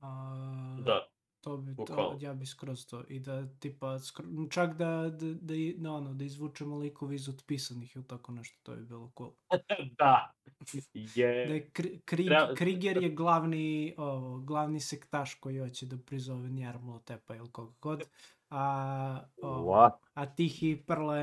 a, 0.00 0.78
Da, 0.80 1.08
to 1.40 1.56
bi, 1.56 1.70
to, 1.70 1.76
bukvalno. 1.76 2.18
ja 2.20 2.34
bi 2.34 2.46
skroz 2.46 2.86
to, 2.86 3.04
i 3.08 3.20
da, 3.20 3.46
tipa, 3.50 3.98
skro, 3.98 4.24
čak 4.50 4.76
da, 4.76 4.86
da, 5.10 5.26
da, 5.32 5.54
da, 5.76 5.92
ono, 5.92 6.14
da 6.14 6.24
izvučemo 6.24 6.76
likovi 6.76 7.14
iz 7.14 7.28
otpisanih 7.28 7.96
ili 7.96 8.04
tako 8.06 8.32
nešto, 8.32 8.58
to 8.62 8.76
bi 8.76 8.84
bilo 8.84 9.10
cool. 9.18 9.30
da. 9.98 10.32
Da 10.70 10.94
Je, 10.94 11.28
je 11.28 11.70
Kri, 11.70 12.00
Treba- 12.26 12.54
Kriger 12.54 12.96
je 12.96 13.10
glavni, 13.10 13.94
ovo, 13.96 14.38
glavni 14.38 14.80
sektaš 14.80 15.34
koji 15.34 15.58
hoće 15.58 15.86
da 15.86 15.96
prizove 15.98 16.48
Njermlo 16.50 16.98
Tepa 16.98 17.36
ili 17.36 17.50
koga 17.50 17.72
god, 17.80 18.02
a, 18.50 19.20
ovo, 19.36 19.72
What? 19.72 19.92
a 20.14 20.26
Tihi 20.26 20.76
Prle, 20.78 21.18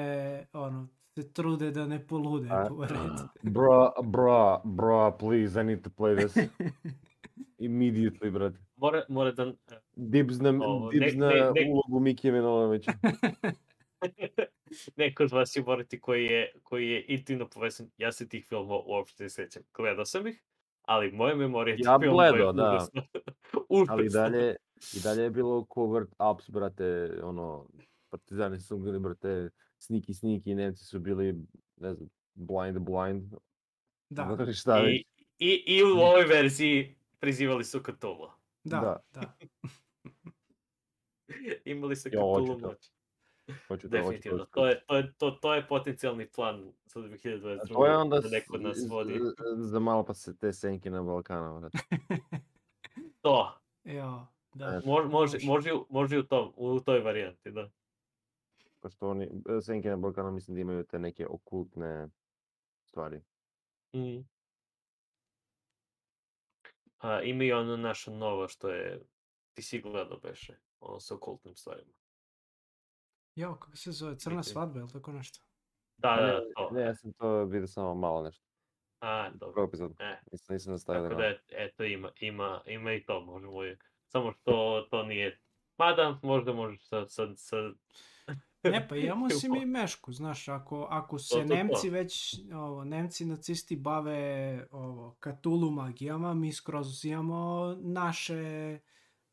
ono, 0.54 0.88
se 1.10 1.34
trude 1.34 1.72
da 1.72 1.86
ne 1.86 2.08
polude 2.08 2.50
A- 2.52 2.66
pored. 2.68 2.92
Bro, 3.44 3.92
bro, 4.04 4.62
bro, 4.66 5.18
please, 5.20 5.62
I 5.62 5.66
need 5.66 5.82
to 5.82 5.90
play 5.92 6.16
this 6.18 6.38
immediately, 7.60 8.32
brate. 8.32 8.58
mora, 8.76 9.04
mora 9.10 9.32
da... 9.32 9.54
Dibs 9.96 10.40
na, 10.40 10.50
Ovo, 10.50 10.90
dibs 10.92 11.14
ne- 11.14 11.20
na 11.20 11.28
ne- 11.28 11.52
ne- 11.62 11.72
ulogu 11.72 12.00
Mikija 12.00 12.34
Minolovića. 12.34 12.92
Neko 14.98 15.24
od 15.24 15.32
vas 15.32 15.52
će 15.52 15.62
morati 15.62 16.02
koji 16.02 16.26
je, 16.26 16.52
koji 16.64 16.90
je 16.90 17.06
intimno 17.08 17.50
povezan. 17.50 17.88
Ja 17.98 18.12
se 18.12 18.30
tih 18.30 18.46
filmova 18.46 18.84
uopšte 18.86 19.24
ne 19.24 19.30
sećam. 19.30 19.64
Gledao 19.74 20.06
sam 20.06 20.28
ih, 20.28 20.44
ali 20.82 21.12
moje 21.12 21.36
memorije 21.36 21.78
Ja 21.80 21.98
je 22.02 22.10
gledao, 22.10 22.54
da. 22.54 22.72
užasno. 22.76 23.02
Ali 23.90 24.10
dalje, 24.14 24.56
i 24.94 25.00
dalje 25.04 25.24
je 25.24 25.30
bilo 25.30 25.66
covert 25.74 26.10
Alps, 26.18 26.50
brate, 26.50 27.12
ono, 27.24 27.68
partizani 28.10 28.60
su 28.60 28.78
bili, 28.78 29.00
brate, 29.00 29.50
sniki, 29.78 30.14
sniki, 30.14 30.56
Nemci 30.56 30.86
su 30.86 31.00
bili, 31.00 31.36
ne 31.78 31.94
znam, 31.94 32.10
blind, 32.34 32.80
blind, 32.80 33.34
Da, 34.10 34.36
znaš 34.36 34.60
šta. 34.60 34.84
I, 34.90 35.04
i, 35.40 35.64
I 35.68 35.84
u 35.84 35.88
ovoj 35.88 36.26
verziji 36.26 36.96
prizivali 37.20 37.64
su 37.64 37.80
Cthulhu. 37.80 38.30
da, 38.64 38.80
da. 38.80 39.22
da. 39.22 39.34
Imali 41.66 41.96
su 41.96 42.10
Ja, 42.12 42.22
hoću 42.22 42.44
Cthulhu 42.44 42.62
to. 42.62 42.68
moć. 42.68 42.92
Hoću 43.48 43.60
hoću 43.68 43.88
Definitivno. 43.90 44.38
to. 44.40 44.52
To 44.52 44.68
je, 44.68 44.86
to, 44.86 44.96
je, 44.96 45.14
to, 45.14 45.32
to 45.32 45.54
je 45.54 45.68
potencijalni 45.68 46.28
plan 46.28 46.72
za 46.86 47.00
2022. 47.00 47.60
A 47.62 47.66
to 47.66 47.86
je 47.86 47.98
onda 47.98 48.20
da 48.20 48.30
neko 48.30 48.58
nas 48.58 48.78
vodi. 48.90 49.20
za 49.56 49.80
malo 49.80 50.06
pa 50.06 50.14
se 50.14 50.38
te 50.38 50.54
senke 50.54 50.90
na 50.90 51.02
Balkanu, 51.04 51.60
brate. 51.60 51.78
To. 53.22 53.58
Jo, 53.84 54.28
da. 54.54 54.82
Može, 54.86 55.08
može, 55.08 55.38
Može. 55.44 55.72
može, 55.90 56.18
u- 56.18 56.24
tom, 56.24 56.54
u 56.56 56.80
toj 56.80 57.00
varijanti, 57.00 57.52
da. 57.52 57.70
Pošto 58.80 59.10
oni, 59.10 59.26
e, 59.26 59.62
senke 59.62 59.90
na 59.90 59.98
Balkanu 59.98 60.32
mislim 60.32 60.56
da 60.56 60.62
imaju 60.62 60.84
te 60.84 61.00
neke 61.00 61.28
okultne 61.28 62.08
stvari. 62.84 63.22
Mm. 63.96 64.20
A, 66.98 67.22
ima 67.22 67.44
i 67.44 67.52
ono 67.52 67.78
naša 67.78 68.12
nova 68.12 68.48
što 68.48 68.70
je, 68.70 69.02
ti 69.54 69.62
si 69.62 69.82
gledao 69.82 70.18
beše, 70.20 70.58
ono 70.86 71.00
sa 71.00 71.16
okultnim 71.16 71.56
stvarima. 71.56 71.94
Jo, 73.36 73.56
kako 73.56 73.78
se 73.78 73.92
zove, 73.92 74.20
Crna 74.20 74.44
svadba 74.44 74.80
ili 74.80 74.90
tako 74.90 75.12
nešto? 75.12 75.40
Da, 75.98 76.16
da, 76.16 76.26
da, 76.26 76.42
to. 76.56 76.70
ne, 76.72 76.82
ja 76.82 76.96
sam 76.96 77.14
to 77.14 77.46
vidio 77.46 77.68
samo 77.68 77.96
malo 77.96 78.24
nešto. 78.24 78.46
A, 79.00 79.30
dobro. 79.30 79.54
Prvo 79.54 79.68
epizod. 79.68 79.92
E, 80.00 80.18
Nisam, 80.32 80.54
nisam 80.54 80.72
nastavio 80.72 81.02
da 81.02 81.10
tako 81.10 81.22
da, 81.22 81.28
et- 81.28 81.46
eto, 81.50 81.84
ima, 81.84 82.12
ima, 82.20 82.62
ima 82.66 82.94
i 82.94 83.04
to, 83.04 83.22
možemo 83.22 83.66
i, 83.66 83.78
samo 84.08 84.32
što 84.32 84.82
to 84.92 85.04
nije, 85.04 85.40
mada 85.78 86.20
možda 86.22 86.54
možeš 86.54 86.88
sa, 86.88 87.06
sa, 87.08 87.36
sa 87.36 87.56
Ne, 88.72 88.88
pa 88.88 88.96
imamo 88.96 89.30
si 89.40 89.50
mi 89.50 89.66
mešku, 89.66 90.14
znaš, 90.14 90.48
ako, 90.48 90.88
ako 90.90 91.20
se 91.20 91.36
To, 91.36 91.42
to, 91.42 91.48
to. 91.48 91.54
Nemci 91.54 91.90
već, 91.90 92.40
ovo, 92.54 92.84
Nemci 92.84 93.26
nacisti 93.26 93.76
bave 93.76 94.68
ovo, 94.72 95.16
Katulu 95.20 95.72
magijama, 95.72 96.34
mi 96.34 96.54
skroz 96.54 97.06
imamo 97.06 97.76
naše 97.80 98.80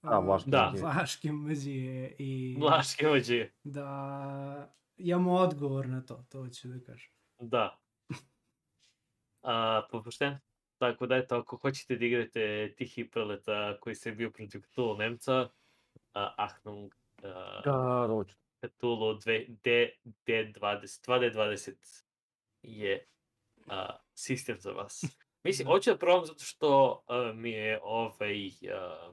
A, 0.03 0.19
vlaške 0.19 0.51
Da. 0.51 0.63
magije. 0.63 0.83
vlaške 0.83 1.33
magije 1.33 2.17
i 2.19 2.57
Vlaške 2.61 3.09
ođe. 3.09 3.51
da 3.65 4.75
imamo 4.97 5.33
odgovor 5.33 5.89
na 5.89 6.01
to, 6.03 6.25
to 6.29 6.49
ću 6.49 6.69
da 6.69 6.81
kažem. 6.83 7.11
Da. 7.41 7.79
A, 9.43 9.83
popušten. 9.91 10.39
Tako 10.79 11.07
da 11.07 11.17
eto, 11.17 11.37
ako 11.37 11.57
hoćete 11.57 11.97
da 11.97 12.05
igrate 12.05 12.75
Tihi 12.77 13.11
preleta 13.11 13.79
koji 13.81 13.95
se 13.95 14.13
bio 14.13 14.31
protiv 14.31 14.61
Cthulhu 14.63 14.99
Nemca, 14.99 15.49
a, 16.13 16.35
Ahnung, 16.39 16.93
a, 17.23 17.61
Da, 17.65 18.07
hoću. 18.09 18.35
Cthulhu 18.61 19.15
2, 19.17 19.57
D, 19.65 19.91
D20, 20.27 20.55
2D20 21.03 22.03
je 22.63 23.07
a, 23.67 23.87
sistem 24.15 24.57
za 24.59 24.71
vas. 24.73 25.05
Mislim, 25.45 25.69
hoću 25.69 25.91
da 25.91 25.99
probam 25.99 26.27
zato 26.27 26.45
što 26.45 27.03
a, 27.07 27.33
mi 27.35 27.51
je 27.51 27.81
ovaj, 27.83 28.49
a, 28.73 29.13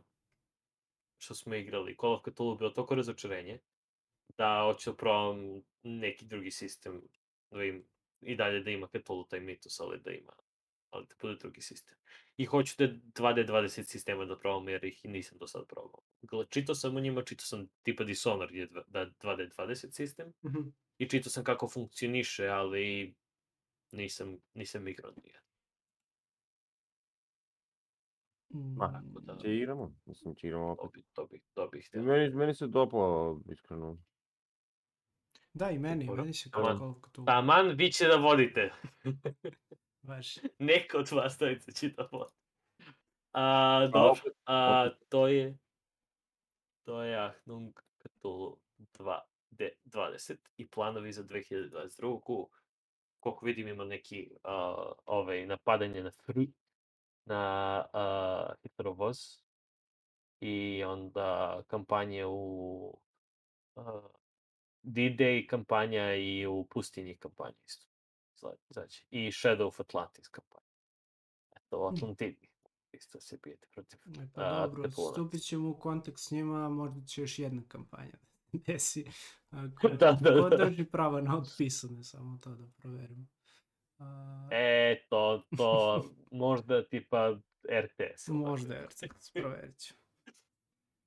što 1.20 1.36
smo 1.36 1.56
igrali, 1.56 1.98
Call 2.02 2.14
of 2.14 2.22
Cthulhu 2.24 2.58
bilo 2.58 2.70
toliko 2.70 2.96
razočarenje, 2.96 3.60
da 4.38 4.62
hoću 4.64 4.92
da 4.92 4.96
probam 4.98 5.62
neki 5.84 6.26
drugi 6.26 6.52
sistem, 6.52 7.02
da 7.52 7.64
im, 7.64 7.84
i 8.22 8.36
dalje 8.36 8.60
da 8.60 8.72
ima 8.72 8.88
Cthulhu 8.88 9.24
taj 9.24 9.40
mitos, 9.40 9.80
ali 9.80 10.00
da 10.00 10.12
ima, 10.12 10.34
ali 10.90 11.06
da 11.08 11.16
bude 11.22 11.36
drugi 11.36 11.62
sistem. 11.62 11.98
I 12.38 12.46
hoću 12.46 12.76
da 12.78 12.88
2D20 12.88 13.84
sistema 13.84 14.26
da 14.26 14.40
probam, 14.40 14.70
jer 14.70 14.86
ih 14.86 15.06
nisam 15.06 15.38
do 15.38 15.48
sad 15.48 15.68
probao. 15.68 16.02
Čitao 16.50 16.76
sam 16.76 16.96
o 16.96 17.00
njima, 17.00 17.24
čitao 17.24 17.46
sam 17.46 17.68
tipa 17.84 18.04
Dishonored 18.04 18.56
je 18.56 18.68
dva- 18.68 18.84
da 18.88 19.06
2D20 19.06 19.92
sistem 19.92 20.34
Mhm. 20.46 20.60
i 20.98 21.10
čitao 21.10 21.30
sam 21.30 21.44
kako 21.44 21.68
funkcioniše, 21.70 22.48
ali 22.48 23.16
nisam, 23.92 24.38
nisam 24.54 24.88
igrao 24.88 25.12
nije. 25.24 25.40
Ma, 28.50 28.88
Tako 28.94 29.20
da, 29.22 29.38
Će 29.38 29.56
igramo? 29.56 29.96
Mislim, 30.06 30.36
će 30.36 30.48
igramo 30.48 30.76
to 30.76 30.82
opet. 30.82 30.94
bi, 30.96 31.04
to 31.14 31.26
bi, 31.26 31.42
to 31.54 31.70
htio. 31.80 32.04
Meni, 32.04 32.30
meni 32.30 32.54
se 32.54 32.68
dopao, 32.68 33.40
iskreno. 33.48 33.98
Da, 35.54 35.72
i 35.72 35.80
meni, 35.80 36.06
Dobro. 36.06 36.22
meni 36.22 36.34
se 36.34 36.52
Taman. 36.52 36.68
kao 36.70 36.80
koliko 36.80 37.10
tu 37.10 37.26
Taman, 37.26 37.68
vi 37.70 37.92
će 37.92 38.08
da 38.08 38.16
vodite. 38.18 38.72
baš. 40.02 40.36
Neko 40.60 40.98
od 40.98 41.12
vas 41.12 41.38
dvojica 41.38 41.72
će 41.72 41.90
da 41.90 42.08
vodi. 42.12 42.36
A, 43.32 43.80
dobro, 43.84 44.12
opet, 44.12 44.34
a, 44.46 44.90
to 45.10 45.28
je 45.28 45.58
to 46.84 47.04
je 47.04 47.18
Achtung 47.18 47.74
Cthulhu 48.00 48.58
2D20 49.52 50.36
i 50.58 50.68
planovi 50.68 51.12
za 51.12 51.24
2022. 51.24 52.22
Ku- 52.22 52.50
Koliko 53.20 53.46
vidim 53.46 53.68
ima 53.68 53.86
neki 53.86 54.32
a, 54.44 54.76
ovaj, 55.06 55.46
napadanje 55.46 56.04
na 56.04 56.12
Free, 56.12 56.48
na 57.26 57.86
uh, 57.94 58.56
Hitlerovoz 58.62 59.18
i 60.40 60.84
onda 60.84 61.62
kampanje 61.68 62.26
u 62.26 62.98
uh, 63.76 63.84
D-Day 64.84 65.48
kampanja 65.48 66.16
i 66.16 66.46
u 66.46 66.68
pustinji 66.70 67.18
kampanja 67.18 67.56
isto. 67.66 67.86
Znači, 68.70 69.06
i 69.10 69.28
Shadow 69.32 69.68
of 69.68 69.80
Atlantis 69.80 70.28
kampanja. 70.28 70.66
Eto, 71.56 71.80
u 71.80 71.88
Atlantidi 71.88 72.50
isto 72.92 73.20
se 73.20 73.38
bijete 73.44 73.68
protiv 73.72 74.00
E, 74.20 74.28
Pa 74.34 74.42
a, 74.42 74.68
dobro, 74.68 74.90
Cthulhu. 74.90 75.12
stupit 75.12 75.42
ćemo 75.44 75.70
u 75.70 75.80
kontakt 75.80 76.20
s 76.20 76.32
njima, 76.32 76.66
a 76.66 76.70
možda 76.70 77.06
će 77.06 77.22
još 77.22 77.40
jedna 77.40 77.62
kampanja 77.68 78.18
desi. 78.54 79.06
Ako, 79.50 79.88
Da, 79.88 80.12
da, 80.12 80.42
ko 80.42 80.50
da. 80.50 80.66
drži 80.66 80.86
prava 80.86 81.22
na 81.22 81.38
otpisane, 81.38 82.04
samo 82.04 82.38
to 82.38 82.50
da 82.56 82.68
proverimo. 82.78 83.26
E, 84.52 85.02
to, 85.10 85.44
to, 85.58 86.04
možda 86.32 86.88
tipa 86.88 87.38
RTS. 87.70 88.28
možda. 88.28 88.76
RCX, 88.76 89.34
proverit 89.34 89.80
ću. 89.80 89.94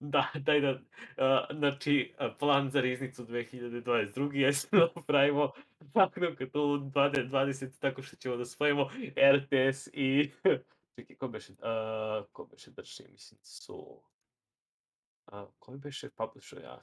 Da, 0.01 0.29
daj 0.35 0.61
da, 0.61 0.81
a, 1.17 1.47
znači, 1.55 2.15
plan 2.39 2.71
za 2.71 2.81
riznicu 2.81 3.25
2022. 3.25 4.35
jeste 4.35 4.77
da 4.77 5.03
pravimo 5.07 5.51
Faknu 5.93 6.27
Cthulhu 6.37 6.85
2020 6.91 7.79
tako 7.79 8.03
što 8.03 8.17
ćemo 8.17 8.37
da 8.37 8.45
spojimo 8.45 8.91
RTS 9.37 9.89
i... 9.93 10.31
Čekaj, 10.97 11.17
ko 11.17 11.29
beše, 11.29 11.53
a, 11.63 12.25
ko 12.33 12.45
beše 12.45 12.71
drži, 12.71 13.05
mislim 13.11 13.41
su... 13.43 14.03
A, 15.27 15.47
koji 15.59 15.79
beše 15.79 16.11
publisher, 16.11 16.63
ja? 16.63 16.83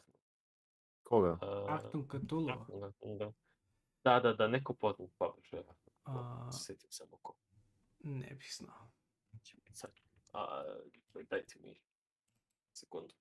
Koga? 1.04 1.38
A, 1.42 1.66
Achtung 1.70 2.16
Cthulhu. 2.16 2.66
Da. 3.20 3.32
Da, 4.04 4.20
da, 4.20 4.34
da, 4.34 4.48
neko 4.48 4.74
poznat 4.74 5.10
publisher. 5.18 5.64
A, 6.10 6.52
Sjetim 6.52 6.92
samo 6.92 7.18
ko. 7.18 7.36
ne 8.00 8.36
bih 8.36 8.54
znao. 8.58 8.92
sad. 9.74 9.92
A, 10.34 10.64
dajte 11.30 11.60
mi 11.60 11.82
sekundu. 12.74 13.16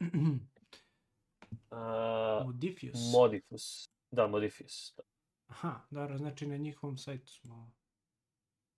A, 1.70 2.42
Modifius. 2.46 2.98
Modifus. 3.12 3.88
Da, 4.10 4.26
Modifus. 4.26 4.94
Da. 4.96 5.02
Aha, 5.46 5.86
dobro, 5.90 6.18
znači 6.18 6.46
na 6.46 6.56
njihovom 6.56 6.98
sajtu 6.98 7.32
smo... 7.32 7.72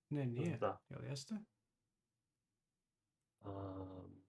Ne, 0.09 0.27
nije. 0.27 0.59
Da. 0.59 0.83
Jel 0.89 1.05
jeste? 1.05 1.35
Um, 3.41 4.25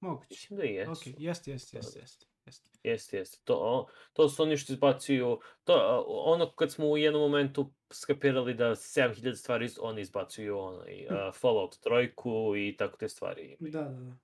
Moguće. 0.00 0.26
mislim 0.30 0.56
da 0.58 0.64
jesu. 0.64 0.92
Ok, 0.92 0.98
jeste, 1.18 1.50
jeste, 1.50 1.76
jeste, 1.76 1.98
jeste. 1.98 2.26
Jeste. 2.48 2.68
Jeste, 2.82 3.16
jeste. 3.16 3.38
To, 3.44 3.86
to 4.12 4.28
su 4.28 4.42
oni 4.42 4.56
što 4.56 4.72
izbacuju, 4.72 5.40
to, 5.64 6.04
ono 6.06 6.52
kad 6.52 6.72
smo 6.72 6.86
u 6.86 6.96
jednom 6.96 7.22
momentu 7.22 7.72
skapirali 7.90 8.54
da 8.54 8.70
7000 8.70 9.34
stvari 9.34 9.68
oni 9.80 10.00
izbacuju 10.00 10.58
onaj, 10.58 11.06
uh, 11.06 11.34
Fallout 11.34 11.78
trojku 11.80 12.56
i 12.56 12.76
tako 12.76 12.96
te 12.96 13.08
stvari. 13.08 13.56
Da, 13.60 13.82
da, 13.82 13.88
da. 13.88 14.16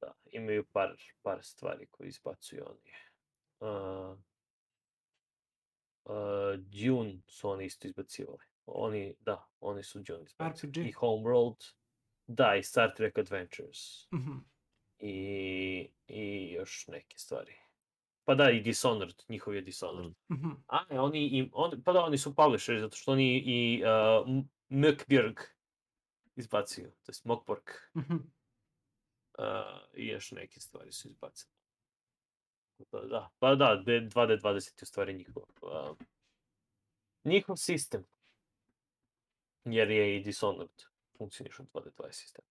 Da, 0.00 0.14
imaju 0.32 0.64
par, 0.72 0.96
par 1.22 1.42
stvari 1.42 1.86
koje 1.86 2.08
izbacuju 2.08 2.64
oni. 2.66 2.92
Uh, 3.60 4.18
uh, 6.04 6.14
Dune 6.58 7.20
su 7.28 7.48
oni 7.48 7.64
isto 7.64 7.88
izbacivali. 7.88 8.44
Oni, 8.66 9.16
da, 9.20 9.48
oni 9.60 9.82
su 9.82 10.00
Dune 10.00 10.24
izbacili. 10.24 10.70
RPG. 10.70 10.76
I 10.76 10.92
Homeworld, 10.92 11.72
da, 12.26 12.56
i 12.56 12.62
Star 12.62 12.94
Trek 12.96 13.18
Adventures. 13.18 14.12
Mhm. 14.12 14.53
I, 15.06 15.88
i 16.08 16.52
još 16.52 16.86
neke 16.88 17.18
stvari. 17.18 17.54
Pa 18.24 18.34
da, 18.34 18.50
i 18.50 18.60
Dishonored, 18.60 19.22
njihov 19.28 19.54
je 19.54 19.60
Dishonored. 19.60 20.12
Mhm. 20.32 20.50
A, 20.66 20.84
ne, 20.90 21.00
oni, 21.00 21.26
i, 21.26 21.50
on, 21.52 21.82
pa 21.82 21.92
da, 21.92 22.04
oni 22.04 22.18
su 22.18 22.34
publisheri, 22.34 22.80
zato 22.80 22.96
što 22.96 23.12
oni 23.12 23.42
i 23.46 23.82
uh, 23.82 24.28
M- 24.28 24.48
Mökbjerg 24.70 25.40
izbacuju, 26.36 26.90
to 27.02 27.12
je 27.12 27.16
Mokborg. 27.24 27.62
Mhm. 27.96 28.14
Uh, 29.38 29.44
i 29.94 30.06
još 30.06 30.32
neke 30.32 30.60
stvari 30.60 30.92
su 30.92 31.08
izbacene. 31.08 31.52
Pa 32.90 33.00
da, 33.00 33.30
pa 33.38 33.54
da, 33.54 33.82
D- 33.86 34.00
2D20 34.00 34.54
je 34.54 34.82
u 34.82 34.86
stvari 34.86 35.14
njihov, 35.14 35.42
uh, 35.62 35.96
njihov 37.24 37.56
sistem. 37.56 38.04
Jer 39.64 39.90
je 39.90 40.16
i 40.16 40.22
Dishonored 40.22 40.82
funkcioniš 41.18 41.58
u 41.58 41.64
2D20 41.64 42.12
sistem. 42.12 42.44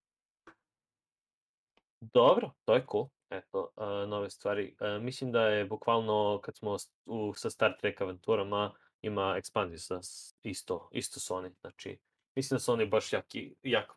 Dobro, 2.12 2.50
to 2.64 2.74
je 2.74 2.86
cool. 2.90 3.08
Eto, 3.30 3.72
uh, 3.76 4.08
nove 4.08 4.30
stvari. 4.30 4.76
Uh, 4.80 5.02
mislim 5.02 5.32
da 5.32 5.42
je 5.42 5.64
bukvalno 5.64 6.40
kad 6.42 6.56
smo 6.56 6.76
u, 7.06 7.34
sa 7.34 7.50
Star 7.50 7.76
Trek 7.80 8.00
avanturama 8.00 8.74
ima 9.02 9.34
ekspanziju 9.38 9.78
sa 9.78 10.00
isto, 10.42 10.88
isto 10.92 11.20
su 11.20 11.34
oni. 11.34 11.50
Znači, 11.60 11.98
mislim 12.34 12.56
da 12.56 12.60
su 12.60 12.72
oni 12.72 12.86
baš 12.86 13.12
jaki, 13.12 13.54
jak 13.62 13.92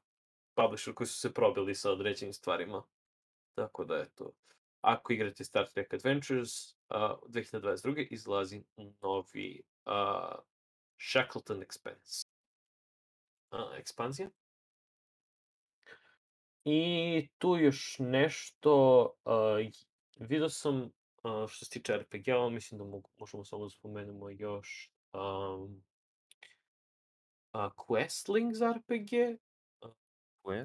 publisher 0.56 0.94
koji 0.94 1.08
su 1.08 1.20
se 1.20 1.34
probili 1.34 1.76
sa 1.76 1.92
određenim 1.92 2.34
stvarima. 2.34 2.84
Tako 3.56 3.86
da, 3.86 3.98
eto, 3.98 4.32
ako 4.82 5.14
igrate 5.14 5.44
Star 5.44 5.68
Trek 5.68 5.94
Adventures, 5.94 6.72
uh, 6.72 6.76
2022. 7.28 8.08
izlazi 8.12 8.64
novi 9.02 9.62
uh, 9.86 10.40
Shackleton 11.12 11.62
Expanse. 11.62 12.28
Uh, 13.52 13.78
ekspanzija. 13.78 14.30
I 16.70 17.28
tu 17.38 17.58
još 17.58 17.96
nešto, 18.00 19.04
uh, 19.26 19.72
vidio 20.20 20.50
sam 20.50 20.82
uh, 20.82 21.50
što 21.50 21.66
se 21.66 21.72
tiče 21.72 21.98
RPG-a, 21.98 22.50
mislim 22.50 22.78
da 22.78 22.84
mogu, 22.84 23.10
možemo 23.18 23.44
samo 23.44 23.64
da 23.64 23.70
spomenemo 23.70 24.30
još 24.30 24.92
um, 25.14 25.84
uh, 27.54 27.72
Questlings 27.76 28.76
RPG, 28.76 29.40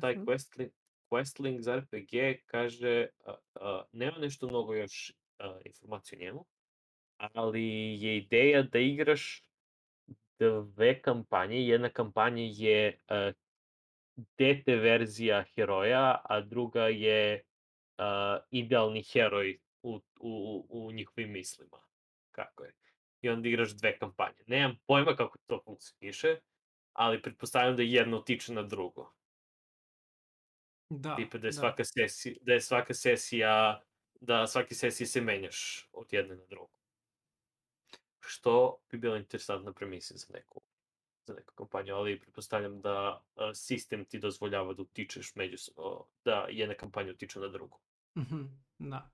taj 0.01 0.17
Quest? 0.17 0.25
Questling, 0.27 0.71
Questlink 1.11 1.61
za 1.61 1.77
RPG 1.77 2.43
kaže, 2.47 3.07
a, 3.25 3.35
a, 3.55 3.85
nema 3.93 4.19
nešto 4.19 4.49
mnogo 4.49 4.75
još 4.75 5.13
a, 5.39 5.59
informacije 5.65 6.19
o 6.19 6.23
njemu, 6.23 6.45
ali 7.17 7.65
je 8.01 8.17
ideja 8.17 8.63
da 8.63 8.79
igraš 8.79 9.43
dve 10.39 11.03
kampanje. 11.03 11.57
Jedna 11.57 11.89
kampanja 11.89 12.43
je 12.43 12.99
a, 13.09 13.33
dete 14.17 14.77
verzija 14.77 15.45
heroja, 15.55 16.21
a 16.25 16.41
druga 16.41 16.89
je 16.89 17.45
a, 17.99 18.39
idealni 18.51 19.03
heroj 19.03 19.59
u, 19.83 20.01
u, 20.21 20.67
u 20.69 20.93
njihovim 20.93 21.33
mislima. 21.33 21.79
Kako 22.31 22.65
je. 22.65 22.73
I 23.21 23.29
onda 23.29 23.49
igraš 23.49 23.71
dve 23.71 23.99
kampanje. 23.99 24.45
Nemam 24.47 24.79
pojma 24.87 25.17
kako 25.17 25.39
to 25.47 25.61
funkcioniše, 25.65 26.37
ali 26.93 27.23
pretpostavljam 27.23 27.77
da 27.77 27.83
jedno 27.83 28.19
utiče 28.19 28.53
na 28.53 28.63
drugo. 28.63 29.13
Da, 30.89 31.17
tipa 31.17 31.39
da 31.39 31.47
je 31.47 31.53
da. 31.53 31.59
svaka 31.59 31.85
sesija, 31.85 32.35
da 32.41 32.53
je 32.53 32.61
svaka 32.61 32.95
sesija, 32.95 33.83
da 34.21 34.47
svake 34.47 34.75
sesije 34.75 35.07
se 35.07 35.21
menjaš 35.21 35.89
od 35.93 36.13
jedne 36.13 36.37
na 36.37 36.45
drugu. 36.47 36.73
Što 38.21 38.79
bi 38.91 38.99
bila 38.99 39.17
interesantna 39.17 39.73
premisa 39.73 40.15
za 40.17 40.27
neku, 40.35 40.63
za 41.23 41.35
neku 41.35 41.55
kampanju, 41.55 41.95
ali 41.95 42.21
pretpostavljam 42.21 42.81
da 42.81 42.95
a, 43.37 43.55
sistem 43.55 44.05
ti 44.05 44.19
dozvoljava 44.19 44.75
da 44.75 44.83
utičeš 44.83 45.35
međusobno, 45.35 46.05
da 46.25 46.47
jedna 46.51 46.75
kampanja 46.75 47.11
utiče 47.11 47.41
na 47.41 47.49
drugu. 47.49 47.79
Mhm, 48.17 48.43
Da. 48.81 49.11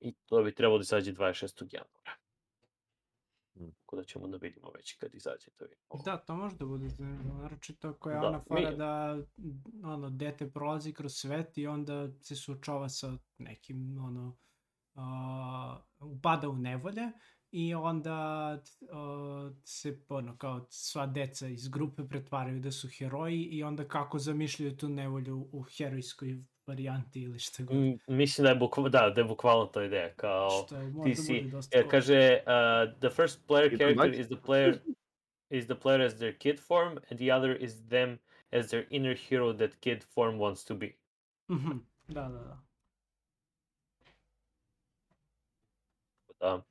I 0.00 0.14
to 0.16 0.42
bi 0.42 0.54
trebalo 0.54 0.78
da 0.78 0.82
izađe 0.82 1.12
26. 1.12 1.34
januara. 1.72 2.12
Mm. 3.54 3.70
Tako 3.72 3.96
da 3.96 4.04
ćemo 4.04 4.28
da 4.28 4.36
vidimo 4.36 4.70
već 4.70 4.92
kad 4.92 5.14
izađe 5.14 5.50
to. 5.50 5.64
vidimo. 5.64 6.02
Da, 6.04 6.16
to 6.18 6.34
može 6.34 6.56
da 6.56 6.66
bude 6.66 6.88
zanimljivo, 6.88 7.34
naročito 7.34 7.88
ako 7.88 8.10
je 8.10 8.14
Da, 8.14 8.26
ona 8.26 8.40
fora 8.40 8.70
mi- 8.70 8.76
da 8.76 9.18
ono, 9.84 10.10
dete 10.10 10.50
prolazi 10.50 10.92
kroz 10.92 11.14
svet 11.14 11.58
i 11.58 11.66
onda 11.66 12.08
se 12.14 12.36
suočava 12.36 12.88
sa 12.88 13.08
nekim, 13.38 13.98
ono, 13.98 14.36
a, 14.94 15.80
upada 16.00 16.48
u 16.48 16.56
nevolje 16.56 17.10
i 17.50 17.74
onda 17.74 18.58
uh, 18.80 19.52
se 19.64 19.98
ono, 20.08 20.36
kao 20.38 20.66
sva 20.70 21.06
deca 21.06 21.48
iz 21.48 21.68
grupe 21.68 22.08
pretvaraju 22.08 22.60
da 22.60 22.70
su 22.70 22.88
heroji 22.98 23.42
i 23.42 23.62
onda 23.62 23.88
kako 23.88 24.18
zamišljaju 24.18 24.76
tu 24.76 24.88
nevolju 24.88 25.48
u 25.52 25.62
herojskoj 25.62 26.38
varijanti 26.66 27.22
ili 27.22 27.38
šta 27.38 27.62
god. 27.62 27.76
M, 27.76 27.98
mislim 28.08 28.42
da 28.42 28.48
je 28.48 28.56
bukvalno, 28.56 28.88
da, 28.88 29.10
da 29.14 29.20
je 29.20 29.24
bukvalno 29.24 29.66
to 29.66 29.82
ideja, 29.82 30.14
kao 30.14 30.50
Što 30.50 30.76
ti 30.76 30.82
možda 30.82 31.22
si, 31.22 31.50
ja, 31.74 31.88
kaže, 31.88 32.38
uh, 32.46 32.98
the 33.00 33.10
first 33.10 33.40
player 33.48 33.72
Je 33.72 33.78
character 33.78 34.20
is 34.20 34.26
the 34.26 34.36
player 34.46 34.78
is 35.50 35.66
the 35.66 35.74
player 35.74 36.00
as 36.06 36.14
their 36.14 36.38
kid 36.38 36.60
form 36.60 36.98
and 37.10 37.20
the 37.20 37.32
other 37.32 37.62
is 37.62 37.88
them 37.88 38.18
as 38.50 38.68
their 38.68 38.86
inner 38.90 39.16
hero 39.28 39.52
that 39.52 39.70
kid 39.80 40.04
form 40.04 40.38
wants 40.38 40.64
to 40.64 40.74
be. 40.74 40.92
Mhm, 41.48 41.78
Da, 42.08 42.28
da, 42.28 42.38
da. 42.38 42.58
Da, 46.40 46.64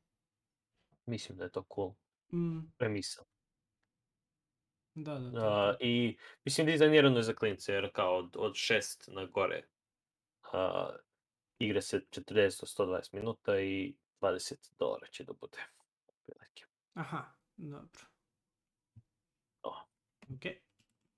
mislim 1.08 1.38
da 1.38 1.44
je 1.44 1.52
to 1.52 1.66
cool 1.76 1.94
Mm, 2.34 2.72
premisa. 2.78 3.24
da, 4.96 5.20
da. 5.20 5.40
je 5.40 5.70
Uh, 5.70 5.76
I 5.80 6.18
mislim 6.46 6.68
dizajnirano 6.68 7.18
je 7.18 7.24
za 7.24 7.34
klince, 7.34 7.74
jer 7.74 7.92
kao 7.94 8.18
od, 8.18 8.36
od 8.38 8.54
6 8.54 9.14
na 9.14 9.26
gore 9.26 9.68
uh, 10.54 10.96
igra 11.60 11.82
se 11.82 12.00
40 12.00 12.78
do 12.80 12.86
120 12.86 13.14
minuta 13.14 13.60
i 13.60 13.96
20 14.22 14.74
dolara 14.80 15.08
će 15.08 15.24
da 15.24 15.34
bude. 15.34 15.58
otprilike. 16.08 16.64
to. 16.94 17.00
Aha, 17.00 17.26
dobro. 17.58 18.06
O. 19.64 19.76
Okej. 20.36 20.62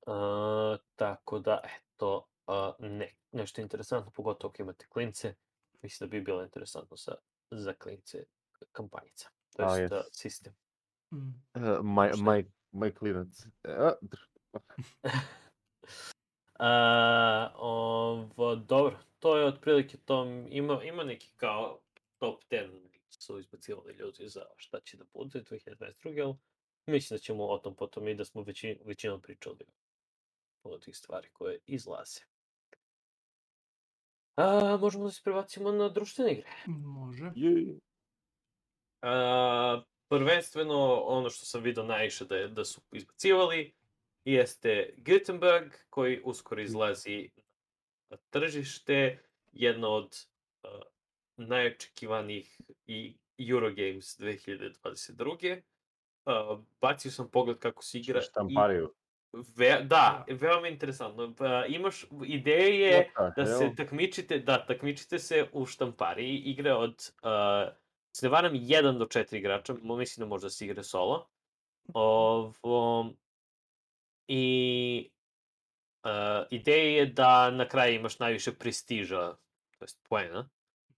Uh, 0.08 0.80
tako 0.96 1.40
da, 1.40 1.62
eto, 1.64 2.28
uh, 2.48 2.76
ne, 2.80 3.16
nešto 3.32 3.62
interesantno, 3.62 4.12
pogotovo 4.12 4.52
ako 4.52 4.62
imate 4.62 4.88
klince, 4.90 5.36
mislim 5.82 6.10
da 6.10 6.12
bi 6.12 6.22
bilo 6.22 6.44
interesantno 6.44 6.98
sa, 6.98 7.16
za 7.52 7.74
klince 7.74 8.26
kampanjica, 8.72 9.30
to 9.60 9.66
A, 9.66 9.78
jest 9.78 9.92
jes. 9.92 9.92
uh, 9.92 10.08
sistem. 10.12 10.54
Mm. 11.14 11.34
Uh, 11.56 11.84
maj, 11.84 12.14
Šta? 12.14 12.24
maj, 12.24 12.46
maj 12.72 12.92
klinac. 12.92 13.28
Ovo, 17.56 18.56
dobro, 18.56 18.98
to 19.20 19.38
je 19.38 19.46
otprilike 19.46 19.98
to. 19.98 20.26
Ima, 20.50 20.84
ima 20.84 21.04
neki 21.04 21.32
kao 21.38 21.80
top 22.18 22.44
10 22.52 22.70
su 23.10 23.40
izbacivali 23.40 23.94
ljudi 23.94 24.28
za 24.28 24.46
šta 24.56 24.80
će 24.80 24.98
da 24.98 25.04
bude 25.14 25.44
2022. 25.44 26.24
Ali 26.24 26.36
mislim 26.88 27.16
da 27.16 27.22
ćemo 27.22 27.48
o 27.48 27.58
tom 27.58 27.76
potom 27.76 28.08
i 28.08 28.16
da 28.16 28.26
smo 28.26 28.42
većin, 28.42 28.78
većinom 28.86 29.22
pričali 29.22 29.66
o 30.64 30.78
tih 30.78 30.98
stvari 30.98 31.30
koje 31.34 31.60
izlaze. 31.66 32.22
A, 34.36 34.78
možemo 34.82 35.04
da 35.04 35.12
se 35.12 35.22
prebacimo 35.24 35.72
na 35.72 35.90
društvene 35.90 36.32
igre. 36.32 36.50
Može. 36.68 37.32
je. 37.36 37.80
A, 39.02 39.82
prvenstveno, 40.10 41.02
ono 41.02 41.30
što 41.30 41.46
sam 41.46 41.64
vidio 41.64 41.84
najviše 41.84 42.26
da, 42.26 42.36
je, 42.36 42.48
da 42.48 42.66
su 42.66 42.82
izbacivali, 42.92 43.74
jeste 44.26 44.94
Gutenberg, 44.98 45.72
koji 45.90 46.22
uskoro 46.24 46.62
izlazi 46.62 47.30
na 48.10 48.18
tržište, 48.30 49.20
jedno 49.52 49.90
od 49.90 50.26
uh, 50.64 50.70
najočekivanijih 51.38 52.62
i 52.88 53.18
Eurogames 53.50 54.20
2022. 54.20 55.62
Uh, 56.26 56.60
bacio 56.82 57.12
sam 57.12 57.30
pogled 57.30 57.60
kako 57.60 57.84
se 57.84 58.00
igra. 58.00 58.20
i 58.20 58.24
Štampariju. 58.24 58.94
Ve, 59.58 59.82
da, 59.84 60.26
veoma 60.30 60.68
interesantno. 60.68 61.24
Uh, 61.24 61.36
imaš, 61.68 62.06
ideje 62.26 63.12
What 63.16 63.34
the 63.34 63.42
da 63.42 63.58
se 63.58 63.72
takmičite, 63.78 64.40
da, 64.40 64.66
takmičite 64.66 65.20
se 65.20 65.48
u 65.54 65.66
štampariji, 65.66 66.38
igre 66.38 66.74
od, 66.74 67.12
uh, 67.24 67.74
se 68.12 68.26
ne 68.26 68.30
varam, 68.30 68.54
1 68.54 68.98
do 68.98 69.06
4 69.06 69.38
igrača, 69.38 69.74
mislim 69.74 70.26
da 70.26 70.30
može 70.30 70.46
da 70.46 70.50
se 70.50 70.66
igre 70.66 70.84
solo. 70.84 71.28
Ovo, 71.94 73.14
I 74.28 75.10
uh, 76.04 76.48
ideja 76.50 77.00
je 77.00 77.06
da 77.06 77.52
na 77.52 77.68
kraju 77.68 77.96
imaš 77.96 78.20
najviše 78.20 78.54
prestiža, 78.54 79.34
to 79.78 79.86
jest 79.86 80.00
poena. 80.10 80.50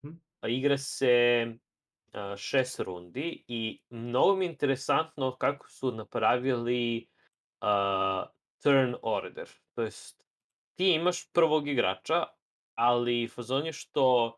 Mhm. 0.03 0.13
A 0.41 0.47
igra 0.47 0.77
se 0.77 1.45
uh, 1.47 2.37
šest 2.37 2.79
rundi 2.79 3.43
i 3.47 3.81
mnogo 3.89 4.35
mi 4.35 4.45
je 4.45 4.51
interesantno 4.51 5.35
kako 5.37 5.69
su 5.69 5.91
napravili 5.91 7.07
uh, 7.61 8.29
turn 8.63 8.95
order. 9.01 9.49
To 9.75 9.81
jest, 9.81 10.27
ti 10.75 10.91
imaš 10.91 11.31
prvog 11.31 11.67
igrača, 11.67 12.25
ali 12.75 13.27
fazon 13.27 13.65
je 13.65 13.73
što 13.73 14.25
uh, 14.25 14.33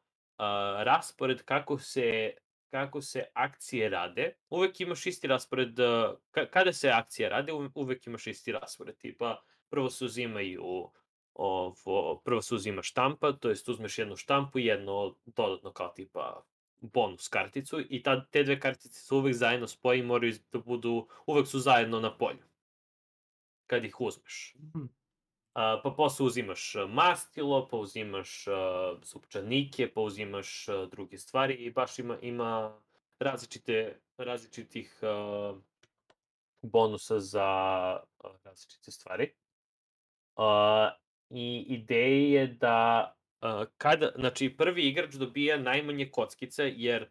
raspored 0.84 1.44
kako 1.44 1.78
se 1.78 2.34
kako 2.74 3.02
se 3.02 3.24
akcije 3.34 3.90
rade, 3.90 4.34
uvek 4.50 4.80
imaš 4.82 5.06
isti 5.06 5.28
raspored, 5.28 5.76
ka- 6.32 6.50
kada 6.50 6.74
se 6.74 6.90
akcije 6.90 7.30
rade, 7.30 7.54
uve- 7.54 7.70
uvek 7.76 8.08
imaš 8.08 8.28
isti 8.28 8.52
raspored, 8.52 8.98
tipa 8.98 9.42
prvo 9.70 9.90
se 9.90 10.06
uzimaju 10.06 10.62
ovo, 11.34 12.22
prvo 12.26 12.42
se 12.42 12.56
uzima 12.56 12.82
štampa, 12.82 13.32
to 13.32 13.50
jest 13.50 13.70
uzmeš 13.70 14.00
jednu 14.00 14.16
štampu 14.16 14.60
i 14.60 14.66
jedno 14.66 15.16
dodatno 15.26 15.74
kao 15.74 15.90
tipa 15.90 16.44
bonus 16.82 17.28
karticu 17.28 17.80
i 17.90 18.04
ta, 18.04 18.26
te 18.26 18.44
dve 18.44 18.60
kartice 18.60 19.00
su 19.02 19.18
uvek 19.18 19.34
zajedno 19.36 19.68
spoji 19.68 20.00
i 20.00 20.04
moraju 20.04 20.34
da 20.52 20.60
budu, 20.60 21.08
uvek 21.28 21.48
su 21.48 21.60
zajedno 21.60 22.00
na 22.00 22.18
polju 22.18 22.44
kad 23.68 23.86
ih 23.86 24.02
uzmeš. 24.02 24.56
Mhm. 24.60 24.86
A, 24.86 25.03
pa 25.54 25.94
posle 25.98 26.26
uzimaš 26.26 26.74
mastilo, 26.90 27.68
pa 27.72 27.78
uzimaš 27.78 28.46
supčanike, 29.04 29.92
pa 29.94 30.02
uzimaš 30.02 30.66
druge 30.92 31.18
stvari 31.18 31.54
i 31.54 31.72
baš 31.72 32.00
ima, 32.00 32.18
ima 32.22 32.80
različite, 33.20 34.00
različitih 34.18 35.00
bonusa 36.62 37.20
za 37.20 37.50
različite 38.44 38.92
stvari. 38.92 39.34
I 41.30 41.66
ideja 41.68 42.42
je 42.42 42.48
da 42.48 43.14
kada, 43.78 44.12
znači 44.16 44.56
prvi 44.58 44.88
igrač 44.88 45.14
dobija 45.14 45.58
najmanje 45.58 46.10
kockice 46.12 46.74
jer 46.76 47.10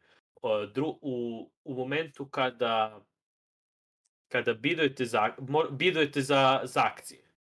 dru, 0.74 0.98
u, 1.02 1.50
u 1.64 1.74
momentu 1.74 2.28
kada 2.28 3.00
kada 4.28 4.54
bidujete 4.54 5.04
za, 5.04 5.34
bidujete 5.70 6.20
za, 6.20 6.60
za 6.64 6.80
akcije. 6.80 7.31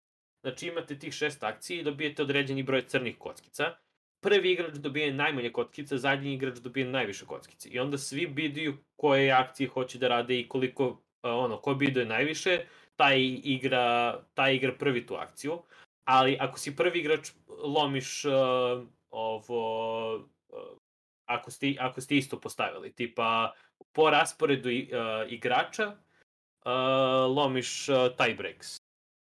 Znači 0.42 0.66
imate 0.66 0.98
tih 0.98 1.12
šest 1.12 1.42
akcija 1.42 1.80
i 1.80 1.84
dobijete 1.84 2.22
određeni 2.22 2.62
broj 2.62 2.86
crnih 2.86 3.18
kockica. 3.18 3.74
Prvi 4.20 4.52
igrač 4.52 4.74
dobije 4.74 5.12
najmanje 5.12 5.50
kockica, 5.52 5.98
zadnji 5.98 6.34
igrač 6.34 6.58
dobije 6.58 6.86
najviše 6.86 7.26
kockice. 7.26 7.68
I 7.68 7.78
onda 7.78 7.98
svi 7.98 8.26
biduju 8.26 8.76
koje 8.96 9.32
akcije 9.32 9.68
hoće 9.68 9.98
da 9.98 10.08
rade 10.08 10.40
i 10.40 10.48
koliko, 10.48 11.02
a, 11.22 11.36
ono, 11.36 11.56
ko 11.56 11.74
biduje 11.74 12.06
najviše, 12.06 12.60
taj 12.96 13.20
igra, 13.44 14.18
taj 14.34 14.56
igra 14.56 14.72
prvi 14.78 15.06
tu 15.06 15.14
akciju. 15.14 15.62
Ali 16.04 16.36
ako 16.40 16.58
si 16.58 16.76
prvi 16.76 16.98
igrač, 16.98 17.30
lomiš 17.48 18.24
uh, 18.24 18.32
ovo, 19.10 20.14
uh, 20.16 20.78
ako, 21.26 21.50
ste, 21.50 21.74
ako 21.78 22.00
ste 22.00 22.16
isto 22.16 22.40
postavili. 22.40 22.92
Tipa, 22.92 23.54
po 23.92 24.10
rasporedu 24.10 24.68
uh, 24.68 25.32
igrača, 25.32 25.86
uh, 25.86 27.36
lomiš 27.36 27.88
uh, 27.88 27.96
tie 28.16 28.34
breaks. 28.34 28.81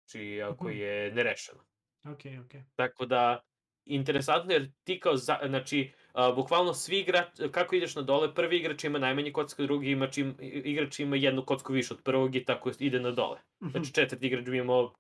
Znači, 0.07 0.41
ako 0.41 0.67
Mhm. 0.67 0.77
je 0.77 1.11
nerešeno. 1.11 1.59
Okej, 2.05 2.39
okej. 2.39 2.63
Tako 2.75 3.05
da, 3.05 3.41
interesantno 3.85 4.53
jer 4.53 4.71
ti 4.83 4.99
kao, 4.99 5.17
za, 5.17 5.39
znači, 5.47 5.91
uh, 6.13 6.35
bukvalno 6.35 6.73
svi 6.73 6.99
igrač, 6.99 7.27
kako 7.51 7.75
ideš 7.75 7.95
na 7.95 8.01
dole, 8.01 8.33
prvi 8.33 8.57
igrač 8.57 8.83
ima 8.83 8.99
najmanje 8.99 9.31
kocka, 9.31 9.63
drugi 9.63 9.91
imač 9.91 10.17
im, 10.17 10.35
igrač 10.41 10.99
ima 10.99 11.15
jednu 11.15 11.45
kocku 11.45 11.73
više 11.73 11.93
od 11.93 12.03
prvog 12.03 12.35
i 12.35 12.45
tako 12.45 12.71
ide 12.79 12.99
na 12.99 13.11
dole. 13.11 13.37
Mhm. 13.63 13.71
Znači, 13.71 13.93
četvrti 13.93 14.27
igrač 14.27 14.45
bi 14.45 14.57
imao 14.57 14.83
uh, 14.83 14.91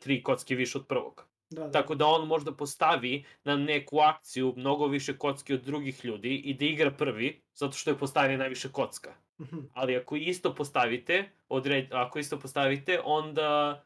tri 0.00 0.22
kocke 0.22 0.54
više 0.54 0.78
od 0.78 0.86
prvog. 0.86 1.26
Da, 1.50 1.62
da. 1.62 1.70
Tako 1.70 1.94
da 1.94 2.06
on 2.06 2.26
možda 2.28 2.52
postavi 2.52 3.24
na 3.44 3.56
neku 3.56 3.98
akciju 3.98 4.54
mnogo 4.56 4.86
više 4.86 5.18
kocki 5.18 5.54
od 5.54 5.60
drugih 5.60 6.04
ljudi 6.04 6.36
i 6.36 6.54
da 6.54 6.64
igra 6.64 6.90
prvi, 6.90 7.42
zato 7.54 7.72
što 7.72 7.90
je 7.90 7.98
postavio 7.98 8.38
najviše 8.38 8.68
kocka. 8.72 9.14
Mhm. 9.40 9.58
Ali 9.74 9.96
ako 9.96 10.16
isto 10.16 10.54
postavite, 10.54 11.24
odred, 11.48 11.86
ako 11.92 12.18
isto 12.18 12.38
postavite, 12.38 13.00
onda 13.04 13.82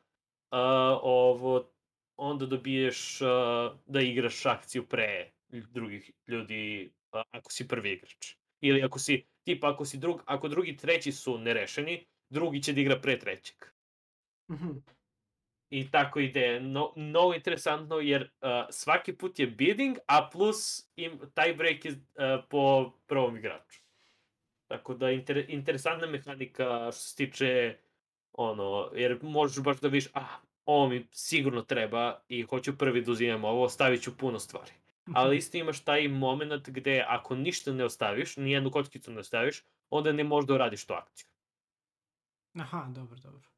ovo 1.02 1.70
onda 2.16 2.46
dobiješ 2.46 3.20
uh, 3.20 3.28
da 3.86 4.00
igraš 4.00 4.46
akciju 4.46 4.86
pre 4.86 5.30
drugih 5.48 6.10
ljudi 6.26 6.92
uh, 7.12 7.22
ako 7.30 7.52
si 7.52 7.68
prvi 7.68 7.92
igrač. 7.92 8.34
Ili 8.60 8.82
ako 8.82 8.98
si, 8.98 9.26
tipa 9.44 9.70
ako 9.70 9.84
si 9.84 9.98
drug, 9.98 10.22
ako 10.26 10.48
drugi 10.48 10.76
treći 10.76 11.12
su 11.12 11.38
nerešeni, 11.38 12.06
drugi 12.28 12.62
će 12.62 12.72
da 12.72 12.80
igra 12.80 13.00
pre 13.00 13.18
trećeg. 13.18 13.56
Mhm. 14.50 14.70
I 15.70 15.90
tako 15.90 16.20
ide. 16.20 16.60
No, 16.60 16.92
mnogo 16.96 17.34
interesantno 17.34 17.98
jer 17.98 18.22
uh, 18.22 18.48
svaki 18.70 19.16
put 19.16 19.38
je 19.38 19.46
bidding, 19.46 19.98
a 20.06 20.30
plus 20.32 20.88
im, 20.96 21.20
taj 21.34 21.54
break 21.54 21.84
je 21.84 21.92
uh, 21.92 21.98
po 22.50 22.92
prvom 23.06 23.36
igraču. 23.36 23.80
Tako 24.66 24.94
da 24.94 25.10
inter, 25.10 25.44
interesantna 25.48 26.06
mehanika 26.06 26.92
što 26.92 27.00
se 27.00 27.16
tiče 27.16 27.76
ono, 28.32 28.90
jer 28.94 29.18
možeš 29.22 29.62
baš 29.64 29.80
da 29.80 29.88
vidiš, 29.88 30.08
ah, 30.14 30.26
ovo 30.64 30.88
mi 30.88 31.08
sigurno 31.12 31.62
treba 31.62 32.20
i 32.28 32.42
hoću 32.42 32.78
prvi 32.78 33.02
da 33.02 33.12
uzimam 33.12 33.44
ovo, 33.44 33.68
stavit 33.68 34.02
ću 34.02 34.16
puno 34.16 34.38
stvari. 34.38 34.72
ali 35.14 35.36
isto 35.36 35.56
imaš 35.56 35.84
taj 35.84 36.08
moment 36.08 36.68
gde 36.68 37.04
ako 37.08 37.36
ništa 37.36 37.72
ne 37.72 37.84
ostaviš, 37.84 38.36
nijednu 38.36 38.70
kockicu 38.70 39.10
ne 39.12 39.20
ostaviš, 39.20 39.62
onda 39.90 40.12
ne 40.12 40.24
možeš 40.24 40.46
da 40.48 40.54
uradiš 40.54 40.86
tu 40.86 40.92
akciju. 40.94 41.26
Aha, 42.54 42.86
dobro, 42.88 43.18
dobro. 43.18 43.48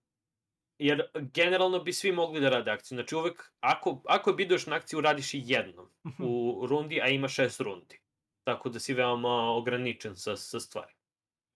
Jer 0.79 1.03
generalno 1.15 1.79
bi 1.81 1.93
svi 1.93 2.13
mogli 2.13 2.41
da 2.41 2.49
rade 2.51 2.71
akciju. 2.71 2.97
Znači 2.97 3.15
uvek, 3.15 3.53
ako, 3.61 4.03
ako 4.07 4.33
biduješ 4.33 4.67
na 4.67 4.77
akciju, 4.77 5.01
radiš 5.01 5.35
i 5.35 5.43
jednom 5.45 5.89
Mhm. 6.07 6.23
u 6.25 6.67
rundi, 6.67 7.01
a 7.03 7.09
ima 7.09 7.29
šest 7.29 7.61
rundi. 7.61 8.01
Tako 8.45 8.69
da 8.69 8.81
si 8.81 8.95
veoma 8.95 9.51
ograničen 9.51 10.17
sa, 10.17 10.37
sa 10.37 10.61
stvari. 10.61 10.93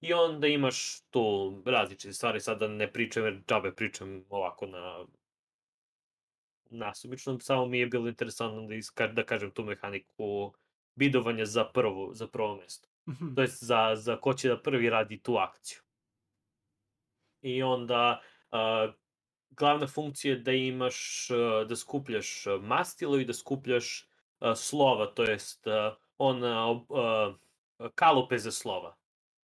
I 0.00 0.12
onda 0.12 0.46
imaš 0.46 1.00
tu 1.10 1.54
različite 1.66 2.12
stvari, 2.12 2.40
sada 2.40 2.68
ne 2.68 2.92
pričam 2.92 3.24
jer 3.24 3.42
džabe 3.48 3.72
pričam 3.72 4.24
ovako 4.30 4.66
na 4.66 5.04
nasumično, 6.70 7.38
samo 7.40 7.66
mi 7.66 7.78
je 7.78 7.86
bilo 7.86 8.08
interesantno 8.08 8.66
da, 8.66 8.74
iska, 8.74 9.06
da 9.06 9.24
kažem 9.24 9.50
tu 9.50 9.64
mehaniku 9.64 10.52
bidovanja 10.94 11.44
za 11.44 11.64
prvo, 11.64 12.14
za 12.14 12.26
prvo 12.26 12.56
mesto. 12.56 12.88
Mhm. 13.08 13.34
To 13.34 13.42
jest 13.42 13.64
za, 13.64 13.92
za 13.96 14.16
ko 14.16 14.34
će 14.34 14.48
da 14.48 14.62
prvi 14.62 14.90
radi 14.90 15.22
tu 15.22 15.36
akciju. 15.36 15.80
I 17.42 17.62
onda 17.62 18.20
uh, 18.52 18.94
glavna 19.50 19.86
funkcija 19.86 20.34
je 20.34 20.40
da 20.40 20.52
imaš, 20.52 21.28
uh, 21.30 21.68
da 21.68 21.76
skupljaš 21.76 22.44
mastilo 22.60 23.18
i 23.18 23.24
da 23.24 23.34
skupljaš 23.34 24.08
uh, 24.40 24.52
slova, 24.56 25.06
to 25.06 25.22
jest 25.22 25.66
uh, 25.66 25.72
on 26.18 26.44
uh, 26.44 26.82
uh, 26.88 27.90
kalupe 27.94 28.38
za 28.38 28.52
slova. 28.52 28.96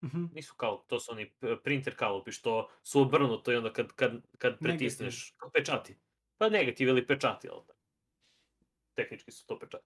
Mhm. 0.05 0.24
Nisu 0.34 0.55
kalup, 0.57 0.86
to 0.86 1.01
su 1.01 1.12
oni 1.12 1.32
printer 1.64 1.96
kalupi 1.96 2.32
što 2.32 2.68
su 2.82 3.01
obrnuto 3.01 3.53
i 3.53 3.57
onda 3.57 3.72
kad, 3.72 3.92
kad, 3.92 4.12
kad 4.38 4.59
pritisneš, 4.59 5.34
kao 5.36 5.51
pečati. 5.51 5.96
Pa 6.38 6.48
negativ 6.48 6.88
ili 6.88 7.07
pečati, 7.07 7.48
ali 7.48 7.61
tako. 7.66 7.80
Tehnički 8.94 9.30
su 9.30 9.46
to 9.46 9.59
pečati. 9.59 9.84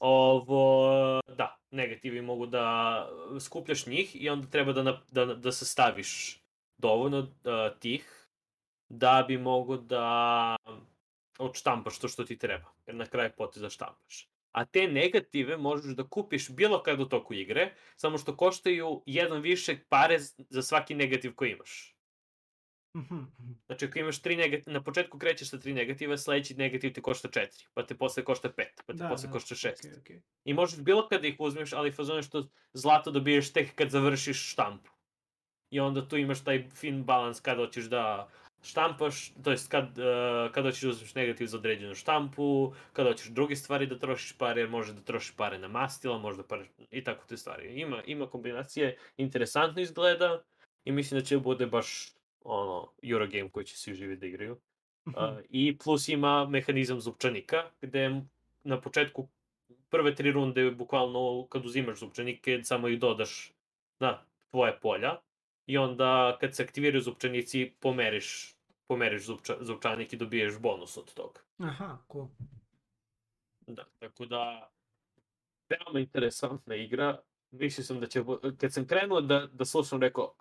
Ovo, 0.00 1.20
da, 1.36 1.58
negativi 1.70 2.22
mogu 2.22 2.46
da 2.46 3.08
skupljaš 3.40 3.86
njih 3.86 4.22
i 4.22 4.28
onda 4.28 4.46
treba 4.46 4.72
da, 4.72 4.82
na, 4.82 5.00
da, 5.10 5.24
da 5.24 5.52
sastaviš 5.52 6.42
dovoljno 6.78 7.18
uh, 7.18 7.78
tih 7.80 8.28
da 8.88 9.24
bi 9.28 9.38
mogo 9.38 9.76
da 9.76 10.56
odštampaš 11.38 11.98
to 11.98 12.08
što 12.08 12.24
ti 12.24 12.38
treba. 12.38 12.72
Jer 12.86 12.96
na 12.96 13.06
kraju 13.06 13.30
poteza 13.36 13.70
štampaš. 13.70 14.28
A 14.54 14.64
te 14.66 14.88
negative 14.88 15.56
možeš 15.58 15.96
da 15.98 16.08
kupiš 16.08 16.50
bilo 16.50 16.82
kad 16.82 17.00
u 17.00 17.08
toku 17.08 17.34
igre, 17.34 17.74
samo 17.96 18.18
što 18.18 18.36
koštaju 18.36 19.02
jedan 19.06 19.42
više 19.42 19.78
pare 19.88 20.18
za 20.50 20.62
svaki 20.62 20.94
negativ 20.94 21.34
koji 21.34 21.52
imaš. 21.52 21.94
Mhm. 22.96 23.24
Znači, 23.66 23.84
ako 23.84 23.98
imaš 23.98 24.22
tri 24.22 24.36
negativa, 24.36 24.72
na 24.72 24.82
početku 24.84 25.18
krećeš 25.18 25.50
sa 25.50 25.58
tri 25.60 25.72
negativa, 25.72 26.16
sledeći 26.18 26.54
negativ 26.54 26.92
ti 26.92 27.02
košta 27.02 27.28
četiri, 27.28 27.64
pa 27.74 27.86
te 27.86 27.96
posle 27.98 28.24
košta 28.24 28.52
pet, 28.52 28.82
pa 28.86 28.94
te 28.94 28.98
Da, 28.98 29.08
posle 29.08 29.28
da, 29.28 29.32
košta 29.32 29.54
šest. 29.54 29.84
okej, 29.84 29.98
okej. 30.00 30.22
I 30.44 30.54
možeš 30.54 30.80
bilo 30.80 31.08
kada 31.08 31.26
ih 31.26 31.36
uzmeš, 31.38 31.72
ali 31.72 31.92
fazon 31.92 32.16
je 32.16 32.22
što 32.22 32.48
zlato 32.72 33.10
dobiješ 33.10 33.52
tek 33.52 33.74
kad 33.74 33.90
završiš 33.90 34.52
štampu. 34.52 34.90
I 35.70 35.80
onda 35.80 36.08
tu 36.08 36.16
imaš 36.16 36.44
taj 36.44 36.68
fin 36.70 37.04
balans 37.04 37.40
kada 37.40 37.62
hoćeš 37.66 37.84
da 37.84 38.30
štampaš, 38.64 39.32
to 39.44 39.50
jest 39.50 39.70
kad, 39.70 39.98
uh, 39.98 40.52
kada 40.52 40.68
hoćeš 40.68 40.82
da 40.82 40.88
uzmeš 40.88 41.14
negativ 41.14 41.46
za 41.46 41.56
određenu 41.56 41.94
štampu, 41.94 42.72
kada 42.92 43.10
hoćeš 43.10 43.26
druge 43.26 43.56
stvari 43.56 43.86
da 43.86 43.98
trošiš 43.98 44.38
pare, 44.38 44.60
jer 44.60 44.70
možeš 44.70 44.94
da 44.94 45.02
trošiš 45.02 45.36
pare 45.36 45.58
na 45.58 45.68
mastila, 45.68 46.18
možda 46.18 46.42
pare, 46.42 46.66
i 46.90 47.04
tako 47.04 47.26
te 47.26 47.36
stvari. 47.36 47.80
Ima, 47.80 48.02
ima 48.06 48.26
kombinacije, 48.26 48.96
interesantno 49.16 49.82
izgleda 49.82 50.42
i 50.84 50.92
mislim 50.92 51.20
da 51.20 51.26
će 51.26 51.38
bude 51.38 51.66
baš 51.66 52.12
ono, 52.40 52.92
Eurogame 53.02 53.50
koji 53.50 53.66
će 53.66 53.76
svi 53.76 53.94
živi 53.94 54.16
da 54.16 54.26
igraju. 54.26 54.56
Uh, 55.06 55.12
I 55.50 55.78
plus 55.78 56.08
ima 56.08 56.46
mehanizam 56.46 57.00
zupčanika, 57.00 57.70
gde 57.80 58.20
na 58.64 58.80
početku 58.80 59.28
prve 59.90 60.14
tri 60.14 60.32
runde, 60.32 60.70
bukvalno 60.70 61.46
kad 61.48 61.66
uzimaš 61.66 61.98
zupčanike, 61.98 62.60
samo 62.62 62.88
ih 62.88 62.98
dodaš 62.98 63.52
na 64.00 64.22
tvoje 64.50 64.78
polja 64.80 65.16
i 65.66 65.78
onda 65.78 66.36
kad 66.40 66.54
se 66.54 66.62
aktiviraju 66.62 67.02
zupčanici, 67.02 67.72
pomeriš, 67.80 68.53
pomeriš 68.86 69.26
zupča, 69.26 69.56
zupčanik 69.60 70.12
i 70.12 70.16
dobiješ 70.16 70.58
bonus 70.58 70.96
od 70.96 71.14
toga. 71.14 71.40
Aha, 71.58 71.98
cool. 72.12 72.28
Da, 73.66 73.84
tako 73.98 74.26
da, 74.26 74.70
veoma 75.68 76.00
interesantna 76.00 76.74
igra. 76.74 77.18
Mislio 77.50 77.84
sam 77.84 78.00
da 78.00 78.06
će, 78.06 78.22
kad 78.60 78.72
sam 78.72 78.86
krenuo 78.86 79.20
da, 79.20 79.46
da 79.52 79.64
slušam, 79.64 80.00
rekao, 80.00 80.34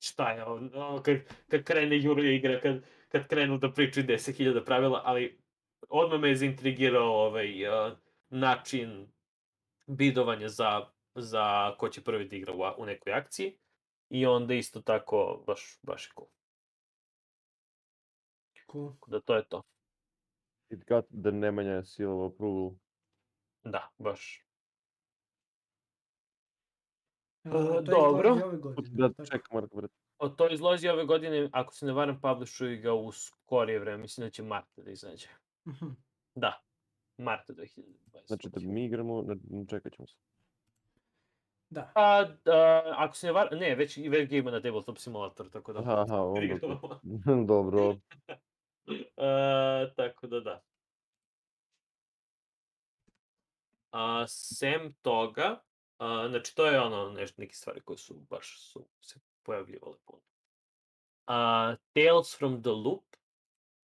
šta 0.00 0.30
je 0.30 0.44
ovo, 0.44 0.60
no, 0.60 1.02
kad, 1.02 1.16
kad 1.48 1.64
krene 1.64 2.04
Euro 2.04 2.22
igra, 2.22 2.60
kad, 2.60 2.82
kad 3.08 3.28
krenu 3.28 3.58
da 3.58 3.72
pričaju 3.72 4.06
10.000 4.06 4.64
pravila, 4.64 5.02
ali 5.04 5.40
odmah 5.88 6.20
me 6.20 6.28
je 6.28 6.36
zaintrigirao 6.36 7.26
ovaj 7.26 7.68
uh, 7.68 7.92
način 8.30 9.08
bidovanja 9.86 10.48
za, 10.48 10.86
za 11.14 11.74
ko 11.78 11.88
će 11.88 12.04
prvi 12.04 12.28
da 12.28 12.36
igra 12.36 12.52
u, 12.52 12.82
u 12.82 12.86
nekoj 12.86 13.12
akciji. 13.12 13.58
I 14.10 14.26
onda 14.26 14.54
isto 14.54 14.80
tako, 14.80 15.44
baš, 15.46 15.78
baš 15.82 16.06
je 16.06 16.10
cool. 16.14 16.28
Cool. 18.72 18.92
Tako 18.92 19.10
Da 19.10 19.20
to 19.20 19.34
je 19.36 19.44
to. 19.48 19.62
It 20.70 20.84
got 20.88 21.04
the 21.22 21.32
Nemanja 21.32 21.84
seal 21.84 22.20
of 22.20 22.32
approval. 22.32 22.70
Da, 23.64 23.88
baš. 23.98 24.44
A, 27.44 27.48
E, 27.48 27.52
to 27.52 27.82
dobro. 27.82 28.34
godine, 28.58 29.08
Da, 29.08 29.24
čekam, 29.24 29.60
Marko, 29.60 29.76
brate. 29.76 29.94
O, 30.18 30.28
to 30.28 30.48
izlazi 30.50 30.88
ove 30.88 31.04
godine, 31.04 31.48
ako 31.52 31.74
se 31.74 31.86
ne 31.86 31.92
varam, 31.92 32.20
publishuju 32.20 32.82
ga 32.82 32.94
u 32.94 33.12
skorije 33.12 33.78
vreme, 33.78 33.98
mislim 33.98 34.26
da 34.26 34.30
će 34.30 34.42
marta 34.42 34.82
da 34.82 34.90
izađe. 34.90 35.28
Mhm. 35.68 35.86
Da, 36.34 36.62
marta 37.18 37.52
2020. 37.52 38.26
Znači 38.26 38.48
da 38.48 38.60
mi 38.60 38.84
igramo, 38.84 39.22
ne, 39.22 39.66
čekat 39.68 39.92
ćemo 39.92 40.06
se. 40.06 40.14
Da. 41.70 41.90
Pa, 41.94 42.24
da, 42.44 42.82
ako 42.96 43.16
se 43.16 43.26
ne 43.26 43.32
varam, 43.32 43.58
ne, 43.58 43.74
već, 43.74 43.96
već 43.96 44.30
ga 44.30 44.36
ima 44.36 44.50
na 44.50 44.60
Tabletop 44.60 44.98
Simulator, 44.98 45.50
tako 45.50 45.72
da... 45.72 45.80
Aha, 45.80 46.04
aha, 46.08 46.22
onda. 46.22 46.80
Dobro. 47.54 47.94
E, 49.16 49.94
tako 49.96 50.26
da 50.26 50.40
da. 50.40 50.62
A, 53.92 54.26
sem 54.28 54.94
toga, 55.02 55.62
a, 55.98 56.28
znači 56.28 56.56
to 56.56 56.66
je 56.66 56.80
ono, 56.80 57.10
nešto, 57.10 57.40
neke 57.40 57.54
stvari 57.54 57.80
koje 57.80 57.98
su 57.98 58.14
baš 58.14 58.60
su 58.60 58.88
se 59.00 59.20
pojavljivale 59.42 59.96
puno. 60.04 60.22
A, 61.26 61.74
Tales 61.92 62.38
from 62.38 62.62
the 62.62 62.70
Loop, 62.70 63.04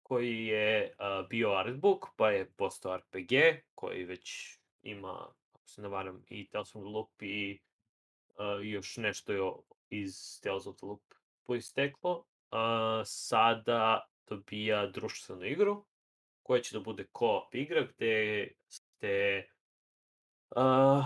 koji 0.04 0.46
je 0.46 0.94
a, 0.98 1.24
bio 1.30 1.52
artbook, 1.52 2.06
pa 2.16 2.32
je 2.32 2.52
postao 2.52 2.98
RPG, 2.98 3.32
koji 3.76 4.04
već 4.04 4.58
ima, 4.82 5.28
ako 5.54 5.68
se 5.68 5.82
ne 5.82 5.88
varam, 5.88 6.24
i 6.28 6.50
Tales 6.50 6.72
from 6.72 6.84
the 6.84 6.90
Loop 6.90 7.22
i 7.22 7.60
a, 8.38 8.60
još 8.64 8.98
nešto 8.98 9.34
je 9.34 9.52
iz 9.90 10.42
Tales 10.44 10.68
of 10.68 10.76
the 10.76 10.86
Loop 10.86 11.04
poisteklo. 11.44 12.26
A, 12.52 13.02
sada 13.06 14.11
dobija 14.36 14.88
društvenu 14.88 15.46
igru, 15.46 15.86
koja 16.44 16.62
će 16.62 16.78
da 16.78 16.84
bude 16.84 17.06
co-op 17.18 17.56
igra, 17.56 17.88
gde 17.96 18.48
ste 18.68 19.44
uh, 20.56 21.06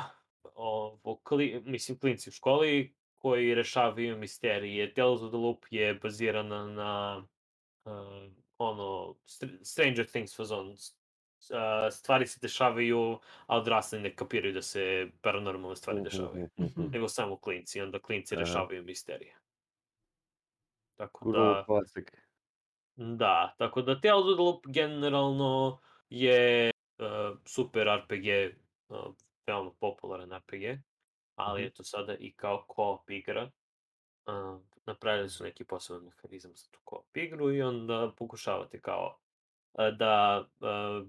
ovo, 0.55 1.19
kli, 1.23 1.61
mislim, 1.65 1.99
klinci 1.99 2.29
u 2.29 2.33
školi 2.33 2.95
koji 3.17 3.55
rešavaju 3.55 4.17
misterije. 4.17 4.93
Tales 4.93 5.21
of 5.21 5.29
the 5.29 5.37
Loop 5.37 5.65
je 5.69 5.93
bazirana 5.93 6.67
na 6.67 7.25
uh, 7.85 8.31
ono, 8.57 9.15
Str- 9.25 9.63
Stranger 9.63 10.05
Things 10.05 10.35
fazon. 10.35 10.69
Uh, 10.69 11.91
stvari 11.91 12.27
se 12.27 12.39
dešavaju, 12.41 13.19
a 13.45 13.57
odrasli 13.57 13.99
ne 13.99 14.15
kapiraju 14.15 14.53
da 14.53 14.61
se 14.61 15.07
paranormalne 15.21 15.75
stvari 15.75 16.01
dešavaju. 16.01 16.49
Mhm. 16.59 16.81
Nego 16.91 17.07
samo 17.07 17.37
klinci, 17.37 17.81
onda 17.81 17.99
klinci 17.99 18.35
Aha. 18.35 18.39
rešavaju 18.39 18.83
misterije. 18.83 19.35
Tako 20.95 21.31
da... 21.31 21.63
classic. 21.65 22.24
Da, 22.95 23.55
tako 23.57 23.81
da 23.81 24.01
Tales 24.01 24.37
Loop 24.37 24.65
generalno 24.67 25.79
je 26.09 26.71
uh, 26.99 27.37
super 27.45 27.87
RPG, 27.87 28.55
uh, 28.89 29.13
veoma 29.47 29.71
popularan 29.79 30.31
RPG, 30.37 30.63
ali 31.35 31.61
Mhm. 31.61 31.67
eto 31.67 31.83
sada 31.83 32.15
i 32.15 32.33
kao 32.33 32.65
co-op 32.75 33.09
igra. 33.09 33.51
Uh, 34.25 34.61
napravili 34.85 35.29
su 35.29 35.43
neki 35.43 35.63
poseban 35.63 36.03
mehanizam 36.03 36.51
za 36.55 36.67
tu 36.71 36.79
co-op 36.89 37.17
igru 37.17 37.51
i 37.53 37.61
onda 37.61 38.11
pokušavate 38.17 38.81
kao 38.81 39.19
uh, 39.73 39.97
da 39.97 40.45
uh, 40.59 41.07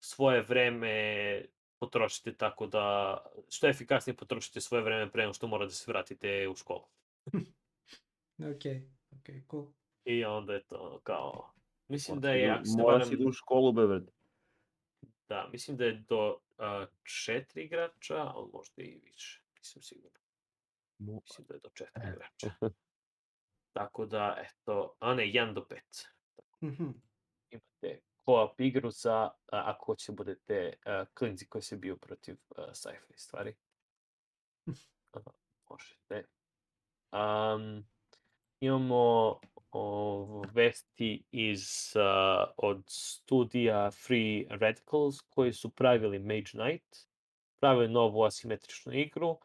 svoje 0.00 0.42
vreme 0.42 1.44
potrošite 1.78 2.36
tako 2.36 2.66
da 2.66 3.16
što 3.48 3.68
efikasnije 3.68 4.16
potrošite 4.16 4.60
svoje 4.60 4.82
vreme 4.84 5.12
pre 5.12 5.22
nego 5.22 5.32
što 5.32 5.46
mora 5.46 5.64
da 5.64 5.70
se 5.70 5.90
vratite 5.92 6.48
u 6.48 6.56
školu. 6.56 6.84
Okej, 8.56 8.90
okej, 9.20 9.42
cool. 9.50 9.66
I 10.06 10.24
onda 10.24 10.54
je 10.54 10.62
to 10.64 11.00
kao... 11.02 11.50
Mislim 11.88 12.20
da 12.20 12.30
je, 12.30 12.44
idu- 12.44 12.52
ako 12.52 12.82
Moraš 12.82 13.06
varam, 13.06 13.12
idu 13.12 13.28
u 13.28 13.32
školu, 13.32 13.72
be, 13.72 13.86
brate. 13.86 14.12
da, 15.28 15.48
mislim 15.52 15.76
da 15.76 15.84
je 15.84 16.04
do 16.08 16.28
uh, 16.30 16.88
četiri 17.02 17.64
igrača, 17.64 18.16
ali 18.16 18.50
možda 18.52 18.82
i 18.82 19.00
više, 19.04 19.42
nisam 19.58 19.82
siguran. 19.82 20.22
Mislim 20.98 21.46
da 21.48 21.54
je 21.54 21.60
do 21.60 21.68
četiri 21.74 22.02
igrača. 22.12 22.50
Tako 23.72 24.06
da, 24.06 24.36
eto, 24.38 24.94
a 24.98 25.14
ne, 25.14 25.22
1 25.22 25.54
do 25.54 25.66
5. 25.70 26.06
Mhm. 26.62 26.90
Imate 27.50 28.00
co-op 28.24 28.60
igru 28.60 28.90
za, 28.90 29.14
a, 29.16 29.30
ako 29.50 29.84
hoćete 29.84 30.12
budete 30.12 30.72
uh, 30.86 31.08
klinci 31.14 31.46
koji 31.46 31.62
se 31.62 31.76
bio 31.76 31.96
protiv 31.96 32.36
uh, 32.50 32.64
sci-fi 32.72 33.18
stvari. 33.18 33.54
Uh, 34.66 35.22
možete. 35.70 36.24
Um, 37.12 37.86
imamo 38.60 39.40
vesti 40.54 41.24
iz, 41.30 41.92
uh, 41.96 42.48
od 42.56 42.82
studija 42.86 43.90
Free 43.90 44.44
Radicals 44.50 45.20
koji 45.20 45.52
su 45.52 45.70
pravili 45.70 46.18
Mage 46.18 46.50
Knight, 46.50 46.96
pravili 47.60 47.88
novu 47.88 48.22
asimetričnu 48.22 48.92
igru. 48.92 49.38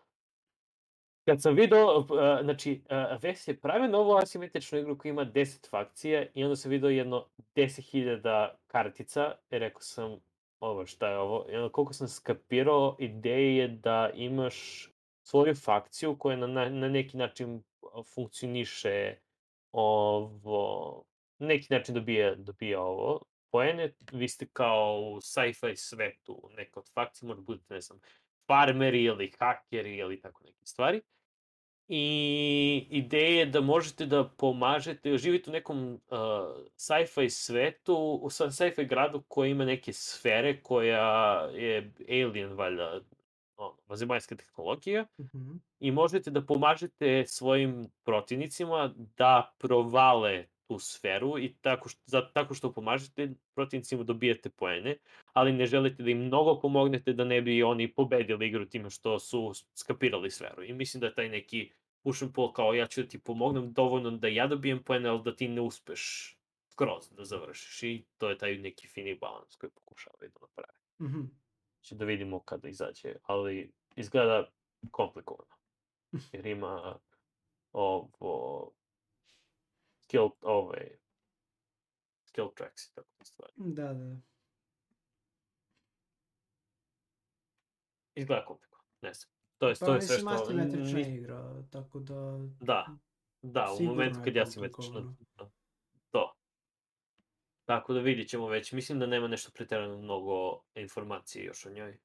Kad 1.26 1.42
sam 1.42 1.56
video, 1.56 1.98
uh, 1.98 2.06
znači, 2.44 2.82
uh, 2.86 3.24
Vest 3.24 3.48
je 3.48 3.60
pravio 3.60 3.88
novu 3.88 4.16
asimetričnu 4.16 4.80
igru 4.80 4.98
koja 4.98 5.10
ima 5.10 5.26
10 5.26 5.70
fakcija 5.70 6.26
i 6.34 6.44
onda 6.44 6.56
sam 6.56 6.72
video 6.72 6.90
jedno 6.90 7.26
10.000 7.56 8.50
kartica 8.68 9.34
i 9.52 9.60
rekao 9.60 9.82
sam, 9.82 10.20
ovo 10.60 10.86
šta 10.86 11.10
je 11.10 11.18
ovo? 11.18 11.46
I 11.50 11.56
onda 11.56 11.70
koliko 11.70 11.94
sam 11.94 12.08
skapirao, 12.08 12.96
ideja 13.00 13.64
je 13.64 13.68
da 13.68 14.10
imaš 14.14 14.88
svoju 15.24 15.56
fakciju 15.56 16.16
koja 16.16 16.38
na, 16.38 16.48
na, 16.48 16.70
na 16.70 16.90
neki 16.90 17.18
način 17.18 17.64
funkcioniše 18.14 19.16
ovo, 19.72 21.04
neki 21.40 21.74
način 21.74 21.96
dobija, 21.96 22.36
dobija 22.36 22.82
ovo 22.82 23.22
poene, 23.52 23.94
vi 24.12 24.28
ste 24.28 24.48
kao 24.54 25.00
u 25.00 25.22
sci-fi 25.22 25.76
svetu, 25.76 26.50
neka 26.58 26.80
od 26.80 26.90
fakcija, 26.94 27.28
možda 27.28 27.42
budete, 27.42 27.74
ne 27.74 27.82
znam, 27.82 28.00
farmeri 28.48 29.04
ili 29.04 29.32
hakeri 29.40 29.98
ili 29.98 30.22
tako 30.22 30.44
neke 30.44 30.66
stvari. 30.66 31.02
I 31.88 32.88
ideja 32.90 33.40
je 33.40 33.46
da 33.46 33.62
možete 33.62 34.06
da 34.06 34.30
pomažete, 34.38 35.18
živite 35.18 35.50
u 35.50 35.54
nekom 35.54 35.94
uh, 35.94 36.00
sci-fi 36.76 37.30
svetu, 37.30 38.20
u 38.24 38.30
sci-fi 38.30 38.86
gradu 38.86 39.24
koji 39.28 39.52
ima 39.52 39.66
neke 39.66 39.94
sfere 39.94 40.62
koja 40.62 41.50
je 41.54 41.94
alien, 42.10 42.54
valjda, 42.54 43.02
ono, 43.62 43.78
vanzemaljska 43.88 44.36
tehnologija 44.36 45.06
-huh. 45.18 45.60
i 45.80 45.92
možete 45.92 46.32
da 46.32 46.46
pomažete 46.46 47.24
svojim 47.28 47.90
protivnicima 48.04 48.94
da 49.18 49.54
provale 49.58 50.46
tu 50.68 50.80
sferu 50.80 51.40
i 51.40 51.54
tako 51.62 51.90
što, 51.90 52.02
za, 52.06 52.32
tako 52.34 52.54
što 52.54 52.74
pomažete 52.74 53.34
protivnicima 53.56 54.04
dobijate 54.04 54.50
poene, 54.50 54.98
ali 55.34 55.54
ne 55.54 55.66
želite 55.66 56.04
da 56.04 56.10
im 56.10 56.26
mnogo 56.26 56.60
pomognete 56.60 57.14
da 57.14 57.24
ne 57.24 57.42
bi 57.42 57.64
oni 57.64 57.94
pobedili 57.94 58.48
igru 58.48 58.66
time 58.66 58.90
što 58.90 59.20
su 59.20 59.52
skapirali 59.76 60.32
sferu. 60.32 60.64
I 60.64 60.74
mislim 60.74 61.02
da 61.02 61.08
je 61.08 61.16
taj 61.16 61.30
neki 61.30 61.72
push 62.04 62.24
and 62.24 62.34
pull 62.34 62.54
kao 62.54 62.74
ja 62.74 62.88
ću 62.88 63.02
da 63.02 63.08
ti 63.08 63.20
pomognem 63.20 63.74
dovoljno 63.74 64.12
da 64.12 64.28
ja 64.28 64.48
dobijem 64.48 64.84
poene, 64.84 65.10
ali 65.10 65.22
da 65.24 65.36
ti 65.36 65.48
ne 65.48 65.62
uspeš 65.62 66.36
skroz 66.72 67.10
da 67.12 67.26
završiš. 67.26 67.84
I 67.84 68.04
to 68.18 68.30
je 68.30 68.38
taj 68.38 68.58
neki 68.58 68.88
fini 68.88 69.16
balans 69.16 69.56
koji 69.56 69.70
pokušavaju 69.70 70.32
da 70.34 70.40
naprave. 70.42 70.74
Uh 71.00 71.08
-huh. 71.08 71.41
Će 71.82 71.96
da 71.96 72.06
vidimo 72.06 72.40
kada 72.40 72.68
izađe, 72.68 73.16
ali 73.24 73.74
izgleda 73.96 74.52
komplikovano. 74.92 75.56
Jer 76.32 76.46
ima 76.46 77.00
ovo 77.72 78.72
skill, 80.00 80.30
ove, 80.42 80.98
skill 82.26 82.50
tracks 82.56 82.88
i 82.88 82.94
tako 82.96 83.10
stvari. 83.24 83.54
Da, 83.56 83.94
da. 83.94 84.18
Izgleda 88.16 88.46
komplikovano, 88.46 88.90
ne 89.02 89.14
znam. 89.14 89.32
To 89.58 89.70
je, 89.70 89.76
Pa 89.80 89.86
to 89.86 89.96
je 89.96 90.02
sve 90.02 90.16
mislim, 90.16 90.36
što... 90.36 90.44
asimetrična 90.44 91.00
ni- 91.00 91.16
igra, 91.16 91.64
tako 91.72 92.00
da... 92.00 92.40
Da, 92.60 92.88
da, 93.42 93.76
u 93.80 93.84
momentu 93.84 94.20
kad 94.24 94.36
ja 94.36 94.46
simetrično... 94.46 95.16
Tako 97.72 97.94
da 97.94 98.00
vidit 98.00 98.30
ćemo 98.30 98.48
već. 98.48 98.72
Mislim 98.72 99.00
da 99.00 99.06
nema 99.06 99.28
nešto 99.28 99.52
pretjerano 99.52 99.98
mnogo 99.98 100.62
informacije 100.76 101.46
još 101.46 101.66
o 101.66 101.70
njoj. 101.70 101.98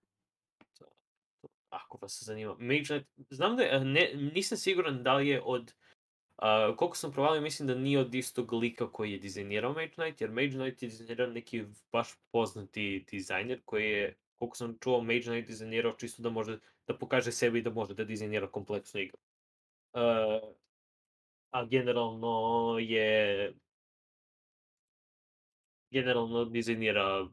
Ako 1.70 1.98
vas 2.02 2.22
zanima. 2.22 2.56
Mage 2.58 2.84
Knight, 2.84 3.08
znam 3.30 3.56
da 3.56 3.62
je, 3.62 3.80
ne, 3.80 4.10
nisam 4.14 4.58
siguran 4.58 5.02
da 5.02 5.14
li 5.14 5.28
je 5.28 5.42
od 5.44 5.74
Uh, 6.38 6.76
koliko 6.76 6.96
sam 6.96 7.12
provalio, 7.12 7.40
mislim 7.42 7.66
da 7.66 7.74
nije 7.74 7.98
od 7.98 8.14
istog 8.14 8.52
lika 8.52 8.92
koji 8.92 9.12
je 9.12 9.18
dizajnirao 9.18 9.72
Mage 9.72 9.90
Knight, 9.90 10.20
jer 10.20 10.30
Mage 10.30 10.50
Knight 10.50 10.82
je 10.82 10.88
dizajnirao 10.88 11.26
neki 11.26 11.64
baš 11.92 12.08
poznati 12.32 13.04
dizajner 13.10 13.60
koji 13.64 13.90
je, 13.90 14.16
koliko 14.34 14.56
sam 14.56 14.78
čuo, 14.80 15.00
Mage 15.00 15.22
Knight 15.22 15.48
dizajnirao 15.48 15.92
čisto 15.92 16.22
da 16.22 16.30
može 16.30 16.58
da 16.86 16.98
pokaže 16.98 17.32
sebi 17.32 17.62
da 17.62 17.70
može 17.70 17.94
da 17.94 18.04
dizajnira 18.04 18.46
kompleksnu 18.46 19.00
igru. 19.00 19.18
Uh, 19.92 20.54
a 21.50 21.64
generalno 21.64 22.76
je 22.80 23.52
generalno 25.97 26.44
dizajnira 26.44 27.22
uh, 27.22 27.30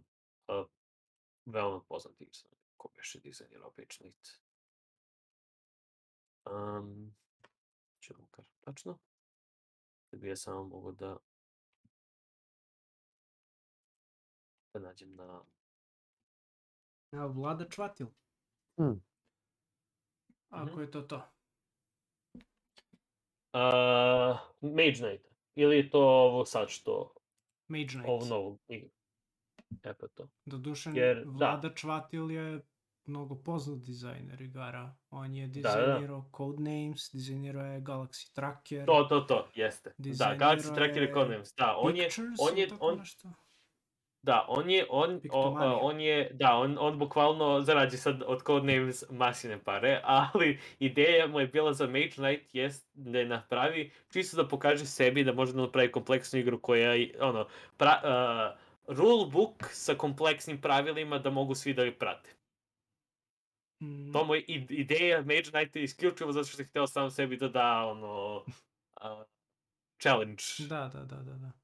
veoma 1.46 1.82
poznati 1.90 2.24
igru. 2.24 2.58
Ko 2.78 2.90
beše 2.96 3.20
dizajnirao 3.20 3.74
Mage 3.78 3.96
Knight? 3.98 4.28
Um, 6.46 7.16
ću 8.02 8.14
vam 8.14 8.28
kažem 8.32 8.54
tačno. 8.62 9.00
Da 10.12 10.18
bi 10.18 10.30
ja 10.30 10.36
samo 10.36 10.64
mogu 10.64 10.92
da 10.92 11.18
da 14.74 14.80
nađem 14.80 15.16
na... 15.16 15.44
A, 17.12 17.26
Vlada 17.26 17.70
Čvatil. 17.70 18.08
Hmm. 18.78 19.04
Ako 20.50 20.72
Mhm. 20.72 20.82
je 20.82 20.92
to 20.92 21.02
to. 21.02 21.16
Uh, 23.54 24.40
Mage 24.62 24.94
Knight. 24.98 25.26
Ili 25.56 25.76
je 25.78 25.90
to 25.90 26.00
ovo 26.00 26.46
sad 26.46 26.70
što, 26.70 27.14
Mage 27.68 27.88
Knight. 27.88 28.10
ovo 28.10 28.26
novo. 28.26 28.58
E 29.84 29.94
pa 29.94 30.08
to. 30.08 30.28
Doduše, 30.46 30.92
Jer, 30.94 31.24
da. 31.26 31.32
Vlada 31.32 31.74
Čvatil 31.74 32.32
je 32.32 32.62
mnogo 33.06 33.36
poznat 33.36 33.80
dizajner 33.80 34.42
igara. 34.42 34.96
On 35.10 35.36
je 35.36 35.48
da. 35.48 35.54
dizajnirao 35.54 36.30
Codenames, 36.38 37.12
dizajnirao 37.14 37.66
je 37.66 37.82
Galaxy 37.82 38.34
Tracker. 38.34 38.86
To, 38.86 39.04
to, 39.10 39.20
to, 39.22 39.48
jeste. 39.56 39.90
Da, 39.90 39.96
Dizajnirao 39.98 40.50
Galaxy 40.50 40.76
Tracker 40.76 41.04
je 41.04 41.14
Codenames. 41.14 41.54
Da, 41.58 41.76
on 41.78 41.96
je, 41.96 42.10
on 42.40 42.58
je, 42.58 42.70
on, 42.80 42.98
nešto? 42.98 43.34
Da, 44.24 44.46
on 44.50 44.70
je, 44.70 44.86
on, 44.90 45.22
o, 45.32 45.56
a, 45.58 45.78
on 45.82 46.02
je, 46.02 46.30
da, 46.34 46.58
on, 46.58 46.78
on 46.80 47.00
bukvalno 47.00 47.62
zarađe 47.62 47.98
sad 47.98 48.24
od 48.26 48.44
Codenames 48.48 49.04
masine 49.10 49.64
pare, 49.64 50.02
ali 50.04 50.60
ideja 50.80 51.28
mu 51.28 51.40
je 51.40 51.48
bila 51.48 51.74
za 51.74 51.88
Mage 51.88 52.10
Knight 52.10 52.56
jest 52.56 52.90
da 52.94 53.20
je 53.20 53.26
napravi, 53.26 53.92
čisto 54.14 54.38
da 54.38 54.48
pokaže 54.48 54.86
sebi 54.86 55.24
da 55.24 55.34
može 55.34 55.54
da 55.54 55.62
napravi 55.62 55.92
kompleksnu 55.92 56.40
igru 56.40 56.62
koja, 56.62 56.94
je, 56.94 57.16
ono, 57.20 57.48
pra, 57.78 58.02
uh, 58.04 58.96
rule 58.98 59.30
book 59.32 59.64
sa 59.72 59.96
kompleksnim 59.96 60.62
pravilima 60.62 61.20
da 61.20 61.30
mogu 61.30 61.56
svi 61.56 61.74
da 61.74 61.84
je 61.84 62.00
prate. 62.00 62.30
Mm, 63.84 64.12
To 64.14 64.26
mu 64.26 64.36
je 64.36 64.42
ideja 64.70 65.22
Mage 65.22 65.52
Knight 65.52 65.76
je 65.76 65.84
isključivo 65.84 66.32
zato 66.32 66.48
što 66.48 66.62
je 66.62 66.66
hteo 66.66 66.88
sam 66.88 67.12
sebi 67.12 67.38
da 67.38 67.48
da, 67.48 67.86
ono, 67.86 68.44
uh, 69.02 69.24
challenge. 70.02 70.44
Da, 70.70 70.90
da, 70.94 71.00
da, 71.00 71.16
da. 71.16 71.34
da. 71.34 71.63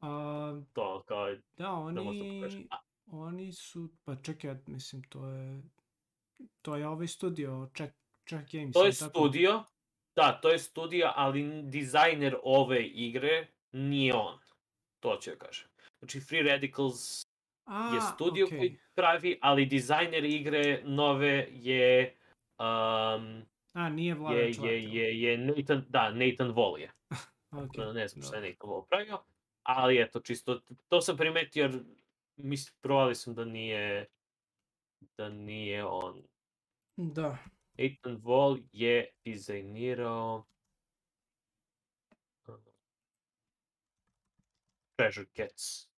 A, 0.00 0.60
To, 0.72 1.02
kao, 1.06 1.30
da, 1.30 1.36
da 1.56 1.64
da 1.64 1.72
oni, 1.72 2.40
pokaže. 2.40 2.58
A, 2.70 2.76
oni 3.06 3.52
su, 3.52 3.90
pa 4.04 4.16
čekaj, 4.16 4.54
mislim, 4.66 5.02
to 5.02 5.26
je, 5.26 5.62
to 6.62 6.76
je 6.76 6.88
ovaj 6.88 7.06
studio, 7.06 7.68
Check, 7.76 7.94
Check 8.28 8.52
Games. 8.52 8.72
To 8.72 8.84
je 8.84 8.92
tako? 8.92 9.10
studio, 9.10 9.64
da, 10.16 10.40
to 10.42 10.48
je 10.48 10.58
studio, 10.58 11.12
ali 11.16 11.62
dizajner 11.62 12.36
ove 12.42 12.86
igre 12.86 13.46
nije 13.72 14.14
on. 14.14 14.38
To 15.00 15.16
ću 15.16 15.30
ja 15.30 15.36
kažem. 15.36 15.68
Znači, 15.98 16.20
Free 16.20 16.42
Radicals 16.42 17.26
A, 17.64 17.94
je 17.94 18.00
studio 18.00 18.46
okej. 18.46 18.58
koji 18.58 18.78
pravi, 18.94 19.38
ali 19.42 19.66
dizajner 19.66 20.24
igre 20.24 20.82
nove 20.84 21.48
je... 21.50 22.16
Um, 22.58 23.42
A, 23.72 23.88
nije 23.88 24.14
Vlada 24.14 24.36
je, 24.36 24.52
je, 24.62 24.84
je, 24.84 25.20
je 25.22 25.38
Nathan, 25.38 25.84
da, 25.88 26.10
Nathan 26.10 26.54
Wall 26.54 26.78
je. 26.78 26.92
Okay. 27.54 27.92
Ne 27.94 28.08
znam 28.08 28.22
šta 28.22 28.36
je. 28.36 28.42
Nathan 28.42 28.70
Wall 28.70 28.86
pravio, 28.88 29.18
ali 29.64 30.00
eto, 30.00 30.20
čisto, 30.20 30.60
to 30.88 31.00
sam 31.00 31.16
primetio 31.16 31.62
jer 31.62 31.84
mislim, 32.36 32.76
provali 32.80 33.14
sam 33.14 33.34
da 33.34 33.44
nije, 33.44 34.06
da 35.16 35.28
nije 35.28 35.84
on. 35.84 36.22
Da. 36.96 37.38
Nathan 37.78 38.22
Wall 38.22 38.62
je 38.72 39.10
dizajnirao 39.24 40.46
uh, 42.46 42.54
Treasure 44.96 45.26
Cats. 45.36 45.88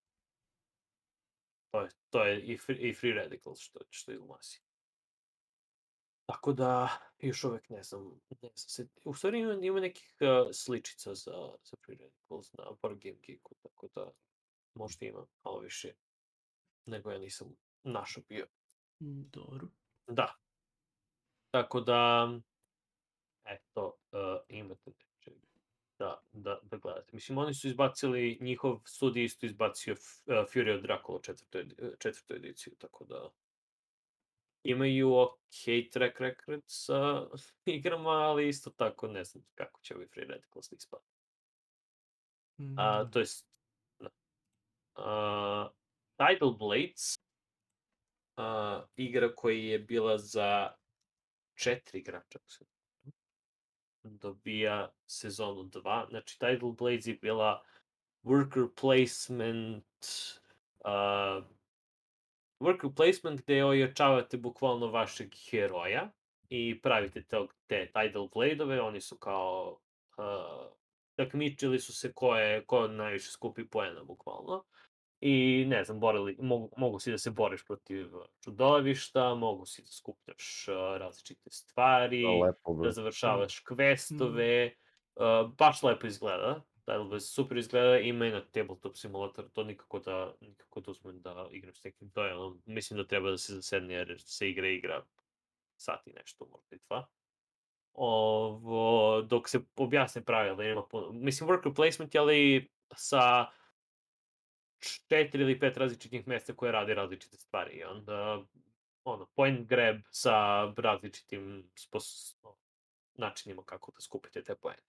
To 1.70 1.80
je, 1.80 1.90
to 2.10 2.24
je 2.24 2.40
i, 2.40 2.59
free, 2.59 2.78
i 2.78 2.94
Free 2.94 3.12
Radicals 3.12 3.60
što, 3.60 3.80
što 3.90 4.12
je 4.12 4.20
u 4.20 4.26
masi. 4.26 4.65
Tako 6.26 6.52
da, 6.52 6.88
još 7.18 7.44
uvek 7.44 7.68
ne 7.70 7.82
znam, 7.82 8.20
ne 8.30 8.36
znam 8.40 8.52
se, 8.56 8.88
u 9.04 9.14
stvari 9.14 9.38
ima, 9.40 9.58
ima 9.62 9.80
nekih 9.80 10.14
uh, 10.20 10.50
sličica 10.52 11.14
za, 11.14 11.32
za 11.64 11.76
Free 11.84 11.96
Radicals 11.98 12.52
na 12.52 12.64
Board 12.82 12.98
Game 13.02 13.18
Geeku, 13.22 13.54
tako 13.62 13.88
da 13.94 14.10
možda 14.74 15.06
ima 15.06 15.26
malo 15.44 15.58
više 15.58 15.94
nego 16.86 17.10
ja 17.10 17.18
nisam 17.18 17.56
našao 17.82 18.22
bio. 18.28 18.46
Mm, 19.02 19.22
Dobro. 19.32 19.68
Da. 20.06 20.34
Tako 21.50 21.80
da, 21.80 22.30
eto, 23.44 23.98
uh, 24.12 24.18
imate, 24.48 24.92
čekaj, 24.98 25.34
da, 25.98 26.22
da, 26.32 26.58
da 26.62 26.76
gledate. 26.76 27.10
Mislim, 27.12 27.38
oni 27.38 27.54
su 27.54 27.68
izbacili, 27.68 28.38
njihov 28.40 28.80
studij 28.84 29.24
isto 29.24 29.46
izbacio 29.46 29.92
F- 29.92 30.22
uh, 30.26 30.34
Fury 30.34 30.76
of 30.76 30.82
Dracula 30.82 31.20
četvrtoj, 31.22 31.60
edi- 31.60 31.96
četvrtu 31.98 32.34
ediciju, 32.34 32.74
tako 32.78 33.04
da 33.04 33.30
imaju 34.70 35.14
ok 35.14 35.90
track 35.93 36.20
record 36.20 36.62
sa 36.66 37.26
igrama, 37.64 38.10
ali 38.10 38.48
isto 38.48 38.70
tako 38.70 39.09
ne 39.09 39.24
znam 39.24 39.44
kako 39.55 39.80
će 39.80 39.97
ovi 39.97 40.06
Free 40.06 40.26
Radicals 40.26 40.70
da 40.70 40.76
ispadne. 40.76 41.06
A, 42.76 43.02
Mm, 43.02 43.10
to 43.10 43.18
jest, 43.18 43.47
da. 43.98 44.09
A, 44.94 45.70
Tidal 46.16 46.51
Blades, 46.51 47.18
a, 48.36 48.82
igra 48.97 49.34
koja 49.34 49.56
je 49.56 49.78
bila 49.78 50.18
za 50.18 50.74
četiri 51.55 51.98
igrača, 51.98 52.38
dobija 54.02 54.93
sezonu 55.06 55.62
2. 55.62 56.09
Znači, 56.09 56.38
Tidal 56.38 56.72
Blades 56.72 57.06
je 57.06 57.14
bila 57.14 57.64
worker 58.22 58.68
placement, 58.80 59.86
uh, 60.84 61.44
worker 62.60 62.94
placement 62.96 63.40
gde 63.40 63.64
ojačavate 63.64 64.36
bukvalno 64.36 64.86
vašeg 64.86 65.34
heroja 65.50 66.10
i 66.48 66.80
pravite 66.82 67.22
tog, 67.22 67.54
te 67.66 67.86
Tidal 67.92 68.28
Blade-ove, 68.28 68.80
oni 68.80 69.00
su 69.00 69.16
kao 69.16 69.78
uh, 70.18 70.76
takmičili 71.16 71.78
su 71.78 71.92
se 71.92 72.12
ko, 72.12 72.36
je, 72.36 72.64
ko 72.64 72.88
najviše 72.88 73.30
skupi 73.30 73.68
poena, 73.68 74.04
bukvalno. 74.04 74.64
I 75.20 75.64
ne 75.68 75.84
znam, 75.84 76.00
borili, 76.00 76.36
mogu, 76.40 76.70
mogu 76.76 76.98
si 76.98 77.10
da 77.10 77.18
se 77.18 77.30
boriš 77.30 77.64
protiv 77.66 78.06
čudovišta, 78.44 79.34
mogu 79.34 79.66
si 79.66 79.82
da 79.82 79.88
skupljaš 79.88 80.68
uh, 80.68 80.74
različite 80.98 81.50
stvari, 81.50 82.24
lepo, 82.42 82.74
da 82.82 82.90
završavaš 82.90 83.62
questove, 83.64 84.72
uh, 85.14 85.50
baš 85.58 85.82
lepo 85.82 86.06
izgleda. 86.06 86.62
Tidal 86.86 87.20
super 87.20 87.58
izgleda, 87.58 87.98
ima 87.98 88.26
i 88.26 88.30
na 88.30 88.40
tabletop 88.44 88.96
simulator, 88.96 89.48
to 89.52 89.64
nikako 89.64 89.98
da, 89.98 90.34
nikako 90.40 90.80
da 90.80 90.90
uzmem 90.90 91.20
da 91.20 91.48
igram 91.50 91.74
s 91.74 91.84
nekim 91.84 92.08
dojelom. 92.08 92.62
Mislim 92.66 92.96
da 92.96 93.06
treba 93.06 93.30
da 93.30 93.38
se 93.38 93.54
zasedne 93.54 93.94
jer 93.94 94.16
se 94.18 94.50
igra 94.50 94.68
igra 94.68 95.04
sat 95.76 96.06
i 96.06 96.12
nešto, 96.12 96.46
možda 96.52 96.76
i 96.76 96.78
dva. 96.88 97.06
Ovo, 97.92 99.22
dok 99.22 99.48
se 99.48 99.60
objasne 99.76 100.24
pravila, 100.24 100.64
ima 100.64 100.82
puno. 100.86 101.12
Mislim, 101.12 101.48
worker 101.48 101.74
placement 101.74 102.14
je 102.14 102.20
ali 102.20 102.70
sa 102.96 103.46
četiri 104.78 105.42
ili 105.42 105.58
pet 105.60 105.76
različitih 105.76 106.28
mesta 106.28 106.56
koje 106.56 106.72
rade 106.72 106.94
različite 106.94 107.36
stvari. 107.36 107.76
I 107.76 107.84
onda, 107.84 108.42
ono, 109.04 109.26
point 109.26 109.68
grab 109.68 109.96
sa 110.10 110.64
različitim 110.76 111.70
spos... 111.74 112.36
načinima 113.14 113.64
kako 113.64 113.92
da 113.92 114.00
skupite 114.00 114.42
te 114.42 114.54
poene. 114.54 114.82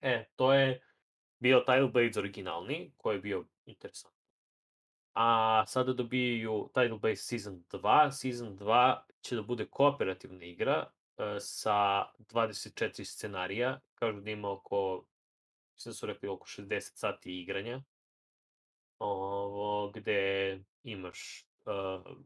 E, 0.00 0.24
to 0.36 0.52
je 0.52 0.80
bio 1.38 1.60
Tidal 1.60 1.88
Blades 1.88 2.16
originalni, 2.16 2.92
koji 2.96 3.16
je 3.16 3.20
bio 3.20 3.44
interesantan. 3.64 4.16
A 5.14 5.64
sada 5.66 5.92
dobijaju 5.92 6.70
Tidal 6.74 6.98
Blades 6.98 7.26
Season 7.26 7.64
2. 7.70 8.10
Season 8.10 8.58
2 8.58 8.98
će 9.20 9.36
da 9.36 9.42
bude 9.42 9.66
kooperativna 9.66 10.44
igra 10.44 10.90
e, 11.16 11.40
sa 11.40 12.06
24 12.18 13.04
scenarija. 13.04 13.80
Kažu 13.94 14.20
da 14.20 14.30
ima 14.30 14.50
oko, 14.50 15.06
mislim 15.74 15.90
da 15.90 15.94
su 15.94 16.06
rekli 16.06 16.28
oko 16.28 16.46
60 16.46 16.80
sati 16.80 17.40
igranja. 17.40 17.82
Ovo, 18.98 19.90
gde 19.90 20.60
imaš 20.82 21.46
uh, 21.64 22.16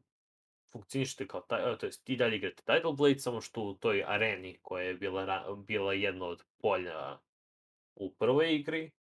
funkcionište 0.73 1.27
kao 1.27 1.41
taj, 1.41 1.79
to 1.79 1.87
jest 1.87 2.05
ti 2.05 2.17
dalje 2.17 2.37
igrate 2.37 2.63
Tidal 2.63 2.93
Blade, 2.93 3.19
samo 3.19 3.41
što 3.41 3.63
u 3.63 3.75
toj 3.75 4.05
areni 4.07 4.59
koja 4.63 4.85
je 4.85 4.95
bila, 4.95 5.57
bila 5.57 5.93
jedno 5.93 6.27
od 6.27 6.45
polja 6.59 7.19
u 8.01 8.15
prvoj 8.15 8.55
igri 8.55 8.91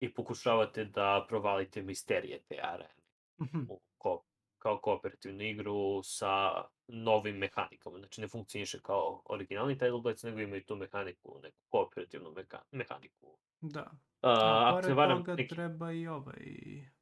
i 0.00 0.14
pokušavate 0.14 0.84
da 0.84 1.26
provalite 1.28 1.82
misterije 1.82 2.42
te 2.48 2.58
arene 2.62 3.02
mhm, 3.42 3.62
u 3.68 3.80
ko, 3.98 4.22
kao 4.58 4.78
kooperativnu 4.78 5.42
igru 5.42 6.02
sa 6.02 6.64
novim 6.88 7.36
mehanikama. 7.36 7.98
Znači 7.98 8.20
ne 8.20 8.28
funkcioniše 8.28 8.80
kao 8.82 9.22
originalni 9.24 9.78
Tidal 9.78 10.02
nego 10.22 10.40
imaju 10.40 10.64
tu 10.64 10.76
mehaniku, 10.76 11.40
neku 11.42 11.58
kooperativnu 11.68 12.32
meka, 12.32 12.62
mehaniku. 12.70 13.38
Da. 13.60 13.90
Uh, 14.22 14.30
A 14.30 14.70
ako 14.72 14.82
se 14.82 14.94
varam, 14.94 15.18
toga 15.18 15.34
neki... 15.34 15.54
treba 15.54 15.92
i 15.92 16.06
ovaj... 16.06 16.44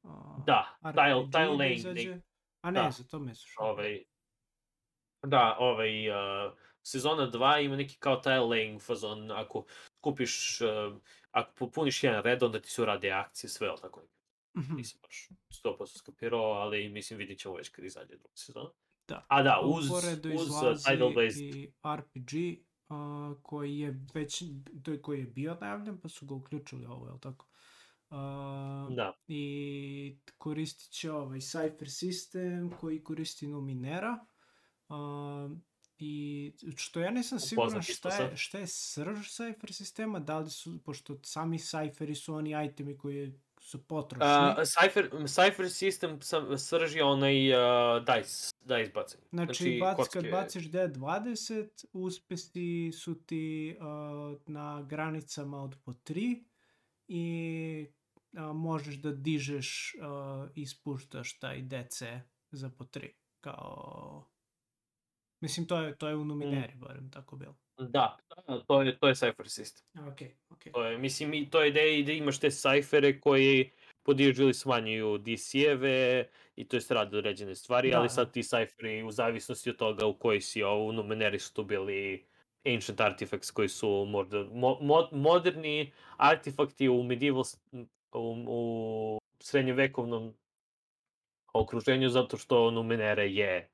a, 0.02 0.42
Da, 0.46 0.78
tile, 0.82 1.30
tile 1.30 1.46
da 1.46 1.50
lane, 1.50 1.74
izađe. 1.74 2.10
nek, 2.10 2.22
A 2.60 2.70
ne, 2.70 2.82
da. 2.82 2.90
za 2.90 3.04
to 3.04 3.18
misliš. 3.18 3.54
ovaj, 3.58 4.04
da, 5.22 5.56
ovaj, 5.58 6.10
uh, 6.10 6.52
sezona 6.82 7.30
2 7.30 7.64
ima 7.64 7.76
neki 7.76 7.98
kao 7.98 8.16
tile 8.16 8.38
laying 8.38 8.86
fazon, 8.86 9.30
ako 9.30 9.64
kupiš, 10.00 10.60
uh, 10.60 11.00
ako 11.38 11.52
popuniš 11.54 12.04
jedan 12.04 12.22
red, 12.22 12.42
onda 12.42 12.60
ti 12.60 12.70
se 12.70 12.82
urade 12.82 13.10
akcije, 13.10 13.50
sve, 13.50 13.68
ali 13.68 13.80
tako 13.80 14.02
Mhm, 14.58 14.76
nisam 14.76 15.00
baš 15.02 15.28
100% 15.64 15.98
skapirao, 15.98 16.52
ali 16.52 16.88
mislim 16.88 17.18
vidit 17.18 17.38
ćemo 17.38 17.54
već 17.54 17.68
kad 17.68 17.84
izađe 17.84 18.16
druga 18.16 18.36
sezona. 18.36 18.70
Da. 19.08 19.26
A 19.28 19.42
da, 19.42 19.60
uz, 19.64 19.90
uz 20.34 20.48
uh, 20.50 20.76
Tidal 20.90 21.12
Blazed, 21.12 21.42
i 21.42 21.72
RPG 21.96 22.62
a, 22.88 23.34
koji 23.42 23.78
je 23.78 24.00
već, 24.14 24.42
to 24.84 24.92
je 24.92 25.02
koji 25.02 25.20
je 25.20 25.26
bio 25.26 25.58
najavljen, 25.60 26.00
pa 26.00 26.08
su 26.08 26.26
ga 26.26 26.34
uključili 26.34 26.86
ovo, 26.86 27.06
je 27.06 27.12
li 27.12 27.20
tako? 27.20 27.46
A, 28.10 28.88
da, 28.90 29.18
I 29.26 30.18
koristit 30.38 30.90
će 30.90 31.12
ovaj 31.12 31.38
Cypher 31.38 31.88
sistem 31.88 32.70
koji 32.80 33.04
koristi 33.04 33.46
Numinera. 33.46 34.26
A, 34.88 35.48
I 35.98 36.52
što 36.76 37.00
ja 37.00 37.10
nisam 37.10 37.40
siguran 37.40 37.82
šta 37.82 38.14
je, 38.14 38.36
šta 38.36 38.58
je 38.58 38.66
srž 38.66 39.16
Cypher 39.16 39.72
sistema, 39.72 40.18
da 40.18 40.38
li 40.38 40.50
su, 40.50 40.78
pošto 40.84 41.18
sami 41.22 41.58
Cypheri 41.58 42.14
su 42.14 42.34
oni 42.34 42.66
itemi 42.66 42.98
koji 42.98 43.32
su 43.60 43.84
potrošni. 43.84 44.26
Uh, 44.26 44.56
Cypher, 44.56 45.10
Cypher 45.12 45.64
system 45.64 46.22
sam, 46.22 46.58
srži 46.58 47.00
onaj 47.00 47.52
uh, 47.52 47.58
dice, 48.04 48.52
dice 48.60 48.90
bacanje. 48.94 49.24
Znači, 49.30 49.78
bac, 49.80 49.96
kad 50.12 50.22
kocke- 50.24 50.30
baciš 50.30 50.64
D20, 50.64 51.84
uspesi 51.92 52.92
su 52.92 53.14
ti 53.14 53.76
uh, 53.80 54.38
na 54.46 54.82
granicama 54.82 55.62
od 55.62 55.76
po 55.84 55.92
3 55.92 56.44
i 57.08 57.86
uh, 58.32 58.56
možeš 58.56 58.94
da 58.94 59.12
dižeš 59.12 59.94
uh, 59.94 60.50
i 60.54 60.66
spuštaš 60.66 61.38
taj 61.38 61.62
DC 61.62 62.02
za 62.50 62.70
po 62.70 62.84
3. 62.84 63.08
Kao... 63.40 64.28
Mislim, 65.40 65.66
to 65.66 65.80
je, 65.82 65.96
to 65.96 66.08
je 66.08 66.16
u 66.16 66.24
Numineri, 66.24 66.74
barem 66.74 67.10
tako 67.10 67.36
bilo. 67.36 67.54
Da, 67.78 68.16
da, 68.46 68.60
to 68.60 68.82
je, 68.82 68.98
to 68.98 69.08
je 69.08 69.14
Cypher 69.14 69.44
system. 69.44 70.08
Ok, 70.12 70.20
ok. 70.50 70.62
To 70.72 70.84
je, 70.84 70.98
mislim, 70.98 71.34
i 71.34 71.50
to 71.50 71.62
je 71.62 71.68
ideja 71.68 72.04
da 72.04 72.12
imaš 72.12 72.38
te 72.38 72.50
sajfere 72.50 73.20
koji 73.20 73.70
podižu 74.02 74.42
ili 74.42 74.54
smanjuju 74.54 75.18
DC-eve 75.18 76.28
i 76.56 76.68
to 76.68 76.76
jest 76.76 76.90
rade 76.90 77.18
određene 77.18 77.54
stvari, 77.54 77.90
Da, 77.90 77.98
ali 77.98 78.04
da. 78.04 78.08
sad 78.08 78.32
ti 78.32 78.42
sajferi 78.42 79.02
u 79.02 79.10
zavisnosti 79.10 79.70
od 79.70 79.76
toga 79.76 80.06
u 80.06 80.14
koji 80.14 80.40
si 80.40 80.62
ovo, 80.62 80.86
u 80.86 80.92
Numeneri 80.92 81.38
su 81.38 81.54
tu 81.54 81.64
bili 81.64 82.24
ancient 82.66 83.00
artifacts 83.00 83.50
koji 83.50 83.68
su 83.68 84.04
možda 84.08 84.44
mo, 84.44 84.78
mo, 84.80 85.08
moderni 85.12 85.92
artefakti 86.16 86.88
u 86.88 87.02
medieval, 87.02 87.44
u, 88.12 88.44
u 88.48 89.18
srednjovekovnom 89.42 90.34
okruženju 91.52 92.08
zato 92.08 92.36
što 92.36 92.70
Numenera 92.70 93.22
je 93.22 93.68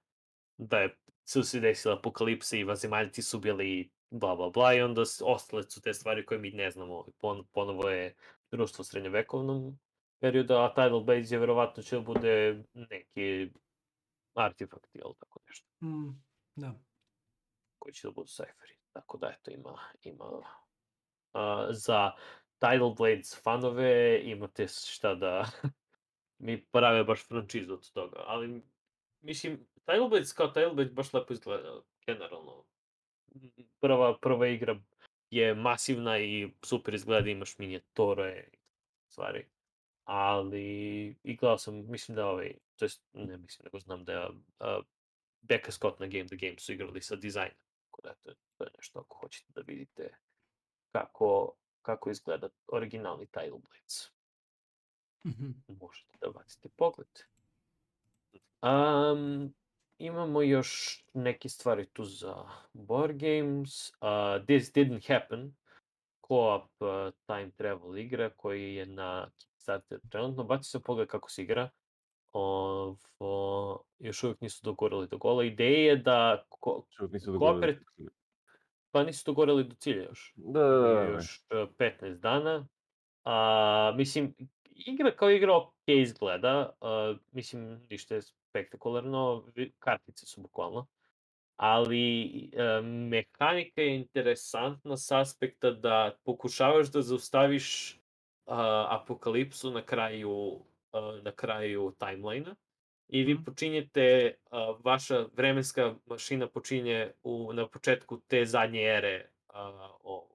da 0.58 0.78
je 0.78 0.96
su 1.24 1.42
se 1.42 1.60
desila 1.60 1.94
apokalipsa 1.94 2.56
i 2.56 2.64
vazemaljci 2.64 3.22
su 3.22 3.38
bili 3.38 3.90
bla 4.10 4.36
bla 4.36 4.50
bla 4.50 4.74
i 4.74 4.82
onda 4.82 5.02
ostale 5.22 5.62
su 5.62 5.80
te 5.80 5.94
stvari 5.94 6.26
koje 6.26 6.38
mi 6.38 6.50
ne 6.50 6.70
znamo. 6.70 7.06
Pon, 7.18 7.46
ponovo 7.52 7.88
je 7.88 8.14
društvo 8.50 8.82
u 8.82 8.84
srednjovekovnom 8.84 9.78
periodu, 10.20 10.54
a 10.54 10.74
Tidal 10.74 11.00
Blades 11.00 11.30
je 11.30 11.38
verovatno 11.38 11.82
će 11.82 11.96
da 11.96 12.02
bude 12.02 12.62
neki 12.74 13.50
artefakti 14.34 14.98
ili 14.98 15.14
tako 15.18 15.40
nešto 15.46 15.68
Mm, 15.80 16.22
da. 16.56 16.74
koji 17.78 17.92
će 17.94 18.08
da 18.08 18.12
budu 18.12 18.28
sajferi. 18.28 18.74
Tako 18.92 19.18
da 19.18 19.28
eto 19.28 19.50
ima, 19.50 19.78
ima 20.02 20.24
uh, 20.24 20.42
za 21.70 22.12
Tidal 22.58 22.94
Blades 22.94 23.42
fanove 23.42 24.20
imate 24.24 24.66
šta 24.68 25.14
da 25.14 25.44
mi 26.44 26.64
prave 26.64 27.04
baš 27.04 27.28
frančizu 27.28 27.72
od 27.72 27.92
toga, 27.92 28.22
ali 28.26 28.62
mislim, 29.20 29.66
Blades 29.86 30.32
kao 30.32 30.52
Blades 30.74 30.92
baš 30.92 31.12
lepo 31.12 31.32
izgleda, 31.32 31.80
generalno. 32.06 32.64
Prva, 33.80 34.18
prva 34.18 34.46
igra 34.46 34.80
je 35.30 35.54
masivna 35.54 36.18
i 36.18 36.50
super 36.62 36.94
izgleda, 36.94 37.30
imaš 37.30 37.58
minijatore 37.58 38.48
i 38.52 38.56
stvari. 39.08 39.46
Ali, 40.04 40.64
i 41.22 41.36
gledao 41.36 41.58
sam, 41.58 41.90
mislim 41.90 42.14
da 42.16 42.26
ovaj, 42.26 42.54
to 42.76 42.84
jest, 42.84 43.02
ne 43.12 43.36
mislim, 43.36 43.64
nego 43.64 43.78
znam 43.78 44.04
da 44.04 44.12
je 44.12 44.28
uh, 44.28 44.84
Becca 45.40 45.72
Scott 45.72 46.00
na 46.00 46.06
Game 46.06 46.26
the 46.26 46.36
Game 46.36 46.58
su 46.58 46.72
igrali 46.72 47.00
sa 47.00 47.16
dizajnom. 47.16 47.56
Tako 47.84 48.00
da, 48.02 48.14
to, 48.14 48.30
je- 48.30 48.36
to 48.56 48.64
je 48.64 48.70
nešto 48.76 48.98
ako 48.98 49.18
hoćete 49.18 49.52
da 49.52 49.60
vidite 49.60 50.14
kako, 50.92 51.52
kako 51.82 52.10
izgleda 52.10 52.48
originalni 52.66 53.26
Tidal 53.26 53.58
Blades 53.58 54.10
Mhm. 55.26 55.50
možete 55.68 56.18
da 56.20 56.30
bacite 56.30 56.68
pogled. 56.68 57.08
Um, 58.62 59.54
imamo 60.06 60.42
još 60.42 61.02
neke 61.14 61.48
stvari 61.48 61.86
tu 61.86 62.04
za 62.04 62.34
board 62.72 63.16
games. 63.16 63.90
Uh, 63.90 64.44
This 64.46 64.72
Didn't 64.72 65.08
Happen, 65.08 65.54
co-op 66.28 66.70
uh, 66.80 66.88
time 67.26 67.50
travel 67.56 67.98
igra 67.98 68.30
koji 68.30 68.74
je 68.74 68.86
na 68.86 69.30
Kickstarter 69.36 70.00
trenutno. 70.10 70.44
Baci 70.44 70.70
se 70.70 70.80
pogled 70.82 71.08
kako 71.08 71.30
se 71.30 71.42
igra. 71.42 71.70
Ovo, 72.32 73.82
još 73.98 74.24
uvijek 74.24 74.40
nisu 74.40 74.60
dogorili 74.64 75.08
do 75.08 75.18
gola. 75.18 75.44
Ideja 75.44 75.78
je 75.78 75.96
da 75.96 76.44
ko, 76.48 76.86
nisu. 77.10 77.32
Kooperat- 77.32 78.08
pa 78.90 79.02
nisu 79.04 79.22
dogorili 79.26 79.64
do 79.64 79.74
cilja 79.74 80.02
još. 80.02 80.32
Da, 80.36 80.60
da, 80.60 80.78
da, 80.78 80.94
da. 80.94 81.02
još 81.02 81.44
uh, 81.50 81.68
15 81.78 82.14
dana. 82.18 82.66
A, 83.24 83.92
mislim, 83.96 84.34
igra 84.70 85.16
kao 85.16 85.30
igra 85.30 85.56
ok 85.56 85.74
izgleda, 85.86 86.76
uh, 86.80 87.18
mislim, 87.32 87.86
ništa 87.90 88.14
je 88.14 88.20
spektakularno, 88.54 89.44
kartice 89.78 90.26
su 90.26 90.40
bukvalno, 90.40 90.86
ali 91.56 92.50
uh, 92.52 92.86
mehanika 92.86 93.82
je 93.82 93.96
interesantna 93.96 94.96
s 94.96 95.12
aspekta 95.12 95.70
da 95.70 96.16
pokušavaš 96.24 96.90
da 96.90 97.02
zaustaviš 97.02 97.94
uh, 98.46 98.54
apokalipsu 98.88 99.70
na 99.70 99.82
kraju, 99.82 100.30
uh, 100.30 101.22
na 101.22 101.32
kraju 101.32 101.94
timelina 101.98 102.54
i 103.08 103.22
vi 103.22 103.34
Mhm. 103.34 103.44
počinjete, 103.44 104.34
uh, 104.50 104.84
vaša 104.84 105.26
vremenska 105.36 105.94
mašina 106.06 106.48
počinje 106.48 107.12
u, 107.22 107.52
na 107.52 107.68
početku 107.68 108.20
te 108.26 108.44
zadnje 108.46 108.82
ere 108.82 109.30
uh, 109.48 109.54
o, 110.00 110.28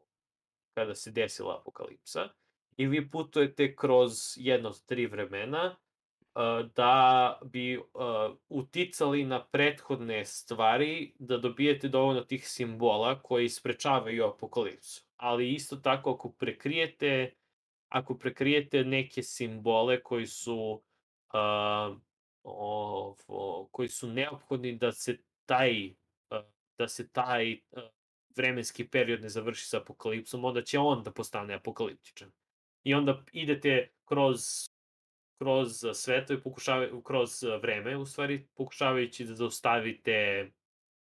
kada 0.73 0.95
se 0.95 1.11
desila 1.11 1.57
apokalipsa 1.59 2.29
i 2.77 2.87
vi 2.87 3.09
putujete 3.09 3.75
kroz 3.75 4.11
jedno 4.35 4.69
od 4.69 4.85
tri 4.85 5.07
vremena 5.07 5.75
da 6.75 7.39
bi 7.45 7.77
uh, 7.77 7.83
uticali 8.49 9.25
na 9.25 9.45
prethodne 9.45 10.25
stvari, 10.25 11.13
da 11.19 11.37
dobijete 11.37 11.87
dovoljno 11.87 12.21
tih 12.21 12.49
simbola 12.49 13.21
koji 13.21 13.49
sprečavaju 13.49 14.25
apokalipsu. 14.25 15.05
Ali 15.17 15.53
isto 15.53 15.75
tako 15.75 16.11
ako 16.11 16.31
prekrijete 16.31 17.33
ako 17.89 18.17
prekrijete 18.17 18.83
neke 18.83 19.23
simbole 19.23 20.03
koji 20.03 20.27
su 20.27 20.81
uh, 21.33 21.97
ovo, 22.43 23.67
koji 23.71 23.89
su 23.89 24.07
neophodni 24.07 24.75
da 24.75 24.91
se 24.91 25.17
taj 25.45 25.93
da 26.77 26.87
se 26.87 27.09
taj 27.09 27.59
vremenski 28.35 28.87
period 28.87 29.21
ne 29.21 29.29
završi 29.29 29.65
sa 29.65 29.77
apokalipsom, 29.77 30.45
onda 30.45 30.61
će 30.61 30.79
on 30.79 31.03
da 31.03 31.11
postane 31.11 31.53
apokaliptičan. 31.53 32.31
I 32.83 32.93
onda 32.93 33.23
idete 33.31 33.89
kroz 34.05 34.68
kroz 35.39 35.85
svetove, 35.93 36.41
pokušavaju, 36.41 37.01
kroz 37.01 37.43
vreme, 37.61 37.97
u 37.97 38.05
stvari, 38.05 38.47
pokušavajući 38.53 39.25
da 39.25 39.35
zaustavite 39.35 40.51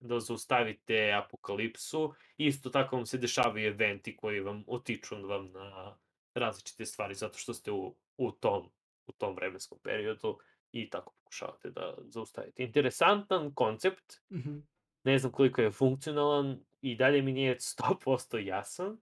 da 0.00 0.20
zaustavite 0.20 1.12
apokalipsu. 1.12 2.14
Isto 2.36 2.70
tako 2.70 2.96
vam 2.96 3.06
se 3.06 3.18
dešavaju 3.18 3.66
eventi 3.68 4.16
koji 4.16 4.40
vam 4.40 4.64
otiču 4.66 5.26
vam 5.26 5.52
na 5.52 5.96
različite 6.34 6.86
stvari 6.86 7.14
zato 7.14 7.38
što 7.38 7.54
ste 7.54 7.70
u, 7.72 7.96
u 8.16 8.32
tom 8.32 8.70
u 9.06 9.12
tom 9.12 9.34
vremenskom 9.36 9.78
periodu 9.82 10.38
i 10.72 10.90
tako 10.90 11.12
pokušavate 11.12 11.70
da 11.70 11.94
zaustavite. 12.06 12.62
Interesantan 12.62 13.54
koncept, 13.54 14.20
Mhm. 14.30 14.58
ne 15.04 15.18
znam 15.18 15.32
koliko 15.32 15.60
je 15.62 15.70
funkcionalan 15.70 16.60
i 16.80 16.96
dalje 16.96 17.22
mi 17.22 17.32
nije 17.32 17.56
100% 17.58 18.38
jasan, 18.38 19.00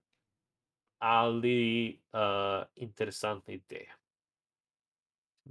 ali 0.99 2.01
uh, 2.13 2.65
interesantna 2.75 3.53
ideja. 3.53 4.00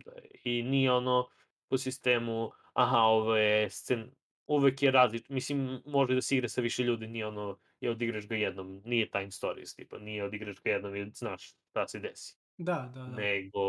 Da, 0.04 0.12
I 0.44 0.62
nije 0.62 0.92
ono 0.92 1.28
po 1.68 1.78
sistemu, 1.78 2.50
aha, 2.72 2.98
ovo 2.98 3.36
je 3.36 3.70
scen, 3.70 4.10
uvek 4.46 4.82
je 4.82 4.90
različ, 4.90 5.28
mislim, 5.28 5.82
može 5.86 6.14
da 6.14 6.22
se 6.22 6.36
igra 6.36 6.48
sa 6.48 6.60
više 6.60 6.82
ljudi, 6.82 7.06
nije 7.06 7.26
ono, 7.26 7.58
je 7.80 7.90
odigraš 7.90 8.28
ga 8.28 8.36
jednom, 8.36 8.82
nije 8.84 9.10
time 9.10 9.30
stories, 9.30 9.74
tipa, 9.74 9.98
nije 9.98 10.24
odigraš 10.24 10.62
ga 10.64 10.70
jednom 10.70 10.96
i 10.96 11.10
znaš 11.14 11.54
šta 11.70 11.88
se 11.88 11.98
desi 11.98 12.36
Da, 12.58 12.90
da, 12.94 13.00
da. 13.00 13.06
nego 13.06 13.60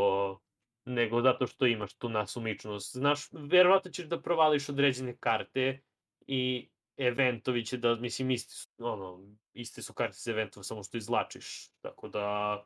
nego 0.85 1.21
zato 1.21 1.47
što 1.47 1.65
imaš 1.65 1.93
tu 1.93 2.09
nasumičnost. 2.09 2.95
Znaš, 2.95 3.27
verovatno 3.31 3.91
ćeš 3.91 4.05
da 4.05 4.21
provališ 4.21 4.69
određene 4.69 5.17
karte 5.17 5.81
i 6.27 6.69
eventovi 6.97 7.65
će 7.65 7.77
da, 7.77 7.95
mislim, 7.95 8.31
isti 8.31 8.53
su, 8.53 8.69
ono, 8.79 9.35
iste 9.53 9.81
su 9.81 9.93
karte 9.93 10.17
za 10.17 10.31
eventova, 10.31 10.63
samo 10.63 10.83
što 10.83 10.97
izlačiš. 10.97 11.69
Tako 11.81 12.09
da, 12.09 12.65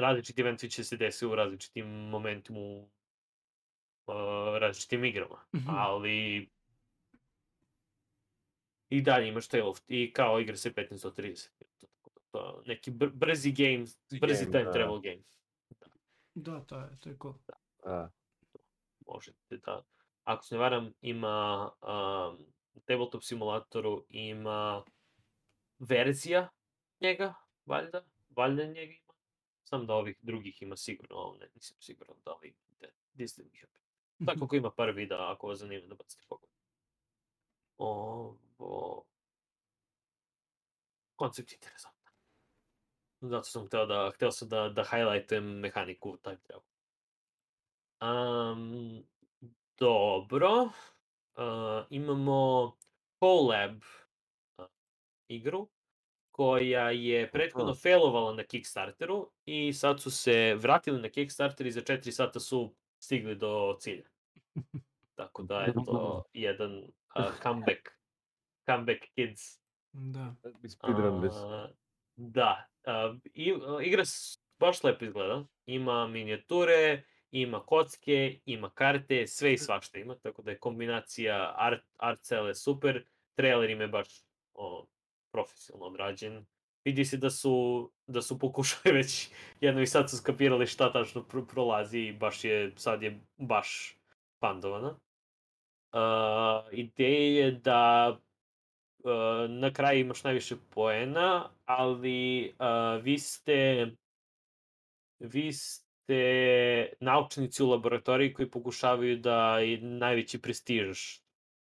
različiti 0.00 0.40
eventovi 0.40 0.70
će 0.70 0.84
se 0.84 0.96
desiti 0.96 1.26
u 1.26 1.34
različitim 1.34 1.86
momentima 1.86 2.58
u 2.58 2.88
uh, 4.06 4.58
različitim 4.60 5.04
igrama. 5.04 5.44
Mhm. 5.56 5.70
Ali 5.70 6.48
i 8.88 9.02
dalje 9.02 9.28
imaš 9.28 9.48
taj 9.48 9.60
loft 9.60 9.84
i 9.88 10.12
kao 10.12 10.40
igra 10.40 10.56
se 10.56 10.72
15 10.72 11.02
do 11.02 11.10
30. 11.10 11.48
Tako 11.80 12.10
da 12.14 12.20
to 12.30 12.62
neki 12.66 12.90
br 12.90 13.06
brzi 13.06 13.52
game, 13.52 13.84
brzi 14.20 14.44
Game, 14.44 14.52
time 14.52 14.64
da. 14.64 14.72
travel 14.72 15.00
game. 15.00 15.22
Da, 16.34 16.60
to 16.60 16.78
je, 16.78 16.98
to 17.00 17.08
je 17.08 17.16
cool. 17.22 17.34
A, 17.84 18.08
možete 19.06 19.56
da, 19.56 19.84
ako 20.24 20.44
se 20.44 20.54
ne 20.54 20.60
varam, 20.60 20.92
ima 21.00 21.70
um, 21.82 22.46
tabletop 22.84 23.22
simulatoru 23.22 24.06
ima 24.08 24.84
verzija 25.78 26.48
njega, 27.00 27.34
valjda, 27.66 28.04
valjda 28.36 28.64
njega 28.64 29.05
sam 29.68 29.86
da 29.86 29.94
ovih 29.94 30.18
drugih 30.22 30.62
ima 30.62 30.76
sigurno, 30.76 31.16
ali 31.16 31.38
ne, 31.38 31.48
nisam 31.54 31.76
siguran 31.80 32.16
da 32.24 32.34
li 32.34 32.54
de, 32.80 32.92
Disney 33.14 33.48
je. 33.52 33.66
Tako 34.26 34.44
ako 34.44 34.56
ima 34.56 34.70
par 34.70 34.90
videa, 34.90 35.32
ako 35.32 35.48
vas 35.48 35.58
zanima 35.58 35.86
da 35.86 35.94
bacite 35.94 36.24
pogled. 36.28 36.50
Ovo... 37.78 39.04
Koncept 41.16 41.52
interesantan. 41.52 42.12
Zato 43.20 43.42
sam 43.42 43.66
hteo 43.66 43.86
da, 43.86 44.10
hteo 44.14 44.30
sam 44.30 44.48
da, 44.48 44.68
da 44.68 44.84
highlightujem 44.84 45.44
mehaniku 45.44 46.16
time 46.16 46.38
travel. 46.42 46.64
Um, 48.00 49.04
dobro. 49.78 50.70
Uh, 51.36 51.86
imamo 51.90 52.76
Colab 53.20 53.82
uh, 54.58 54.66
igru 55.28 55.68
koja 56.36 56.90
je 56.90 57.30
prethodno 57.30 57.70
Aha. 57.70 57.78
failovala 57.82 58.34
na 58.34 58.44
Kickstarteru 58.44 59.30
i 59.44 59.72
sad 59.72 60.00
su 60.00 60.10
se 60.10 60.54
vratili 60.54 61.00
na 61.02 61.08
Kickstarter 61.08 61.66
i 61.66 61.72
za 61.72 61.80
4 61.80 62.10
sata 62.10 62.40
su 62.40 62.74
stigli 62.98 63.34
do 63.34 63.76
cilja. 63.80 64.04
Tako 65.14 65.42
da 65.42 65.60
je 65.60 65.72
to 65.72 66.24
jedan 66.32 66.78
uh, 66.78 67.24
comeback, 67.42 67.88
comeback 68.66 69.00
kids 69.14 69.60
Da. 69.92 70.34
speedrun. 70.68 71.24
A, 71.24 71.68
Da, 72.16 72.66
a, 72.84 73.14
i, 73.34 73.52
a, 73.52 73.82
igra 73.82 74.02
baš 74.58 74.84
lepo 74.84 75.04
izgleda. 75.04 75.44
Ima 75.66 76.06
minijature, 76.06 77.02
ima 77.30 77.60
kocke, 77.60 78.40
ima 78.44 78.70
karte, 78.70 79.26
sve 79.26 79.52
i 79.52 79.58
svašta 79.58 79.98
ima, 79.98 80.14
tako 80.14 80.42
da 80.42 80.50
je 80.50 80.58
kombinacija 80.58 81.54
art, 81.56 81.84
art 81.96 82.20
cele 82.20 82.54
super. 82.54 83.04
Trailer 83.34 83.70
im 83.70 83.80
je 83.80 83.88
baš 83.88 84.08
o, 84.54 84.86
profesionalno 85.36 85.86
odrađen. 85.86 86.46
Vidi 86.84 87.04
se 87.04 87.16
da 87.16 87.30
su, 87.30 87.90
da 88.06 88.22
su 88.22 88.38
pokušali 88.38 88.94
već 88.98 89.28
jedno 89.60 89.82
i 89.82 89.86
sad 89.86 90.10
su 90.10 90.16
skapirali 90.16 90.66
šta 90.66 90.92
tačno 90.92 91.22
pro, 91.22 91.44
prolazi 91.46 91.98
i 91.98 92.12
baš 92.12 92.44
je, 92.44 92.72
sad 92.76 93.02
je 93.02 93.20
baš 93.36 93.98
pandovana. 94.38 94.98
Uh, 95.92 96.72
ideja 96.72 97.44
je 97.44 97.52
da 97.52 98.16
uh, 98.98 99.50
na 99.50 99.72
kraju 99.72 100.00
imaš 100.00 100.24
najviše 100.24 100.56
poena, 100.70 101.50
ali 101.64 102.54
uh, 102.58 103.04
vi 103.04 103.18
ste 103.18 103.90
vi 105.18 105.52
ste 105.52 106.22
naučnici 107.00 107.62
u 107.62 107.70
laboratoriji 107.70 108.34
koji 108.34 108.50
pokušavaju 108.50 109.16
da 109.16 109.60
i 109.64 109.76
najveći 109.76 110.42
prestiž 110.42 110.98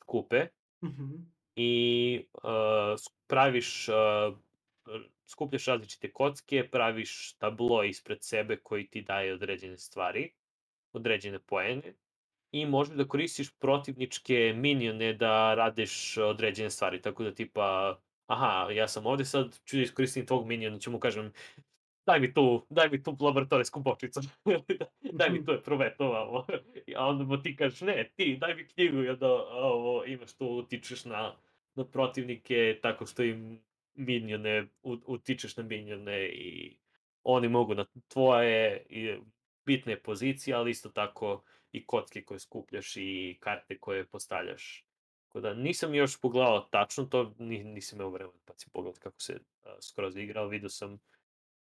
kupe 0.07 0.47
Mhm. 0.83 1.32
I 1.57 2.25
uh, 2.33 3.01
praviš 3.27 3.89
uh, 3.89 4.39
skupljaš 5.27 5.67
različite 5.67 6.13
kocke, 6.13 6.69
praviš 6.71 7.33
tablo 7.39 7.83
ispred 7.83 8.19
sebe 8.23 8.57
koji 8.57 8.87
ti 8.87 9.03
daje 9.03 9.35
određene 9.35 9.79
stvari, 9.79 10.33
određene 10.93 11.39
poene 11.39 11.95
i 12.53 12.67
možeš 12.67 12.95
da 12.97 13.09
koristiš 13.09 13.55
protivničke 13.59 14.55
minione 14.57 15.13
da 15.13 15.55
radiš 15.55 16.19
određene 16.19 16.71
stvari, 16.71 17.03
tako 17.03 17.25
da 17.25 17.35
tipa 17.35 17.99
aha, 18.27 18.71
ja 18.71 18.89
sam 18.89 19.07
ovde 19.07 19.25
sad, 19.25 19.59
ću 19.65 19.77
da 19.77 19.83
iskoristim 19.83 20.27
tvog 20.27 20.47
miniona, 20.47 20.79
ću 20.79 20.91
mu 20.91 21.01
kažem 21.01 21.33
daj 22.07 22.21
mi 22.21 22.35
tu, 22.35 22.67
daj 22.71 22.89
mi 22.89 23.03
tu 23.03 23.17
laboratorijsku 23.21 23.81
bočicu, 23.81 24.21
daj 25.19 25.31
mi 25.31 25.45
tu 25.45 25.53
je 25.53 25.63
provetovamo. 25.63 26.47
A 26.97 27.07
onda 27.07 27.25
mu 27.25 27.43
ti 27.43 27.57
kažeš, 27.57 27.81
ne, 27.81 28.11
ti, 28.17 28.37
daj 28.41 28.55
mi 28.55 28.69
knjigu. 28.69 29.03
I 29.03 29.09
onda 29.09 29.29
ovo, 29.53 30.05
imaš 30.05 30.37
tu, 30.37 30.47
utičeš 30.47 31.05
na, 31.05 31.37
na 31.75 31.85
protivnike 31.85 32.79
tako 32.83 33.07
što 33.07 33.23
im 33.23 33.63
minione, 33.95 34.67
u- 34.83 35.01
utičeš 35.07 35.57
na 35.57 35.63
minione 35.63 36.27
i 36.27 36.79
oni 37.23 37.49
mogu 37.49 37.75
na 37.75 37.85
tvoje 38.09 38.87
i 38.89 39.17
bitne 39.67 40.03
pozicije, 40.03 40.55
ali 40.55 40.71
isto 40.71 40.89
tako 40.89 41.43
i 41.73 41.87
kocke 41.87 42.25
koje 42.25 42.41
skupljaš 42.41 42.97
i 42.97 43.37
karte 43.41 43.79
koje 43.79 44.07
postavljaš. 44.07 44.87
Tako 45.29 45.41
da 45.41 45.55
nisam 45.55 45.95
još 45.95 46.21
pogledao 46.21 46.61
tačno 46.61 47.05
to, 47.05 47.35
ni, 47.39 47.65
nisam 47.65 47.99
imao 47.99 48.11
vremena 48.11 48.39
pa 48.45 48.53
si 48.57 48.71
pogled 48.73 48.99
kako 48.99 49.21
se 49.21 49.33
uh, 49.35 49.71
skroz 49.81 50.17
igra, 50.17 50.41
ali 50.41 50.51
vidio 50.51 50.69
sam 50.69 50.99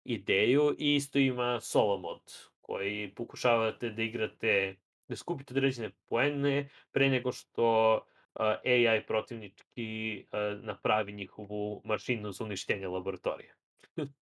ideju 0.05 0.74
i 0.78 0.94
isto 0.94 1.18
ima 1.18 1.60
solo 1.60 1.98
mod 1.98 2.20
koji 2.60 3.14
pokušavate 3.14 3.90
da 3.90 4.02
igrate, 4.02 4.77
da 5.09 5.16
skupite 5.16 5.55
određene 5.55 5.90
poene 6.09 6.68
pre 6.90 7.09
nego 7.09 7.32
što 7.32 7.94
uh, 7.94 8.40
AI 8.64 9.06
protivnički 9.06 10.24
uh, 10.32 10.64
napravi 10.64 11.12
njihovu 11.12 11.82
mašinu 11.85 12.32
za 12.32 12.44
uništenje 12.44 12.89
laboratorija. 12.89 13.55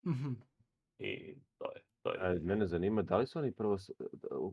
Mhm. 0.06 0.32
I 0.98 1.34
to 1.58 1.64
je, 1.74 1.82
to 2.02 2.12
je. 2.12 2.36
E, 2.36 2.38
mene 2.42 2.66
zanima, 2.66 3.02
da 3.02 3.16
li 3.16 3.26
su 3.26 3.38
oni 3.38 3.52
prvo, 3.52 3.78
s- 3.78 3.90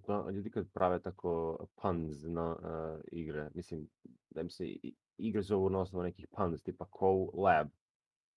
da, 0.08 0.32
ljudi 0.32 0.50
kad 0.50 0.72
prave 0.74 1.02
tako 1.02 1.58
puns 1.82 2.24
na 2.24 2.56
uh, 2.56 3.02
igre, 3.12 3.50
mislim, 3.54 3.88
da 4.30 4.42
im 4.42 4.50
se 4.50 4.66
igre 5.18 5.42
zovu 5.42 5.70
na 5.70 5.80
osnovu 5.80 6.04
nekih 6.04 6.28
puns, 6.38 6.64
tipa 6.64 6.86
co-lab, 6.86 7.68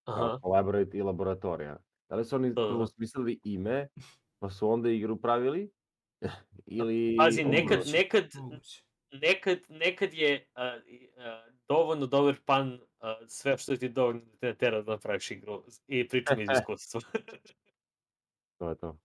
Aha, 0.05 0.39
collaborate 0.43 0.99
i 0.99 1.03
laboratorija. 1.03 1.77
Da 2.09 2.17
li 2.17 2.25
su 2.25 2.37
oni 2.37 2.49
Da, 2.49 2.63
da, 2.63 2.69
prvo 2.69 2.81
da. 2.81 2.87
smislili 2.87 3.41
ime, 3.45 3.89
pa 4.39 4.51
su 4.51 4.71
onda 4.71 4.91
igru 4.91 5.21
pravili? 5.21 5.71
Ili... 6.67 7.17
Pazi, 7.19 7.45
nekad, 7.45 7.81
nekad, 7.93 8.25
nekad, 9.13 9.59
nekad 9.69 10.15
je 10.15 10.47
a, 10.55 10.79
a, 11.17 11.47
dovoljno 11.69 12.07
dobar 12.07 12.37
pan 12.45 12.81
a, 13.01 13.17
sve 13.29 13.59
što 13.59 13.77
ti 13.77 13.89
dovoljno 13.89 14.21
da 14.21 14.37
te 14.39 14.47
natera 14.47 14.83
da 14.83 14.93
napraviš 14.93 15.31
igru 15.31 15.65
i 15.87 16.09
pričam 16.09 16.41
iz 16.41 16.49
iskustva. 16.59 17.01
To 18.59 18.69
je 18.69 18.79
to. 18.79 18.99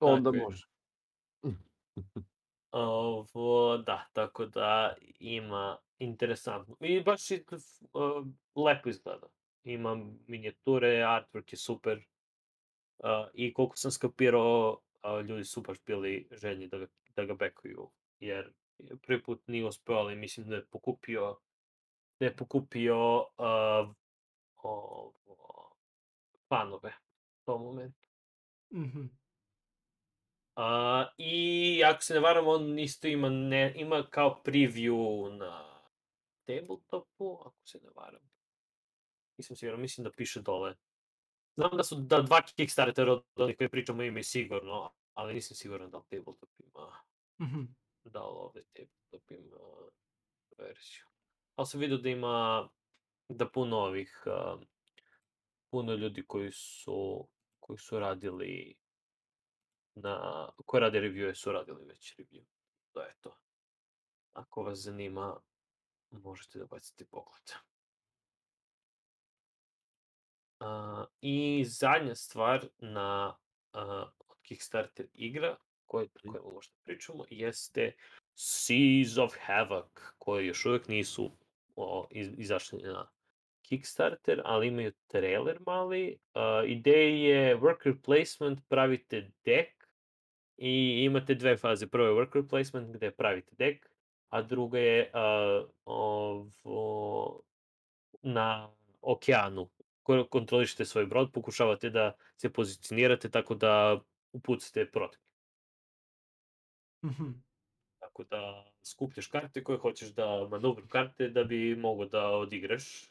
Onda 0.00 0.32
Tako 0.32 0.44
može. 0.44 0.66
Ovo, 2.70 3.78
da, 3.78 4.08
tako 4.12 4.46
da 4.46 4.96
ima 5.18 5.78
interesantno. 5.98 6.76
I 6.80 7.02
baš 7.02 7.30
i, 7.30 7.44
uh, 7.92 8.26
lepo 8.64 8.88
izgleda. 8.88 9.26
Ima 9.64 9.94
minijature, 10.26 10.88
artwork 10.88 11.52
je 11.52 11.56
super. 11.56 11.98
Uh, 12.98 13.08
I 13.34 13.52
koliko 13.52 13.76
sam 13.76 13.90
skapirao, 13.90 14.80
uh, 15.02 15.26
ljudi 15.26 15.44
su 15.44 15.60
baš 15.60 15.78
bili 15.86 16.28
željni 16.30 16.68
da 16.68 16.78
ga, 16.78 16.86
da 17.16 17.24
ga 17.24 17.34
bekuju. 17.34 17.90
Jer 18.20 18.52
prvi 19.02 19.22
put 19.22 19.48
nije 19.48 19.66
uspeo, 19.66 19.96
ali 19.96 20.16
mislim 20.16 20.48
da 20.48 20.56
je 20.56 20.66
pokupio 20.66 21.38
da 22.20 22.26
je 22.26 22.36
pokupio 22.36 23.18
uh, 23.18 23.94
ovo, 24.56 25.76
fanove 26.48 26.92
u 27.34 27.44
tom 27.44 27.62
momentu. 27.62 28.08
Mhm. 28.74 29.04
A, 30.56 31.06
I 31.18 31.82
ako 31.84 32.02
se 32.02 32.14
ne 32.14 32.20
varam, 32.20 32.48
on 32.48 32.78
isto 32.78 33.08
ima, 33.08 33.28
ne, 33.28 33.72
ima 33.76 34.06
kao 34.10 34.42
preview 34.44 35.36
na 35.36 35.82
tabletopu, 36.44 37.38
ako 37.40 37.56
se 37.64 37.78
ne 37.82 37.90
varam. 37.96 38.30
Nisam 39.40 39.56
siguran, 39.56 39.80
mislim 39.80 40.04
da 40.04 40.10
piše 40.12 40.40
dole. 40.40 40.74
Znam 41.56 41.70
da 41.76 41.84
su 41.84 41.96
da 41.96 42.22
dva 42.22 42.42
Kickstartera 42.42 43.12
od 43.12 43.24
onih 43.36 43.56
koji 43.56 43.68
pričamo 43.68 44.02
ima 44.02 44.18
i 44.18 44.22
sigurno, 44.22 44.92
ali 45.14 45.34
nisam 45.34 45.54
siguran 45.56 45.90
da 45.90 45.98
li 45.98 46.04
tabletop 46.08 46.50
ima, 46.58 46.96
Mhm. 47.40 47.62
da 48.04 48.20
li 48.20 48.34
ovde 48.36 48.64
tabletop 48.72 49.30
ima 49.30 49.90
verziju. 50.58 51.04
Ali 51.56 51.66
sam 51.66 51.80
vidio 51.80 51.96
da 51.98 52.08
ima, 52.08 52.68
da 53.28 53.48
puno 53.48 53.76
ovih, 53.78 54.22
uh, 54.26 54.60
puno 55.70 55.92
ljudi 55.94 56.24
koji 56.26 56.52
su, 56.52 57.28
koji 57.60 57.78
su 57.78 57.98
radili 57.98 58.74
na, 59.94 60.48
koji 60.66 60.80
rade 60.80 61.00
review 61.00 61.34
su 61.34 61.52
radili 61.52 61.84
već 61.84 62.16
review. 62.18 62.44
To 62.92 63.02
je 63.02 63.14
to. 63.20 63.36
Ako 64.32 64.62
vas 64.62 64.78
zanima, 64.78 65.40
možete 66.10 66.58
da 66.58 66.66
bacite 66.66 67.04
pogled. 67.04 67.69
Uh, 70.60 71.06
I 71.20 71.64
zadnja 71.64 72.14
stvar 72.14 72.64
na 72.78 73.36
uh, 73.74 73.80
od 74.28 74.36
Kickstarter 74.42 75.06
igra, 75.14 75.56
koje, 75.86 76.08
koje 76.22 76.40
možda 76.54 76.74
pričamo, 76.84 77.24
jeste 77.30 77.92
Seas 78.34 79.18
of 79.18 79.34
Havoc, 79.46 79.90
koje 80.18 80.46
još 80.46 80.66
uvijek 80.66 80.88
nisu 80.88 81.30
o, 81.76 82.06
iz, 82.10 82.28
izašli 82.38 82.82
na 82.82 83.10
Kickstarter, 83.62 84.42
ali 84.44 84.66
imaju 84.66 84.92
trailer 85.06 85.58
mali. 85.66 86.18
Uh, 86.34 86.70
ideja 86.70 87.38
je 87.38 87.56
worker 87.56 88.02
placement, 88.02 88.60
pravite 88.68 89.30
deck 89.44 89.70
i 90.56 91.04
imate 91.04 91.34
dve 91.34 91.56
faze. 91.56 91.86
Prvo 91.86 92.06
je 92.06 92.26
worker 92.26 92.48
placement 92.48 92.96
gde 92.96 93.10
pravite 93.10 93.54
deck, 93.58 93.86
a 94.28 94.42
druga 94.42 94.78
je 94.78 95.10
uh, 95.14 95.70
ovo, 95.84 97.42
na 98.22 98.70
okeanu. 99.00 99.70
Ko- 100.10 100.26
Kontrolišete 100.28 100.84
svoj 100.84 101.06
brod, 101.06 101.32
pokušavate 101.32 101.90
da 101.90 102.12
se 102.36 102.52
pozicionirate 102.52 103.30
tako 103.30 103.54
da 103.54 104.00
upucate 104.32 104.90
protiv. 104.90 105.20
Mhm. 107.04 107.30
Tako 107.98 108.24
da 108.24 108.72
skupljaš 108.82 109.26
karte 109.26 109.64
koje 109.64 109.78
hoćeš 109.78 110.08
da 110.08 110.48
manuvru 110.50 110.88
karte 110.88 111.28
da 111.28 111.44
bi 111.44 111.76
mogo 111.76 112.04
da 112.04 112.26
odigraš. 112.28 113.08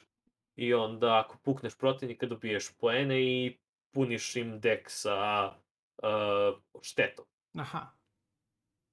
I 0.55 0.73
onda 0.73 1.19
ako 1.19 1.37
pukneš 1.43 1.77
protivnika 1.77 2.25
dobiješ 2.27 2.77
poene 2.77 3.21
i 3.21 3.57
puniš 3.91 4.35
im 4.35 4.59
dek 4.59 4.89
sa 4.89 5.47
uh, 6.03 6.59
štetom. 6.81 7.25
Aha. 7.57 7.91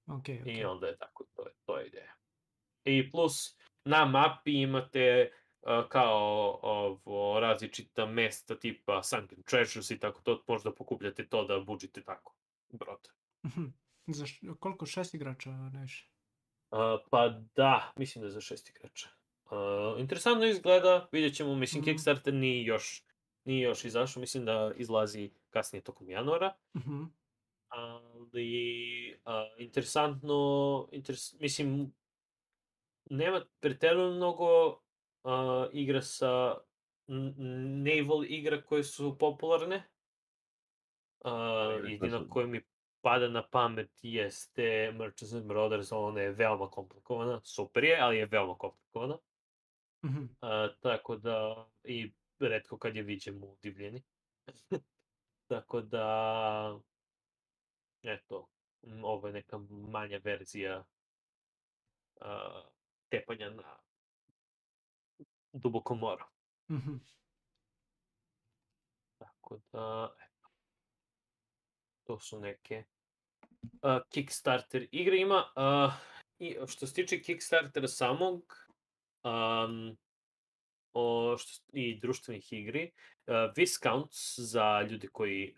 Ok, 0.06 0.28
ok. 0.40 0.46
I 0.46 0.64
onda 0.64 0.86
je 0.86 0.96
tako, 0.96 1.24
to 1.34 1.42
je, 1.46 1.52
to 1.64 1.78
je 1.78 1.86
ideja. 1.86 2.14
I 2.84 3.10
plus, 3.10 3.58
na 3.84 4.04
mapi 4.04 4.62
imate 4.62 5.32
kao 5.88 6.18
ovo, 6.62 7.40
različita 7.40 8.06
mesta 8.06 8.56
tipa 8.56 9.02
Sunken 9.02 9.42
Treasures 9.42 9.90
i 9.90 9.98
tako 9.98 10.20
to, 10.22 10.42
možda 10.46 10.72
pokupljate 10.72 11.26
to 11.26 11.44
da 11.44 11.60
buđite 11.60 12.02
tako 12.02 12.34
brod. 12.70 13.08
Mhm. 13.46 13.64
Za 14.06 14.24
š- 14.24 14.40
koliko? 14.60 14.86
Šest 14.86 15.14
igrača 15.14 15.50
najviše? 15.50 16.10
Uh, 16.70 16.78
pa 17.10 17.28
da, 17.54 17.92
mislim 17.96 18.20
da 18.20 18.26
je 18.26 18.32
za 18.32 18.40
šest 18.40 18.70
igrača. 18.70 19.08
Uh, 19.44 19.50
interesantno 20.00 20.46
izgleda, 20.46 21.08
vidjet 21.12 21.34
ćemo, 21.34 21.54
mislim, 21.54 21.80
Mhm. 21.80 21.90
Kickstarter 21.90 22.34
nije 22.34 22.64
još, 22.64 23.04
nije 23.44 23.60
još 23.60 23.84
izašao, 23.84 24.20
mislim 24.20 24.44
da 24.44 24.72
izlazi 24.76 25.30
kasnije 25.50 25.82
tokom 25.82 26.10
januara. 26.10 26.54
Mhm. 26.76 27.02
ali 27.68 28.48
uh, 29.16 29.32
interesantno, 29.58 30.38
interes, 30.92 31.34
mislim, 31.34 31.92
nema 33.10 33.44
preterano 33.60 34.10
mnogo 34.10 34.46
uh, 35.26 35.68
igra 35.72 36.02
sa 36.02 36.58
naval 37.06 38.24
igra 38.24 38.62
koje 38.62 38.84
su 38.84 39.18
popularne. 39.18 39.82
Uh, 41.24 41.90
jedina 41.90 42.28
koja 42.28 42.46
mi 42.46 42.62
pada 43.00 43.28
na 43.28 43.48
pamet 43.48 43.90
jeste 44.02 44.92
Merchants 44.92 45.34
and 45.34 45.46
Brothers, 45.46 45.92
ali 45.92 46.04
ona 46.04 46.20
je 46.20 46.32
veoma 46.32 46.70
komplikovana, 46.70 47.40
super 47.44 47.84
je, 47.84 47.98
ali 48.00 48.16
je 48.16 48.26
veoma 48.26 48.54
komplikovana. 48.58 49.18
Mhm. 50.04 50.22
Uh, 50.22 50.74
tako 50.80 51.16
da, 51.16 51.66
i 51.84 52.12
redko 52.38 52.78
kad 52.78 52.96
je 52.96 53.02
viđem 53.02 53.42
u 53.42 53.56
divljeni. 53.62 54.02
tako 55.50 55.80
da, 55.80 56.80
eto, 58.02 58.48
ovo 59.02 59.26
je 59.26 59.32
neka 59.32 59.58
manja 59.68 60.20
verzija 60.24 60.84
uh, 62.20 62.26
tepanja 63.08 63.50
na 63.50 63.85
dubokom 65.56 65.98
moru. 65.98 66.24
Mhm. 66.70 66.96
Tako 69.18 69.60
da, 69.72 70.14
eto. 70.20 70.48
To 72.04 72.20
su 72.20 72.40
neke 72.40 72.84
uh, 73.62 74.00
Kickstarter 74.10 74.88
igre 74.92 75.16
ima. 75.16 75.44
Uh, 75.56 75.92
i 76.38 76.56
što 76.66 76.86
se 76.86 76.94
tiče 76.94 77.22
Kickstartera 77.22 77.88
samog, 77.88 78.68
um, 79.24 79.96
o, 80.92 81.36
što, 81.38 81.62
i 81.72 82.00
društvenih 82.00 82.52
igri, 82.52 82.92
uh, 83.26 83.34
Viscounts 83.56 84.38
za 84.38 84.82
ljude 84.82 85.08
koji 85.08 85.54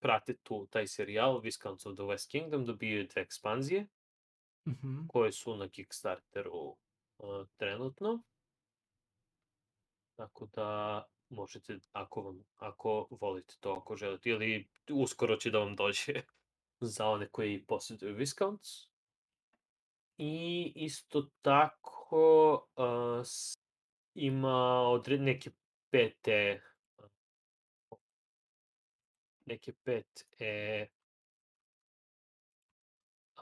prate 0.00 0.36
tu 0.42 0.66
taj 0.66 0.86
serijal, 0.86 1.40
Viscounts 1.40 1.86
of 1.86 1.94
the 1.94 2.02
West 2.02 2.30
Kingdom, 2.30 2.64
dobijaju 2.64 3.06
dve 3.06 3.22
ekspanzije. 3.22 3.86
Mhm. 4.68 5.06
koje 5.08 5.32
su 5.32 5.56
na 5.56 5.68
Kickstarteru 5.68 6.76
trenutno. 7.56 8.22
Tako 10.16 10.46
da 10.46 11.02
možete, 11.28 11.78
ako, 11.92 12.22
vam, 12.22 12.44
ako 12.56 13.08
volite 13.10 13.54
to, 13.60 13.72
ako 13.72 13.96
želite, 13.96 14.30
ili 14.30 14.68
uskoro 14.90 15.36
će 15.36 15.50
da 15.50 15.58
vam 15.58 15.76
dođe 15.76 16.12
za 16.94 17.08
one 17.08 17.28
koji 17.28 17.64
posjeduju 17.66 18.14
Viscounts. 18.14 18.68
I 20.18 20.72
isto 20.76 21.28
tako 21.42 22.54
uh, 22.76 23.26
ima 24.14 24.80
odred, 24.80 25.20
neke 25.20 25.50
pete 25.90 26.60
neke 29.46 29.72
pet 29.72 30.26
e, 30.38 30.86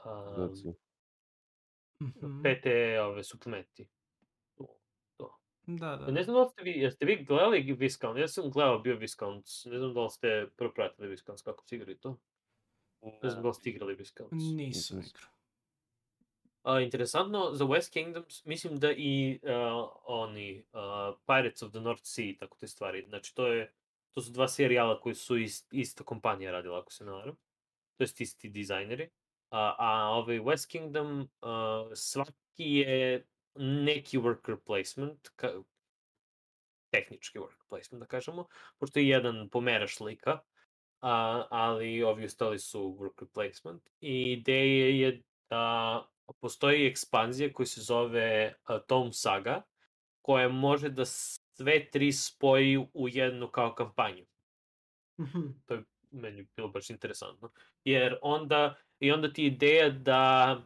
um, 0.05 0.75
Mhm. 2.03 2.41
PT 2.43 2.65
ove 3.01 3.23
suplementi. 3.23 3.87
To, 4.55 4.67
to. 5.17 5.37
Da, 5.65 5.95
da. 5.95 6.11
Ne 6.11 6.23
znam 6.23 6.35
da 6.35 6.43
li 6.43 6.49
ste 6.49 6.63
vi, 6.63 6.71
jeste 6.71 7.05
vi 7.05 7.23
gledali 7.23 7.73
Viscount? 7.73 8.19
Ja 8.19 8.27
sam 8.27 8.49
gledao 8.49 8.79
bio 8.79 8.95
Viscount, 8.95 9.45
ne 9.65 9.77
znam 9.77 9.93
da 9.93 10.03
li 10.03 10.09
ste 10.09 10.47
propratili 10.57 11.07
Viscount, 11.07 11.41
kako 11.41 11.63
ste 11.63 11.75
igrali 11.75 11.99
to? 11.99 12.17
Ne 13.23 13.29
znam 13.29 13.43
da 13.43 13.47
li 13.47 13.53
ste 13.53 13.69
igrali 13.69 13.95
Viscount. 13.95 14.31
Nisam. 14.31 14.99
igrao. 14.99 15.33
A, 16.63 16.79
interesantno, 16.79 17.49
za 17.53 17.65
West 17.65 17.93
Kingdoms, 17.93 18.45
mislim 18.45 18.79
da 18.79 18.91
i 18.91 19.39
uh, 19.43 19.89
oni, 20.05 20.65
uh, 20.73 21.15
Pirates 21.25 21.63
of 21.63 21.71
the 21.71 21.79
North 21.79 22.03
Sea, 22.05 22.33
tako 22.39 22.57
te 22.57 22.67
stvari. 22.67 23.05
Znači, 23.07 23.35
to 23.35 23.47
je, 23.47 23.73
to 24.11 24.21
su 24.21 24.31
dva 24.31 24.47
serijala 24.47 24.99
koji 24.99 25.15
su 25.15 25.37
ist, 25.37 25.73
ista 25.73 26.03
kompanija 26.03 26.51
radila, 26.51 26.79
ako 26.79 26.91
se 26.91 27.05
ne 27.05 27.11
varam. 27.11 27.35
To 27.97 28.03
jest 28.03 28.21
isti 28.21 28.49
dizajneri. 28.49 29.09
A, 29.53 29.75
a 29.77 30.09
ovaj 30.09 30.39
West 30.39 30.69
Kingdom, 30.71 31.21
uh, 31.21 31.91
svaki 31.93 32.33
je 32.57 33.25
neki 33.55 34.17
worker 34.17 34.57
placement, 34.65 35.29
ka, 35.35 35.51
tehnički 36.89 37.39
worker 37.39 37.67
placement, 37.69 37.99
da 37.99 38.07
kažemo, 38.07 38.47
pošto 38.79 38.99
je 38.99 39.07
jedan 39.07 39.49
pomeraš 39.49 39.99
lika, 39.99 40.39
a, 41.01 41.45
ali 41.49 42.03
ovi 42.03 42.25
ostali 42.25 42.59
su 42.59 42.97
worker 42.99 43.25
placement. 43.33 43.89
I 44.01 44.31
ideja 44.31 45.07
je 45.07 45.21
da 45.49 46.07
postoji 46.39 46.87
ekspanzija 46.87 47.53
koja 47.53 47.65
se 47.65 47.81
zove 47.81 48.55
uh, 48.69 48.77
Tom 48.87 49.13
Saga, 49.13 49.61
koja 50.21 50.49
može 50.49 50.89
da 50.89 51.05
sve 51.05 51.89
tri 51.91 52.11
spoji 52.11 52.77
u 52.93 53.09
jednu 53.09 53.47
kao 53.47 53.75
kampanju. 53.75 54.25
Mhm. 55.21 55.41
To 55.65 55.73
je 55.73 55.83
meni 56.11 56.47
bilo 56.55 56.67
baš 56.67 56.89
interesantno. 56.89 57.51
Jer 57.83 58.17
onda, 58.21 58.75
i 59.03 59.11
onda 59.11 59.33
ti 59.33 59.45
ideja 59.45 59.89
da 59.89 60.61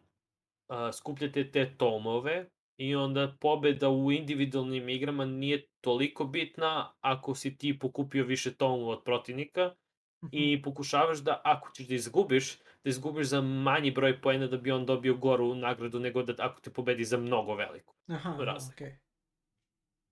uh, 0.70 0.76
skupljate 0.94 1.52
te 1.52 1.78
tomove 1.78 2.50
i 2.78 2.96
onda 2.96 3.38
pobeda 3.40 3.90
u 3.90 4.12
individualnim 4.12 4.90
igrama 4.90 5.26
nije 5.26 5.68
toliko 5.82 6.26
bitna 6.26 6.94
ako 7.02 7.36
si 7.36 7.58
ti 7.58 7.80
pokupio 7.80 8.26
više 8.26 8.54
tomova 8.54 8.92
od 8.92 9.04
protivnika 9.04 9.76
Mhm. 10.24 10.30
i 10.32 10.62
pokušavaš 10.62 11.18
da, 11.18 11.42
ako 11.44 11.72
ćeš 11.72 11.88
da 11.88 11.96
izgubiš, 11.96 12.58
da 12.84 12.90
izgubiš 12.90 13.28
za 13.28 13.42
manji 13.42 13.92
broj 13.92 14.22
poena 14.22 14.48
da 14.48 14.58
bi 14.58 14.72
on 14.72 14.86
dobio 14.86 15.14
goru 15.14 15.56
nagradu 15.56 16.00
nego 16.00 16.24
da 16.24 16.34
ako 16.40 16.62
te 16.62 16.70
pobedi 16.70 17.04
za 17.04 17.18
mnogo 17.18 17.56
veliku. 17.56 17.96
Aha, 18.08 18.38
razlika. 18.40 18.84
okej. 18.84 18.98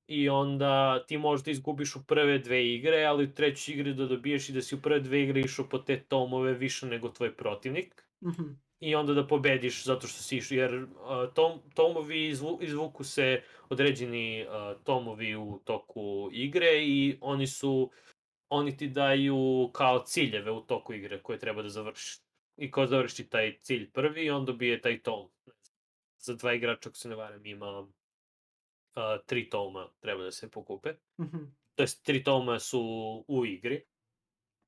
I 0.07 0.29
onda 0.29 1.05
ti 1.07 1.17
možda 1.17 1.51
izgubiš 1.51 1.95
u 1.95 2.05
prve 2.05 2.37
dve 2.39 2.73
igre, 2.73 3.03
ali 3.03 3.23
u 3.23 3.33
trećoj 3.33 3.73
igri 3.73 3.93
da 3.93 4.05
dobiješ 4.05 4.49
i 4.49 4.53
da 4.53 4.61
si 4.61 4.75
u 4.75 4.81
prve 4.81 4.99
dve 4.99 5.23
igre 5.23 5.41
išao 5.41 5.69
po 5.69 5.77
te 5.77 6.03
tomove 6.03 6.53
više 6.53 6.85
nego 6.85 7.09
tvoj 7.09 7.35
protivnik. 7.35 8.04
Mhm. 8.23 8.43
I 8.79 8.95
onda 8.95 9.13
da 9.13 9.27
pobediš 9.27 9.83
zato 9.83 10.07
što 10.07 10.23
si 10.23 10.37
išao, 10.37 10.55
jer 10.55 10.83
uh, 10.83 10.89
tom, 11.33 11.59
tomovi 11.73 12.27
izvu, 12.27 12.59
izvuku 12.61 13.03
se 13.03 13.41
određeni 13.69 14.47
uh, 14.47 14.83
tomovi 14.83 15.35
u 15.35 15.61
toku 15.63 16.29
igre 16.31 16.83
i 16.83 17.17
oni 17.21 17.47
su, 17.47 17.91
oni 18.49 18.77
ti 18.77 18.87
daju 18.87 19.69
kao 19.73 20.03
ciljeve 20.05 20.51
u 20.51 20.61
toku 20.61 20.93
igre 20.93 21.21
koje 21.21 21.39
treba 21.39 21.61
da 21.61 21.69
završiš. 21.69 22.19
I 22.57 22.71
ko 22.71 22.85
završi 22.85 23.29
taj 23.29 23.57
cilj 23.61 23.91
prvi, 23.91 24.29
on 24.29 24.45
dobije 24.45 24.81
taj 24.81 25.01
tom. 25.01 25.29
Za 26.17 26.35
dva 26.35 26.53
igrača, 26.53 26.89
ako 26.89 26.97
se 26.97 27.09
ne 27.09 27.15
varam, 27.15 27.45
ima 27.45 27.79
uh, 27.79 27.87
tri 29.25 29.49
toma 29.49 29.89
treba 29.99 30.23
da 30.23 30.31
se 30.31 30.51
pokupe. 30.51 30.93
Mhm. 31.21 31.37
To 31.75 31.83
jest, 31.83 32.05
tri 32.05 32.23
toma 32.23 32.59
su 32.59 32.81
u 33.27 33.45
igri. 33.45 33.85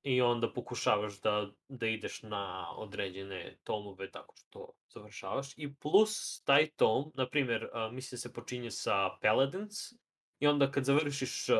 I 0.03 0.21
onda 0.21 0.53
pokušavaš 0.53 1.21
da, 1.21 1.51
da 1.67 1.87
ideš 1.87 2.21
na 2.21 2.71
određene 2.75 3.57
tomove 3.63 4.11
tako 4.11 4.35
što 4.37 4.73
završavaš. 4.89 5.53
I 5.57 5.73
plus 5.73 6.43
taj 6.43 6.69
tom, 6.69 7.11
na 7.15 7.29
primjer, 7.29 7.63
uh, 7.63 7.93
mislim 7.93 8.19
se 8.19 8.33
počinje 8.33 8.71
sa 8.71 9.09
Paladins. 9.21 9.75
I 10.39 10.47
onda 10.47 10.71
kad 10.71 10.83
završiš 10.83 11.49
uh, 11.49 11.57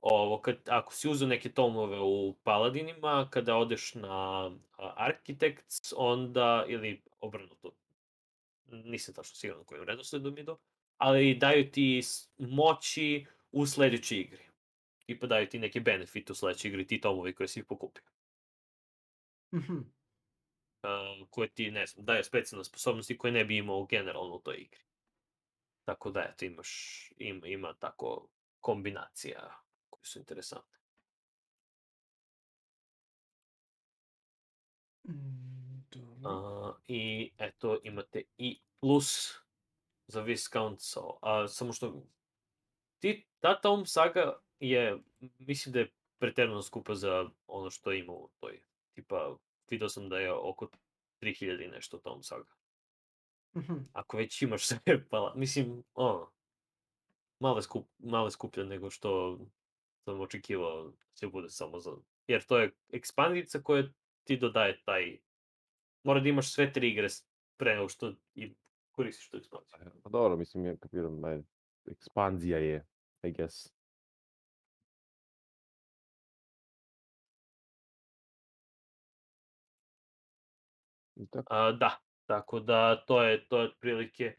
ovo, 0.00 0.40
kad, 0.40 0.56
ako 0.68 0.94
si 0.94 1.08
uzeo 1.08 1.28
neke 1.28 1.52
tomove 1.52 2.00
u 2.00 2.34
Paladinima, 2.42 3.28
kada 3.30 3.56
odeš 3.56 3.94
na 3.94 4.46
uh, 4.46 4.92
Architects, 4.96 5.92
onda, 5.96 6.64
ili 6.68 7.02
obrnuto, 7.20 7.72
nisam 8.66 9.14
tačno 9.14 9.34
siguran 9.34 9.60
na 9.60 9.66
kojem 9.66 9.84
redosledom 9.84 10.38
idu, 10.38 10.58
ali 10.96 11.34
daju 11.34 11.70
ti 11.70 12.02
moći 12.38 13.26
u 13.52 13.66
sledećoj 13.66 14.18
igri. 14.18 14.53
Tipa 15.06 15.26
daju 15.26 15.48
ti 15.48 15.58
neki 15.58 15.80
benefit 15.80 16.30
u 16.30 16.34
sledećoj 16.34 16.68
igri, 16.68 16.86
ti 16.86 17.00
tomovi 17.00 17.34
koje 17.34 17.48
si 17.48 17.64
pokupio. 17.64 18.04
Mhm. 19.54 19.76
Uh, 19.76 21.28
koje 21.30 21.48
ti, 21.48 21.70
ne 21.70 21.86
znam, 21.86 22.06
daju 22.06 22.24
specijalne 22.24 22.64
sposobnosti 22.64 23.18
koje 23.18 23.32
ne 23.32 23.44
bi 23.44 23.56
imao 23.56 23.86
generalno 23.86 24.34
u 24.34 24.40
toj 24.40 24.56
igri. 24.56 24.80
Tako 25.84 26.10
da, 26.10 26.20
eto, 26.20 26.44
imaš, 26.44 27.12
ima, 27.18 27.46
ima 27.46 27.74
tako 27.74 28.28
kombinacija 28.60 29.62
koje 29.90 30.04
su 30.04 30.18
interesantne. 30.18 30.78
Mm. 35.08 35.64
Uh, 36.26 36.74
I 36.86 37.32
eto, 37.38 37.80
imate 37.82 38.22
i 38.38 38.60
plus 38.80 39.34
za 40.06 40.20
Viscount, 40.20 40.80
so, 40.80 41.18
a, 41.22 41.48
samo 41.48 41.72
što 41.72 42.02
ti, 42.98 43.26
ta 43.40 43.60
Tom 43.60 43.86
Saga 43.86 44.40
je, 44.60 44.98
mislim 45.38 45.72
da 45.72 45.78
je 45.78 45.90
preterano 46.18 46.62
skupa 46.62 46.94
za 46.94 47.30
ono 47.46 47.70
što 47.70 47.92
ima 47.92 48.12
u 48.12 48.30
toj. 48.40 48.60
Tipa, 48.94 49.36
vidio 49.70 49.88
sam 49.88 50.08
da 50.08 50.18
je 50.18 50.32
oko 50.32 50.68
3000 51.20 51.64
i 51.64 51.68
nešto 51.68 51.98
Tom 51.98 52.22
Saga. 52.22 52.52
Mhm. 53.56 53.74
Ako 53.92 54.16
već 54.16 54.42
imaš 54.42 54.66
sve, 54.68 55.08
pa, 55.10 55.32
mislim, 55.36 55.84
ono, 55.94 56.30
malo 57.38 57.58
je, 57.58 57.62
skup, 57.62 57.86
malo 57.98 58.26
je 58.26 58.30
skuplje 58.30 58.64
nego 58.64 58.90
što 58.90 59.38
sam 60.04 60.20
očekivao 60.20 60.84
da 60.84 61.14
će 61.14 61.28
bude 61.28 61.48
samo 61.48 61.80
za... 61.80 61.92
Jer 62.26 62.44
to 62.44 62.58
je 62.58 62.72
ekspandica 62.92 63.62
koja 63.62 63.84
ti 64.24 64.36
dodaje 64.36 64.82
taj... 64.84 65.18
Mora 66.02 66.20
da 66.20 66.28
imaš 66.28 66.52
sve 66.52 66.72
tri 66.72 66.90
igre 66.90 67.08
pre 67.56 67.74
nego 67.74 67.88
što 67.88 68.12
i 68.34 68.54
koristiš 68.90 69.28
tu 69.28 69.36
ekspanziju. 69.36 69.78
Pa 70.02 70.10
dobro, 70.10 70.36
mislim, 70.36 70.66
ja 70.66 70.76
kapiram 70.76 71.20
da 71.20 71.40
ekspanzija 71.86 72.58
je, 72.58 72.86
I 73.24 73.32
guess. 73.32 73.72
Tako. 81.30 81.54
A, 81.54 81.72
da, 81.72 81.98
tako 82.26 82.60
da 82.60 83.04
to 83.06 83.22
je, 83.22 83.48
to 83.48 83.58
je 83.58 83.68
otprilike 83.68 84.36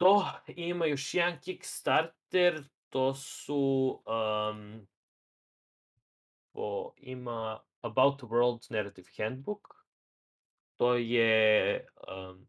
to. 0.00 0.26
Ima 0.46 0.86
još 0.86 1.14
jedan 1.14 1.40
Kickstarter, 1.40 2.62
to 2.88 3.14
su... 3.14 4.02
Um, 4.06 4.88
o, 6.52 6.94
ima 6.96 7.60
About 7.80 8.18
the 8.18 8.26
World 8.26 8.70
Narrative 8.70 9.08
Handbook. 9.18 9.68
To 10.76 10.94
je... 10.94 11.86
Um, 12.08 12.48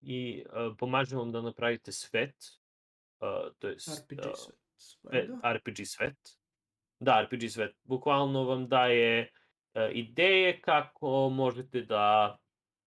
I 0.00 0.44
uh, 0.46 0.76
pomaže 0.78 1.16
vam 1.16 1.32
da 1.32 1.40
napravite 1.42 1.92
svet. 1.92 2.36
Uh, 3.20 3.54
to 3.58 3.68
je 3.68 3.74
RPG 3.74 4.36
svet. 4.36 4.58
Sve, 4.76 5.10
valjda? 5.12 5.52
RPG 5.52 5.84
svet. 5.84 6.38
Da, 7.00 7.22
RPG 7.22 7.50
svet. 7.50 7.76
Bukvalno 7.84 8.44
vam 8.44 8.68
daje 8.68 9.22
uh, 9.22 9.47
ideje 9.92 10.60
kako 10.60 11.28
možete 11.28 11.80
da 11.80 12.38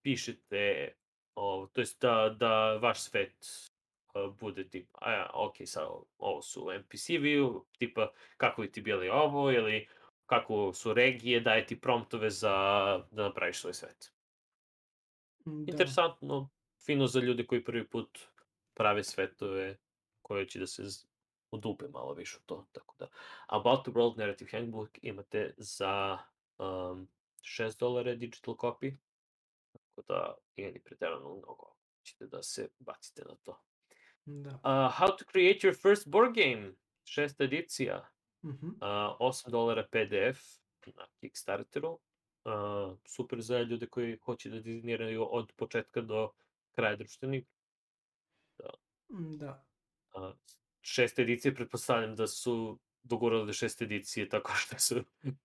pišete, 0.02 0.94
o, 1.36 1.68
to 1.74 1.82
jest 1.82 2.02
da, 2.02 2.36
da 2.40 2.78
vaš 2.78 3.00
svet 3.00 3.48
uh, 4.14 4.36
bude 4.40 4.70
tip, 4.70 4.88
a 4.94 5.12
ja, 5.12 5.30
ok, 5.34 5.56
sad 5.66 5.88
ovo 6.18 6.42
su 6.42 6.72
NPC-vi, 6.72 7.50
tipa 7.78 8.12
kako 8.38 8.62
bi 8.62 8.72
ti 8.72 8.82
bili 8.82 9.10
ovo, 9.10 9.52
ili 9.52 9.88
kako 10.26 10.74
su 10.74 10.94
regije, 10.94 11.40
daje 11.40 11.66
ti 11.66 11.82
promptove 11.82 12.30
za 12.30 12.50
da 13.12 13.24
napraviš 13.24 13.62
svoj 13.62 13.74
svet. 13.74 14.14
Da. 15.46 15.72
Interesantno, 15.72 16.50
fino 16.86 17.08
za 17.08 17.20
ljude 17.20 17.46
koji 17.46 17.64
prvi 17.64 17.88
put 17.88 18.20
prave 18.74 19.04
svetove 19.04 19.78
koje 20.22 20.48
će 20.48 20.60
da 20.60 20.68
se 20.68 20.84
udupe 21.52 21.88
malo 21.88 22.14
više 22.14 22.38
u 22.38 22.42
to, 22.46 22.66
tako 22.72 22.96
da. 23.00 23.08
About 23.48 23.84
the 23.84 23.92
World 23.92 24.18
Narrative 24.18 24.52
Handbook 24.52 24.90
imate 25.02 25.54
za 25.58 26.18
um, 26.62 27.08
6 27.42 27.80
dolara 27.80 28.16
digital 28.16 28.56
copy, 28.56 28.98
tako 29.72 30.02
da 30.08 30.36
nije 30.56 30.72
ni 30.72 30.80
preterano 30.80 31.36
mnogo, 31.36 31.76
ćete 32.04 32.28
da 32.28 32.44
se 32.44 32.70
bacite 32.80 33.24
na 33.26 33.36
to. 33.36 33.62
Da. 34.26 34.50
Uh, 34.50 34.94
how 35.00 35.18
to 35.18 35.26
create 35.32 35.68
your 35.68 35.82
first 35.82 36.08
board 36.10 36.36
game, 36.36 36.74
šesta 37.06 37.44
edicija, 37.44 38.10
Mhm. 38.44 38.68
uh, 38.68 38.72
8 39.20 39.52
dolara 39.52 39.84
PDF 39.92 40.40
na 40.96 41.08
Kickstarteru. 41.20 42.00
Uh, 42.46 42.98
super 43.06 43.42
za 43.42 43.60
ljude 43.62 43.88
koji 43.88 44.18
hoće 44.18 44.50
da 44.50 44.60
dizajniraju 44.60 45.28
od 45.32 45.52
početka 45.56 46.02
do 46.02 46.32
kraja 46.72 46.96
društvenih. 46.96 47.46
Mm, 49.10 49.38
Da. 49.38 49.66
Uh, 50.16 50.34
šeste 50.82 51.22
edicije, 51.22 51.56
pretpostavljam 51.56 52.16
da 52.16 52.28
su 52.28 52.80
dogurali 53.04 53.54
šeste 53.54 53.86
edicije 53.86 54.30
tako 54.30 54.52
što 54.56 54.80
su 54.80 54.96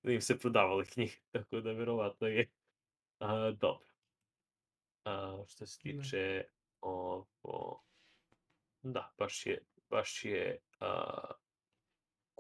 da 0.03 0.13
im 0.13 0.21
se 0.21 0.39
prodavale 0.39 0.85
knjige, 0.85 1.17
tako 1.33 1.61
da 1.61 1.73
verovatno 1.73 2.27
je 2.27 2.51
uh, 3.21 3.59
dobro. 3.59 3.91
Uh, 5.05 5.47
što 5.49 5.67
se 5.67 5.81
Da. 5.85 6.03
tiče 6.03 6.45
Ovo, 6.81 7.85
da, 8.83 9.15
baš 9.19 9.47
je, 9.47 9.65
baš 9.91 10.25
je 10.25 10.61
uh, 10.81 11.37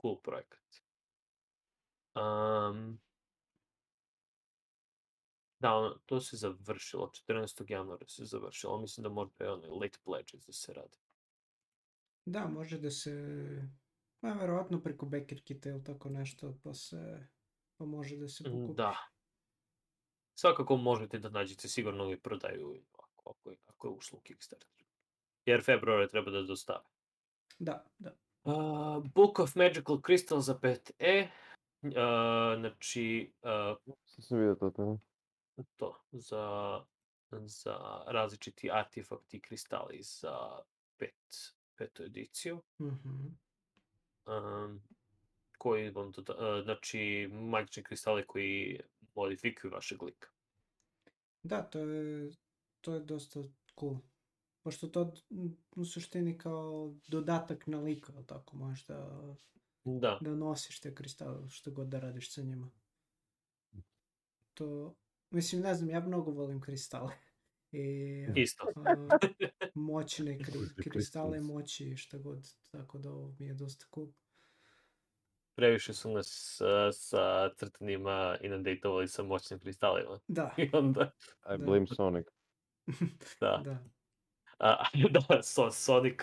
cool 0.00 0.20
projekat. 0.22 0.82
Um, 2.14 3.00
da, 5.58 5.74
ono, 5.74 5.98
to 6.06 6.20
se 6.20 6.36
završilo, 6.36 7.10
14. 7.28 7.70
januara 7.70 8.08
se 8.08 8.24
završilo. 8.24 8.80
Mislim 8.80 9.02
da 9.02 9.08
možda 9.08 9.44
je 9.44 9.52
onaj 9.52 9.70
late 9.70 9.98
pledges 10.04 10.46
da 10.46 10.52
se 10.52 10.72
radi. 10.72 10.98
Da, 12.24 12.46
može 12.46 12.78
da 12.78 12.90
se... 12.90 13.12
Ma, 14.26 14.32
verovatno 14.32 14.80
preko 14.80 15.06
Bekirkita 15.06 15.68
ili 15.68 15.84
tako 15.84 16.08
nešto, 16.08 16.54
pa 16.62 16.74
se... 16.74 17.26
Pa 17.76 17.84
može 17.84 18.16
da 18.16 18.28
se 18.28 18.44
pokupi. 18.44 18.74
Da. 18.76 18.96
Svakako 20.34 20.76
možete 20.76 21.18
da 21.18 21.28
nađete 21.28 21.68
sigurno 21.68 22.12
i 22.12 22.20
prodaju 22.20 22.76
ako, 22.92 23.30
ako, 23.30 23.50
je, 23.50 23.56
ako 23.66 23.88
je 23.88 23.92
ušlo 23.92 24.18
u 24.18 24.22
Kickstarter. 24.22 24.84
Jer 25.44 25.64
februara 25.64 26.08
treba 26.08 26.30
da 26.30 26.42
dostave. 26.42 26.84
Da, 27.58 27.84
da. 27.98 28.12
Uh, 28.44 29.04
Book 29.14 29.38
of 29.38 29.54
Magical 29.54 29.96
Crystal 29.96 30.40
za 30.40 30.54
5e. 30.54 31.28
Uh, 31.82 31.90
znači, 32.60 33.32
uh, 33.42 33.94
sam 34.04 34.38
vidio 34.38 34.54
to 34.54 34.70
tamo. 34.70 34.98
to, 35.76 36.00
za, 36.12 36.84
za 37.30 38.04
različiti 38.06 38.70
artefakti 38.70 39.36
i 39.36 39.40
kristali 39.40 40.02
za 40.02 40.58
pet, 40.96 41.54
petu 41.76 42.02
ediciju. 42.02 42.62
Mhm. 42.80 43.26
Um, 44.26 44.82
koji 45.58 45.90
vam 45.90 46.12
doda, 46.12 46.32
uh, 46.32 46.64
znači 46.64 47.28
magični 47.32 47.82
kristali 47.82 48.26
koji 48.26 48.80
modifikuju 49.14 49.70
vašeg 49.72 50.02
lika. 50.02 50.28
Da, 51.42 51.62
to 51.62 51.78
je, 51.78 52.30
to 52.80 52.94
je 52.94 53.00
dosta 53.00 53.40
cool. 53.80 53.96
Pošto 54.62 54.88
to 54.88 55.14
u 55.76 55.84
suštini 55.84 56.38
kao 56.38 56.94
dodatak 57.06 57.66
na 57.66 57.80
lika, 57.80 58.12
ali 58.16 58.26
tako 58.26 58.56
možeš 58.56 58.86
da, 58.86 59.20
Da, 59.84 60.18
da 60.20 60.34
nosiš 60.34 60.80
te 60.80 60.94
kristale, 60.94 61.48
što 61.50 61.70
god 61.70 61.88
da 61.88 62.00
radiš 62.00 62.32
sa 62.32 62.42
njima. 62.42 62.70
To, 64.54 64.94
mislim, 65.30 65.62
ne 65.62 65.74
znam, 65.74 65.90
ja 65.90 66.00
mnogo 66.00 66.30
volim 66.30 66.60
kristale. 66.60 67.12
I, 67.72 68.26
isto. 68.34 68.66
a, 68.76 69.18
moćne 69.74 70.38
kri, 70.44 70.90
kristale 70.90 71.40
moći, 71.40 71.96
šta 71.96 72.18
god, 72.18 72.48
tako 72.70 72.98
da 72.98 73.10
ovo 73.10 73.34
mi 73.38 73.46
je 73.46 73.54
dosta 73.54 73.86
cool. 73.94 74.08
Previše 75.54 75.94
su 75.94 76.10
nas 76.10 76.60
uh, 76.60 76.68
sa 76.92 77.54
crtanima 77.56 78.36
inundatovali 78.40 79.08
sa 79.08 79.22
moćnim 79.22 79.60
kristalima. 79.60 80.18
Da, 80.28 80.54
I 80.58 80.70
onda, 80.72 81.10
I 81.54 81.58
Da. 81.58 81.64
blame 81.64 81.86
Sonic. 81.86 82.26
da. 83.40 83.62
da. 83.64 83.78
A, 84.58 84.76
da, 85.10 85.42
so, 85.42 85.70
Sonic, 85.70 86.22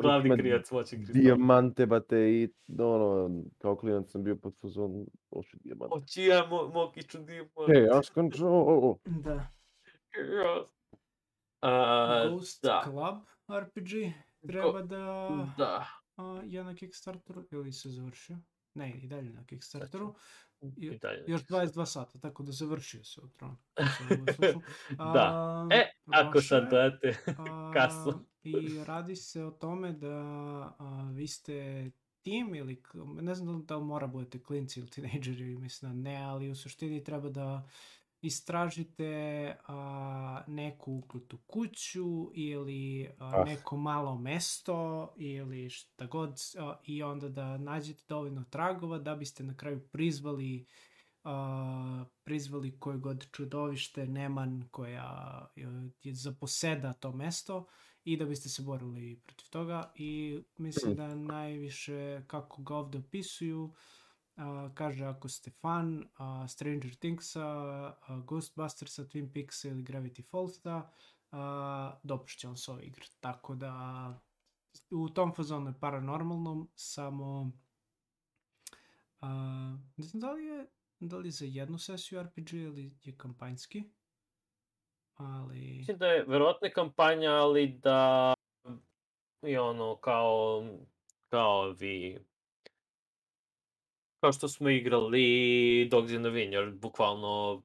glavni 0.00 0.26
ima 0.26 0.36
krivac 0.36 0.70
moćnih 0.70 1.00
kristala. 1.00 1.22
Dijamante, 1.22 1.86
bate, 1.86 2.16
i 2.16 2.48
ono, 2.78 3.30
kao 3.58 3.76
klinac 3.76 4.10
sam 4.10 4.24
bio 4.24 4.36
pod 4.36 4.54
fazon, 4.60 5.06
oši 5.30 5.56
dijamante. 5.60 5.94
Hoći 5.94 6.22
ja 6.22 6.46
mo, 6.46 6.68
mogiću 6.68 7.18
dimant. 7.18 7.88
Chaos 7.88 8.12
control! 8.14 8.94
Da. 9.04 9.57
A, 11.60 12.28
Ghost 12.30 12.62
da. 12.62 12.82
Club 12.84 13.18
RPG 13.60 14.12
treba 14.42 14.82
da 14.82 15.28
Da. 15.58 15.86
a, 16.16 16.40
je 16.44 16.64
na 16.64 16.74
Kickstarteru 16.74 17.44
ili 17.52 17.72
se 17.72 17.88
završio? 17.88 18.36
Ne, 18.74 18.92
i 18.92 19.06
dalje 19.06 19.30
na 19.30 19.44
Kickstarteru. 19.44 20.14
I- 20.60 20.86
I 20.86 20.98
dalje. 20.98 21.24
Još 21.26 21.42
22 21.42 21.84
sata, 21.84 22.18
tako 22.18 22.42
da 22.42 22.52
završio 22.52 23.04
se 23.04 23.20
slušao. 23.20 24.62
Da. 24.96 25.66
E, 25.70 25.90
ako 26.06 26.40
sad 26.40 26.74
a, 26.74 26.90
kasno. 27.74 28.24
I 28.42 28.84
radi 28.84 29.16
se 29.16 29.44
o 29.44 29.50
tome 29.50 29.92
da 29.92 30.08
a, 30.78 31.10
vi 31.12 31.26
ste 31.26 31.90
tim 32.20 32.54
ili, 32.54 32.82
ne 33.14 33.34
znam 33.34 33.66
da 33.66 33.76
li 33.76 33.84
mora 33.84 34.06
budete 34.06 34.42
klinci 34.42 34.80
ili 34.80 34.90
tinejdžeri, 34.90 35.56
mislim 35.56 35.90
da 35.92 36.10
ne, 36.10 36.16
ali 36.16 36.50
u 36.50 36.54
suštini 36.54 37.04
treba 37.04 37.28
da 37.30 37.68
istražite 38.20 39.56
a, 39.66 40.42
neku 40.46 40.92
uklutu 40.92 41.38
kuću 41.46 42.30
ili 42.34 43.10
a, 43.18 43.32
Ah. 43.34 43.44
neko 43.44 43.76
malo 43.76 44.18
mesto 44.18 45.08
ili 45.16 45.70
šta 45.70 46.06
god 46.06 46.40
a, 46.58 46.76
i 46.84 47.02
onda 47.02 47.28
da 47.28 47.58
nađete 47.58 48.04
dovoljno 48.08 48.44
tragova 48.50 48.98
da 48.98 49.14
biste 49.16 49.42
na 49.42 49.56
kraju 49.56 49.88
prizvali 49.92 50.66
a, 51.24 52.04
prizvali 52.24 52.78
koje 52.80 52.98
god 52.98 53.26
čudovište 53.32 54.06
Neman 54.06 54.68
koja 54.70 55.46
e, 55.56 55.60
je 56.02 56.14
zaposeda 56.14 56.92
to 56.92 57.12
mesto 57.12 57.66
i 58.04 58.16
da 58.16 58.24
biste 58.24 58.48
se 58.48 58.62
borili 58.62 59.20
protiv 59.26 59.46
toga 59.50 59.92
i 59.94 60.40
mislim 60.58 60.94
da 60.94 61.14
najviše 61.14 62.22
kako 62.26 62.62
ga 62.62 62.76
ovde 62.76 62.98
opisuju 62.98 63.74
a, 64.38 64.70
kaže 64.74 65.04
ako 65.04 65.28
ste 65.28 65.50
fan 65.50 66.08
a, 66.16 66.48
Stranger 66.48 66.94
Thingsa, 66.94 67.44
a, 67.44 68.22
Ghostbustersa, 68.26 69.04
Twin 69.04 69.32
Peaksa 69.32 69.68
ili 69.68 69.82
Gravity 69.82 70.22
Fallsa 70.30 70.88
dopušće 72.02 72.46
vam 72.46 72.56
se 72.56 72.70
ova 72.70 72.82
igra. 72.82 73.04
Tako 73.20 73.54
da 73.54 73.72
u 74.90 75.08
tom 75.08 75.34
fazonu 75.34 75.70
je 75.70 75.80
paranormalnom, 75.80 76.68
samo 76.74 77.52
a, 79.20 79.28
ne 79.96 80.04
znam 80.04 80.20
da 80.20 80.32
li 80.32 80.44
je 80.44 80.66
da 81.00 81.16
li 81.16 81.30
za 81.30 81.44
jednu 81.44 81.78
sesiju 81.78 82.22
RPG 82.22 82.52
ili 82.52 82.96
je 83.02 83.16
kampanjski, 83.16 83.84
ali... 85.14 85.60
Mislim 85.60 85.98
da 85.98 86.06
je 86.06 86.24
verovatno 86.28 86.68
kampanja, 86.74 87.30
ali 87.30 87.78
da 87.82 88.34
i 89.42 89.56
ono 89.56 89.96
kao 89.96 90.64
kao 91.28 91.70
vi 91.70 92.18
kao 94.20 94.32
što 94.32 94.48
smo 94.48 94.70
igrali 94.70 95.22
Dogs 95.90 96.10
in 96.10 96.22
the 96.22 96.30
Vineyard, 96.30 96.78
bukvalno 96.78 97.62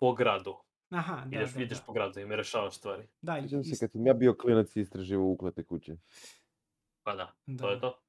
po 0.00 0.14
gradu. 0.14 0.54
Aha, 0.90 1.24
da, 1.26 1.36
Ideš, 1.36 1.52
da, 1.52 1.62
ideš 1.62 1.78
da. 1.78 1.84
po 1.84 1.92
gradu 1.92 2.20
i 2.20 2.26
mi 2.26 2.36
rešavaš 2.36 2.76
stvari. 2.76 3.08
Da, 3.22 3.40
Sjećam 3.42 3.64
se 3.64 3.70
ist- 3.70 3.80
kad 3.80 3.92
sam 3.92 4.06
ja 4.06 4.14
bio 4.14 4.34
klinac 4.34 4.76
i 4.76 4.80
istraživao 4.80 5.26
uklete 5.26 5.64
kuće. 5.64 5.96
Pa 7.02 7.14
da, 7.14 7.32
da. 7.46 7.62
to 7.62 7.70
je 7.70 7.80
to. 7.80 8.00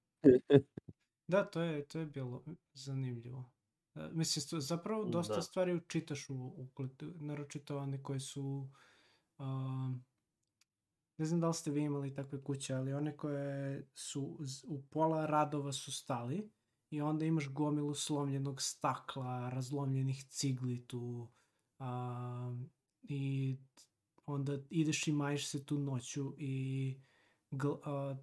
Da, 1.27 1.45
to 1.45 1.61
je, 1.61 1.85
to 1.85 1.99
je 1.99 2.05
bilo 2.05 2.43
zanimljivo. 2.73 3.51
E, 3.95 4.09
Mislim, 4.11 4.61
zapravo 4.61 5.05
dosta 5.05 5.35
Da. 5.35 5.41
stvari 5.41 5.73
učitaš 5.73 6.29
u 6.29 6.53
ukletu, 6.57 7.13
naročito 7.15 7.77
one 7.77 8.03
koje 8.03 8.19
su... 8.19 8.69
Um, 9.37 10.05
ne 11.17 11.25
znam 11.25 11.39
da 11.39 11.47
li 11.47 11.53
ste 11.53 11.71
vi 11.71 11.81
imali 11.81 12.13
takve 12.13 12.43
kuće, 12.43 12.73
ali 12.73 12.93
one 12.93 13.17
koje 13.17 13.87
su 13.93 14.37
u 14.63 14.83
pola 14.83 15.25
radova 15.25 15.71
su 15.71 15.91
stali 15.91 16.49
i 16.95 17.01
onda 17.01 17.25
imaš 17.25 17.49
gomilu 17.49 17.93
slomljenog 17.93 18.61
stakla, 18.61 19.49
razlomljenih 19.49 20.23
cigli 20.23 20.87
tu 20.87 21.27
um, 21.79 22.69
i 23.03 23.55
onda 24.25 24.57
ideš 24.69 25.07
i 25.07 25.11
majiš 25.11 25.47
se 25.47 25.65
tu 25.65 25.79
noću 25.79 26.33
i 26.37 26.95
gl, 27.51 27.71
a, 27.83 28.15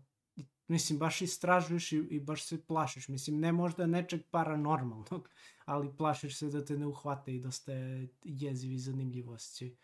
mislim, 0.68 0.98
baš 0.98 1.22
istražuješ 1.22 1.92
i, 1.92 1.96
i 1.96 2.20
baš 2.20 2.44
se 2.44 2.66
plašiš. 2.66 3.08
Mislim, 3.08 3.40
ne 3.40 3.52
možda 3.52 3.86
nečeg 3.86 4.22
paranormalnog, 4.30 5.28
ali 5.64 5.96
plašiš 5.96 6.38
se 6.38 6.48
da 6.48 6.64
te 6.64 6.78
ne 6.78 6.86
uhvate 6.86 7.34
i 7.34 7.40
dosta 7.40 7.72
je 7.72 8.08
jezivi 8.24 8.78
zanimljivosti. 8.78 9.76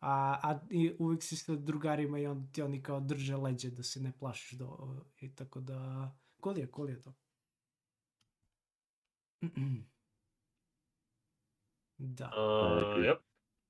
A, 0.00 0.38
a 0.42 0.60
i 0.70 0.96
uvijek 0.98 1.22
si 1.22 1.36
sa 1.36 1.56
drugarima 1.56 2.18
i 2.18 2.26
onda 2.26 2.52
ti 2.52 2.62
oni 2.62 2.82
kao 2.82 3.00
drže 3.00 3.36
leđe 3.36 3.70
da 3.70 3.82
se 3.82 4.00
ne 4.00 4.12
plašiš 4.18 4.58
do, 4.58 5.00
i 5.20 5.34
tako 5.34 5.60
da... 5.60 6.12
Cool 6.44 6.58
je, 6.58 6.70
cool 6.74 6.90
je 6.90 7.02
to. 7.02 7.14
Da. 11.98 12.26
Uh, 12.26 12.78
rekli. 12.78 13.08
yep. 13.08 13.18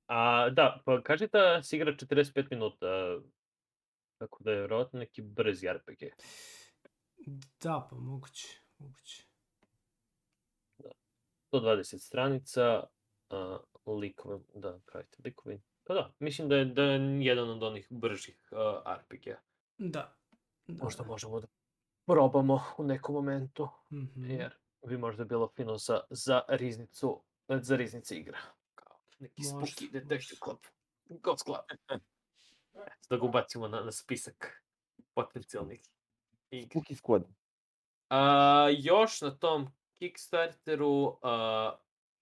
A, 0.07 0.49
da, 0.49 0.81
pa 0.85 1.01
kaži 1.03 1.27
da 1.27 1.63
se 1.63 1.75
igra 1.75 1.91
45 1.91 2.47
minuta, 2.51 3.19
tako 4.17 4.43
da 4.43 4.51
je 4.51 4.61
verovatno 4.61 4.99
neki 4.99 5.21
brzi 5.21 5.67
RPG. 5.67 6.03
Da, 7.61 7.87
pa 7.89 7.95
moguće, 7.95 8.61
moguće. 8.77 9.23
120 11.51 11.97
stranica, 11.99 12.83
uh, 13.29 13.97
likove, 13.99 14.39
da, 14.53 14.79
pravite 14.85 15.17
likovi. 15.23 15.61
Pa 15.83 15.93
da, 15.93 16.13
mislim 16.19 16.49
da 16.49 16.55
je, 16.55 16.65
da 16.65 16.83
je 16.83 17.25
jedan 17.25 17.49
od 17.49 17.63
onih 17.63 17.87
bržih 17.89 18.49
uh, 18.51 18.93
RPG-a. 18.97 19.37
Da. 19.77 20.15
da. 20.67 20.83
Možda 20.83 21.03
možemo 21.03 21.39
da 21.39 21.47
probamo 22.05 22.63
u 22.77 22.83
nekom 22.83 23.15
momentu, 23.15 23.69
Mhm. 23.91 24.31
jer 24.31 24.55
bi 24.85 24.97
možda 24.97 25.25
bilo 25.25 25.47
fino 25.55 25.77
za, 25.77 26.01
za 26.09 26.41
riznicu, 26.47 27.23
za 27.47 27.75
riznice 27.75 28.15
igra. 28.15 28.39
Kao 28.75 28.99
neki 29.19 29.41
Može, 29.53 29.73
spooky 29.73 29.91
detective 29.91 30.39
club. 30.43 30.59
Ghost 31.05 31.43
club. 31.45 32.01
Da 33.09 33.17
ga 33.17 33.25
ubacimo 33.25 33.67
na, 33.67 33.81
na 33.81 33.91
spisak 33.91 34.63
potencijalnih 35.13 35.81
igra. 36.51 36.81
Spooky 36.81 36.95
Squad. 37.01 37.23
A, 38.09 38.69
još 38.79 39.21
na 39.21 39.37
tom 39.37 39.67
Kickstarteru, 39.99 41.19
a, 41.21 41.77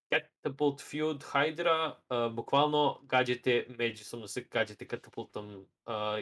Catapult 0.09 0.81
Feud 0.81 1.23
Hydra, 1.23 1.91
uh, 2.09 2.33
bukvalno 2.33 2.99
gađate, 3.03 3.65
međusobno 3.69 4.27
se 4.27 4.41
gađate 4.51 4.87
katapultom 4.87 5.55
uh, 5.55 5.65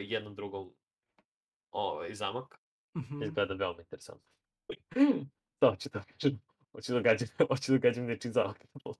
jednom 0.00 0.34
drugom 0.34 0.74
ovaj, 1.70 2.14
zamak. 2.14 2.60
Mhm. 2.96 3.22
Izgleda 3.22 3.54
veoma 3.54 3.80
interesantno. 3.80 4.26
to 5.64 5.70
hoću 5.72 5.88
da 5.88 6.02
kažem. 6.02 6.40
Hoću 6.72 6.92
da 6.92 7.00
gađam, 7.00 7.28
hoću 7.48 7.72
da 7.72 7.78
gađam 7.78 8.06
nečiji 8.06 8.32
zamak 8.32 8.58
katapult. 8.58 8.98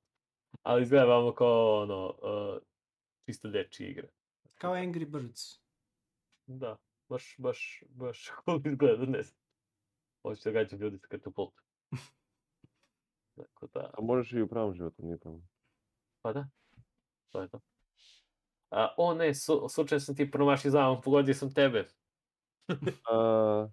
Ali 0.62 0.82
izgleda 0.82 1.04
veoma 1.04 1.34
kao 1.34 1.82
ono, 1.82 2.06
uh, 2.06 2.62
čisto 3.26 3.48
dečija 3.48 3.90
igra. 3.90 4.08
Kao 4.54 4.74
Angry 4.74 5.10
Birds. 5.10 5.60
Da, 6.46 6.76
baš, 7.08 7.34
baš, 7.38 7.82
baš 7.88 8.30
cool 8.44 8.60
izgleda, 8.66 9.06
ne 9.06 9.22
znam. 9.22 9.38
Hoću 10.22 10.40
da 10.44 10.50
gađam 10.50 10.80
ljudi 10.80 10.98
sa 10.98 11.06
katapultom. 11.06 11.64
Tako 13.36 13.66
da, 13.66 13.90
A 13.98 14.02
možeš 14.02 14.32
i 14.32 14.42
u 14.42 14.48
pravom 14.48 14.74
životu, 14.74 15.02
nije 15.02 15.18
problem. 15.18 15.48
pa 16.22 16.32
da. 16.32 16.48
To 17.30 17.42
je 17.42 17.48
to. 17.48 17.60
A, 18.70 18.94
o 18.96 19.14
ne, 19.14 19.34
su, 19.34 19.66
slučajno 19.70 20.00
sam 20.00 20.16
ti 20.16 20.30
promašio 20.30 20.70
zamak, 20.70 21.04
pogodio 21.04 21.34
sam 21.34 21.54
tebe. 21.54 21.88
A, 23.10 23.68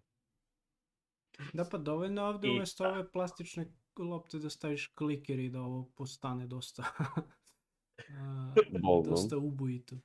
Da 1.53 1.65
pa 1.71 1.77
dovoljno 1.77 2.23
ovde 2.23 2.47
I- 2.47 2.51
umesto 2.51 2.85
ove 2.87 3.11
plastične 3.11 3.65
lopte 3.99 4.39
da 4.39 4.49
staviš 4.49 4.87
kliker 4.87 5.39
i 5.39 5.49
da 5.49 5.61
ovo 5.61 5.89
postane 5.95 6.47
dosta 6.47 6.83
a, 8.19 8.53
Bolno. 8.81 9.09
dosta 9.09 9.37
ubojito. 9.37 9.95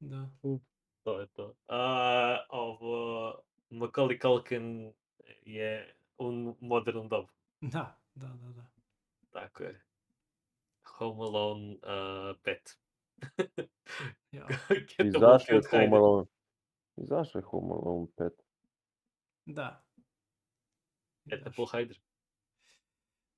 Da. 0.00 0.30
To 1.02 1.20
je 1.20 1.26
to. 1.26 1.54
A, 1.68 2.38
ovo, 2.48 3.34
Macaulay 3.70 4.20
Culkin 4.22 4.92
je 5.42 5.94
u 6.18 6.54
modernom 6.60 7.08
dobu. 7.08 7.28
Da, 7.60 7.98
da, 8.14 8.26
da, 8.26 8.52
da. 8.52 8.66
Tako 9.30 9.62
je. 9.62 9.80
Home 10.84 11.20
Alone 11.22 11.72
uh, 11.74 12.36
5. 12.42 12.76
Ja. 14.32 14.46
I 14.98 15.10
zašto 15.20 15.54
je 15.54 15.60
Home 15.70 15.96
Alone? 15.96 16.26
I 16.96 17.04
zašto 17.06 17.38
je 17.38 17.42
Home 17.42 17.72
Alone 17.72 18.06
5? 18.16 18.30
Da. 19.46 19.84
Catapult. 21.30 21.70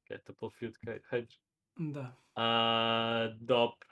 Catapult 0.08 0.54
Field 0.54 0.76
Hydra. 1.10 1.36
Da. 1.76 2.16
A, 2.34 3.28
dobro. 3.40 3.88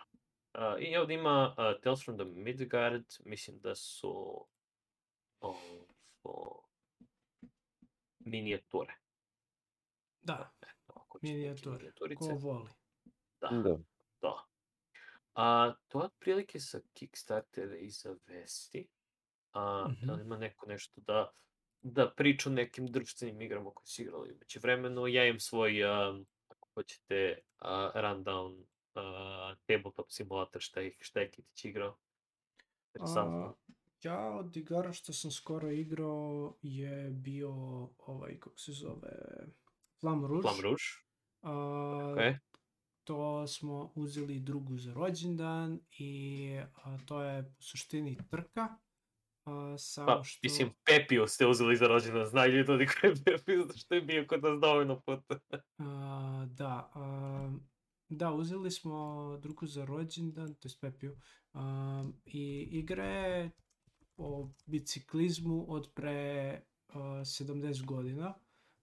A, 0.52 0.77
I 0.78 0.97
ovdje 0.97 1.14
ima 1.14 1.55
uh, 1.59 1.81
Tales 1.82 2.05
from 2.05 2.16
the 2.18 2.24
Midgard, 2.24 3.05
mislim 3.24 3.59
da 3.60 3.74
su 3.74 4.47
ovo, 5.40 6.68
minijature. 8.18 8.94
Da, 10.22 10.51
Eto, 10.60 10.93
ako 10.97 11.18
minijature. 11.22 11.93
Ko 12.18 12.27
voli. 12.27 12.70
Da, 13.40 13.48
Da. 13.48 13.78
da. 14.22 14.44
A, 15.35 15.74
to 15.89 15.98
je 16.01 16.05
otprilike 16.05 16.60
sa 16.60 16.81
Kickstartera 16.93 17.77
i 17.77 17.90
za 17.90 18.16
vesti. 18.27 18.89
A, 19.52 19.60
da 20.02 20.12
li 20.12 20.18
Mhm. 20.18 20.27
ima 20.27 20.36
neko 20.36 20.66
nešto 20.66 21.01
da, 21.01 21.31
da 21.82 22.11
priča 22.11 22.51
o 22.51 22.52
nekim 22.52 22.86
društvenim 22.86 23.40
igrama 23.40 23.70
koje 23.70 23.86
su 23.86 24.02
igrali 24.02 24.32
umeđu 24.32 24.61
vremenu. 24.62 25.07
Ja 25.07 25.27
imam 25.27 25.40
svoj, 25.40 25.85
um, 25.85 26.27
ako 26.48 26.69
hoćete, 26.74 27.39
uh, 27.61 27.66
rundown 27.94 28.61
uh, 28.94 29.59
tabletop 29.66 30.07
simulator 30.11 30.62
šta 30.62 30.81
je, 30.81 30.97
šta 31.01 31.20
je 31.20 31.31
Kitić 31.31 31.65
igrao. 31.65 31.97
Interesantno. 32.94 33.47
A, 33.47 33.73
ja 34.02 34.36
od 34.36 34.57
igara 34.57 34.93
što 34.93 35.12
sam 35.12 35.31
skoro 35.31 35.70
igrao 35.70 36.57
je 36.62 37.11
bio 37.11 37.51
ovaj, 37.98 38.39
kako 38.40 38.59
se 38.59 38.73
zove, 38.73 39.11
Flam 40.01 40.27
Rouge. 40.27 40.43
Flam 40.43 40.61
Rouge. 40.61 40.82
A, 41.43 41.51
Okay. 42.16 42.39
To 43.05 43.47
smo 43.47 43.93
uzeli 43.94 44.40
drugu 44.40 44.77
za 44.77 44.93
rođendan 44.93 45.81
i 45.98 46.61
a, 46.74 46.98
to 47.07 47.23
je 47.23 47.55
u 47.59 47.62
suštini 47.62 48.19
trka. 48.31 48.77
A, 49.45 49.79
samo 49.79 50.07
Pa, 50.07 50.23
što... 50.25 50.41
mislim, 50.43 50.71
Pepiju 50.85 51.27
ste 51.27 51.47
uzeli 51.47 51.77
za 51.77 51.87
rođendan, 51.89 52.27
znaju 52.27 52.53
ljudi 52.53 52.87
ko 52.87 53.07
je 53.07 53.15
Pepiju, 53.25 53.62
zato 53.67 53.79
što 53.79 53.95
je 53.95 54.01
bio 54.01 54.27
kod 54.29 54.43
nas 54.43 54.61
dovoljno 54.61 55.01
puta. 55.01 55.39
A, 55.79 56.47
da, 56.51 56.91
a, 56.95 57.53
da, 58.09 58.33
uzeli 58.33 58.71
smo 58.71 59.37
drugu 59.43 59.67
za 59.67 59.85
rođendan, 59.85 60.55
to 60.55 60.69
je 60.69 60.73
Pepiju, 60.81 61.17
a, 61.53 62.05
i 62.25 62.69
igra 62.73 63.05
je 63.05 63.51
o 64.17 64.51
biciklizmu 64.67 65.65
od 65.69 65.91
pre 65.95 66.61
a, 66.89 66.99
70 66.99 67.85
godina 67.85 68.35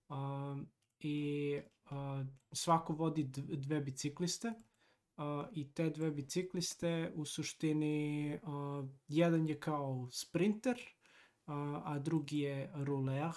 a, 0.09 0.55
i 0.99 1.59
a, 1.85 2.23
svako 2.51 2.93
vodi 2.93 3.23
dv- 3.23 3.55
dve 3.55 3.81
bicikliste 3.81 4.53
a, 5.17 5.47
i 5.51 5.73
te 5.73 5.89
dve 5.89 6.11
bicikliste 6.11 7.11
u 7.15 7.25
suštini 7.25 8.39
a, 8.43 8.83
jedan 9.07 9.47
je 9.47 9.59
kao 9.59 10.07
sprinter, 10.11 10.81
a, 11.45 11.81
a 11.85 11.99
drugi 11.99 12.39
je 12.39 12.71
ruler 12.75 13.31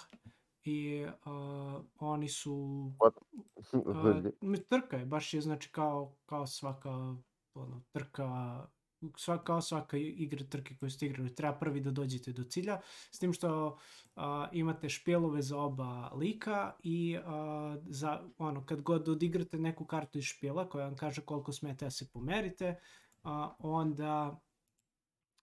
i 0.63 1.05
a, 1.25 1.81
oni 1.99 2.29
su 2.29 2.91
a, 3.85 4.21
mi- 4.41 4.63
trka 4.69 4.97
je, 4.97 5.05
baš 5.05 5.33
je 5.33 5.41
znači 5.41 5.69
kao, 5.71 6.15
kao 6.25 6.47
svaka 6.47 7.15
ono, 7.53 7.83
trka 7.91 8.27
svaka 9.61 9.97
i- 9.97 10.01
igra 10.01 10.45
trke 10.45 10.75
koju 10.75 10.89
ste 10.91 11.05
igrali, 11.05 11.35
treba 11.35 11.53
prvi 11.57 11.81
da 11.81 11.91
dođete 11.91 12.31
do 12.33 12.43
cilja, 12.43 12.79
s 13.11 13.19
tim 13.19 13.33
što 13.33 13.77
a, 14.15 14.47
imate 14.51 14.89
špjelove 14.89 15.41
za 15.41 15.57
oba 15.57 16.11
lika 16.15 16.73
i 16.83 17.17
a, 17.25 17.77
za, 17.85 18.21
ono, 18.37 18.65
kad 18.65 18.81
god 18.81 19.09
odigrate 19.09 19.57
neku 19.57 19.85
kartu 19.85 20.17
iz 20.17 20.23
špjela 20.25 20.69
koja 20.69 20.85
vam 20.85 20.95
kaže 20.95 21.21
koliko 21.21 21.51
smete 21.51 21.85
da 21.85 21.91
se 21.91 22.09
pomerite, 22.13 22.75
a, 23.23 23.55
onda 23.59 24.41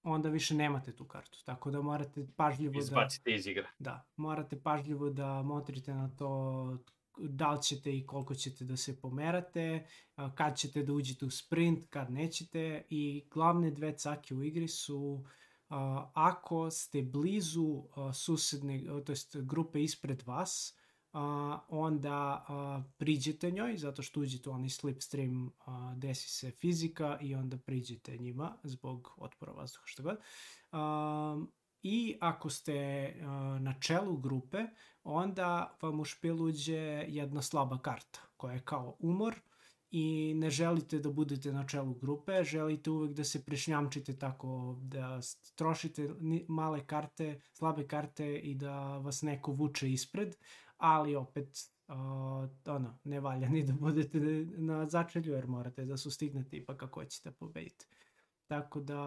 onda 0.03 0.29
više 0.29 0.55
nemate 0.55 0.97
tu 0.97 1.05
kartu, 1.05 1.39
tako 1.45 1.71
da 1.71 1.83
morate 1.83 2.27
pažljivo 2.37 2.73
da... 2.73 2.79
Izbacite 2.79 3.35
iz 3.35 3.47
igre. 3.47 3.69
Da, 3.79 4.07
morate 4.17 4.61
pažljivo 4.63 5.11
da 5.11 5.43
motrite 5.43 5.95
na 5.95 6.09
to 6.09 6.79
da 7.19 7.53
li 7.53 7.63
ćete 7.63 7.97
i 7.97 8.07
koliko 8.07 8.35
ćete 8.35 8.65
da 8.65 8.77
se 8.77 9.01
pomerate, 9.01 9.87
kad 10.35 10.59
ćete 10.59 10.83
da 10.83 10.93
uđete 10.93 11.27
u 11.27 11.31
sprint, 11.31 11.87
kad 11.91 12.11
nećete 12.11 12.83
i 12.91 13.25
glavne 13.31 13.71
dve 13.71 13.99
cake 13.99 14.35
u 14.35 14.43
igri 14.43 14.69
su 14.69 15.25
ako 16.15 16.71
ste 16.71 17.03
blizu 17.03 17.83
susedne, 18.15 18.85
to 19.07 19.13
jest 19.13 19.37
grupe 19.37 19.83
ispred 19.83 20.23
vas, 20.27 20.75
onda 21.69 22.47
priđete 22.97 23.51
njoj, 23.51 23.77
zato 23.77 24.03
što 24.03 24.21
uđete 24.21 24.51
u 24.51 24.53
onaj 24.53 24.69
slipstream, 24.69 25.51
desi 25.97 26.29
se 26.29 26.51
fizika 26.51 27.19
i 27.21 27.35
onda 27.35 27.59
priđete 27.59 28.19
njima 28.19 28.57
zbog 28.63 29.15
otpora 29.17 29.53
vazduha, 29.53 29.87
što 29.87 30.03
god. 30.03 30.17
I 31.83 32.17
ako 32.21 32.51
ste 32.51 32.75
a, 33.23 33.59
na 33.61 33.75
čelu 33.81 34.17
grupe, 34.17 34.65
onda 35.05 35.77
vam 35.83 36.01
u 36.01 36.05
špil 36.05 36.43
uđe 36.43 37.05
jedna 37.09 37.43
slaba 37.43 37.79
karta 37.79 38.21
koja 38.37 38.55
je 38.55 38.65
kao 38.65 38.97
umor 38.99 39.35
i 39.91 40.35
ne 40.37 40.51
želite 40.51 40.99
da 40.99 41.11
budete 41.11 41.53
na 41.53 41.67
čelu 41.67 41.95
grupe, 41.95 42.45
želite 42.45 42.91
uvek 42.91 43.13
da 43.13 43.25
se 43.25 43.45
prešnjamčite 43.45 44.19
tako 44.19 44.79
da 44.83 45.21
trošite 45.55 46.11
male 46.49 46.87
karte, 46.87 47.41
slabe 47.53 47.87
karte 47.87 48.39
i 48.39 48.55
da 48.55 48.99
vas 48.99 49.23
neko 49.23 49.53
vuče 49.53 49.93
ispred, 49.93 50.37
ali 50.77 51.17
opet 51.17 51.59
uh, 51.89 51.95
ono, 52.75 52.99
ne 53.05 53.21
valja 53.21 53.49
ni 53.49 53.63
da 53.63 53.73
budete 53.73 54.21
na 54.57 54.87
začelju 54.89 55.33
jer 55.33 55.47
morate 55.47 55.85
da 55.85 55.97
sustignete 55.97 56.57
ipak 56.57 56.83
ako 56.83 57.05
ćete 57.05 57.31
pobediti. 57.31 57.87
Tako 58.47 58.81
da, 58.81 58.99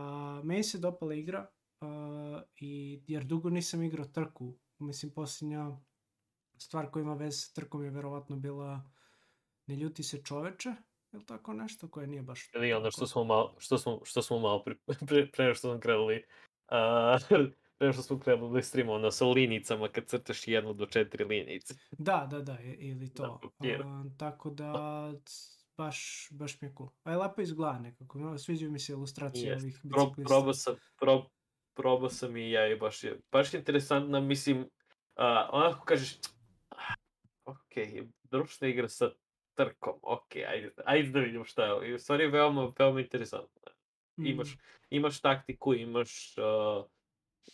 meni 0.43 0.63
se 0.63 0.77
dopala 0.77 1.13
igra, 1.13 1.47
uh, 1.81 2.41
i, 2.55 3.01
jer 3.07 3.23
dugo 3.23 3.49
nisam 3.49 3.83
igrao 3.83 4.05
trku. 4.05 4.57
Mislim, 4.79 5.11
posljednja 5.11 5.71
stvar 6.57 6.91
koja 6.91 7.01
ima 7.01 7.13
veze 7.13 7.37
sa 7.37 7.53
trkom 7.53 7.83
je 7.83 7.89
verovatno 7.89 8.35
bila 8.35 8.91
Ne 9.67 9.75
ljuti 9.75 10.03
se 10.03 10.23
čoveče, 10.23 10.73
ili 11.11 11.25
tako 11.25 11.53
nešto, 11.53 11.87
koje 11.87 12.07
nije 12.07 12.21
baš... 12.21 12.49
Ili 12.53 12.73
ono 12.73 12.91
što 12.91 13.07
smo 13.07 13.23
malo, 13.23 13.55
što 13.59 13.77
smo, 13.77 13.99
što 14.03 14.21
smo 14.21 14.39
malo 14.39 14.63
pre, 14.63 14.75
pre, 15.07 15.31
pre 15.31 15.53
što 15.53 15.71
smo 15.71 15.79
krenuli, 15.79 16.23
a, 16.67 17.17
pre 17.77 17.93
što 17.93 18.01
smo 18.01 18.19
krenuli 18.19 18.63
stream, 18.63 18.89
ono 18.89 19.11
sa 19.11 19.25
linicama 19.25 19.87
kad 19.87 20.05
crtaš 20.05 20.47
jednu 20.47 20.73
do 20.73 20.85
četiri 20.85 21.23
linijice. 21.23 21.73
Da, 21.91 22.27
da, 22.31 22.41
da, 22.41 22.57
ili 22.61 23.13
to. 23.13 23.39
papiru. 23.41 23.83
A, 23.87 24.05
tako 24.17 24.49
da, 24.49 24.73
c- 25.25 25.65
baš, 25.77 26.27
baš 26.31 26.61
mi 26.61 26.67
je 26.67 26.73
cool. 26.77 26.89
A 27.03 27.11
je 27.11 27.17
lepo 27.17 27.41
izgleda 27.41 27.79
nekako, 27.79 28.19
no, 28.19 28.37
sviđaju 28.37 28.71
mi 28.71 28.79
se 28.79 28.91
ilustracije 28.91 29.49
Jest. 29.49 29.63
ovih 29.63 29.79
Pro, 29.89 30.05
biciklista. 30.05 30.29
probao 30.29 30.53
sam, 30.53 30.75
pro, 30.99 31.25
probao 31.73 32.09
sam 32.09 32.37
i 32.37 32.51
ja 32.51 32.67
i 32.67 32.75
baš 32.75 33.03
je, 33.03 33.19
baš 33.31 33.53
je 33.53 33.57
interesantna, 33.57 34.19
mislim, 34.19 34.69
a, 35.15 35.49
onako 35.51 35.85
kažeš, 35.85 36.17
"Ah, 36.69 36.93
ok, 37.45 37.73
društvena 38.23 38.73
igra 38.73 38.89
sa 38.89 39.11
trkom, 39.53 39.99
ok, 40.01 40.35
ajde, 40.35 40.71
ajde 40.85 41.09
da 41.09 41.19
vidimo 41.19 41.45
šta 41.45 41.65
je. 41.65 41.73
ovo." 41.73 41.83
I 41.83 41.93
u 41.93 41.99
stvari 41.99 42.23
je 42.23 42.29
veoma, 42.29 42.71
veoma 42.79 43.01
interesantno. 43.01 43.61
Mm, 44.19 44.25
Imaš, 44.25 44.57
imaš 44.89 45.21
taktiku, 45.21 45.73
imaš 45.73 46.35
uh, 46.37 46.85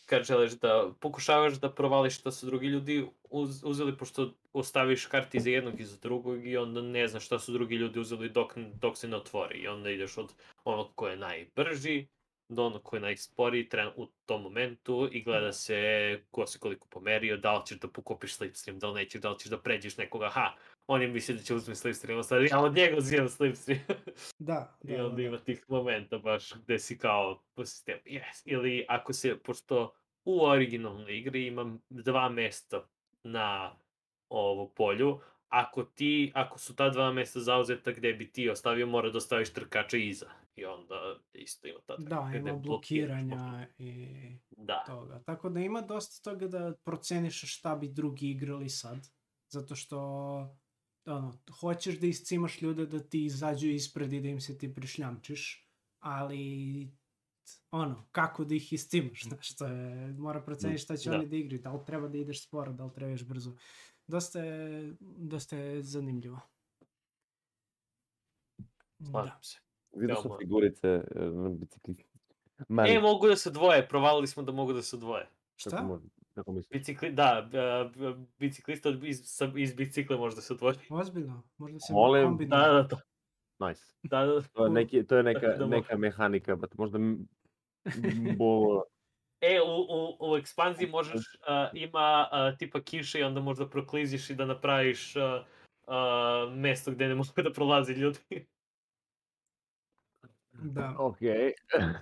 kad 0.06 0.24
želiš 0.24 0.52
da 0.52 0.92
pokušavaš 1.00 1.54
da 1.60 1.74
provališ 1.74 2.20
što 2.20 2.32
su 2.32 2.46
drugi 2.46 2.68
ljudi 2.68 3.08
uz, 3.30 3.64
uzeli, 3.64 3.98
pošto 3.98 4.34
ostaviš 4.54 5.06
karti 5.06 5.40
za 5.40 5.50
jednog 5.50 5.80
i 5.80 5.86
za 5.86 5.98
drugog 5.98 6.48
i 6.48 6.58
onda 6.58 6.82
ne 6.82 7.08
znaš 7.08 7.26
šta 7.26 7.40
su 7.40 7.52
drugi 7.52 7.76
ljudi 7.76 8.00
uzeli 8.00 8.30
dok, 8.30 8.58
dok 8.58 8.98
se 8.98 9.08
ne 9.08 9.16
otvori. 9.18 9.58
I 9.60 9.68
onda 9.68 9.90
ideš 9.90 10.18
od 10.18 10.34
onog 10.64 10.96
ko 10.96 11.08
je 11.08 11.18
najbrži 11.18 12.08
do 12.50 12.66
onog 12.66 12.84
ko 12.84 12.96
je 12.96 13.00
najsporiji 13.00 13.70
tren, 13.70 13.90
u 13.96 14.08
tom 14.26 14.42
momentu 14.42 15.10
i 15.12 15.24
gleda 15.24 15.54
se 15.54 15.78
ko 16.32 16.48
se 16.48 16.60
koliko 16.60 16.88
pomerio, 16.88 17.38
da 17.38 17.58
li 17.58 17.66
ćeš 17.66 17.80
da 17.80 17.88
pokupiš 17.88 18.36
slipstream, 18.36 18.80
da 18.80 18.88
li 18.88 18.96
nećeš, 18.96 19.22
da 19.22 19.30
li 19.30 19.40
ćeš 19.40 19.50
da 19.50 19.62
pređeš 19.62 19.98
nekoga, 19.98 20.30
ha, 20.30 20.54
on 20.88 21.02
je 21.02 21.08
mislio 21.08 21.38
da 21.38 21.44
će 21.44 21.56
uzme 21.56 21.76
slipstream, 21.76 22.24
sad 22.24 22.44
ja 22.44 22.60
od 22.60 22.76
njega 22.76 22.98
uzimam 22.98 23.30
slipstream. 23.30 23.80
Da, 24.40 24.78
da, 24.84 24.94
I 24.94 24.96
onda 24.96 25.16
da, 25.16 25.22
ima 25.22 25.38
tih 25.38 25.66
momenta 25.68 26.18
baš 26.18 26.54
gde 26.54 26.80
si 26.80 26.98
kao 26.98 27.44
po 27.56 27.66
sistemu, 27.66 28.02
yes. 28.06 28.42
Ili 28.46 28.86
ako 28.88 29.14
se, 29.14 29.38
pošto 29.44 29.94
u 30.26 30.46
originalnoj 30.46 31.18
igri 31.18 31.46
imam 31.46 31.82
dva 31.90 32.30
mesta 32.30 32.88
na 33.24 33.76
ovo 34.30 34.70
polju, 34.70 35.20
ako 35.50 35.84
ti, 35.84 36.32
ako 36.36 36.60
su 36.60 36.76
ta 36.76 36.90
dva 36.90 37.12
mesta 37.12 37.40
zauzeta 37.40 37.92
gde 37.92 38.14
bi 38.14 38.32
ti 38.32 38.50
ostavio, 38.50 38.88
mora 38.88 39.10
da 39.10 39.18
ostaviš 39.18 39.54
trkača 39.54 39.98
iza. 39.98 40.30
I 40.58 40.66
onda 40.66 41.20
isto 41.34 41.68
ima 41.68 41.80
ta 41.86 41.96
Da, 41.98 42.32
ima 42.36 42.54
blokiranja 42.54 43.68
i 43.78 44.08
Da, 44.52 44.84
toga. 44.88 45.24
Tako 45.26 45.50
da 45.50 45.60
ima 45.60 45.82
dosta 45.82 46.32
toga 46.32 46.48
da 46.48 46.74
proceniš 46.84 47.58
šta 47.58 47.76
bi 47.76 47.88
drugi 47.88 48.30
igrali 48.30 48.70
sad. 48.70 49.08
Zato 49.50 49.76
što 49.76 49.98
ono, 51.06 51.40
hoćeš 51.60 52.00
da 52.00 52.08
iscimaš 52.08 52.62
ljude 52.62 52.86
da 52.86 53.00
ti 53.00 53.26
izađu 53.26 53.68
ispred 53.68 54.14
i 54.14 54.22
da 54.22 54.28
im 54.28 54.42
se 54.42 54.58
ti 54.58 54.76
prišljamčiš, 54.76 55.70
ali 56.00 56.88
ono, 57.72 58.08
kako 58.12 58.46
da 58.46 58.56
ih 58.56 58.74
iscimaš, 58.74 59.24
znaš, 59.24 59.56
to 59.56 59.66
je, 59.66 60.14
mora 60.14 60.42
proceniš 60.42 60.84
šta 60.84 60.98
će 60.98 61.10
Da. 61.10 61.16
oni 61.16 61.28
da 61.28 61.36
igraju, 61.36 61.62
da 61.62 61.72
li 61.72 61.86
treba 61.86 62.08
da 62.08 62.18
ideš 62.18 62.48
sporo, 62.48 62.74
da 62.74 62.86
li 62.86 62.94
treba 62.94 63.12
još 63.12 63.24
brzo. 63.24 63.56
Dosta 64.08 64.40
je, 64.40 64.94
dosta 65.00 65.58
je 65.58 65.84
zanimljivo. 65.84 66.40
slažem 69.04 69.44
se. 69.44 69.67
Vidio 69.98 70.16
sam 70.16 70.32
figurice 70.40 70.88
e, 70.88 71.04
na 71.20 71.50
biciklisti. 71.50 72.04
E, 72.60 72.64
Mali, 72.70 73.00
mogu 73.02 73.28
da 73.28 73.36
se 73.36 73.52
dvoje, 73.52 73.88
provalili 73.88 74.28
smo 74.28 74.44
da 74.44 74.52
mogu 74.52 74.74
da 74.74 74.82
se 74.82 74.98
dvoje. 74.98 75.24
kako, 75.24 75.76
Šta? 75.76 75.82
može, 75.84 76.04
kako 76.34 76.52
misliš? 76.52 76.80
Bicikli, 76.80 77.12
da, 77.12 77.50
b- 77.52 78.14
biciklista 78.40 78.90
iz, 79.04 79.22
sa, 79.24 79.52
iz 79.56 79.74
bicikle 79.76 80.18
može 80.18 80.36
da 80.36 80.42
se 80.42 80.54
odvoji. 80.54 80.76
Ozbiljno, 80.90 81.44
možda 81.58 81.80
se 81.80 81.94
Molim, 81.94 82.24
kombinuje. 82.28 82.62
Da, 82.62 82.74
da, 82.74 82.84
da. 82.84 83.68
Nice. 83.68 83.84
Da, 84.04 84.26
da. 84.26 84.42
To 84.42 84.66
je, 84.66 84.72
neki, 84.72 85.08
to 85.08 85.18
je 85.18 85.24
neka, 85.24 85.48
Da 85.48 85.66
neka 85.66 85.98
mehanika, 85.98 86.56
but 86.56 86.78
možda 86.78 86.98
m- 86.98 87.28
m- 87.86 88.38
bo, 88.38 88.84
E, 89.42 89.62
u, 89.62 89.66
u, 89.90 90.32
u 90.32 90.38
ekspanziji 90.38 90.88
možeš, 90.90 91.38
a, 91.48 91.70
ima 91.74 92.28
a, 92.32 92.56
tipa 92.60 92.82
kiše 92.82 93.20
i 93.20 93.24
onda 93.24 93.40
možda 93.42 93.70
prokliziš 93.70 94.30
i 94.30 94.36
da 94.36 94.46
napraviš 94.46 95.16
a, 95.16 95.44
a, 95.88 96.52
mesto 96.56 96.92
gde 96.92 97.08
ne 97.08 97.16
mogu 97.16 97.30
da 97.44 97.54
prolazi 97.54 97.94
ljudi. 97.94 98.20
Da, 100.62 100.96
ok. 100.98 101.20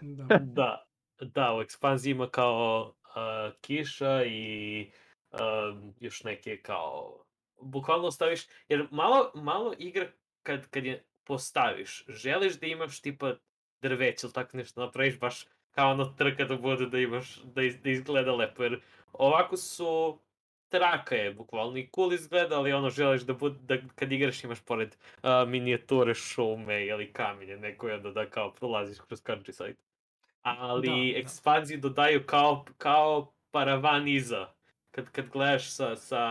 da. 0.02 0.38
da, 0.58 0.86
da, 1.22 1.56
u 1.58 1.62
ekspanziji 1.62 2.12
ima 2.12 2.30
kao 2.30 2.94
a, 3.16 3.52
kiša 3.62 4.24
i 4.26 4.92
a, 5.32 5.76
još 6.00 6.24
neke 6.24 6.62
kao, 6.62 7.24
bukvalno 7.62 8.12
staviš, 8.12 8.48
jer 8.70 8.88
malo, 8.92 9.32
malo 9.36 9.74
igra 9.78 10.08
kad, 10.44 10.70
kad 10.70 10.86
je 10.86 11.04
postaviš, 11.24 12.06
želiš 12.08 12.60
da 12.60 12.66
imaš 12.68 13.02
tipa 13.02 13.34
drveće 13.82 14.28
ili 14.28 14.34
tako 14.34 14.58
nešto 14.58 14.82
napraviš 14.82 15.20
baš 15.20 15.46
kao 15.72 15.92
ono 15.92 16.06
trka 16.06 16.46
da 16.46 16.56
bude 16.58 16.86
da 16.86 17.00
imaš, 17.00 17.42
da, 17.44 17.62
iz, 17.62 17.82
da 17.82 17.90
izgleda 17.90 18.36
lepo, 18.36 18.64
jer 18.64 18.82
ovako 19.14 19.58
su 19.58 20.20
traka 20.78 21.16
je 21.16 21.34
bukvalno 21.34 21.78
i 21.78 21.90
cool 21.96 22.14
izgleda, 22.14 22.58
ali 22.58 22.74
ono 22.74 22.90
želiš 22.90 23.22
da, 23.22 23.34
bude, 23.34 23.60
da 23.62 23.78
kad 23.96 24.12
igraš 24.12 24.44
imaš 24.44 24.62
pored 24.62 24.96
uh, 25.24 25.30
minijature 25.48 26.14
šume 26.14 26.86
ili 26.86 27.14
kamenje 27.14 27.58
neko 27.58 27.88
onda 27.88 28.12
da 28.12 28.30
kao 28.30 28.54
prolaziš 28.54 28.98
kroz 29.00 29.24
countryside. 29.24 29.76
Ali 30.42 30.88
Da, 30.88 30.94
da, 30.94 30.98
da. 30.98 31.20
ekspanziju 31.20 31.80
dodaju 31.80 32.24
kao, 32.26 32.66
kao 32.78 33.34
paravan 33.52 34.08
iza. 34.08 34.48
Kad, 34.92 35.12
kad 35.12 35.30
gledaš 35.30 35.72
sa, 35.72 35.96
sa 35.96 36.24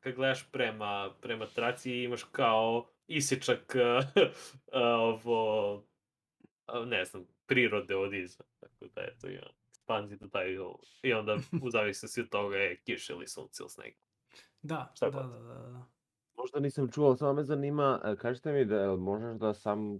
kad 0.00 0.14
gledaš 0.14 0.50
prema, 0.52 1.10
prema 1.20 1.46
traci 1.46 1.92
imaš 1.92 2.22
kao 2.24 2.86
isječak 3.06 3.74
uh, 3.74 4.24
ovo, 5.00 5.82
ne 6.86 7.04
znam, 7.04 7.26
prirode 7.46 7.96
od 7.96 8.14
iza. 8.14 8.44
Tako 8.60 8.86
da 8.94 9.02
eto, 9.02 9.28
ja, 9.28 9.46
ekspanziju 9.90 10.18
dodaju 10.20 10.62
ovo. 10.62 10.80
I 11.02 11.12
onda 11.12 11.36
u 11.62 11.70
zavisnosti 11.70 12.20
od 12.20 12.28
toga 12.28 12.56
je 12.56 12.76
kiša 12.76 13.12
ili 13.12 13.28
sunce 13.28 13.62
ili 13.62 13.70
sneg. 13.70 13.94
Da, 14.62 14.92
Šta 14.94 15.10
da, 15.10 15.22
da, 15.22 15.38
da, 15.38 15.54
da. 15.54 15.86
Možda 16.36 16.60
nisam 16.60 16.88
čuo, 16.92 17.16
samo 17.16 17.32
me 17.32 17.44
zanima, 17.44 18.00
e, 18.04 18.16
kažete 18.16 18.52
mi 18.52 18.64
da 18.64 18.96
možeš 18.96 19.38
da 19.38 19.54
sam 19.54 19.96
e, 19.96 19.98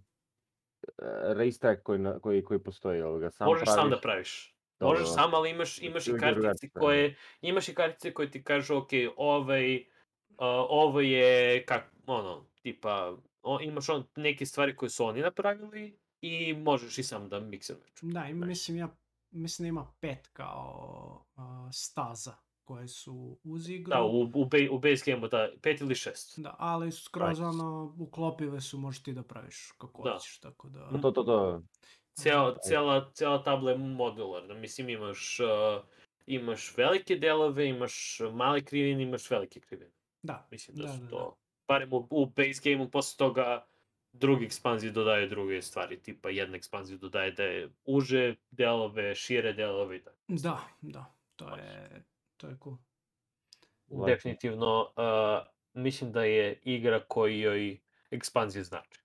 race 1.34 1.58
track 1.58 1.82
koji, 1.82 1.98
na, 1.98 2.18
koji, 2.18 2.44
koji 2.44 2.58
postoji, 2.62 2.98
jel 2.98 3.18
ga 3.18 3.30
sam 3.30 3.46
Možeš 3.46 3.64
praviš? 3.64 3.80
sam 3.80 3.90
da 3.90 4.00
praviš. 4.00 4.56
Dobro, 4.80 4.92
Možeš 4.92 5.08
dobro. 5.08 5.22
sam, 5.22 5.34
ali 5.34 5.50
imaš, 5.50 5.78
imaš 5.82 6.08
i 6.08 6.12
kartice 6.20 6.68
da. 6.74 6.80
koje, 6.80 7.16
imaš 7.40 7.68
i 7.68 7.74
kartice 7.74 8.14
koje 8.14 8.30
ti 8.30 8.44
kažu, 8.44 8.76
ok, 8.76 8.88
ovaj, 9.16 9.76
uh, 9.76 9.84
ovo 10.68 11.00
je, 11.00 11.64
kak, 11.66 11.92
ono, 12.06 12.46
tipa, 12.62 13.16
o, 13.42 13.60
imaš 13.60 13.88
on, 13.88 14.04
neke 14.16 14.46
stvari 14.46 14.76
koje 14.76 14.90
su 14.90 15.04
oni 15.04 15.20
napravili 15.20 15.98
i 16.20 16.54
možeš 16.54 16.98
i 16.98 17.02
sam 17.02 17.28
da 17.28 17.40
miksiruješ. 17.40 17.90
Da, 18.02 18.20
ima, 18.24 18.46
Nice. 18.46 18.46
mislim, 18.46 18.76
ja, 18.76 18.88
mislim 19.30 19.64
da 19.64 19.68
ima 19.68 19.92
pet 20.00 20.28
kao 20.32 21.24
uh, 21.36 21.42
staza 21.72 22.34
koje 22.64 22.88
su 22.88 23.38
uz 23.44 23.68
igru. 23.68 23.90
Da, 23.90 24.02
u, 24.02 24.30
u, 24.34 24.44
be, 24.44 24.68
u 24.70 24.78
base 24.78 25.12
game-u, 25.12 25.28
da, 25.28 25.48
pet 25.62 25.80
ili 25.80 25.94
šest. 25.94 26.38
Da, 26.40 26.56
ali 26.58 26.92
skroz 26.92 27.30
Nice. 27.38 27.42
ono, 27.42 27.94
uklopive 27.98 28.60
su, 28.60 28.78
možeš 28.78 29.02
ti 29.02 29.12
da 29.12 29.22
praviš 29.22 29.72
kako 29.78 30.02
Da. 30.02 30.12
hoćeš, 30.12 30.38
tako 30.38 30.68
da... 30.68 30.88
To, 30.90 30.98
to, 30.98 31.10
to, 31.10 31.22
to. 31.22 31.62
Cela, 32.14 32.56
cela, 32.68 33.10
cela 33.14 33.42
tabla 33.42 33.70
je 33.70 33.78
modularna, 33.78 34.54
mislim 34.54 34.88
imaš, 34.88 35.40
uh, 35.40 35.84
imaš 36.26 36.74
velike 36.76 37.16
delove, 37.16 37.68
imaš 37.68 38.20
male 38.32 38.64
krivine, 38.64 39.02
imaš 39.02 39.30
velike 39.30 39.60
krivine. 39.60 39.90
Da, 40.22 40.48
Mislim 40.50 40.76
da, 40.76 40.82
Da, 40.82 40.92
su 40.92 40.98
da, 40.98 41.04
da. 41.04 41.10
to, 41.10 41.36
barem 41.68 41.92
u, 41.92 42.08
u 42.10 42.26
base 42.26 42.60
game-u, 42.64 42.90
posle 42.90 43.18
toga 43.18 43.66
drugi 44.12 44.44
ekspanziji 44.44 44.90
dodaje 44.90 45.28
druge 45.28 45.62
stvari, 45.62 46.00
tipa 46.02 46.30
jedna 46.30 46.56
ekspanzija 46.56 46.98
dodaje 46.98 47.32
da 47.32 47.42
je 47.42 47.70
uže 47.84 48.34
delove, 48.50 49.14
šire 49.14 49.52
delove 49.52 49.96
i 49.96 50.02
tako. 50.04 50.16
da, 50.28 50.60
da, 50.80 51.14
to 51.36 51.56
je, 51.56 52.04
to 52.36 52.46
je 52.46 52.56
cool. 52.62 52.76
Lepo. 53.90 54.06
Definitivno, 54.06 54.80
uh, 54.80 55.46
mislim 55.82 56.12
da 56.12 56.24
je 56.24 56.60
igra 56.62 57.00
koji 57.08 57.40
joj 57.40 57.78
ekspanzija 58.10 58.64
znači. 58.64 59.00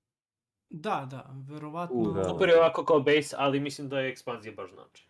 Da, 0.70 1.08
da, 1.12 1.36
verovatno... 1.50 1.96
U, 1.96 2.12
da. 2.12 2.30
Super 2.30 2.50
je 2.50 2.58
ovako 2.58 2.86
kao 2.86 3.00
base, 3.00 3.36
ali 3.40 3.60
mislim 3.60 3.90
da 3.90 4.00
je 4.00 4.10
ekspanzija 4.10 4.54
baš 4.54 4.72
znači. 4.74 5.08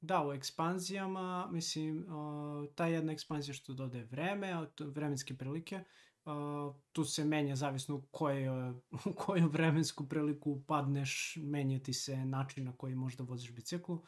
Da, 0.00 0.26
u 0.26 0.32
ekspanzijama, 0.32 1.48
mislim, 1.50 1.98
uh, 1.98 2.68
ta 2.74 2.86
jedna 2.86 3.12
ekspanzija 3.12 3.54
što 3.54 3.72
dodaje 3.72 4.04
vreme, 4.04 4.66
vremenske 4.78 5.36
prilike, 5.36 5.80
uh, 6.24 6.74
tu 6.92 7.04
se 7.04 7.24
menja 7.24 7.56
zavisno 7.56 7.96
u 7.96 8.02
koju, 8.10 8.82
u 8.90 9.12
koju 9.16 9.48
vremensku 9.48 10.08
priliku 10.08 10.62
padneš, 10.66 11.38
menja 11.42 11.78
ti 11.78 11.92
se 11.92 12.16
način 12.16 12.64
na 12.64 12.72
koji 12.72 12.94
možda 12.94 13.24
voziš 13.24 13.52
biciklu, 13.52 14.02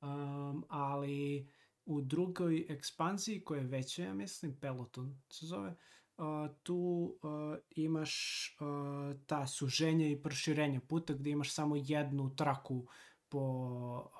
um, 0.00 0.64
ali 0.68 1.48
u 1.86 2.00
drugoj 2.00 2.66
ekspanziji 2.68 3.44
koja 3.44 3.60
je 3.60 3.66
veća, 3.66 4.04
ja 4.04 4.14
mislim, 4.14 4.56
Peloton 4.60 5.20
se 5.28 5.46
zove, 5.46 5.76
uh, 6.16 6.24
tu 6.62 7.18
uh, 7.22 7.56
imaš 7.70 8.46
uh, 8.60 9.20
ta 9.26 9.46
suženja 9.46 10.08
i 10.08 10.22
proširenja 10.22 10.80
puta 10.80 11.14
gde 11.14 11.30
imaš 11.30 11.52
samo 11.52 11.76
jednu 11.76 12.36
traku 12.36 12.86
po, 13.28 13.40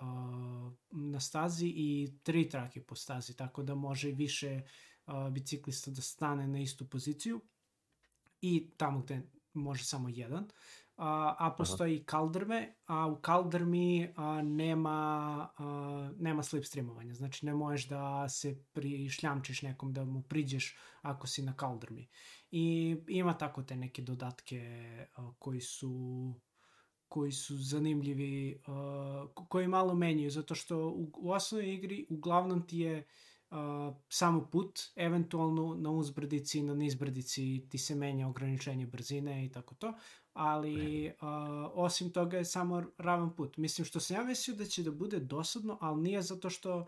uh, 0.01 0.73
na 0.91 1.21
stazi 1.21 1.67
i 1.67 2.15
tri 2.23 2.49
trake 2.49 2.83
po 2.83 2.95
stazi, 2.95 3.37
tako 3.37 3.63
da 3.63 3.75
može 3.75 4.11
više 4.11 4.63
uh, 4.65 4.71
biciklista 5.31 5.91
da 5.91 6.03
stane 6.03 6.49
na 6.49 6.61
istu 6.61 6.89
poziciju 6.89 7.41
i 8.41 8.71
tamo 8.77 9.01
gde 9.01 9.23
može 9.53 9.85
samo 9.85 10.09
jedan. 10.09 10.49
A, 10.97 11.37
a 11.39 11.55
postoji 11.59 11.97
i 11.97 12.05
kaldrme, 12.05 12.75
a 12.87 13.07
u 13.07 13.21
kaldrmi 13.21 14.13
a, 14.17 14.43
nema, 14.43 14.91
a, 15.59 16.11
nema 16.19 16.43
slipstreamovanja. 16.43 17.15
Znači 17.15 17.47
ne 17.47 17.55
možeš 17.55 17.89
da 17.89 18.29
se 18.29 18.65
prišljamčiš 18.73 19.63
nekom 19.63 19.93
da 19.93 20.05
mu 20.05 20.23
priđeš 20.23 20.77
ako 21.03 21.27
si 21.27 21.43
na 21.43 21.57
kaldrmi. 21.57 22.09
I 22.51 22.97
ima 23.09 23.39
tako 23.39 23.63
te 23.63 23.77
neke 23.77 24.03
dodatke 24.03 24.61
a, 25.17 25.33
koji 25.39 25.61
su 25.61 26.35
koji 27.09 27.33
su 27.33 27.57
zanimljivi, 27.57 28.63
uh, 28.67 29.31
ko- 29.35 29.47
koji 29.49 29.69
malo 29.69 29.95
menjaju, 29.95 30.31
zato 30.31 30.55
što 30.55 30.89
u, 30.89 31.11
u 31.17 31.31
osnovnoj 31.31 31.75
igri 31.75 32.07
uglavnom 32.11 32.67
ti 32.67 32.79
je 32.79 32.99
uh, 32.99 33.05
samo 34.09 34.47
put, 34.53 34.81
eventualno 34.97 35.75
na 35.75 35.91
uzbrdici 35.91 36.59
i 36.59 36.63
na 36.63 36.75
nizbrdici 36.75 37.67
ti 37.69 37.79
se 37.79 37.95
menja 37.95 38.29
ograničenje 38.29 38.87
brzine 38.87 39.47
i 39.47 39.53
tako 39.53 39.75
to, 39.75 39.95
ali 40.33 41.07
uh, 41.07 41.13
osim 41.75 42.13
toga 42.13 42.37
je 42.37 42.45
samo 42.45 42.85
ravan 42.99 43.37
put. 43.37 43.57
Mislim 43.57 43.85
što 43.85 44.01
sam 44.01 44.17
ja 44.17 44.25
mislio 44.25 44.57
da 44.57 44.65
će 44.65 44.83
da 44.83 44.91
bude 44.91 45.21
dosadno, 45.21 45.79
ali 45.81 46.03
nije 46.03 46.23
zato 46.23 46.51
što 46.51 46.87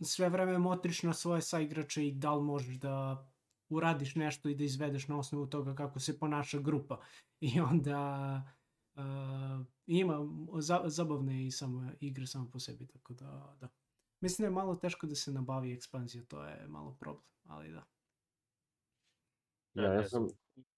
sve 0.00 0.28
vreme 0.28 0.58
motriš 0.58 1.02
na 1.02 1.12
svoje 1.12 1.42
saigrače 1.42 2.06
i 2.06 2.12
da 2.12 2.34
li 2.34 2.42
možeš 2.42 2.76
da 2.76 3.26
uradiš 3.68 4.14
nešto 4.14 4.48
i 4.48 4.54
da 4.54 4.64
izvedeš 4.64 5.08
na 5.08 5.18
osnovu 5.18 5.46
toga 5.46 5.74
kako 5.74 6.00
se 6.00 6.18
ponaša 6.18 6.58
grupa. 6.58 7.00
I 7.40 7.60
onda 7.60 8.42
uh, 8.94 9.02
ima 9.86 10.28
za, 10.58 10.82
zabavne 10.84 11.46
i 11.46 11.50
samo 11.50 11.90
igre 12.00 12.26
samo 12.26 12.50
po 12.50 12.60
sebi, 12.60 12.86
tako 12.86 13.14
da, 13.14 13.56
da. 13.60 13.68
Mislim 14.20 14.42
da 14.42 14.46
je 14.46 14.54
malo 14.54 14.76
teško 14.76 15.06
da 15.06 15.14
se 15.14 15.32
nabavi 15.32 15.72
ekspanzija, 15.72 16.24
to 16.24 16.44
je 16.44 16.68
malo 16.68 16.96
problem, 17.00 17.24
ali 17.44 17.72
da. 17.72 17.84
Ja, 19.74 19.88
Ne, 19.88 19.94
ja 19.94 20.08
sam, 20.08 20.26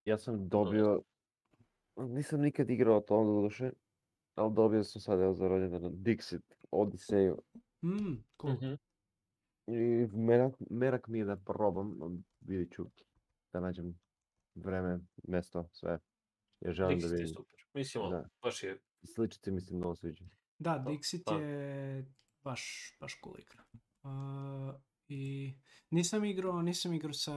ja 0.05 0.19
sam 0.19 0.49
dobio, 0.49 1.03
nisam 1.97 2.41
nikad 2.41 2.71
igrao 2.71 3.01
to 3.01 3.25
do 3.25 3.41
duše, 3.43 3.73
ali 4.35 4.55
dobio 4.55 4.85
sam 4.85 5.01
sad 5.03 5.21
evo 5.21 5.35
za 5.35 5.49
rođendan 5.49 5.83
Dixit, 5.83 6.43
Odiseju. 6.71 7.43
Mm, 7.85 8.25
cool. 8.41 8.53
Mhm. 8.55 8.75
I 9.67 10.07
merak, 10.13 10.55
merak 10.71 11.09
mi 11.09 11.19
je 11.19 11.25
da 11.25 11.37
probam, 11.37 11.99
vidjet 12.41 12.73
ću 12.73 12.87
da 13.53 13.61
nađem 13.61 13.99
vreme, 14.55 14.99
mesto, 15.29 15.69
sve. 15.73 15.99
Ja 16.61 16.73
želim 16.73 16.99
da 16.99 17.07
Dixit 17.07 17.11
je 17.11 17.17
vidim. 17.17 17.35
super. 17.35 17.61
Mislim, 17.75 18.11
Da. 18.11 18.29
baš 18.43 18.63
je 18.63 18.79
Sličice 19.05 19.51
mi 19.51 19.61
se 19.61 19.75
mnogo 19.75 19.95
sviđa. 19.95 20.25
Da, 20.59 20.85
To, 20.85 20.91
Dixit 20.91 21.23
pa. 21.25 21.35
je 21.35 22.05
baš, 22.45 22.95
baš 23.01 23.21
cool 23.25 23.35
igra. 23.39 23.65
Uh, 24.03 24.81
I 25.09 25.55
nisam 25.91 26.25
igrao, 26.25 26.63
nisam 26.63 26.95
igrao 26.95 27.13
sa 27.13 27.35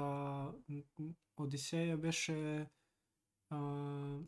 Odiseja, 1.35 1.97
beše 1.97 2.65
uh, 3.49 4.25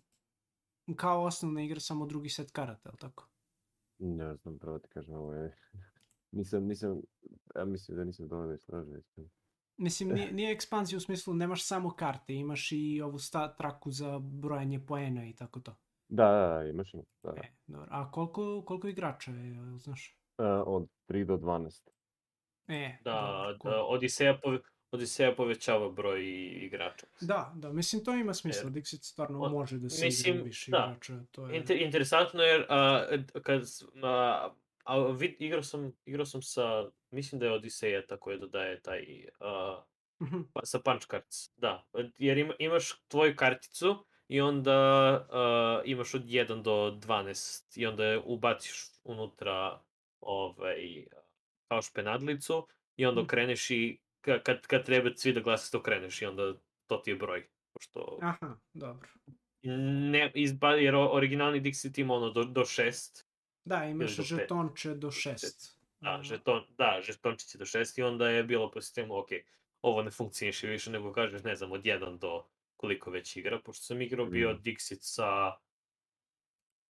kao 0.96 1.24
osnovna 1.24 1.62
igra 1.62 1.80
samo 1.80 2.06
drugi 2.06 2.30
set 2.30 2.52
karata, 2.52 2.90
ali 2.90 2.98
tako? 2.98 3.30
Ne 4.00 4.36
znam, 4.36 4.60
pravo 4.60 4.80
ti 4.80 4.90
kažem, 4.90 5.14
ovo 5.14 5.34
je... 5.34 5.58
nisam, 6.38 6.64
nisam, 6.64 7.02
ja 7.56 7.66
mislim 7.66 7.98
da 7.98 8.04
nisam 8.04 8.28
dovoljno 8.28 8.54
istražio. 8.54 8.98
iskreno. 8.98 9.30
Mislim, 9.78 10.10
nije, 10.10 10.32
nije 10.38 10.52
ekspanzija 10.52 10.98
u 10.98 11.02
smislu 11.02 11.34
nemaš 11.34 11.66
samo 11.66 11.90
karte, 11.90 12.34
imaš 12.34 12.72
i 12.72 13.02
ovu 13.02 13.20
sta, 13.20 13.56
traku 13.56 13.92
za 13.92 14.20
brojanje 14.20 14.86
poena 14.86 15.26
i 15.26 15.34
tako 15.34 15.60
to. 15.60 15.76
Da, 16.10 16.32
da, 16.32 16.48
da, 16.48 16.70
imaš 16.70 16.94
ima, 16.94 17.04
da. 17.24 17.32
da. 17.32 17.42
E, 17.42 17.54
dobro. 17.68 17.88
A 17.92 18.12
koliko, 18.12 18.64
koliko 18.66 18.88
igrača 18.88 19.32
je, 19.32 19.78
znaš? 19.78 20.25
E, 20.38 20.44
od 20.44 20.88
3 21.08 21.26
do 21.26 21.38
12. 21.38 21.90
E, 22.68 22.98
da, 23.04 23.46
cool. 23.62 23.74
da 23.74 23.84
Odiseja, 23.84 24.38
pove, 24.44 24.60
Odiseja 24.92 25.36
povećava 25.36 25.90
broj 25.90 26.26
igrača. 26.66 27.08
Da, 27.22 27.52
da, 27.56 27.72
mislim 27.72 28.04
to 28.04 28.14
ima 28.14 28.34
smisla, 28.34 28.70
Dixit 28.70 29.04
stvarno 29.04 29.42
on- 29.42 29.52
može 29.52 29.78
da 29.78 29.90
se 29.90 29.98
igra 29.98 30.06
mislim, 30.06 30.42
više 30.44 30.72
da. 30.72 30.78
igrača, 30.78 31.24
to 31.32 31.48
je... 31.48 31.58
Inter, 31.58 31.82
interesantno 31.82 32.44
je, 32.44 32.66
a, 32.70 33.06
kad, 33.44 33.62
a, 34.04 34.50
a, 34.84 35.00
vid, 35.00 35.36
igrao, 35.40 35.64
sam, 35.64 35.92
igrao 36.06 36.26
sam 36.26 36.42
sa, 36.42 36.90
mislim 37.12 37.40
da 37.40 37.46
je 37.46 37.52
Odiseja 37.52 38.06
tako 38.08 38.32
je 38.32 38.38
dodaje 38.38 38.82
taj, 38.82 39.26
a, 39.40 39.84
Mhm, 40.20 40.42
pa, 40.54 40.66
sa 40.66 40.80
punch 40.80 41.08
cards, 41.08 41.52
da, 41.58 41.84
jer 42.18 42.38
ima, 42.38 42.54
imaš 42.60 43.04
tvoju 43.08 43.36
karticu 43.36 44.06
i 44.28 44.42
onda 44.42 45.10
uh, 45.30 45.90
imaš 45.90 46.14
od 46.14 46.24
1 46.26 46.62
do 46.62 46.72
12 47.02 47.80
i 47.80 47.86
onda 47.86 48.06
je 48.06 48.22
ubaciš 48.26 48.92
unutra 49.04 49.82
ovaj, 50.26 51.06
kao 51.68 51.82
špenadlicu 51.82 52.68
i 52.96 53.06
onda 53.06 53.22
Mm. 53.22 53.24
okreneš 53.24 53.72
i 53.72 53.82
ka- 54.22 54.44
kad, 54.44 54.62
kad 54.62 54.86
treba 54.86 55.10
svi 55.16 55.34
da 55.34 55.40
glasate 55.40 55.72
to 55.72 55.78
okreneš 55.78 56.22
i 56.22 56.26
onda 56.26 56.54
to 56.88 56.98
ti 56.98 57.10
je 57.10 57.16
broj. 57.16 57.48
Pošto 57.74 58.20
Aha, 58.22 58.58
dobro. 58.74 59.08
ne, 59.64 60.32
izba, 60.36 60.72
jer 60.72 60.96
originalni 60.96 61.62
Dixit 61.62 62.00
ima 62.00 62.14
ono 62.14 62.30
do, 62.30 62.44
do 62.44 62.62
6, 62.62 63.26
Da, 63.66 63.84
imaš 63.86 64.18
do 64.18 64.24
žetonče 64.24 64.96
do 64.96 65.12
šest. 65.12 65.80
da, 66.00 66.10
A, 66.10 66.24
žeton, 66.24 66.64
da, 66.70 67.00
žetončići 67.04 67.58
do 67.58 67.66
6 67.66 68.00
i 68.00 68.04
onda 68.04 68.30
je 68.30 68.44
bilo 68.44 68.72
po 68.72 68.82
sistemu, 68.82 69.18
ok, 69.18 69.30
ovo 69.82 70.04
ne 70.04 70.12
funkcioniše 70.12 70.68
više 70.68 70.92
nego 70.92 71.14
kažeš, 71.14 71.44
ne 71.44 71.56
znam, 71.56 71.72
od 71.72 71.84
1 71.84 72.18
do 72.18 72.46
koliko 72.76 73.12
već 73.12 73.38
igra, 73.38 73.60
pošto 73.60 73.84
sam 73.84 74.02
igrao 74.02 74.26
bio 74.26 74.54
Mm. 74.54 74.58
Dixit 74.58 74.98
sa 75.02 75.52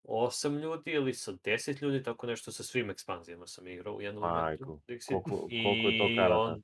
8 0.06 0.60
ljudi 0.60 0.92
ili 0.92 1.14
sa 1.14 1.32
10 1.34 1.82
ljudi, 1.82 2.04
tako 2.04 2.28
nešto 2.28 2.52
sa 2.52 2.64
svim 2.64 2.90
ekspanzijama 2.90 3.48
sam 3.48 3.68
igrao 3.68 3.94
u 3.94 4.02
jednom 4.02 4.24
momentu. 4.24 4.82
Koliko- 5.08 5.30
koliko 5.64 5.88
je 5.88 5.98
to 6.00 6.16
karata? 6.16 6.38
on- 6.38 6.64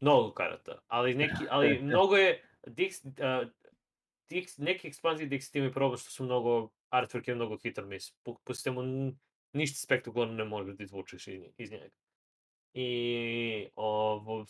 Mnogo 0.00 0.32
karata, 0.32 0.78
ali, 0.86 1.14
neki, 1.14 1.44
ali 1.50 1.68
mnogo 1.82 2.16
je, 2.16 2.42
Dix, 2.62 3.06
uh, 3.42 3.48
Dix, 4.30 4.58
neki 4.58 4.88
ekspanzije 4.88 5.28
Dixit 5.28 5.56
imaju 5.56 5.72
problem 5.72 5.98
što 5.98 6.10
su 6.10 6.24
mnogo, 6.24 6.68
artwork 6.90 7.28
je 7.28 7.34
mnogo 7.34 7.56
hit 7.56 7.78
or 7.78 7.86
miss, 7.86 8.12
n- 8.78 9.18
ništa 9.52 9.78
spektakularno 9.78 10.34
ne 10.34 10.44
može 10.44 10.72
da 10.72 10.82
izvučeš 10.82 11.26
iz 11.56 11.70
njega. 11.70 11.94
I 12.74 13.68
ovo, 13.74 14.46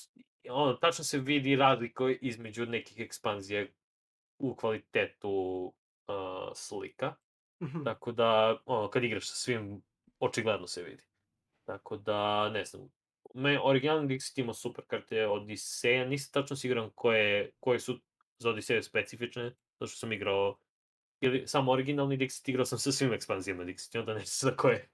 ono, 0.46 0.72
tačno 0.74 1.04
se 1.04 1.18
vidi 1.18 1.56
razlika 1.56 2.04
između 2.12 2.66
nekih 2.66 3.00
ekspanzija 3.00 3.66
u 4.38 4.54
kvalitetu 4.54 5.30
uh, 6.08 6.14
slika. 6.54 7.14
Mhm, 7.62 7.84
Tako 7.84 8.12
da, 8.12 8.58
ono, 8.64 8.90
kad 8.90 9.04
igraš 9.04 9.28
sa 9.28 9.34
svim, 9.34 9.82
očigledno 10.18 10.66
se 10.66 10.82
vidi. 10.82 11.02
Tako 11.64 11.96
da, 11.96 12.48
ne 12.48 12.64
znam, 12.64 12.88
me 13.34 13.60
originalni 13.62 14.08
Dixit 14.08 14.40
ima 14.40 14.54
super 14.54 14.84
karte 14.86 15.26
Odiseja, 15.26 16.04
nisam 16.04 16.32
tačno 16.32 16.56
siguran 16.56 16.90
koje, 16.94 17.50
koje 17.60 17.78
su 17.78 18.00
za 18.38 18.50
Odiseju 18.50 18.82
specifične, 18.82 19.54
zato 19.78 19.86
što 19.86 19.98
sam 19.98 20.12
igrao 20.12 20.58
ili 21.20 21.46
samo 21.46 21.72
originalni 21.72 22.18
Dixit, 22.18 22.48
igrao 22.50 22.64
sam 22.64 22.78
sa 22.78 22.92
svim 22.92 23.12
ekspanzijama 23.12 23.64
Dixit, 23.64 23.98
onda 23.98 24.14
ne 24.14 24.24
znam 24.24 24.50
za 24.50 24.56
koje, 24.56 24.88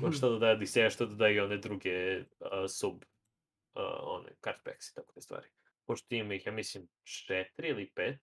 ko 0.00 0.12
šta 0.12 0.28
dodaje 0.28 0.54
Odiseja, 0.54 0.90
šta 0.90 1.06
dodaje 1.06 1.34
i 1.34 1.40
one 1.40 1.56
druge 1.56 2.18
uh, 2.18 2.26
sub, 2.68 2.94
uh, 2.94 3.82
one, 4.02 4.28
card 4.44 4.58
packs 4.64 4.90
i 4.90 4.94
tako 4.94 5.12
te 5.12 5.20
stvari. 5.20 5.46
Pošto 5.86 6.14
ima 6.14 6.34
ih, 6.34 6.46
ja 6.46 6.52
mislim, 6.52 6.88
četiri 7.04 7.68
ili 7.68 7.90
pet, 7.94 8.20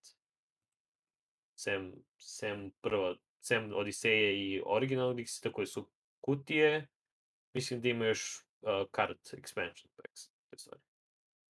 sem, 1.56 1.94
sem 2.18 2.72
prva, 2.82 3.16
sem 3.46 3.74
Odiseje 3.74 4.40
i 4.40 4.62
originalnog 4.66 5.18
Dixita 5.18 5.52
koje 5.52 5.68
su 5.68 5.88
kutije, 6.22 6.88
mislim 7.54 7.82
da 7.82 7.88
ima 7.88 8.06
još 8.06 8.46
uh, 8.62 8.70
card 8.96 9.18
expansion 9.34 9.88
packs. 9.96 10.22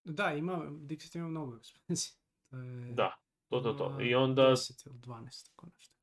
Da, 0.04 0.32
ima, 0.32 0.58
Dixit 0.70 1.18
ima 1.18 1.28
mnogo 1.28 1.58
ekspanzija. 1.58 2.16
To 2.50 2.58
je... 2.58 2.94
Da, 2.94 3.16
to, 3.50 3.60
to, 3.60 3.74
to. 3.74 4.02
I 4.02 4.16
onda, 4.16 4.42
10 4.42 4.88
ili 4.88 5.00
12, 5.00 5.50
tako 5.50 5.68
nešto. 5.76 5.96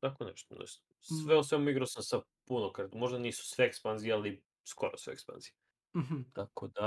tako 0.00 0.24
nešto, 0.24 0.54
nešto. 0.54 0.82
Sve 1.00 1.36
o 1.36 1.42
svemu 1.42 1.70
igrao 1.70 1.86
sam 1.86 2.02
sa 2.02 2.20
puno 2.44 2.72
karta, 2.72 2.98
možda 2.98 3.18
nisu 3.18 3.46
sve 3.46 3.66
ekspanzije, 3.66 4.14
ali 4.14 4.42
skoro 4.64 4.96
sve 4.98 5.12
ekspanzije. 5.12 5.54
Mhm, 5.96 6.22
Tako 6.32 6.68
da, 6.68 6.86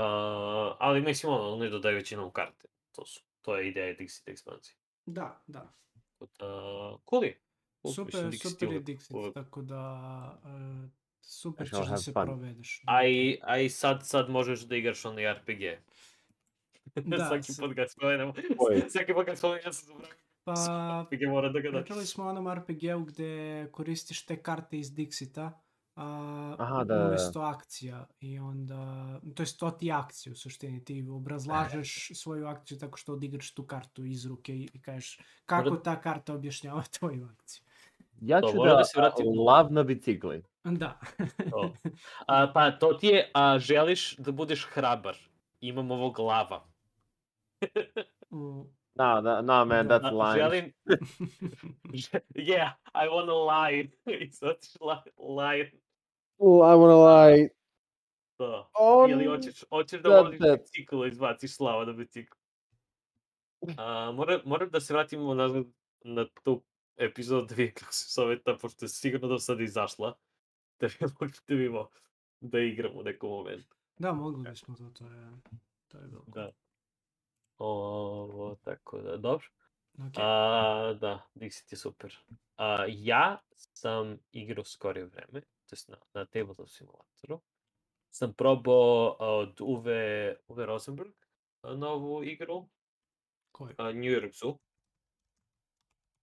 ali 0.78 1.02
mislim 1.02 1.32
ono, 1.32 1.50
oni 1.50 1.70
dodaju 1.70 1.96
većinom 1.96 2.32
karte, 2.32 2.68
to 2.92 3.06
su, 3.06 3.22
to 3.40 3.56
je 3.56 3.68
ideja 3.68 3.96
Dixit 3.96 4.30
ekspanzije. 4.30 4.76
Da, 5.06 5.42
da. 5.46 5.72
Tako 6.18 6.32
da, 6.38 6.98
cool 7.10 7.24
je. 7.24 7.45
Super, 7.94 8.14
mislim, 8.14 8.30
Dixit 8.30 8.50
super 8.50 8.72
je 8.72 8.80
Dixit, 8.82 9.34
tako 9.34 9.62
da 9.62 10.40
uh, 10.44 10.90
super 11.20 11.66
I 11.66 11.68
shall 11.68 11.82
ćeš 11.82 11.90
da 11.90 11.96
se 11.96 12.12
fun. 12.12 12.24
provedeš. 12.24 12.82
A 12.86 13.06
i, 13.06 13.38
a 13.42 13.58
i 13.58 13.68
sad, 13.68 14.06
sad 14.06 14.30
možeš 14.30 14.60
da 14.60 14.76
igraš 14.76 15.04
onaj 15.04 15.32
RPG. 15.32 15.62
Da, 16.94 17.16
Svaki 17.28 17.52
put 17.60 17.76
kad 17.76 17.90
spomenemo, 17.90 18.34
svaki 18.92 19.14
put 19.14 19.26
kad 19.26 19.38
spomenemo, 19.38 19.66
ja 19.66 19.72
sam 19.72 19.86
zaboravio. 19.86 20.16
Pa, 20.44 21.06
RPG 21.10 21.28
mora 21.28 21.48
da 21.48 21.60
ga 21.60 21.70
da. 21.70 21.80
pričali 21.80 22.06
smo 22.06 22.24
o 22.24 22.28
onom 22.28 22.48
RPG-u 22.54 23.04
gde 23.04 23.68
koristiš 23.72 24.26
te 24.26 24.36
karte 24.36 24.78
iz 24.78 24.92
Dixita, 24.92 25.50
a, 25.96 26.56
Aha, 26.58 26.84
da, 26.84 26.94
da, 26.94 27.00
da. 27.00 27.06
umesto 27.08 27.40
akcija 27.40 28.06
i 28.20 28.38
onda, 28.38 29.20
to 29.34 29.42
je 29.42 29.46
to 29.58 29.70
ti 29.70 29.92
akcija 29.92 30.32
u 30.32 30.36
suštini, 30.36 30.84
ti 30.84 31.06
obrazlažeš 31.10 32.10
svoju 32.22 32.46
akciju 32.46 32.78
tako 32.78 32.96
što 32.96 33.12
odigraš 33.12 33.54
tu 33.54 33.66
kartu 33.66 34.04
iz 34.04 34.26
ruke 34.26 34.56
i, 34.56 34.68
i 34.72 34.82
kažeš 34.82 35.20
kako 35.46 35.76
ta 35.76 36.00
karta 36.00 36.34
objašnjava 36.34 36.82
tvoju 36.98 37.28
akciju. 37.32 37.65
Ja 38.20 38.40
ću 38.42 38.62
da, 38.64 38.74
da 38.74 38.84
se 38.84 39.00
vratim- 39.00 39.46
lav 39.46 39.72
na 39.72 39.82
bicikli. 39.82 40.42
Da. 40.64 40.98
To. 41.50 41.72
A, 42.26 42.52
pa 42.54 42.70
to 42.70 42.92
ti 42.92 43.06
je, 43.06 43.30
a, 43.34 43.58
želiš 43.58 44.16
da 44.16 44.32
budeš 44.32 44.66
hrabar. 44.66 45.16
Imam 45.60 45.90
ovog 45.90 46.18
lava. 46.18 46.64
No, 48.94 49.20
no, 49.20 49.42
no 49.42 49.64
man, 49.64 49.88
Da, 49.88 50.00
that's 50.00 50.06
A, 50.06 50.12
lying. 50.12 50.36
želim... 50.36 50.72
yeah, 52.48 52.70
I 52.94 53.08
wanna 53.08 53.34
lie. 53.46 53.90
I 54.20 54.30
sad 54.30 54.60
ćeš 54.60 54.74
li- 54.80 55.12
lie. 55.28 55.72
Oh, 56.38 56.60
I 56.62 56.74
wanna 56.74 56.98
lie. 57.26 57.48
To. 58.38 58.70
Oh, 58.74 59.10
Ili 59.10 59.26
hoćeš, 59.26 59.64
hoćeš 59.68 60.02
da 60.02 60.08
da, 60.08 60.20
voziš 60.20 60.40
da. 60.40 60.56
bicikl 60.56 61.04
i 61.04 61.08
izbaciš 61.08 61.56
slava 61.56 61.84
na 61.84 61.92
bicikl. 61.92 62.34
A, 63.78 64.12
moram, 64.12 64.40
moram 64.44 64.70
da 64.70 64.80
se 64.80 64.92
vratimo 64.92 65.34
nazad 65.34 65.64
na 66.04 66.26
tu 66.42 66.62
dvije 67.48 67.72
kako 67.72 67.92
se 67.92 68.06
zove 68.08 68.42
ta, 68.42 68.56
pošto 68.60 68.84
je 68.84 68.88
sigurno 68.88 69.28
do 69.28 69.38
sada 69.38 69.62
izašla. 69.62 70.18
Da 70.80 70.88
mogli 71.00 71.32
da 71.48 71.54
vidimo 71.54 71.88
da 72.40 72.60
igramo 72.60 73.00
u 73.00 73.02
nekom 73.02 73.30
momentu. 73.30 73.76
da, 73.98 74.12
mogli 74.12 74.50
bismo 74.50 74.76
to, 74.76 74.90
to 74.90 75.04
je, 75.06 75.30
to 75.88 75.98
je 75.98 76.06
bilo. 76.06 76.24
cool. 76.24 76.34
Da. 76.34 76.52
Ovo, 77.58 78.54
tako 78.54 78.98
da, 78.98 79.16
dobro. 79.16 79.46
Ok. 79.98 80.14
A, 80.16 80.94
da, 81.00 81.26
Dixit 81.34 81.72
je 81.72 81.76
super. 81.76 82.18
A, 82.56 82.84
ja 82.88 83.40
sam 83.56 84.18
igrao 84.32 84.64
skorije 84.64 85.04
vreme, 85.04 85.40
to 85.40 85.72
jest 85.72 85.88
na, 85.88 85.96
na 86.14 86.24
tabletop 86.24 86.68
simulatoru, 86.68 87.40
sam 88.10 88.34
probao 88.34 89.16
od 89.18 89.60
Uwe, 89.60 90.34
Uwe 90.48 90.66
Rosenberg 90.66 91.12
novu 91.74 92.24
igru, 92.24 92.68
Koji? 93.52 93.74
a, 93.78 93.92
New 93.92 94.12
York 94.12 94.32
Zoo. 94.32 94.58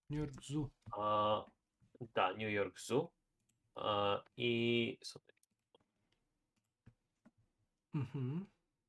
New 0.10 0.20
York 0.20 0.42
Zoo. 0.42 0.70
A, 0.98 1.46
da, 2.16 2.34
New 2.34 2.50
York 2.50 2.80
Zoo. 2.88 3.10
A, 3.76 4.22
I 4.36 4.98
Mhm. 7.96 8.40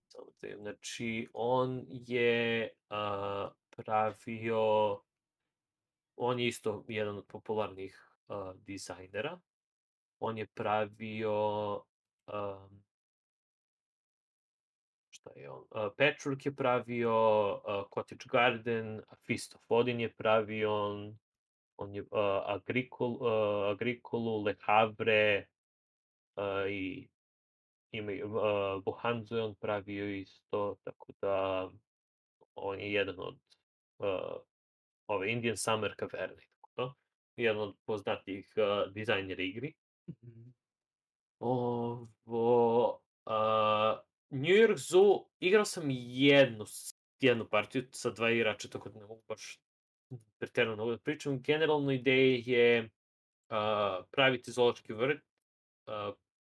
Samo 0.09 0.31
da 0.41 0.49
vidim, 0.49 0.63
Znači, 0.63 1.29
on 1.35 1.85
je 1.89 2.69
a, 2.91 3.51
pravio, 3.71 5.01
on 6.17 6.41
je 6.41 6.47
isto 6.47 6.85
jedan 6.89 7.17
od 7.19 7.27
popularnih 7.27 8.17
a, 8.29 8.53
dizajnera. 8.57 9.41
On 10.19 10.39
je 10.39 10.47
pravio, 10.47 11.75
um, 12.27 12.85
on, 15.49 15.65
uh, 15.71 15.91
Patchwork 15.97 16.47
je 16.47 16.55
pravio, 16.55 17.15
uh, 17.55 17.85
Cottage 17.95 18.27
Garden, 18.33 19.03
Feast 19.27 19.55
of 19.55 19.63
Odin 19.69 20.01
je 20.01 20.13
pravio, 20.13 20.73
on, 20.73 21.19
on 21.77 21.95
je 21.95 22.03
uh, 22.03 22.09
Agricol, 22.47 23.19
uh, 23.21 23.73
Agricolu, 23.73 24.43
Le 24.43 24.55
Havre 24.61 25.47
uh, 26.37 26.71
i 26.71 27.09
ima 27.91 28.13
uh, 28.13 28.85
Bohanzo 28.85 29.37
je 29.37 29.43
on 29.43 29.55
pravio 29.55 30.09
isto, 30.09 30.77
tako 30.85 31.13
da 31.21 31.69
on 32.55 32.81
je 32.81 32.93
jedan 32.93 33.15
od 33.19 33.39
uh, 33.99 34.37
ove 35.07 35.33
Indian 35.33 35.57
Summer 35.57 35.95
Caverne, 35.99 36.43
tako 36.51 36.71
to. 36.75 36.95
Jedan 37.37 37.63
od 37.63 37.77
poznatijih 37.85 38.53
uh, 38.57 38.93
dizajnera 38.93 39.43
igri. 39.43 39.75
Mhm. 40.09 40.51
Ovo, 41.41 43.01
uh, 43.27 43.99
New 44.35 44.57
York 44.57 44.77
Zoo, 44.77 45.25
igrao 45.41 45.65
sam 45.65 45.85
jednu, 45.91 46.65
jednu 47.21 47.49
partiju 47.49 47.89
sa 47.93 48.11
dva 48.11 48.31
igrača, 48.31 48.69
tako 48.69 48.89
da 48.89 49.01
ne 49.01 49.07
mogu 49.07 49.23
baš 49.29 49.61
pretjerano 50.39 50.77
mnogo 50.77 50.91
da 50.91 50.99
pričam. 50.99 51.43
Generalno 51.43 51.93
ideja 51.93 52.39
je 52.47 52.83
uh, 52.85 54.05
praviti 54.11 54.53
zoološki 54.53 54.93
vrt, 54.93 55.23
uh, 55.87 56.15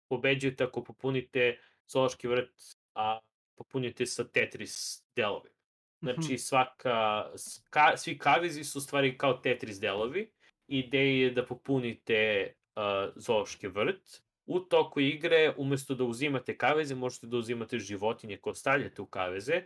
pobeđujete 0.08 0.64
ako 0.64 0.84
popunite 0.84 1.58
zoološki 1.86 2.28
vrt, 2.28 2.54
a 2.94 3.20
popunite 3.56 4.06
sa 4.06 4.24
Tetris 4.24 5.04
delovima. 5.16 5.54
Znači, 6.02 6.38
svaka, 6.38 7.30
s- 7.36 7.62
ka, 7.70 7.96
svi 7.96 8.18
kavezi 8.18 8.64
su 8.64 8.78
u 8.78 8.82
stvari 8.82 9.18
kao 9.18 9.34
Tetris 9.34 9.80
delovi. 9.80 10.30
Ideja 10.66 11.22
je 11.24 11.30
da 11.30 11.46
popunite 11.46 12.52
uh, 12.76 13.12
zoološki 13.16 13.68
vrt. 13.68 14.22
U 14.48 14.60
toku 14.60 15.00
igre, 15.00 15.54
umesto 15.56 15.94
da 15.94 16.04
uzimate 16.04 16.56
kaveze, 16.56 16.94
možete 16.94 17.26
da 17.26 17.36
uzimate 17.36 17.78
životinje 17.78 18.36
koje 18.36 18.54
stavljate 18.54 19.02
u 19.02 19.06
kaveze. 19.06 19.62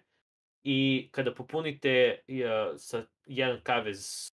I 0.62 1.08
kada 1.10 1.34
popunite 1.34 2.18
uh, 2.28 2.74
sa 2.78 3.04
jedan 3.26 3.60
kavez 3.62 4.32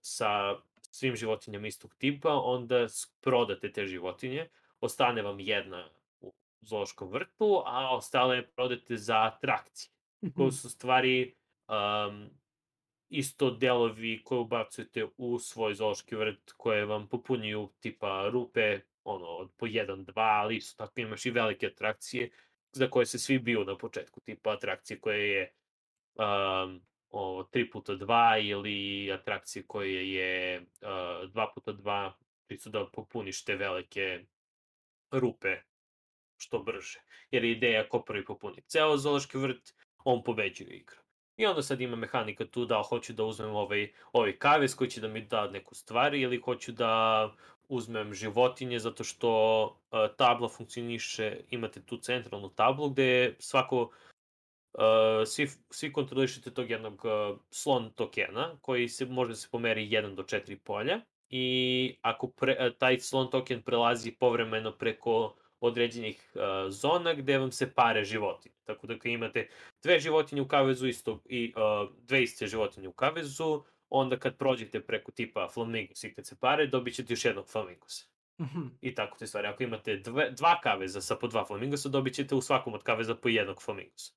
sa 0.00 0.56
svim 0.90 1.16
životinjama 1.16 1.66
istog 1.66 1.94
tipa, 1.98 2.34
onda 2.34 2.86
prodate 3.20 3.72
te 3.72 3.86
životinje. 3.86 4.48
Ostane 4.80 5.22
vam 5.22 5.40
jedna 5.40 5.88
u 6.20 6.34
zoološkom 6.60 7.08
vrtu, 7.08 7.62
a 7.66 7.96
ostale 7.96 8.46
prodate 8.46 8.96
za 8.96 9.22
atrakcije 9.22 9.90
koje 10.36 10.52
su 10.52 10.66
u 10.66 10.70
stvari 10.70 11.34
um, 11.68 12.30
isto 13.08 13.50
delovi 13.50 14.22
koje 14.24 14.38
ubacujete 14.38 15.06
u 15.16 15.38
svoj 15.38 15.74
zoološki 15.74 16.16
vrt 16.16 16.52
koje 16.56 16.84
vam 16.84 17.08
popunjuju 17.08 17.68
tipa 17.80 18.28
rupe, 18.32 18.80
ono, 19.04 19.26
od 19.26 19.52
po 19.56 19.66
1, 19.66 20.04
2, 20.04 20.12
ali 20.16 20.56
isto 20.56 20.86
tako 20.86 21.00
imaš 21.00 21.26
i 21.26 21.30
velike 21.30 21.66
atrakcije 21.66 22.30
za 22.72 22.90
koje 22.90 23.06
se 23.06 23.18
svi 23.18 23.38
biju 23.38 23.64
na 23.64 23.78
početku, 23.78 24.20
tipa 24.20 24.50
atrakcije 24.50 25.00
koje 25.00 25.28
je 25.28 25.52
um, 26.14 26.82
o, 27.10 27.48
3 27.52 27.70
puta 27.72 27.92
2 27.92 28.50
ili 28.50 29.12
atrakcije 29.12 29.66
koje 29.66 30.12
je 30.12 30.60
uh, 30.60 31.30
2 31.30 31.46
puta 31.54 31.72
2 31.72 32.12
čisto 32.48 32.70
da 32.70 32.86
popuniš 32.92 33.44
te 33.44 33.56
velike 33.56 34.24
rupe 35.10 35.56
što 36.36 36.58
brže. 36.58 37.00
Jer 37.30 37.44
je 37.44 37.52
ideja 37.52 37.88
ko 37.88 38.02
prvi 38.02 38.24
popuni 38.24 38.62
ceo 38.66 38.96
zoološki 38.96 39.38
vrt, 39.38 39.74
on 40.04 40.24
pobeđuje 40.24 40.76
igru. 40.76 40.96
I 41.36 41.46
onda 41.46 41.62
sad 41.62 41.80
ima 41.80 41.96
mehanika 41.96 42.46
tu 42.46 42.64
da 42.64 42.82
hoću 42.82 43.12
da 43.12 43.24
uzmem 43.24 43.54
ovaj, 43.54 43.92
ovaj 44.12 44.38
kavez 44.38 44.76
koji 44.76 44.90
će 44.90 45.00
da 45.00 45.08
mi 45.08 45.20
da 45.20 45.50
neku 45.50 45.74
stvar 45.74 46.14
ili 46.14 46.40
hoću 46.40 46.72
da 46.72 47.34
uzmem 47.68 48.14
životinje 48.14 48.78
zato 48.78 49.04
što 49.04 49.30
uh, 49.64 50.16
tabla 50.16 50.48
funkcioniše, 50.48 51.40
imate 51.50 51.82
tu 51.82 51.96
centralnu 51.96 52.48
tablu 52.48 52.90
gde 52.90 53.36
svako 53.38 53.80
uh, 53.82 55.26
svi, 55.26 55.48
svi 55.70 55.92
kontrolišete 55.92 56.50
tog 56.50 56.70
jednog 56.70 57.04
uh, 57.04 57.38
slon 57.50 57.90
tokena 57.90 58.58
koji 58.60 58.88
se 58.88 59.06
može 59.06 59.30
da 59.30 59.36
se 59.36 59.48
pomeri 59.50 59.88
1 59.88 60.14
do 60.14 60.22
4 60.22 60.56
polja 60.64 61.00
i 61.28 61.96
ako 62.02 62.28
pre, 62.28 62.72
taj 62.78 63.00
slon 63.00 63.30
token 63.30 63.62
prelazi 63.62 64.12
povremeno 64.12 64.72
preko 64.72 65.34
određenih 65.60 66.32
uh, 66.34 66.40
zona 66.70 67.14
gde 67.14 67.38
vam 67.38 67.52
se 67.52 67.74
pare 67.74 68.04
životinje. 68.04 68.54
Tako 68.64 68.86
da 68.86 68.98
kad 68.98 69.12
imate 69.12 69.48
dve 69.82 70.00
životinje 70.00 70.42
u 70.42 70.48
kavezu 70.48 70.86
isto, 70.86 71.20
i 71.24 71.52
uh, 71.56 71.90
dve 72.02 72.22
iste 72.22 72.46
životinje 72.46 72.88
u 72.88 72.92
kavezu, 72.92 73.62
onda 73.94 74.18
kad 74.18 74.36
prođete 74.36 74.80
preko 74.80 75.12
tipa 75.12 75.48
flamingos 75.48 76.04
i 76.04 76.14
kad 76.14 76.26
se 76.26 76.36
pare, 76.40 76.66
dobit 76.66 76.94
ćete 76.94 77.12
još 77.12 77.24
jednog 77.24 77.48
flamingosa. 77.48 78.06
Mhm. 78.40 78.60
I 78.80 78.94
tako 78.94 79.18
te 79.18 79.26
stvari. 79.26 79.46
Ako 79.46 79.62
imate 79.62 79.96
dve, 79.96 80.30
dva 80.30 80.60
kaveza 80.60 81.00
sa 81.00 81.16
po 81.16 81.26
dva 81.26 81.44
flamingosa, 81.44 81.88
dobit 81.88 82.14
ćete 82.14 82.34
u 82.34 82.40
svakom 82.40 82.74
od 82.74 82.82
kaveza 82.82 83.14
po 83.14 83.28
jednog 83.28 83.62
flamingosa. 83.62 84.12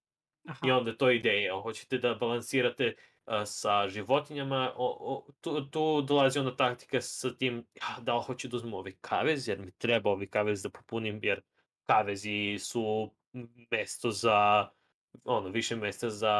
Aha. 0.47 0.67
I 0.67 0.71
onda 0.71 0.97
to 0.97 1.09
je 1.09 1.17
ideja, 1.17 1.61
hoćete 1.61 1.97
da 1.97 2.15
balansirate 2.15 2.95
uh, 3.25 3.33
sa 3.45 3.87
životinjama, 3.87 4.73
o, 4.75 4.97
o, 4.99 5.31
tu, 5.41 5.69
tu 5.69 6.01
dolazi 6.01 6.39
onda 6.39 6.55
taktika 6.55 7.01
sa 7.01 7.33
tim, 7.33 7.65
ja, 7.75 7.97
da 8.01 8.13
hoću 8.13 8.47
da 8.47 8.57
uzmem 8.57 8.73
ovaj 8.73 8.93
kavez, 9.01 9.47
jer 9.47 9.59
mi 9.59 9.71
treba 9.71 10.09
ovaj 10.11 10.27
kavez 10.27 10.63
da 10.63 10.69
popunim, 10.69 11.19
jer 11.23 11.41
kavezi 11.85 12.57
su 12.59 13.11
mesto 13.71 14.11
za, 14.11 14.69
ono, 15.23 15.49
više 15.49 15.75
mesta 15.75 16.09
za, 16.09 16.33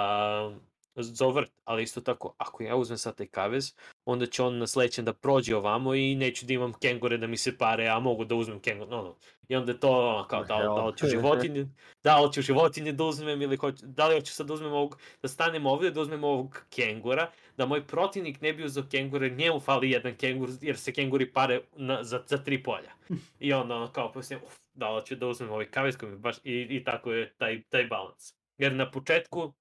za 1.03 1.27
vrt, 1.27 1.51
ali 1.63 1.83
isto 1.83 2.01
tako, 2.01 2.33
ako 2.37 2.63
ja 2.63 2.75
uzmem 2.75 2.97
sad 2.97 3.15
taj 3.15 3.27
kavez, 3.27 3.73
onda 4.05 4.25
će 4.25 4.43
on 4.43 4.57
na 4.57 4.67
sledećem 4.67 5.05
da 5.05 5.13
prođe 5.13 5.55
ovamo 5.55 5.95
i 5.95 6.15
neću 6.15 6.45
da 6.45 6.53
imam 6.53 6.73
kengure 6.73 7.17
da 7.17 7.27
mi 7.27 7.37
se 7.37 7.57
pare, 7.57 7.87
a 7.87 7.99
mogu 7.99 8.25
da 8.25 8.35
uzmem 8.35 8.59
kengure, 8.59 8.89
no, 8.89 9.01
no. 9.01 9.15
I 9.47 9.55
onda 9.55 9.71
je 9.71 9.79
to 9.79 9.89
ono, 9.89 10.27
kao, 10.27 10.43
da, 10.43 10.57
li- 10.57 10.63
da 10.63 10.85
li 10.85 10.97
ću 10.97 11.07
životinje, 11.07 11.67
da 12.03 12.19
li 12.19 12.33
ću 12.33 12.41
životinje 12.41 12.91
da 12.91 13.03
uzmem 13.03 13.41
ili 13.41 13.57
hoću, 13.57 13.85
da 13.85 14.07
li 14.07 14.15
hoću 14.15 14.33
sad 14.33 14.47
da 14.47 14.53
uzmem 14.53 14.73
ovog, 14.73 14.99
da 15.21 15.27
stanem 15.27 15.65
ovde, 15.65 15.91
da 15.91 16.01
uzmem 16.01 16.23
ovog 16.23 16.65
kengura, 16.69 17.31
da 17.57 17.65
moj 17.65 17.87
protivnik 17.87 18.41
ne 18.41 18.53
bi 18.53 18.63
uzeo 18.63 18.83
kengure, 18.91 19.29
njemu 19.29 19.59
fali 19.59 19.91
jedan 19.91 20.15
kengur, 20.15 20.49
jer 20.61 20.77
se 20.77 20.93
kenguri 20.93 21.33
pare 21.33 21.61
na, 21.75 22.03
za, 22.03 22.23
za 22.27 22.37
tri 22.37 22.63
polja. 22.63 22.91
I 23.39 23.53
onda 23.53 23.75
ono 23.75 23.91
kao 23.91 24.11
poslije, 24.11 24.37
uf, 24.45 24.53
da 24.73 24.95
li 24.95 25.05
ću 25.05 25.15
da 25.15 25.27
uzmem 25.27 25.49
ovaj 25.49 25.65
kavez 25.71 25.97
koji 25.97 26.11
mi 26.11 26.17
baš, 26.17 26.37
i, 26.43 26.67
i 26.69 26.83
tako 26.83 27.11
je 27.11 27.33
taj, 27.37 27.63
taj 27.69 27.87
balans. 27.87 28.33
Jer 28.57 28.73
na 28.73 28.91
početku 28.91 29.53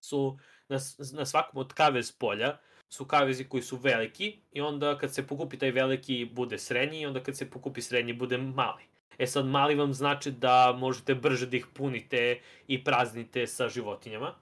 su 0.00 0.38
na, 0.74 1.18
na 1.18 1.26
svakom 1.26 1.60
od 1.60 1.72
kavez 1.72 2.12
polja 2.12 2.58
su 2.88 3.04
kavezi 3.04 3.44
koji 3.44 3.62
su 3.62 3.76
veliki 3.76 4.38
i 4.52 4.60
onda 4.60 4.98
kad 4.98 5.14
se 5.14 5.26
pokupi 5.26 5.58
taj 5.58 5.70
veliki 5.70 6.24
bude 6.32 6.58
srednji 6.58 7.00
i 7.00 7.06
onda 7.06 7.22
kad 7.22 7.36
se 7.36 7.50
pokupi 7.50 7.82
srednji 7.82 8.12
bude 8.12 8.38
mali. 8.38 8.82
E 9.18 9.26
sad 9.26 9.46
mali 9.46 9.74
vam 9.74 9.92
znači 9.92 10.30
da 10.30 10.72
možete 10.78 11.14
brže 11.14 11.46
da 11.46 11.56
ih 11.56 11.66
punite 11.74 12.40
i 12.66 12.84
praznite 12.84 13.46
sa 13.46 13.68
životinjama. 13.68 14.34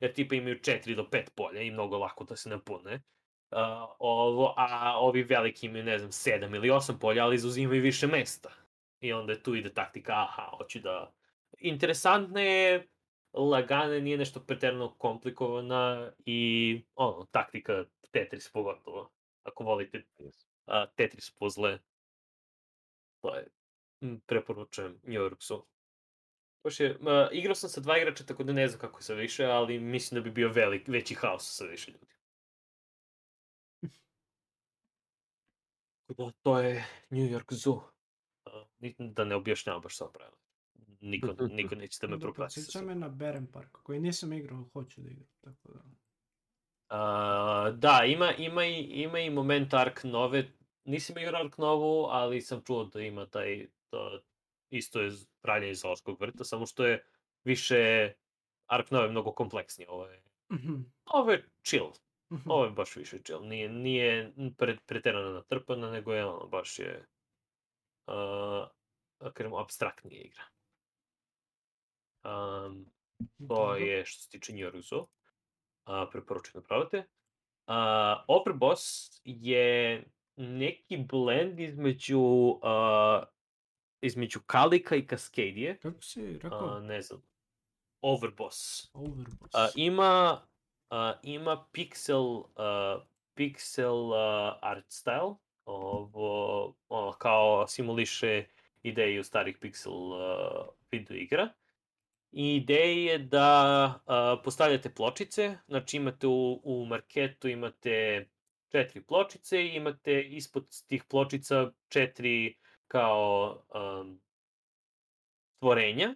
Jer 0.00 0.12
tipa 0.12 0.34
imaju 0.34 0.56
4 0.56 0.94
do 0.94 1.02
5 1.02 1.30
polja 1.36 1.62
i 1.62 1.70
mnogo 1.70 1.98
lako 1.98 2.24
da 2.24 2.36
se 2.36 2.48
napune. 2.48 2.94
Uh, 3.50 3.58
ovo, 3.98 4.54
a 4.56 4.94
ovi 4.98 5.22
veliki 5.22 5.66
imaju, 5.66 5.84
ne 5.84 5.98
znam, 5.98 6.10
7 6.10 6.56
ili 6.56 6.68
8 6.68 6.98
polja, 6.98 7.24
ali 7.24 7.38
zauzimaju 7.38 7.82
više 7.82 8.06
mesta. 8.06 8.50
I 9.00 9.12
onda 9.12 9.42
tu 9.42 9.54
ide 9.54 9.74
taktika, 9.74 10.12
aha, 10.12 10.50
hoću 10.56 10.78
da... 10.78 11.12
Interesantna 11.58 12.40
je, 12.40 12.88
lagana, 13.32 13.98
nije 13.98 14.18
nešto 14.18 14.40
preterano 14.40 14.94
komplikovana 14.98 16.12
i, 16.26 16.82
ono, 16.94 17.26
taktika 17.30 17.84
Tetris 18.10 18.52
pogotovo. 18.52 19.10
Ako 19.42 19.64
volite 19.64 20.02
Yes. 20.18 20.46
a, 20.66 20.86
Tetris 20.86 21.30
puzzle, 21.38 21.78
to 23.22 23.36
je, 23.36 23.46
preporučujem 24.26 25.00
New 25.02 25.22
Yorksu. 25.22 25.66
Baš 26.64 26.80
je, 26.80 26.98
a, 27.06 27.28
igrao 27.32 27.54
sam 27.54 27.70
sa 27.70 27.80
dva 27.80 27.98
igrača, 27.98 28.24
tako 28.26 28.44
da 28.44 28.52
ne 28.52 28.68
znam 28.68 28.80
kako 28.80 28.98
je 28.98 29.02
sa 29.02 29.14
više, 29.14 29.44
ali 29.44 29.78
mislim 29.78 30.20
da 30.20 30.24
bi 30.24 30.30
bio 30.30 30.48
velik, 30.52 30.88
veći 30.88 31.14
haos 31.14 31.56
sa 31.56 31.64
više 31.64 31.90
ljudi. 31.90 32.06
Da, 36.08 36.32
to 36.42 36.58
je 36.58 36.84
New 37.10 37.28
York 37.28 37.52
Zoo. 37.52 37.90
A, 38.44 38.64
ni- 38.78 38.96
da 38.98 39.24
ne 39.24 39.34
objašnjavam 39.34 39.82
baš 39.82 39.96
sva 39.96 40.12
pravila. 40.12 40.39
Niko, 41.00 41.34
niko 41.50 41.74
neće 41.74 41.98
da 42.00 42.06
me 42.08 42.20
propasti. 42.20 42.60
svim. 42.60 42.84
me 42.84 42.94
na 42.94 43.08
Beren 43.08 43.46
Park, 43.46 43.70
koji 43.82 44.00
nisam 44.00 44.32
igrao, 44.32 44.68
hoću 44.72 45.00
da 45.00 45.10
igram. 45.10 45.28
Tako 45.40 45.72
da. 45.72 45.80
A, 46.88 47.70
da, 47.70 48.00
ima, 48.06 48.32
ima, 48.32 48.64
i, 48.66 48.80
ima 48.80 49.18
i 49.18 49.30
moment 49.30 49.74
Ark 49.74 50.04
Nove. 50.04 50.50
Nisam 50.84 51.18
igrao 51.18 51.42
Ark 51.44 51.58
Novu, 51.58 52.04
ali 52.10 52.40
sam 52.42 52.62
čuo 52.64 52.84
da 52.84 53.00
ima 53.00 53.26
taj, 53.26 53.66
to, 53.90 54.20
isto 54.70 55.00
je 55.00 55.10
radnje 55.42 55.70
iz 55.70 55.80
Zološkog 55.80 56.20
vrta, 56.20 56.44
samo 56.44 56.66
što 56.66 56.86
je 56.86 57.04
više 57.44 58.12
Ark 58.66 58.90
Nova 58.90 59.04
je 59.04 59.10
mnogo 59.10 59.32
kompleksnije. 59.32 59.90
Ovo 59.90 60.06
je, 60.06 60.22
Mhm, 60.52 60.74
ovo 61.06 61.30
je 61.32 61.48
chill. 61.62 61.90
mhm. 62.32 62.50
Ovo 62.50 62.64
je 62.64 62.70
baš 62.70 62.96
više 62.96 63.18
chill. 63.18 63.42
Nije, 63.42 63.68
nije 63.68 64.32
pre, 64.58 64.76
preterano 64.86 65.30
natrpana, 65.30 65.90
nego 65.90 66.12
je 66.14 66.26
ono, 66.26 66.46
baš 66.46 66.78
je 66.78 67.06
uh, 68.06 68.68
da 69.20 69.32
kažemo, 69.34 69.58
abstraktnija 69.58 70.22
igra. 70.22 70.42
Um, 72.24 72.86
to 73.48 73.74
je 73.76 74.04
što 74.04 74.22
se 74.22 74.28
tiče 74.28 74.52
Njoruzo. 74.52 75.06
A, 75.84 76.06
preporučujem 76.12 76.62
da 76.62 76.66
probate. 76.68 77.06
A, 77.66 78.24
Overboss 78.28 79.10
je 79.24 80.04
neki 80.36 80.96
blend 80.96 81.60
između 81.60 82.20
a, 82.62 83.22
između 84.02 84.40
Kalika 84.46 84.96
i 84.96 85.06
Cascadia. 85.06 85.76
Kako 85.82 86.02
si 86.02 86.20
A, 86.20 86.38
rekao? 86.42 86.80
ne 86.80 87.02
znam. 87.02 87.22
Overboss. 88.02 88.90
Overboss. 88.94 89.54
A, 89.54 89.68
ima 89.74 90.42
a, 90.90 91.14
ima 91.22 91.66
pixel 91.72 92.44
a, 92.56 93.00
pixel 93.36 94.12
a, 94.14 94.58
art 94.62 94.86
style. 94.88 95.34
Ovo, 95.64 96.74
ono, 96.88 97.12
kao 97.12 97.66
simuliše 97.68 98.44
ideju 98.82 99.24
starih 99.24 99.58
pixel 99.58 100.12
a, 100.14 100.68
video 100.90 101.16
igra. 101.16 101.48
I 102.32 102.56
ideja 102.56 103.12
je 103.12 103.18
da 103.18 103.46
a, 104.06 104.40
postavljate 104.44 104.94
pločice, 104.94 105.58
znači 105.68 105.96
imate 105.96 106.26
u, 106.26 106.60
u 106.64 106.86
marketu 106.86 107.48
imate 107.48 108.26
četiri 108.68 109.02
pločice 109.02 109.64
i 109.64 109.76
imate 109.76 110.22
ispod 110.22 110.68
tih 110.86 111.04
pločica 111.04 111.72
četiri 111.88 112.56
kao 112.88 113.62
um, 113.74 114.20
stvorenja 115.56 116.14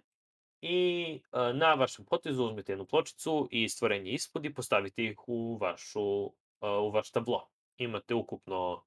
i 0.61 1.21
a, 1.31 1.53
na 1.53 1.73
vašem 1.73 2.05
potezu 2.05 2.43
uzmete 2.43 2.71
jednu 2.71 2.85
pločicu 2.85 3.47
i 3.51 3.69
stvorenje 3.69 4.11
ispod 4.11 4.45
i 4.45 4.53
postavite 4.53 5.03
ih 5.03 5.27
u 5.27 5.57
vašu 5.57 6.25
a, 6.59 6.79
u 6.79 6.91
vaš 6.91 7.11
tablo. 7.11 7.49
Imate 7.77 8.13
ukupno 8.13 8.83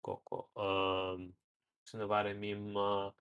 koliko? 0.00 0.50
Um, 0.54 1.34
se 1.84 1.98
ne 1.98 2.06
varam 2.06 2.44
ima 2.44 3.12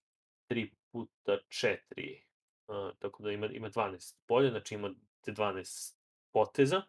3 0.50 0.70
puta 0.92 1.38
4 1.48 2.27
Uh, 2.68 2.92
tako 3.00 3.24
da 3.24 3.32
ima, 3.32 3.48
ima 3.48 3.70
12 3.70 4.16
polja, 4.26 4.50
znači 4.50 4.76
imate 4.76 4.96
12 5.32 5.96
poteza 6.32 6.82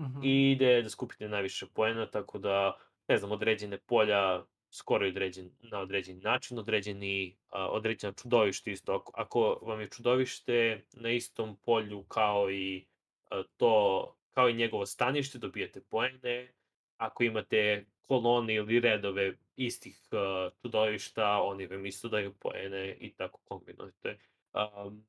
Mhm. 0.00 0.20
i 0.22 0.50
ide 0.52 0.82
da 0.82 0.88
skupite 0.88 1.28
najviše 1.28 1.66
poena, 1.74 2.10
tako 2.10 2.38
da, 2.38 2.78
ne 3.08 3.16
znam, 3.16 3.32
određene 3.32 3.78
polja 3.78 4.44
skoro 4.70 5.04
je 5.04 5.10
određen 5.10 5.50
na 5.58 5.78
određeni 5.80 6.20
način, 6.20 6.58
određeni, 6.58 7.36
a, 7.48 7.68
određena 7.68 8.12
čudovište 8.12 8.72
isto. 8.72 8.92
Ako, 8.94 9.12
ako 9.14 9.58
vam 9.62 9.80
je 9.80 9.88
čudovište 9.88 10.84
na 10.92 11.10
istom 11.10 11.56
polju 11.56 12.02
kao 12.02 12.50
i 12.50 12.86
a, 13.30 13.42
to, 13.56 14.16
kao 14.30 14.48
i 14.48 14.54
njegovo 14.54 14.86
stanište, 14.86 15.38
dobijate 15.38 15.80
poene. 15.80 16.52
Ako 16.96 17.22
imate 17.22 17.86
kolone 18.02 18.54
ili 18.54 18.80
redove 18.80 19.34
istih 19.56 19.98
a, 20.10 20.50
čudovišta, 20.62 21.42
oni 21.42 21.66
vam 21.66 21.86
isto 21.86 22.08
daju 22.08 22.34
poene 22.38 22.96
i 23.00 23.12
tako 23.14 23.40
kombinujete. 23.44 24.18
Um, 24.52 25.06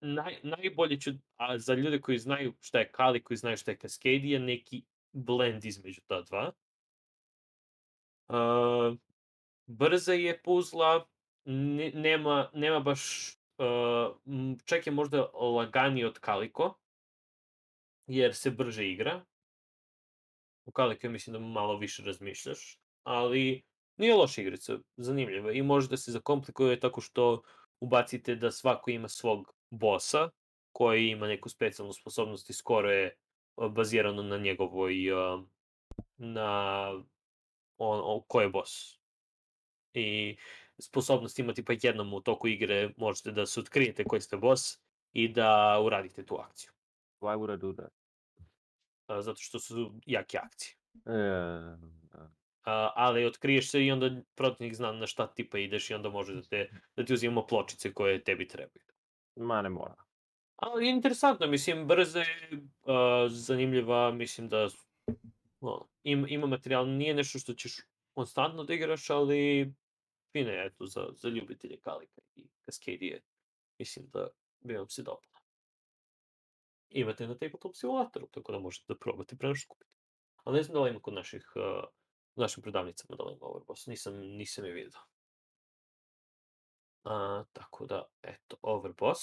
naj, 0.00 0.38
najbolje 0.42 1.00
ću, 1.00 1.10
a 1.36 1.58
za 1.58 1.74
ljude 1.74 2.00
koji 2.00 2.18
znaju 2.18 2.54
šta 2.60 2.78
je 2.78 2.92
Kali, 2.92 3.22
koji 3.22 3.36
znaju 3.36 3.56
šta 3.56 3.70
je 3.70 3.76
Cascadia, 3.76 4.38
neki 4.38 4.82
blend 5.12 5.64
između 5.64 6.00
ta 6.06 6.22
dva. 6.22 6.52
Uh, 8.28 8.96
brza 9.66 10.12
je 10.12 10.42
puzla, 10.42 11.08
ne, 11.44 11.90
nema, 11.94 12.50
nema 12.54 12.80
baš, 12.80 13.34
uh, 13.58 14.16
čak 14.64 14.86
je 14.86 14.92
možda 14.92 15.22
laganiji 15.32 16.04
od 16.04 16.18
Kaliko, 16.18 16.78
jer 18.06 18.34
se 18.34 18.50
brže 18.50 18.88
igra. 18.88 19.24
U 20.66 20.72
Kaliko 20.72 21.08
mislim 21.08 21.32
da 21.32 21.38
malo 21.38 21.76
više 21.76 22.02
razmišljaš, 22.02 22.80
ali 23.02 23.62
nije 23.96 24.14
loša 24.14 24.42
igrica, 24.42 24.78
zanimljiva 24.96 25.52
i 25.52 25.62
može 25.62 25.88
da 25.88 25.96
se 25.96 26.12
zakomplikuje 26.12 26.80
tako 26.80 27.00
što 27.00 27.42
ubacite 27.80 28.36
da 28.36 28.50
svako 28.50 28.90
ima 28.90 29.08
svog 29.08 29.52
bossa 29.70 30.30
koji 30.72 31.08
ima 31.08 31.26
neku 31.26 31.48
specijalnu 31.48 31.92
sposobnost 31.92 32.50
i 32.50 32.52
skoro 32.52 32.90
je 32.90 33.16
bazirano 33.70 34.22
na 34.22 34.38
njegovoj 34.38 34.94
na 36.16 36.90
on, 37.78 38.00
on, 38.04 38.22
ko 38.26 38.40
je 38.40 38.48
boss. 38.48 38.98
I 39.94 40.36
sposobnost 40.78 41.38
ima 41.38 41.52
tipa 41.52 41.72
jednom 41.82 42.14
u 42.14 42.20
toku 42.20 42.48
igre 42.48 42.90
možete 42.96 43.32
da 43.32 43.46
se 43.46 43.60
otkrijete 43.60 44.04
koji 44.04 44.20
ste 44.20 44.36
boss 44.36 44.78
i 45.12 45.28
da 45.28 45.80
uradite 45.84 46.26
tu 46.26 46.36
akciju. 46.36 46.72
Why 47.20 47.36
would 47.38 47.54
I 47.54 47.60
do 47.60 47.72
that? 47.72 47.92
Zato 49.24 49.40
što 49.40 49.58
su 49.58 49.92
jake 50.06 50.38
akcije. 50.38 50.74
A, 51.06 51.78
ali 52.94 53.24
otkriješ 53.24 53.70
se 53.70 53.84
i 53.84 53.90
onda 53.90 54.10
protivnik 54.34 54.74
zna 54.74 54.92
na 54.92 55.06
šta 55.06 55.26
tipa 55.26 55.58
ideš 55.58 55.90
i 55.90 55.94
onda 55.94 56.08
može 56.08 56.34
da, 56.34 56.42
te, 56.42 56.70
da 56.96 57.04
ti 57.04 57.12
uzimamo 57.12 57.46
pločice 57.46 57.92
koje 57.92 58.24
tebi 58.24 58.48
trebaju. 58.48 58.84
Ma 59.36 59.62
ne 59.62 59.68
mora. 59.68 59.94
Ali 60.56 60.88
interesantno, 60.88 61.46
mislim, 61.46 61.86
brza 61.86 62.20
je, 62.20 62.50
uh, 62.52 63.30
zanimljiva, 63.30 64.12
mislim 64.12 64.48
da 64.48 64.68
ono, 65.60 65.88
im, 66.02 66.26
ima 66.28 66.46
materijal, 66.46 66.88
nije 66.88 67.14
nešto 67.14 67.38
što 67.38 67.54
ćeš 67.54 67.72
konstantno 68.14 68.64
da 68.64 68.74
igraš, 68.74 69.10
ali 69.10 69.72
fine 70.32 70.52
je, 70.52 70.66
eto, 70.66 70.86
za, 70.86 71.08
za 71.12 71.28
ljubitelje 71.28 71.80
Kalika 71.80 72.20
i 72.34 72.46
Cascadije. 72.64 73.22
Mislim 73.78 74.06
da 74.12 74.28
bi 74.60 74.74
vam 74.74 74.88
se 74.88 75.02
dopala. 75.02 75.38
Imate 76.90 77.26
na 77.26 77.38
Tabletop 77.38 77.76
simulatoru, 77.76 78.26
tako 78.26 78.52
da 78.52 78.58
možete 78.58 78.84
da 78.88 78.98
probate 78.98 79.36
pre 79.36 79.48
nego 79.48 79.56
što 79.56 79.68
kupite. 79.68 79.90
Ali 80.44 80.56
ne 80.56 80.62
znam 80.62 80.74
da 80.74 80.80
li 80.80 80.90
ima 80.90 81.00
kod 81.00 81.14
naših, 81.14 81.52
uh, 81.56 81.84
u 82.38 82.42
našim 82.42 82.62
prodavnicama 82.62 83.16
da 83.16 83.24
ima 83.30 83.46
Overboss, 83.46 83.86
nisam, 83.86 84.14
nisam 84.14 84.64
je 84.64 84.72
vidio. 84.72 85.00
A, 87.04 87.44
tako 87.52 87.86
da, 87.86 88.04
eto, 88.22 88.56
Overboss. 88.62 89.22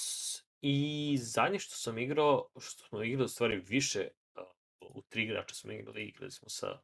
I 0.60 1.16
zadnje 1.20 1.58
što 1.58 1.76
sam 1.76 1.98
igrao, 1.98 2.48
što 2.60 2.84
smo 2.84 3.02
igrali 3.02 3.24
u 3.24 3.28
stvari 3.28 3.56
više, 3.56 4.08
a, 4.34 4.42
u 4.80 5.02
tri 5.02 5.22
igrača 5.22 5.54
smo 5.54 5.72
igrali, 5.72 6.04
igrali 6.04 6.30
smo 6.30 6.48
sa 6.48 6.80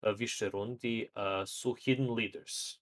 a, 0.00 0.10
više 0.10 0.48
rundi, 0.48 1.10
a, 1.14 1.46
su 1.46 1.74
Hidden 1.74 2.14
Leaders. 2.14 2.80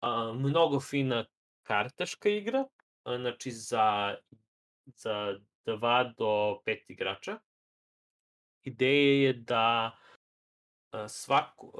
A, 0.00 0.32
mnogo 0.32 0.80
fina 0.80 1.24
kartaška 1.62 2.28
igra, 2.28 2.64
a, 3.02 3.18
znači 3.18 3.50
za, 3.50 4.16
za 4.84 5.38
dva 5.64 6.12
do 6.18 6.62
pet 6.64 6.90
igrača. 6.90 7.38
Ideja 8.62 9.26
je 9.26 9.32
da 9.32 9.98
svaku, 11.08 11.72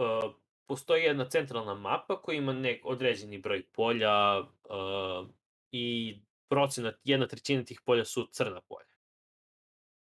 postoji 0.66 1.04
jedna 1.04 1.28
centralna 1.28 1.74
mapa 1.74 2.22
koja 2.22 2.38
ima 2.38 2.52
nek 2.52 2.86
određeni 2.86 3.38
broj 3.38 3.66
polja 3.72 4.42
i 5.72 6.16
procenat, 6.48 6.94
jedna 7.04 7.26
trećina 7.26 7.64
tih 7.64 7.80
polja 7.84 8.04
su 8.04 8.28
crna 8.32 8.60
polja. 8.60 8.92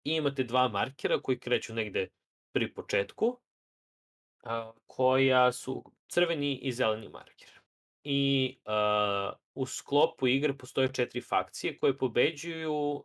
I 0.05 0.11
imate 0.11 0.45
dva 0.45 0.69
markera 0.69 1.21
koji 1.21 1.39
kreću 1.39 1.75
negde 1.75 2.09
pri 2.53 2.75
početku, 2.75 3.27
uh, 3.27 4.75
koja 4.87 5.53
su 5.53 5.85
crveni 6.09 6.59
i 6.63 6.73
zeleni 6.73 7.09
marker. 7.09 7.49
I 8.05 8.59
uh, 8.65 9.35
u 9.55 9.67
sklopu 9.67 10.27
igre 10.27 10.57
postoje 10.59 10.93
četiri 10.93 11.21
fakcije 11.21 11.79
koje 11.79 11.99
pobeđuju 11.99 12.73
uh, 12.73 13.05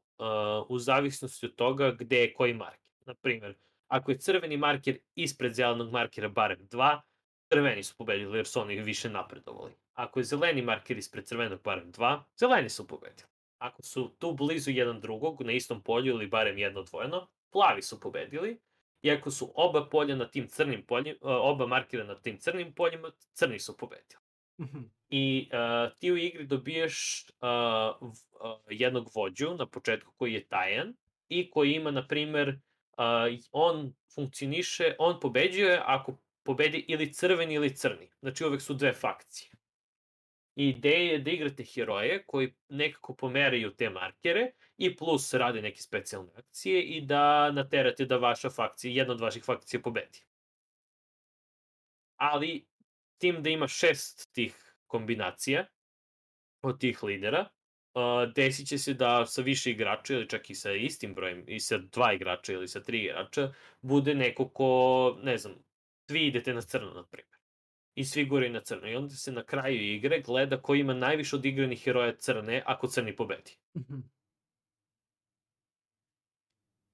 u 0.70 0.80
zavisnosti 0.80 1.46
od 1.46 1.56
toga 1.56 1.92
gde 1.92 2.18
je 2.18 2.34
koji 2.34 2.54
marker. 2.54 2.92
Naprimer, 3.06 3.56
ako 3.90 4.12
je 4.12 4.18
crveni 4.18 4.58
marker 4.58 4.98
ispred 5.16 5.54
zelenog 5.54 5.92
markera 5.92 6.30
barem 6.30 6.68
dva, 6.68 7.02
crveni 7.50 7.84
su 7.84 7.96
pobedili 7.98 8.38
jer 8.38 8.48
su 8.48 8.62
oni 8.62 8.82
više 8.82 9.10
napredovali. 9.10 9.72
Ako 9.94 10.20
je 10.20 10.24
zeleni 10.24 10.62
marker 10.62 10.98
ispred 10.98 11.26
crvenog 11.26 11.62
barem 11.64 11.92
dva, 11.92 12.24
zeleni 12.40 12.70
su 12.70 12.88
pobedili. 12.88 13.30
Ako 13.58 13.82
su 13.82 14.16
tu 14.20 14.34
blizu 14.34 14.72
jedan 14.72 15.00
drugog, 15.00 15.42
na 15.42 15.52
istom 15.52 15.84
polju 15.84 16.14
ili 16.14 16.28
barem 16.28 16.58
jedno 16.58 16.80
odvojeno, 16.80 17.28
plavi 17.52 17.82
su 17.82 18.00
pobedili. 18.00 18.60
I 19.02 19.12
ako 19.12 19.32
su 19.32 19.52
oba 19.56 19.90
polja 19.90 20.16
na 20.16 20.28
tim 20.28 20.48
crnim 20.48 20.86
poljima, 20.86 21.18
oba 21.22 21.68
markera 21.68 22.04
na 22.04 22.16
tim 22.16 22.38
crnim 22.40 22.74
poljima, 22.74 23.12
crni 23.34 23.60
su 23.60 23.78
pobedili. 23.78 24.22
Mhm. 24.62 24.80
I 25.10 25.50
uh, 25.54 25.98
ti 26.00 26.12
u 26.12 26.18
igri 26.18 26.46
dobiješ 26.46 27.26
uh, 27.30 27.48
v, 28.02 28.06
uh, 28.06 28.60
jednog 28.70 29.10
vođu 29.16 29.56
na 29.56 29.66
početku 29.66 30.12
koji 30.18 30.34
je 30.34 30.48
tajan 30.48 30.94
i 31.30 31.50
koji 31.50 31.72
ima, 31.72 31.92
na 31.92 32.08
primer, 32.08 32.60
on 33.52 33.94
funkcioniše, 34.16 34.96
on 35.00 35.20
pobeđuje 35.20 35.82
ako 35.86 36.18
pobedi 36.44 36.86
ili 36.88 37.14
crveni 37.14 37.54
ili 37.54 37.76
crni. 37.76 38.10
Znači 38.20 38.46
uvek 38.46 38.62
su 38.62 38.74
dve 38.74 38.94
fakcije. 38.94 39.52
Ideja 40.56 41.12
je 41.12 41.20
da 41.20 41.32
igrate 41.32 41.64
heroje 41.64 42.24
koji 42.28 42.54
nekako 42.70 43.16
pomeraju 43.16 43.76
te 43.76 43.90
markere 43.90 44.52
i 44.78 44.96
plus 44.96 45.34
rade 45.34 45.62
neke 45.62 45.82
specijalne 45.82 46.32
akcije 46.36 46.82
i 46.82 47.02
da 47.02 47.52
naterate 47.52 48.06
da 48.06 48.18
vaša 48.18 48.50
fakcija, 48.50 48.94
jedna 48.94 49.14
od 49.14 49.22
vaših 49.22 49.44
fakcija 49.44 49.82
pobedi. 49.82 50.20
Ali 52.16 52.66
tim 53.18 53.44
da 53.44 53.50
ima 53.50 53.68
šest 53.68 54.34
tih 54.34 54.76
kombinacija 54.88 55.66
od 56.62 56.80
tih 56.80 57.04
lidera. 57.04 57.50
Uh, 57.94 58.34
desit 58.36 58.68
će 58.68 58.78
se 58.78 58.94
da 58.94 59.26
sa 59.26 59.42
više 59.42 59.72
igrača 59.72 60.14
ili 60.14 60.30
čak 60.30 60.50
i 60.50 60.56
sa 60.56 60.72
istim 60.72 61.14
brojem, 61.14 61.44
i 61.48 61.60
sa 61.60 61.78
dva 61.78 62.14
igrača 62.14 62.54
ili 62.54 62.68
sa 62.68 62.84
tri 62.84 63.04
igrača, 63.04 63.54
bude 63.82 64.16
neko 64.16 64.50
ko, 64.50 65.18
ne 65.24 65.38
znam, 65.38 65.56
svi 66.10 66.28
idete 66.28 66.54
na 66.54 66.62
crno, 66.62 66.94
na 66.94 67.04
primjer. 67.04 67.40
I 67.96 68.06
svi 68.06 68.26
gore 68.26 68.50
na 68.50 68.62
crno. 68.62 68.88
I 68.88 68.96
onda 68.96 69.16
se 69.16 69.32
na 69.32 69.44
kraju 69.44 69.94
igre 69.94 70.22
gleda 70.22 70.62
ko 70.62 70.76
ima 70.76 70.94
najviše 70.94 71.36
odigranih 71.36 71.84
heroja 71.84 72.16
crne 72.16 72.64
ako 72.66 72.88
crni 72.88 73.16
pobedi. 73.16 73.58
Mhm. 73.78 74.00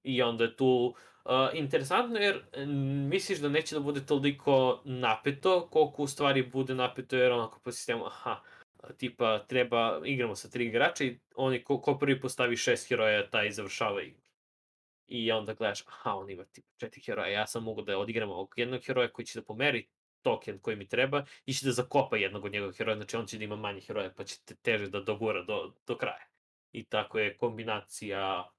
I 0.04 0.22
onda 0.22 0.44
je 0.44 0.56
tu 0.56 0.96
uh, 1.26 1.32
interesantno 1.54 2.20
jer 2.20 2.44
misliš 3.10 3.40
da 3.40 3.50
neće 3.50 3.76
da 3.76 3.82
bude 3.82 4.06
toliko 4.06 4.82
napeto 4.86 5.68
koliko 5.72 6.04
u 6.04 6.08
stvari 6.08 6.44
bude 6.44 6.76
napeto 6.76 7.16
jer 7.16 7.32
onako 7.32 7.60
po 7.64 7.72
sistemu 7.72 8.06
aha, 8.06 8.42
tipa 8.98 9.46
treba 9.48 10.02
igramo 10.06 10.36
sa 10.36 10.50
tri 10.50 10.66
igrača 10.66 11.04
i 11.04 11.20
oni 11.36 11.64
ko, 11.64 11.82
ko 11.82 11.98
prvi 11.98 12.22
postavi 12.22 12.58
šest 12.58 12.90
heroja 12.90 13.30
taj 13.30 13.52
završava 13.52 14.02
igru. 14.02 14.22
I 15.08 15.32
onda 15.32 15.54
gledaš, 15.54 15.84
aha, 15.88 16.16
on 16.16 16.30
ima 16.30 16.46
tipa 16.46 16.68
četiri 16.78 17.02
heroja, 17.02 17.28
ja 17.28 17.48
sam 17.48 17.64
mogu 17.64 17.82
da 17.82 17.98
odigram 17.98 18.30
ovog 18.30 18.54
jednog 18.58 18.86
heroja 18.86 19.12
koji 19.12 19.26
će 19.26 19.40
da 19.40 19.46
pomeri 19.46 19.88
token 20.22 20.60
koji 20.60 20.76
mi 20.76 20.88
treba 20.88 21.26
i 21.46 21.54
će 21.54 21.66
da 21.66 21.72
zakopa 21.72 22.18
jednog 22.18 22.46
od 22.46 22.52
njegovih 22.52 22.78
heroja, 22.78 22.96
znači 22.96 23.18
on 23.18 23.26
će 23.26 23.38
da 23.38 23.44
ima 23.44 23.56
manje 23.56 23.82
heroja 23.82 24.14
pa 24.18 24.24
će 24.24 24.40
te 24.46 24.56
teže 24.56 24.88
da 24.90 25.02
dogura 25.02 25.44
do, 25.44 25.74
do 25.88 25.98
kraja. 25.98 26.28
I 26.72 26.84
tako 26.84 27.20
je 27.20 27.38
kombinacija 27.38 28.50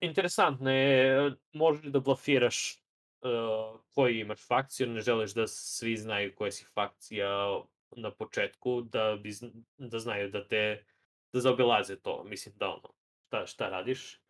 interesantno 0.00 0.70
je, 0.70 1.32
možeš 1.52 1.84
da 1.84 2.00
blafiraš 2.00 2.82
uh, 3.20 3.80
koji 3.94 4.20
imaš 4.20 4.46
fakciju, 4.46 4.86
ne 4.86 5.00
želiš 5.00 5.34
da 5.34 5.46
svi 5.46 5.96
znaju 5.96 6.34
koja 6.34 6.50
si 6.50 6.64
fakcija 6.74 7.60
na 7.96 8.10
početku, 8.10 8.80
da, 8.82 9.16
bi, 9.22 9.30
da 9.78 9.98
znaju 9.98 10.30
da 10.30 10.48
te, 10.48 10.84
da 11.32 11.40
zaobilaze 11.40 11.96
to, 11.96 12.24
mislim 12.24 12.54
da 12.56 12.68
ono, 12.68 12.94
šta, 13.26 13.46
šta 13.46 13.68
radiš. 13.68 14.20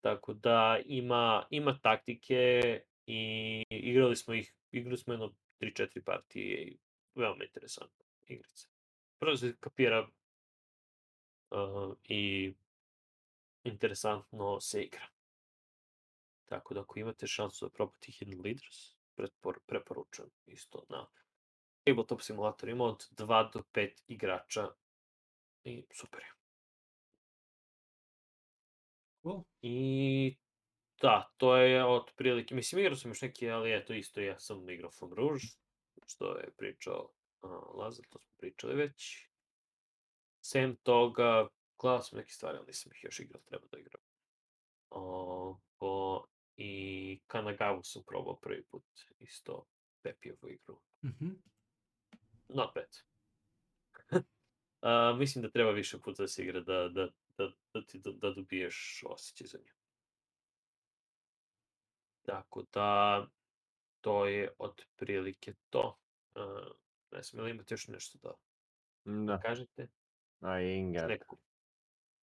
Tako 0.00 0.34
da 0.34 0.80
ima, 0.86 1.46
ima 1.50 1.78
taktike 1.82 2.60
i 3.06 3.64
igrali 3.70 4.16
smo 4.16 4.34
ih, 4.34 4.54
igrali 4.70 4.96
smo 4.96 5.14
jedno 5.14 5.34
3-4 5.60 6.04
partije 6.04 6.62
i 6.62 6.78
veoma 7.14 7.44
interesantna 7.44 8.04
igrica. 8.26 8.68
Prvo 9.18 9.36
se 9.36 9.56
kapira 9.60 10.08
uh, 11.50 11.96
i 12.04 12.54
interesantno 13.64 14.60
se 14.60 14.82
igra. 14.82 15.08
Tako 16.44 16.74
da 16.74 16.80
ako 16.80 16.98
imate 16.98 17.26
šansu 17.26 17.66
da 17.66 17.70
probate 17.70 18.12
Hidden 18.12 18.40
Leaders, 18.44 18.96
prepor, 19.14 19.58
preporučujem 19.66 20.30
isto 20.46 20.84
na 20.88 21.06
Tabletop 21.84 22.20
simulator 22.22 22.68
ima 22.68 22.84
od 22.84 23.08
2 23.10 23.52
do 23.52 23.62
5 23.72 24.02
igrača 24.06 24.68
i 25.64 25.84
super 25.94 26.20
je. 26.20 26.32
Cool. 29.22 29.44
I 29.62 30.36
da, 31.00 31.32
to 31.36 31.56
je 31.56 31.84
otprilike, 31.84 32.54
mislim 32.54 32.80
igrao 32.80 32.96
sam 32.96 33.10
još 33.10 33.22
neki, 33.22 33.50
ali 33.50 33.74
eto 33.74 33.94
isto 33.94 34.20
ja 34.20 34.38
sam 34.38 34.70
igrao 34.70 34.90
From 34.90 35.12
Rouge, 35.14 35.44
što 36.06 36.36
je 36.36 36.50
pričao 36.56 37.12
uh, 37.42 37.50
Lazar, 37.74 38.06
to 38.08 38.18
smo 38.18 38.36
pričali 38.36 38.74
već. 38.74 39.28
Sem 40.40 40.76
toga, 40.76 41.48
gledao 41.78 42.02
sam 42.02 42.18
neke 42.18 42.30
stvari, 42.30 42.58
ali 42.58 42.66
nisam 42.66 42.92
ih 42.92 43.04
još 43.04 43.20
igrao, 43.20 43.42
treba 43.42 43.66
da 43.72 43.78
igram. 43.78 44.02
O, 44.90 45.60
o, 45.78 46.24
I 46.56 47.20
Kanagavu 47.26 47.82
sam 47.82 48.02
probao 48.06 48.36
prvi 48.36 48.64
put, 48.64 48.84
isto 49.18 49.66
Pepijevu 50.02 50.48
igru. 50.48 50.80
Mhm. 51.04 51.30
Not 52.54 52.74
bad. 52.74 52.96
uh, 54.12 55.18
mislim 55.18 55.42
da 55.42 55.50
treba 55.50 55.70
više 55.70 55.98
puta 55.98 56.22
da 56.22 56.28
se 56.28 56.42
igra 56.42 56.60
da, 56.60 56.88
da, 56.88 57.08
da, 57.38 57.50
da, 57.74 57.86
ti, 57.86 57.98
da, 57.98 58.12
da 58.12 58.30
dobiješ 58.30 59.04
osjećaj 59.06 59.46
za 59.46 59.58
nju. 59.58 59.72
Tako 62.22 62.64
da, 62.72 63.26
to 64.00 64.26
je 64.26 64.54
otprilike 64.58 65.54
to. 65.70 65.98
Uh, 66.34 66.42
ne 67.12 67.22
znam, 67.22 67.40
ili 67.42 67.50
imate 67.50 67.74
još 67.74 67.88
nešto 67.88 68.18
da 68.22 68.32
Da, 69.04 69.40
kažete? 69.40 69.88
a 70.40 70.60
Ingar. 70.60 71.08
Neku, 71.08 71.38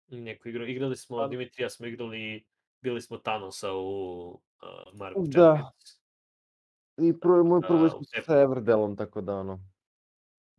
neku 0.07 0.49
igru. 0.49 0.65
Igrali 0.67 0.97
smo, 0.97 1.17
Pa- 1.17 1.27
Dimitrija 1.27 1.69
smo 1.69 1.85
igrali, 1.87 2.45
bili 2.81 3.01
smo 3.01 3.17
Thanosa 3.17 3.73
u 3.73 4.29
uh, 4.61 4.93
Marvel 4.93 5.23
Da. 5.25 5.31
Champions. 5.55 5.99
I 6.97 7.19
prvo, 7.19 7.43
moj 7.43 7.61
prvo 7.61 7.83
A, 7.83 7.87
iskustvo 7.87 8.19
u 8.19 8.23
sa 8.25 8.41
Everdelom, 8.41 8.97
tako 8.97 9.21
da 9.21 9.35
ono, 9.35 9.59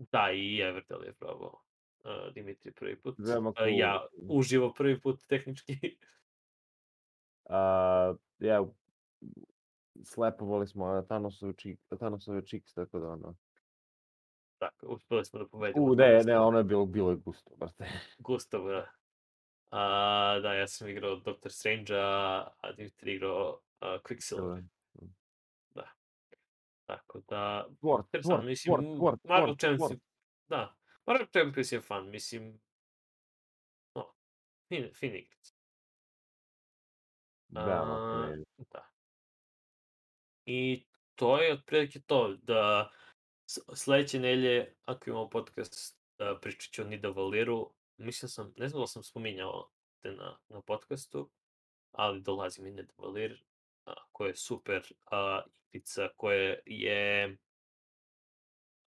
Da, 0.00 0.30
i 0.32 0.60
Everdell 0.60 1.04
je 1.04 1.12
probao 1.12 1.60
uh, 2.04 2.32
Dimitri 2.34 2.72
prvi 2.72 2.96
put. 2.96 3.14
Veoma 3.18 3.50
Uh, 3.50 3.54
ja 3.68 4.06
cool. 4.10 4.38
uživo 4.38 4.72
prvi 4.72 5.00
put 5.00 5.26
tehnički. 5.26 5.76
a, 7.50 8.14
ja, 8.38 8.64
slepovali 10.04 10.66
smo 10.66 11.02
Thanosove, 11.02 11.52
čik, 11.52 11.80
Thanosove 11.98 12.46
čiks, 12.46 12.74
tako 12.74 12.98
da 12.98 13.08
ono. 13.08 13.34
Tako, 14.58 14.86
uspeli 14.86 15.24
smo 15.24 15.38
da 15.38 15.46
pobedimo. 15.46 15.86
U, 15.86 15.94
ne, 15.94 16.22
ne, 16.24 16.38
ono 16.38 16.58
je 16.58 16.64
bilo, 16.64 16.86
bilo 16.86 17.10
je 17.10 17.16
gusto, 17.16 17.50
brate. 17.56 17.86
Gustav, 18.18 18.68
da. 18.68 18.86
A, 19.70 20.40
da, 20.42 20.54
ja 20.54 20.68
sam 20.68 20.88
igrao 20.88 21.16
Doctor 21.16 21.52
Strange-a, 21.52 22.48
a 22.60 22.72
Dimitri 22.72 23.14
igrao 23.14 23.60
uh, 23.80 23.88
Quicksilver. 24.02 24.62
Da. 26.90 26.96
Tako 26.96 27.20
da, 27.28 27.66
interesantno, 28.04 28.36
sport, 28.36 28.44
mislim, 28.44 28.72
sport, 28.72 28.96
sport, 28.96 29.24
Marvel 29.24 29.54
sport, 29.54 29.60
Champions, 29.60 29.90
je- 29.90 29.98
da, 30.48 30.76
Marvel 31.06 31.26
Champions 31.32 31.72
je 31.72 31.80
fun, 31.80 32.10
mislim, 32.10 32.60
no, 33.94 34.14
fin, 34.68 34.90
fin 34.94 35.14
igrica. 35.14 35.54
Veoma 37.48 37.94
A, 37.94 38.26
fina 38.26 38.34
igra. 38.34 38.64
Da. 38.72 38.90
I 40.46 40.86
to 41.14 41.38
je 41.38 41.52
otprilike 41.52 42.00
to, 42.00 42.36
da 42.42 42.90
sledeće 43.74 44.18
nelje, 44.18 44.74
ako 44.84 45.10
imamo 45.10 45.30
podcast, 45.30 46.00
da 46.18 46.38
pričat 46.42 46.72
ću 46.72 46.82
o 46.82 46.84
Nida 46.84 47.08
Valiru, 47.08 47.74
mislim 47.96 48.28
sam, 48.28 48.54
ne 48.56 48.68
znam 48.68 48.82
da 48.82 48.86
sam 48.86 49.02
spominjao 49.02 49.70
te 50.02 50.12
na, 50.12 50.38
na 50.48 50.60
podcastu, 50.60 51.30
ali 51.92 52.22
dolazi 52.22 52.62
mi 52.62 52.70
Nida 52.70 52.92
Valir, 52.98 53.44
koja 54.12 54.28
je 54.28 54.34
super 54.36 54.82
a, 55.06 55.42
igrica, 55.72 56.08
koja 56.16 56.56
je 56.66 57.36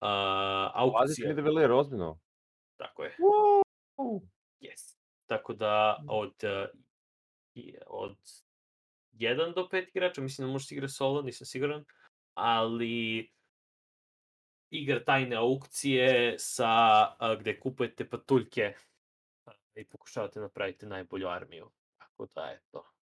Dolazi 0.01 0.73
aukcija, 0.75 1.29
mi 1.29 1.35
da 1.35 1.41
veli 1.41 1.73
ozbiljno. 1.73 2.19
tako 2.77 3.03
je, 3.03 3.15
Wow. 3.97 4.21
yes. 4.61 4.97
Tako 5.25 5.53
da 5.53 6.03
od, 6.09 6.43
a, 6.43 6.67
i- 7.55 7.75
od 7.87 8.17
1 9.13 9.53
do 9.55 9.67
5 9.71 9.87
igrača, 9.89 10.21
mislim 10.21 10.47
da 10.47 10.51
možeš 10.51 10.71
igrati 10.71 10.93
solo, 10.93 11.21
nisam 11.21 11.45
siguran, 11.45 11.85
ali 12.33 13.29
igra 14.69 15.03
tajne 15.03 15.35
aukcije 15.35 16.35
sa, 16.39 16.67
a, 17.19 17.35
gde 17.39 17.59
kupujete 17.59 18.09
patuljke 18.09 18.73
i 19.75 19.85
pokušavate 19.85 20.39
napraviti 20.39 20.85
najbolju 20.85 21.27
armiju. 21.27 21.71
Tako 21.97 22.25
da, 22.35 22.51
eto, 22.51 22.92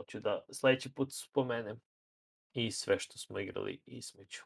to 0.00 0.04
ću 0.04 0.20
da 0.20 0.44
sledeći 0.52 0.94
put 0.94 1.08
spomenem 1.12 1.80
i 2.52 2.70
sve 2.70 2.98
što 2.98 3.18
smo 3.18 3.38
igrali 3.38 3.80
između. 3.86 4.40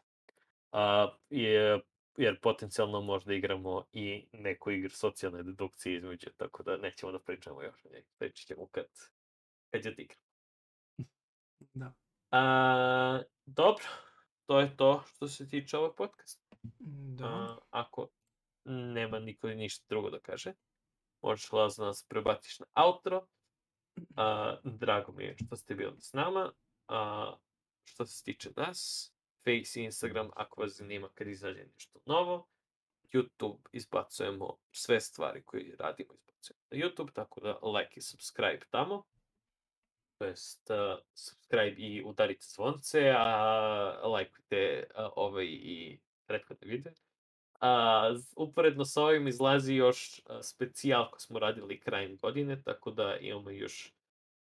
A, 0.72 1.09
je, 1.31 1.81
jer 2.16 2.40
potencijalno 2.40 3.01
možda 3.01 3.35
igramo 3.35 3.86
i 3.93 4.26
neku 4.32 4.70
igru 4.70 4.90
socijalne 4.90 5.43
dedukcije 5.43 5.97
između, 5.97 6.31
tako 6.36 6.62
da 6.62 6.76
nećemo 6.76 7.12
da 7.12 7.18
pričamo 7.18 7.62
još 7.62 7.85
o 7.85 7.89
njej. 7.89 8.02
Pričat 8.18 8.47
ćemo 8.47 8.66
kad, 8.66 8.86
kad 9.70 9.85
je 9.85 9.94
igra. 9.98 10.16
Da. 11.74 11.93
A, 12.31 13.22
dobro, 13.47 13.85
to 14.47 14.60
je 14.60 14.76
to 14.76 15.02
što 15.06 15.28
se 15.28 15.48
tiče 15.48 15.78
ovog 15.78 15.97
podcasta. 15.97 16.56
Da. 17.16 17.26
A, 17.26 17.59
ako 17.70 18.09
nema 18.64 19.18
niko 19.18 19.48
ništa 19.48 19.85
drugo 19.89 20.10
da 20.10 20.20
kaže, 20.20 20.52
možeš 21.22 21.52
Lazo 21.52 21.82
da 21.82 21.86
nas 21.86 22.06
prebatiš 22.09 22.59
na 22.59 22.66
outro. 22.74 23.26
A, 24.16 24.56
drago 24.64 25.12
mi 25.12 25.24
je 25.24 25.36
što 25.36 25.56
ste 25.56 25.74
bili 25.74 26.00
s 26.00 26.12
nama. 26.12 26.52
A, 26.88 27.32
što 27.84 28.06
se 28.06 28.24
tiče 28.24 28.50
nas, 28.56 29.10
Face 29.44 29.80
i 29.80 29.84
Instagram 29.84 30.30
ako 30.36 30.60
vas 30.60 30.72
zanima 30.72 31.08
kad 31.14 31.28
izađe 31.28 31.64
nešto 31.64 32.00
novo. 32.06 32.48
YouTube 33.12 33.58
izbacujemo 33.72 34.56
sve 34.70 35.00
stvari 35.00 35.42
koje 35.42 35.76
radimo 35.78 36.14
izbacujemo 36.14 36.62
na 36.70 36.76
YouTube, 36.78 37.12
tako 37.12 37.40
da 37.40 37.58
like 37.78 37.94
i 37.96 38.00
subscribe 38.00 38.66
tamo. 38.70 39.04
To 40.18 40.24
jest 40.24 40.70
uh, 40.70 41.04
subscribe 41.14 41.76
i 41.78 42.02
udarite 42.04 42.46
zvonce, 42.46 43.14
a 43.16 44.08
lajkujte 44.08 44.86
uh, 44.90 45.12
ovaj 45.16 45.46
i 45.46 46.00
prethodne 46.26 46.66
videe. 46.66 46.94
A, 47.66 48.15
uporedno 48.36 48.85
sa 48.85 49.03
ovim 49.03 49.28
izlazi 49.28 49.74
još 49.74 50.20
a, 50.27 50.43
specijal 50.43 51.11
koji 51.11 51.20
smo 51.20 51.39
radili 51.39 51.81
krajem 51.81 52.16
godine, 52.16 52.62
tako 52.62 52.91
da 52.91 53.16
imamo 53.16 53.51
još 53.51 53.93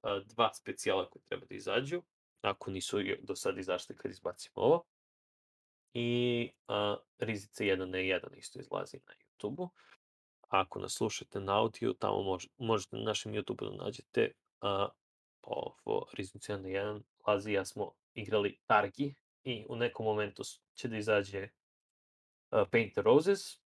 a, 0.02 0.20
dva 0.24 0.54
specijala 0.54 1.10
koji 1.10 1.22
treba 1.22 1.46
da 1.46 1.54
izađu, 1.54 2.02
ako 2.40 2.70
nisu 2.70 2.98
do 3.22 3.36
sad 3.36 3.58
izašli 3.58 3.96
kad 3.96 4.10
izbacimo 4.10 4.54
ovo. 4.56 4.84
i 5.94 6.50
a, 6.68 6.96
Rizice 7.18 7.64
1 7.64 7.76
na 7.76 7.98
1 7.98 8.36
isto 8.36 8.60
izlazi 8.60 9.00
na 9.06 9.12
YouTube-u. 9.14 9.68
Ako 10.48 10.78
nas 10.78 10.92
slušate 10.92 11.40
na 11.40 11.58
audiju, 11.58 11.94
tamo 11.94 12.22
mož, 12.22 12.46
možete 12.58 12.96
na 12.96 13.02
našem 13.02 13.32
YouTube-u 13.32 13.70
da 13.70 13.84
nađete 13.84 14.32
a, 14.60 14.88
ovo 15.42 16.06
Riznice 16.12 16.52
1 16.52 16.56
na 16.56 16.68
1. 16.68 17.02
Lazi 17.26 17.52
ja 17.52 17.64
smo 17.64 17.92
igrali 18.14 18.58
Targi 18.66 19.14
i 19.44 19.66
u 19.68 19.76
nekom 19.76 20.06
momentu 20.06 20.42
će 20.74 20.88
da 20.88 20.96
izađe 20.96 21.48
Paint 22.50 22.92
the 22.92 23.02
Roses, 23.02 23.60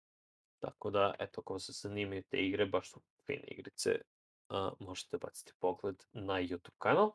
tako 0.59 0.91
da, 0.91 1.15
eto, 1.19 1.43
vas 1.47 1.67
se 1.67 1.73
zanimaju 1.73 2.23
te 2.23 2.39
igre, 2.39 2.67
baš 2.67 2.91
su 2.91 3.03
fine 3.27 3.45
igrice, 3.47 4.01
uh, 4.49 4.73
možete 4.81 5.19
baciti 5.19 5.53
pogled 5.59 6.05
na 6.13 6.35
YouTube 6.35 6.79
kanal. 6.79 7.13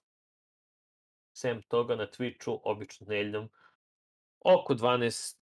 Sem 1.34 1.62
toga, 1.62 1.96
na 1.96 2.08
Twitchu, 2.08 2.60
obično 2.64 3.08
nedeljom, 3.10 3.50
oko 4.40 4.74
12 4.74 5.38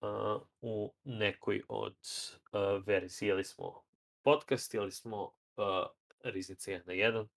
uh, 0.00 0.42
u 0.60 0.94
nekoj 1.04 1.62
od 1.68 1.96
uh, 2.52 2.86
verzija 2.86 3.34
ili 3.34 3.44
smo 3.44 3.82
podcast, 4.22 4.74
ili 4.74 4.92
smo 4.92 5.24
uh, 5.24 5.32
Riznice 6.24 6.72
1 6.72 6.86
na 6.86 6.92
1, 6.92 7.28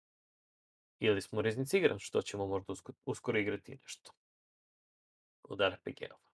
ili 1.00 1.22
smo 1.22 1.42
Riznice 1.42 1.78
igram, 1.78 2.00
što 2.00 2.22
ćemo 2.22 2.48
možda 2.48 2.74
usko, 2.74 2.94
uskoro 3.06 3.40
igrati 3.40 3.80
nešto 3.84 4.12
od 5.44 5.60
RPG-ova. 5.60 6.33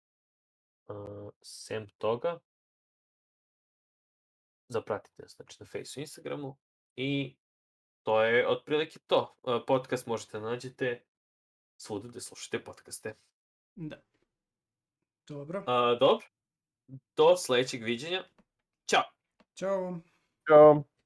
Uh, 0.90 1.32
sem 1.42 1.88
toga, 1.98 2.40
zapratite 4.68 5.22
nas 5.22 5.36
znači, 5.36 5.58
na 5.60 5.66
Faceu 5.66 6.00
i 6.00 6.02
Instagramu 6.02 6.58
i 6.96 7.36
to 8.04 8.24
je 8.24 8.48
otprilike 8.48 9.00
to. 9.08 9.38
Uh, 9.44 9.62
podcast 9.68 10.08
možete 10.08 10.40
da 10.40 10.50
nađete 10.50 11.04
svuda 11.78 12.08
gde 12.08 12.22
slušate 12.22 12.64
podcaste. 12.64 13.16
Da. 13.76 14.02
Dobro. 15.28 15.60
Uh, 15.60 16.00
dobro, 16.00 16.28
do 17.16 17.38
sledećeg 17.38 17.84
viđenja. 17.84 18.24
Ćao! 18.88 19.04
Ćao. 19.56 20.00
Ćao. 20.48 20.99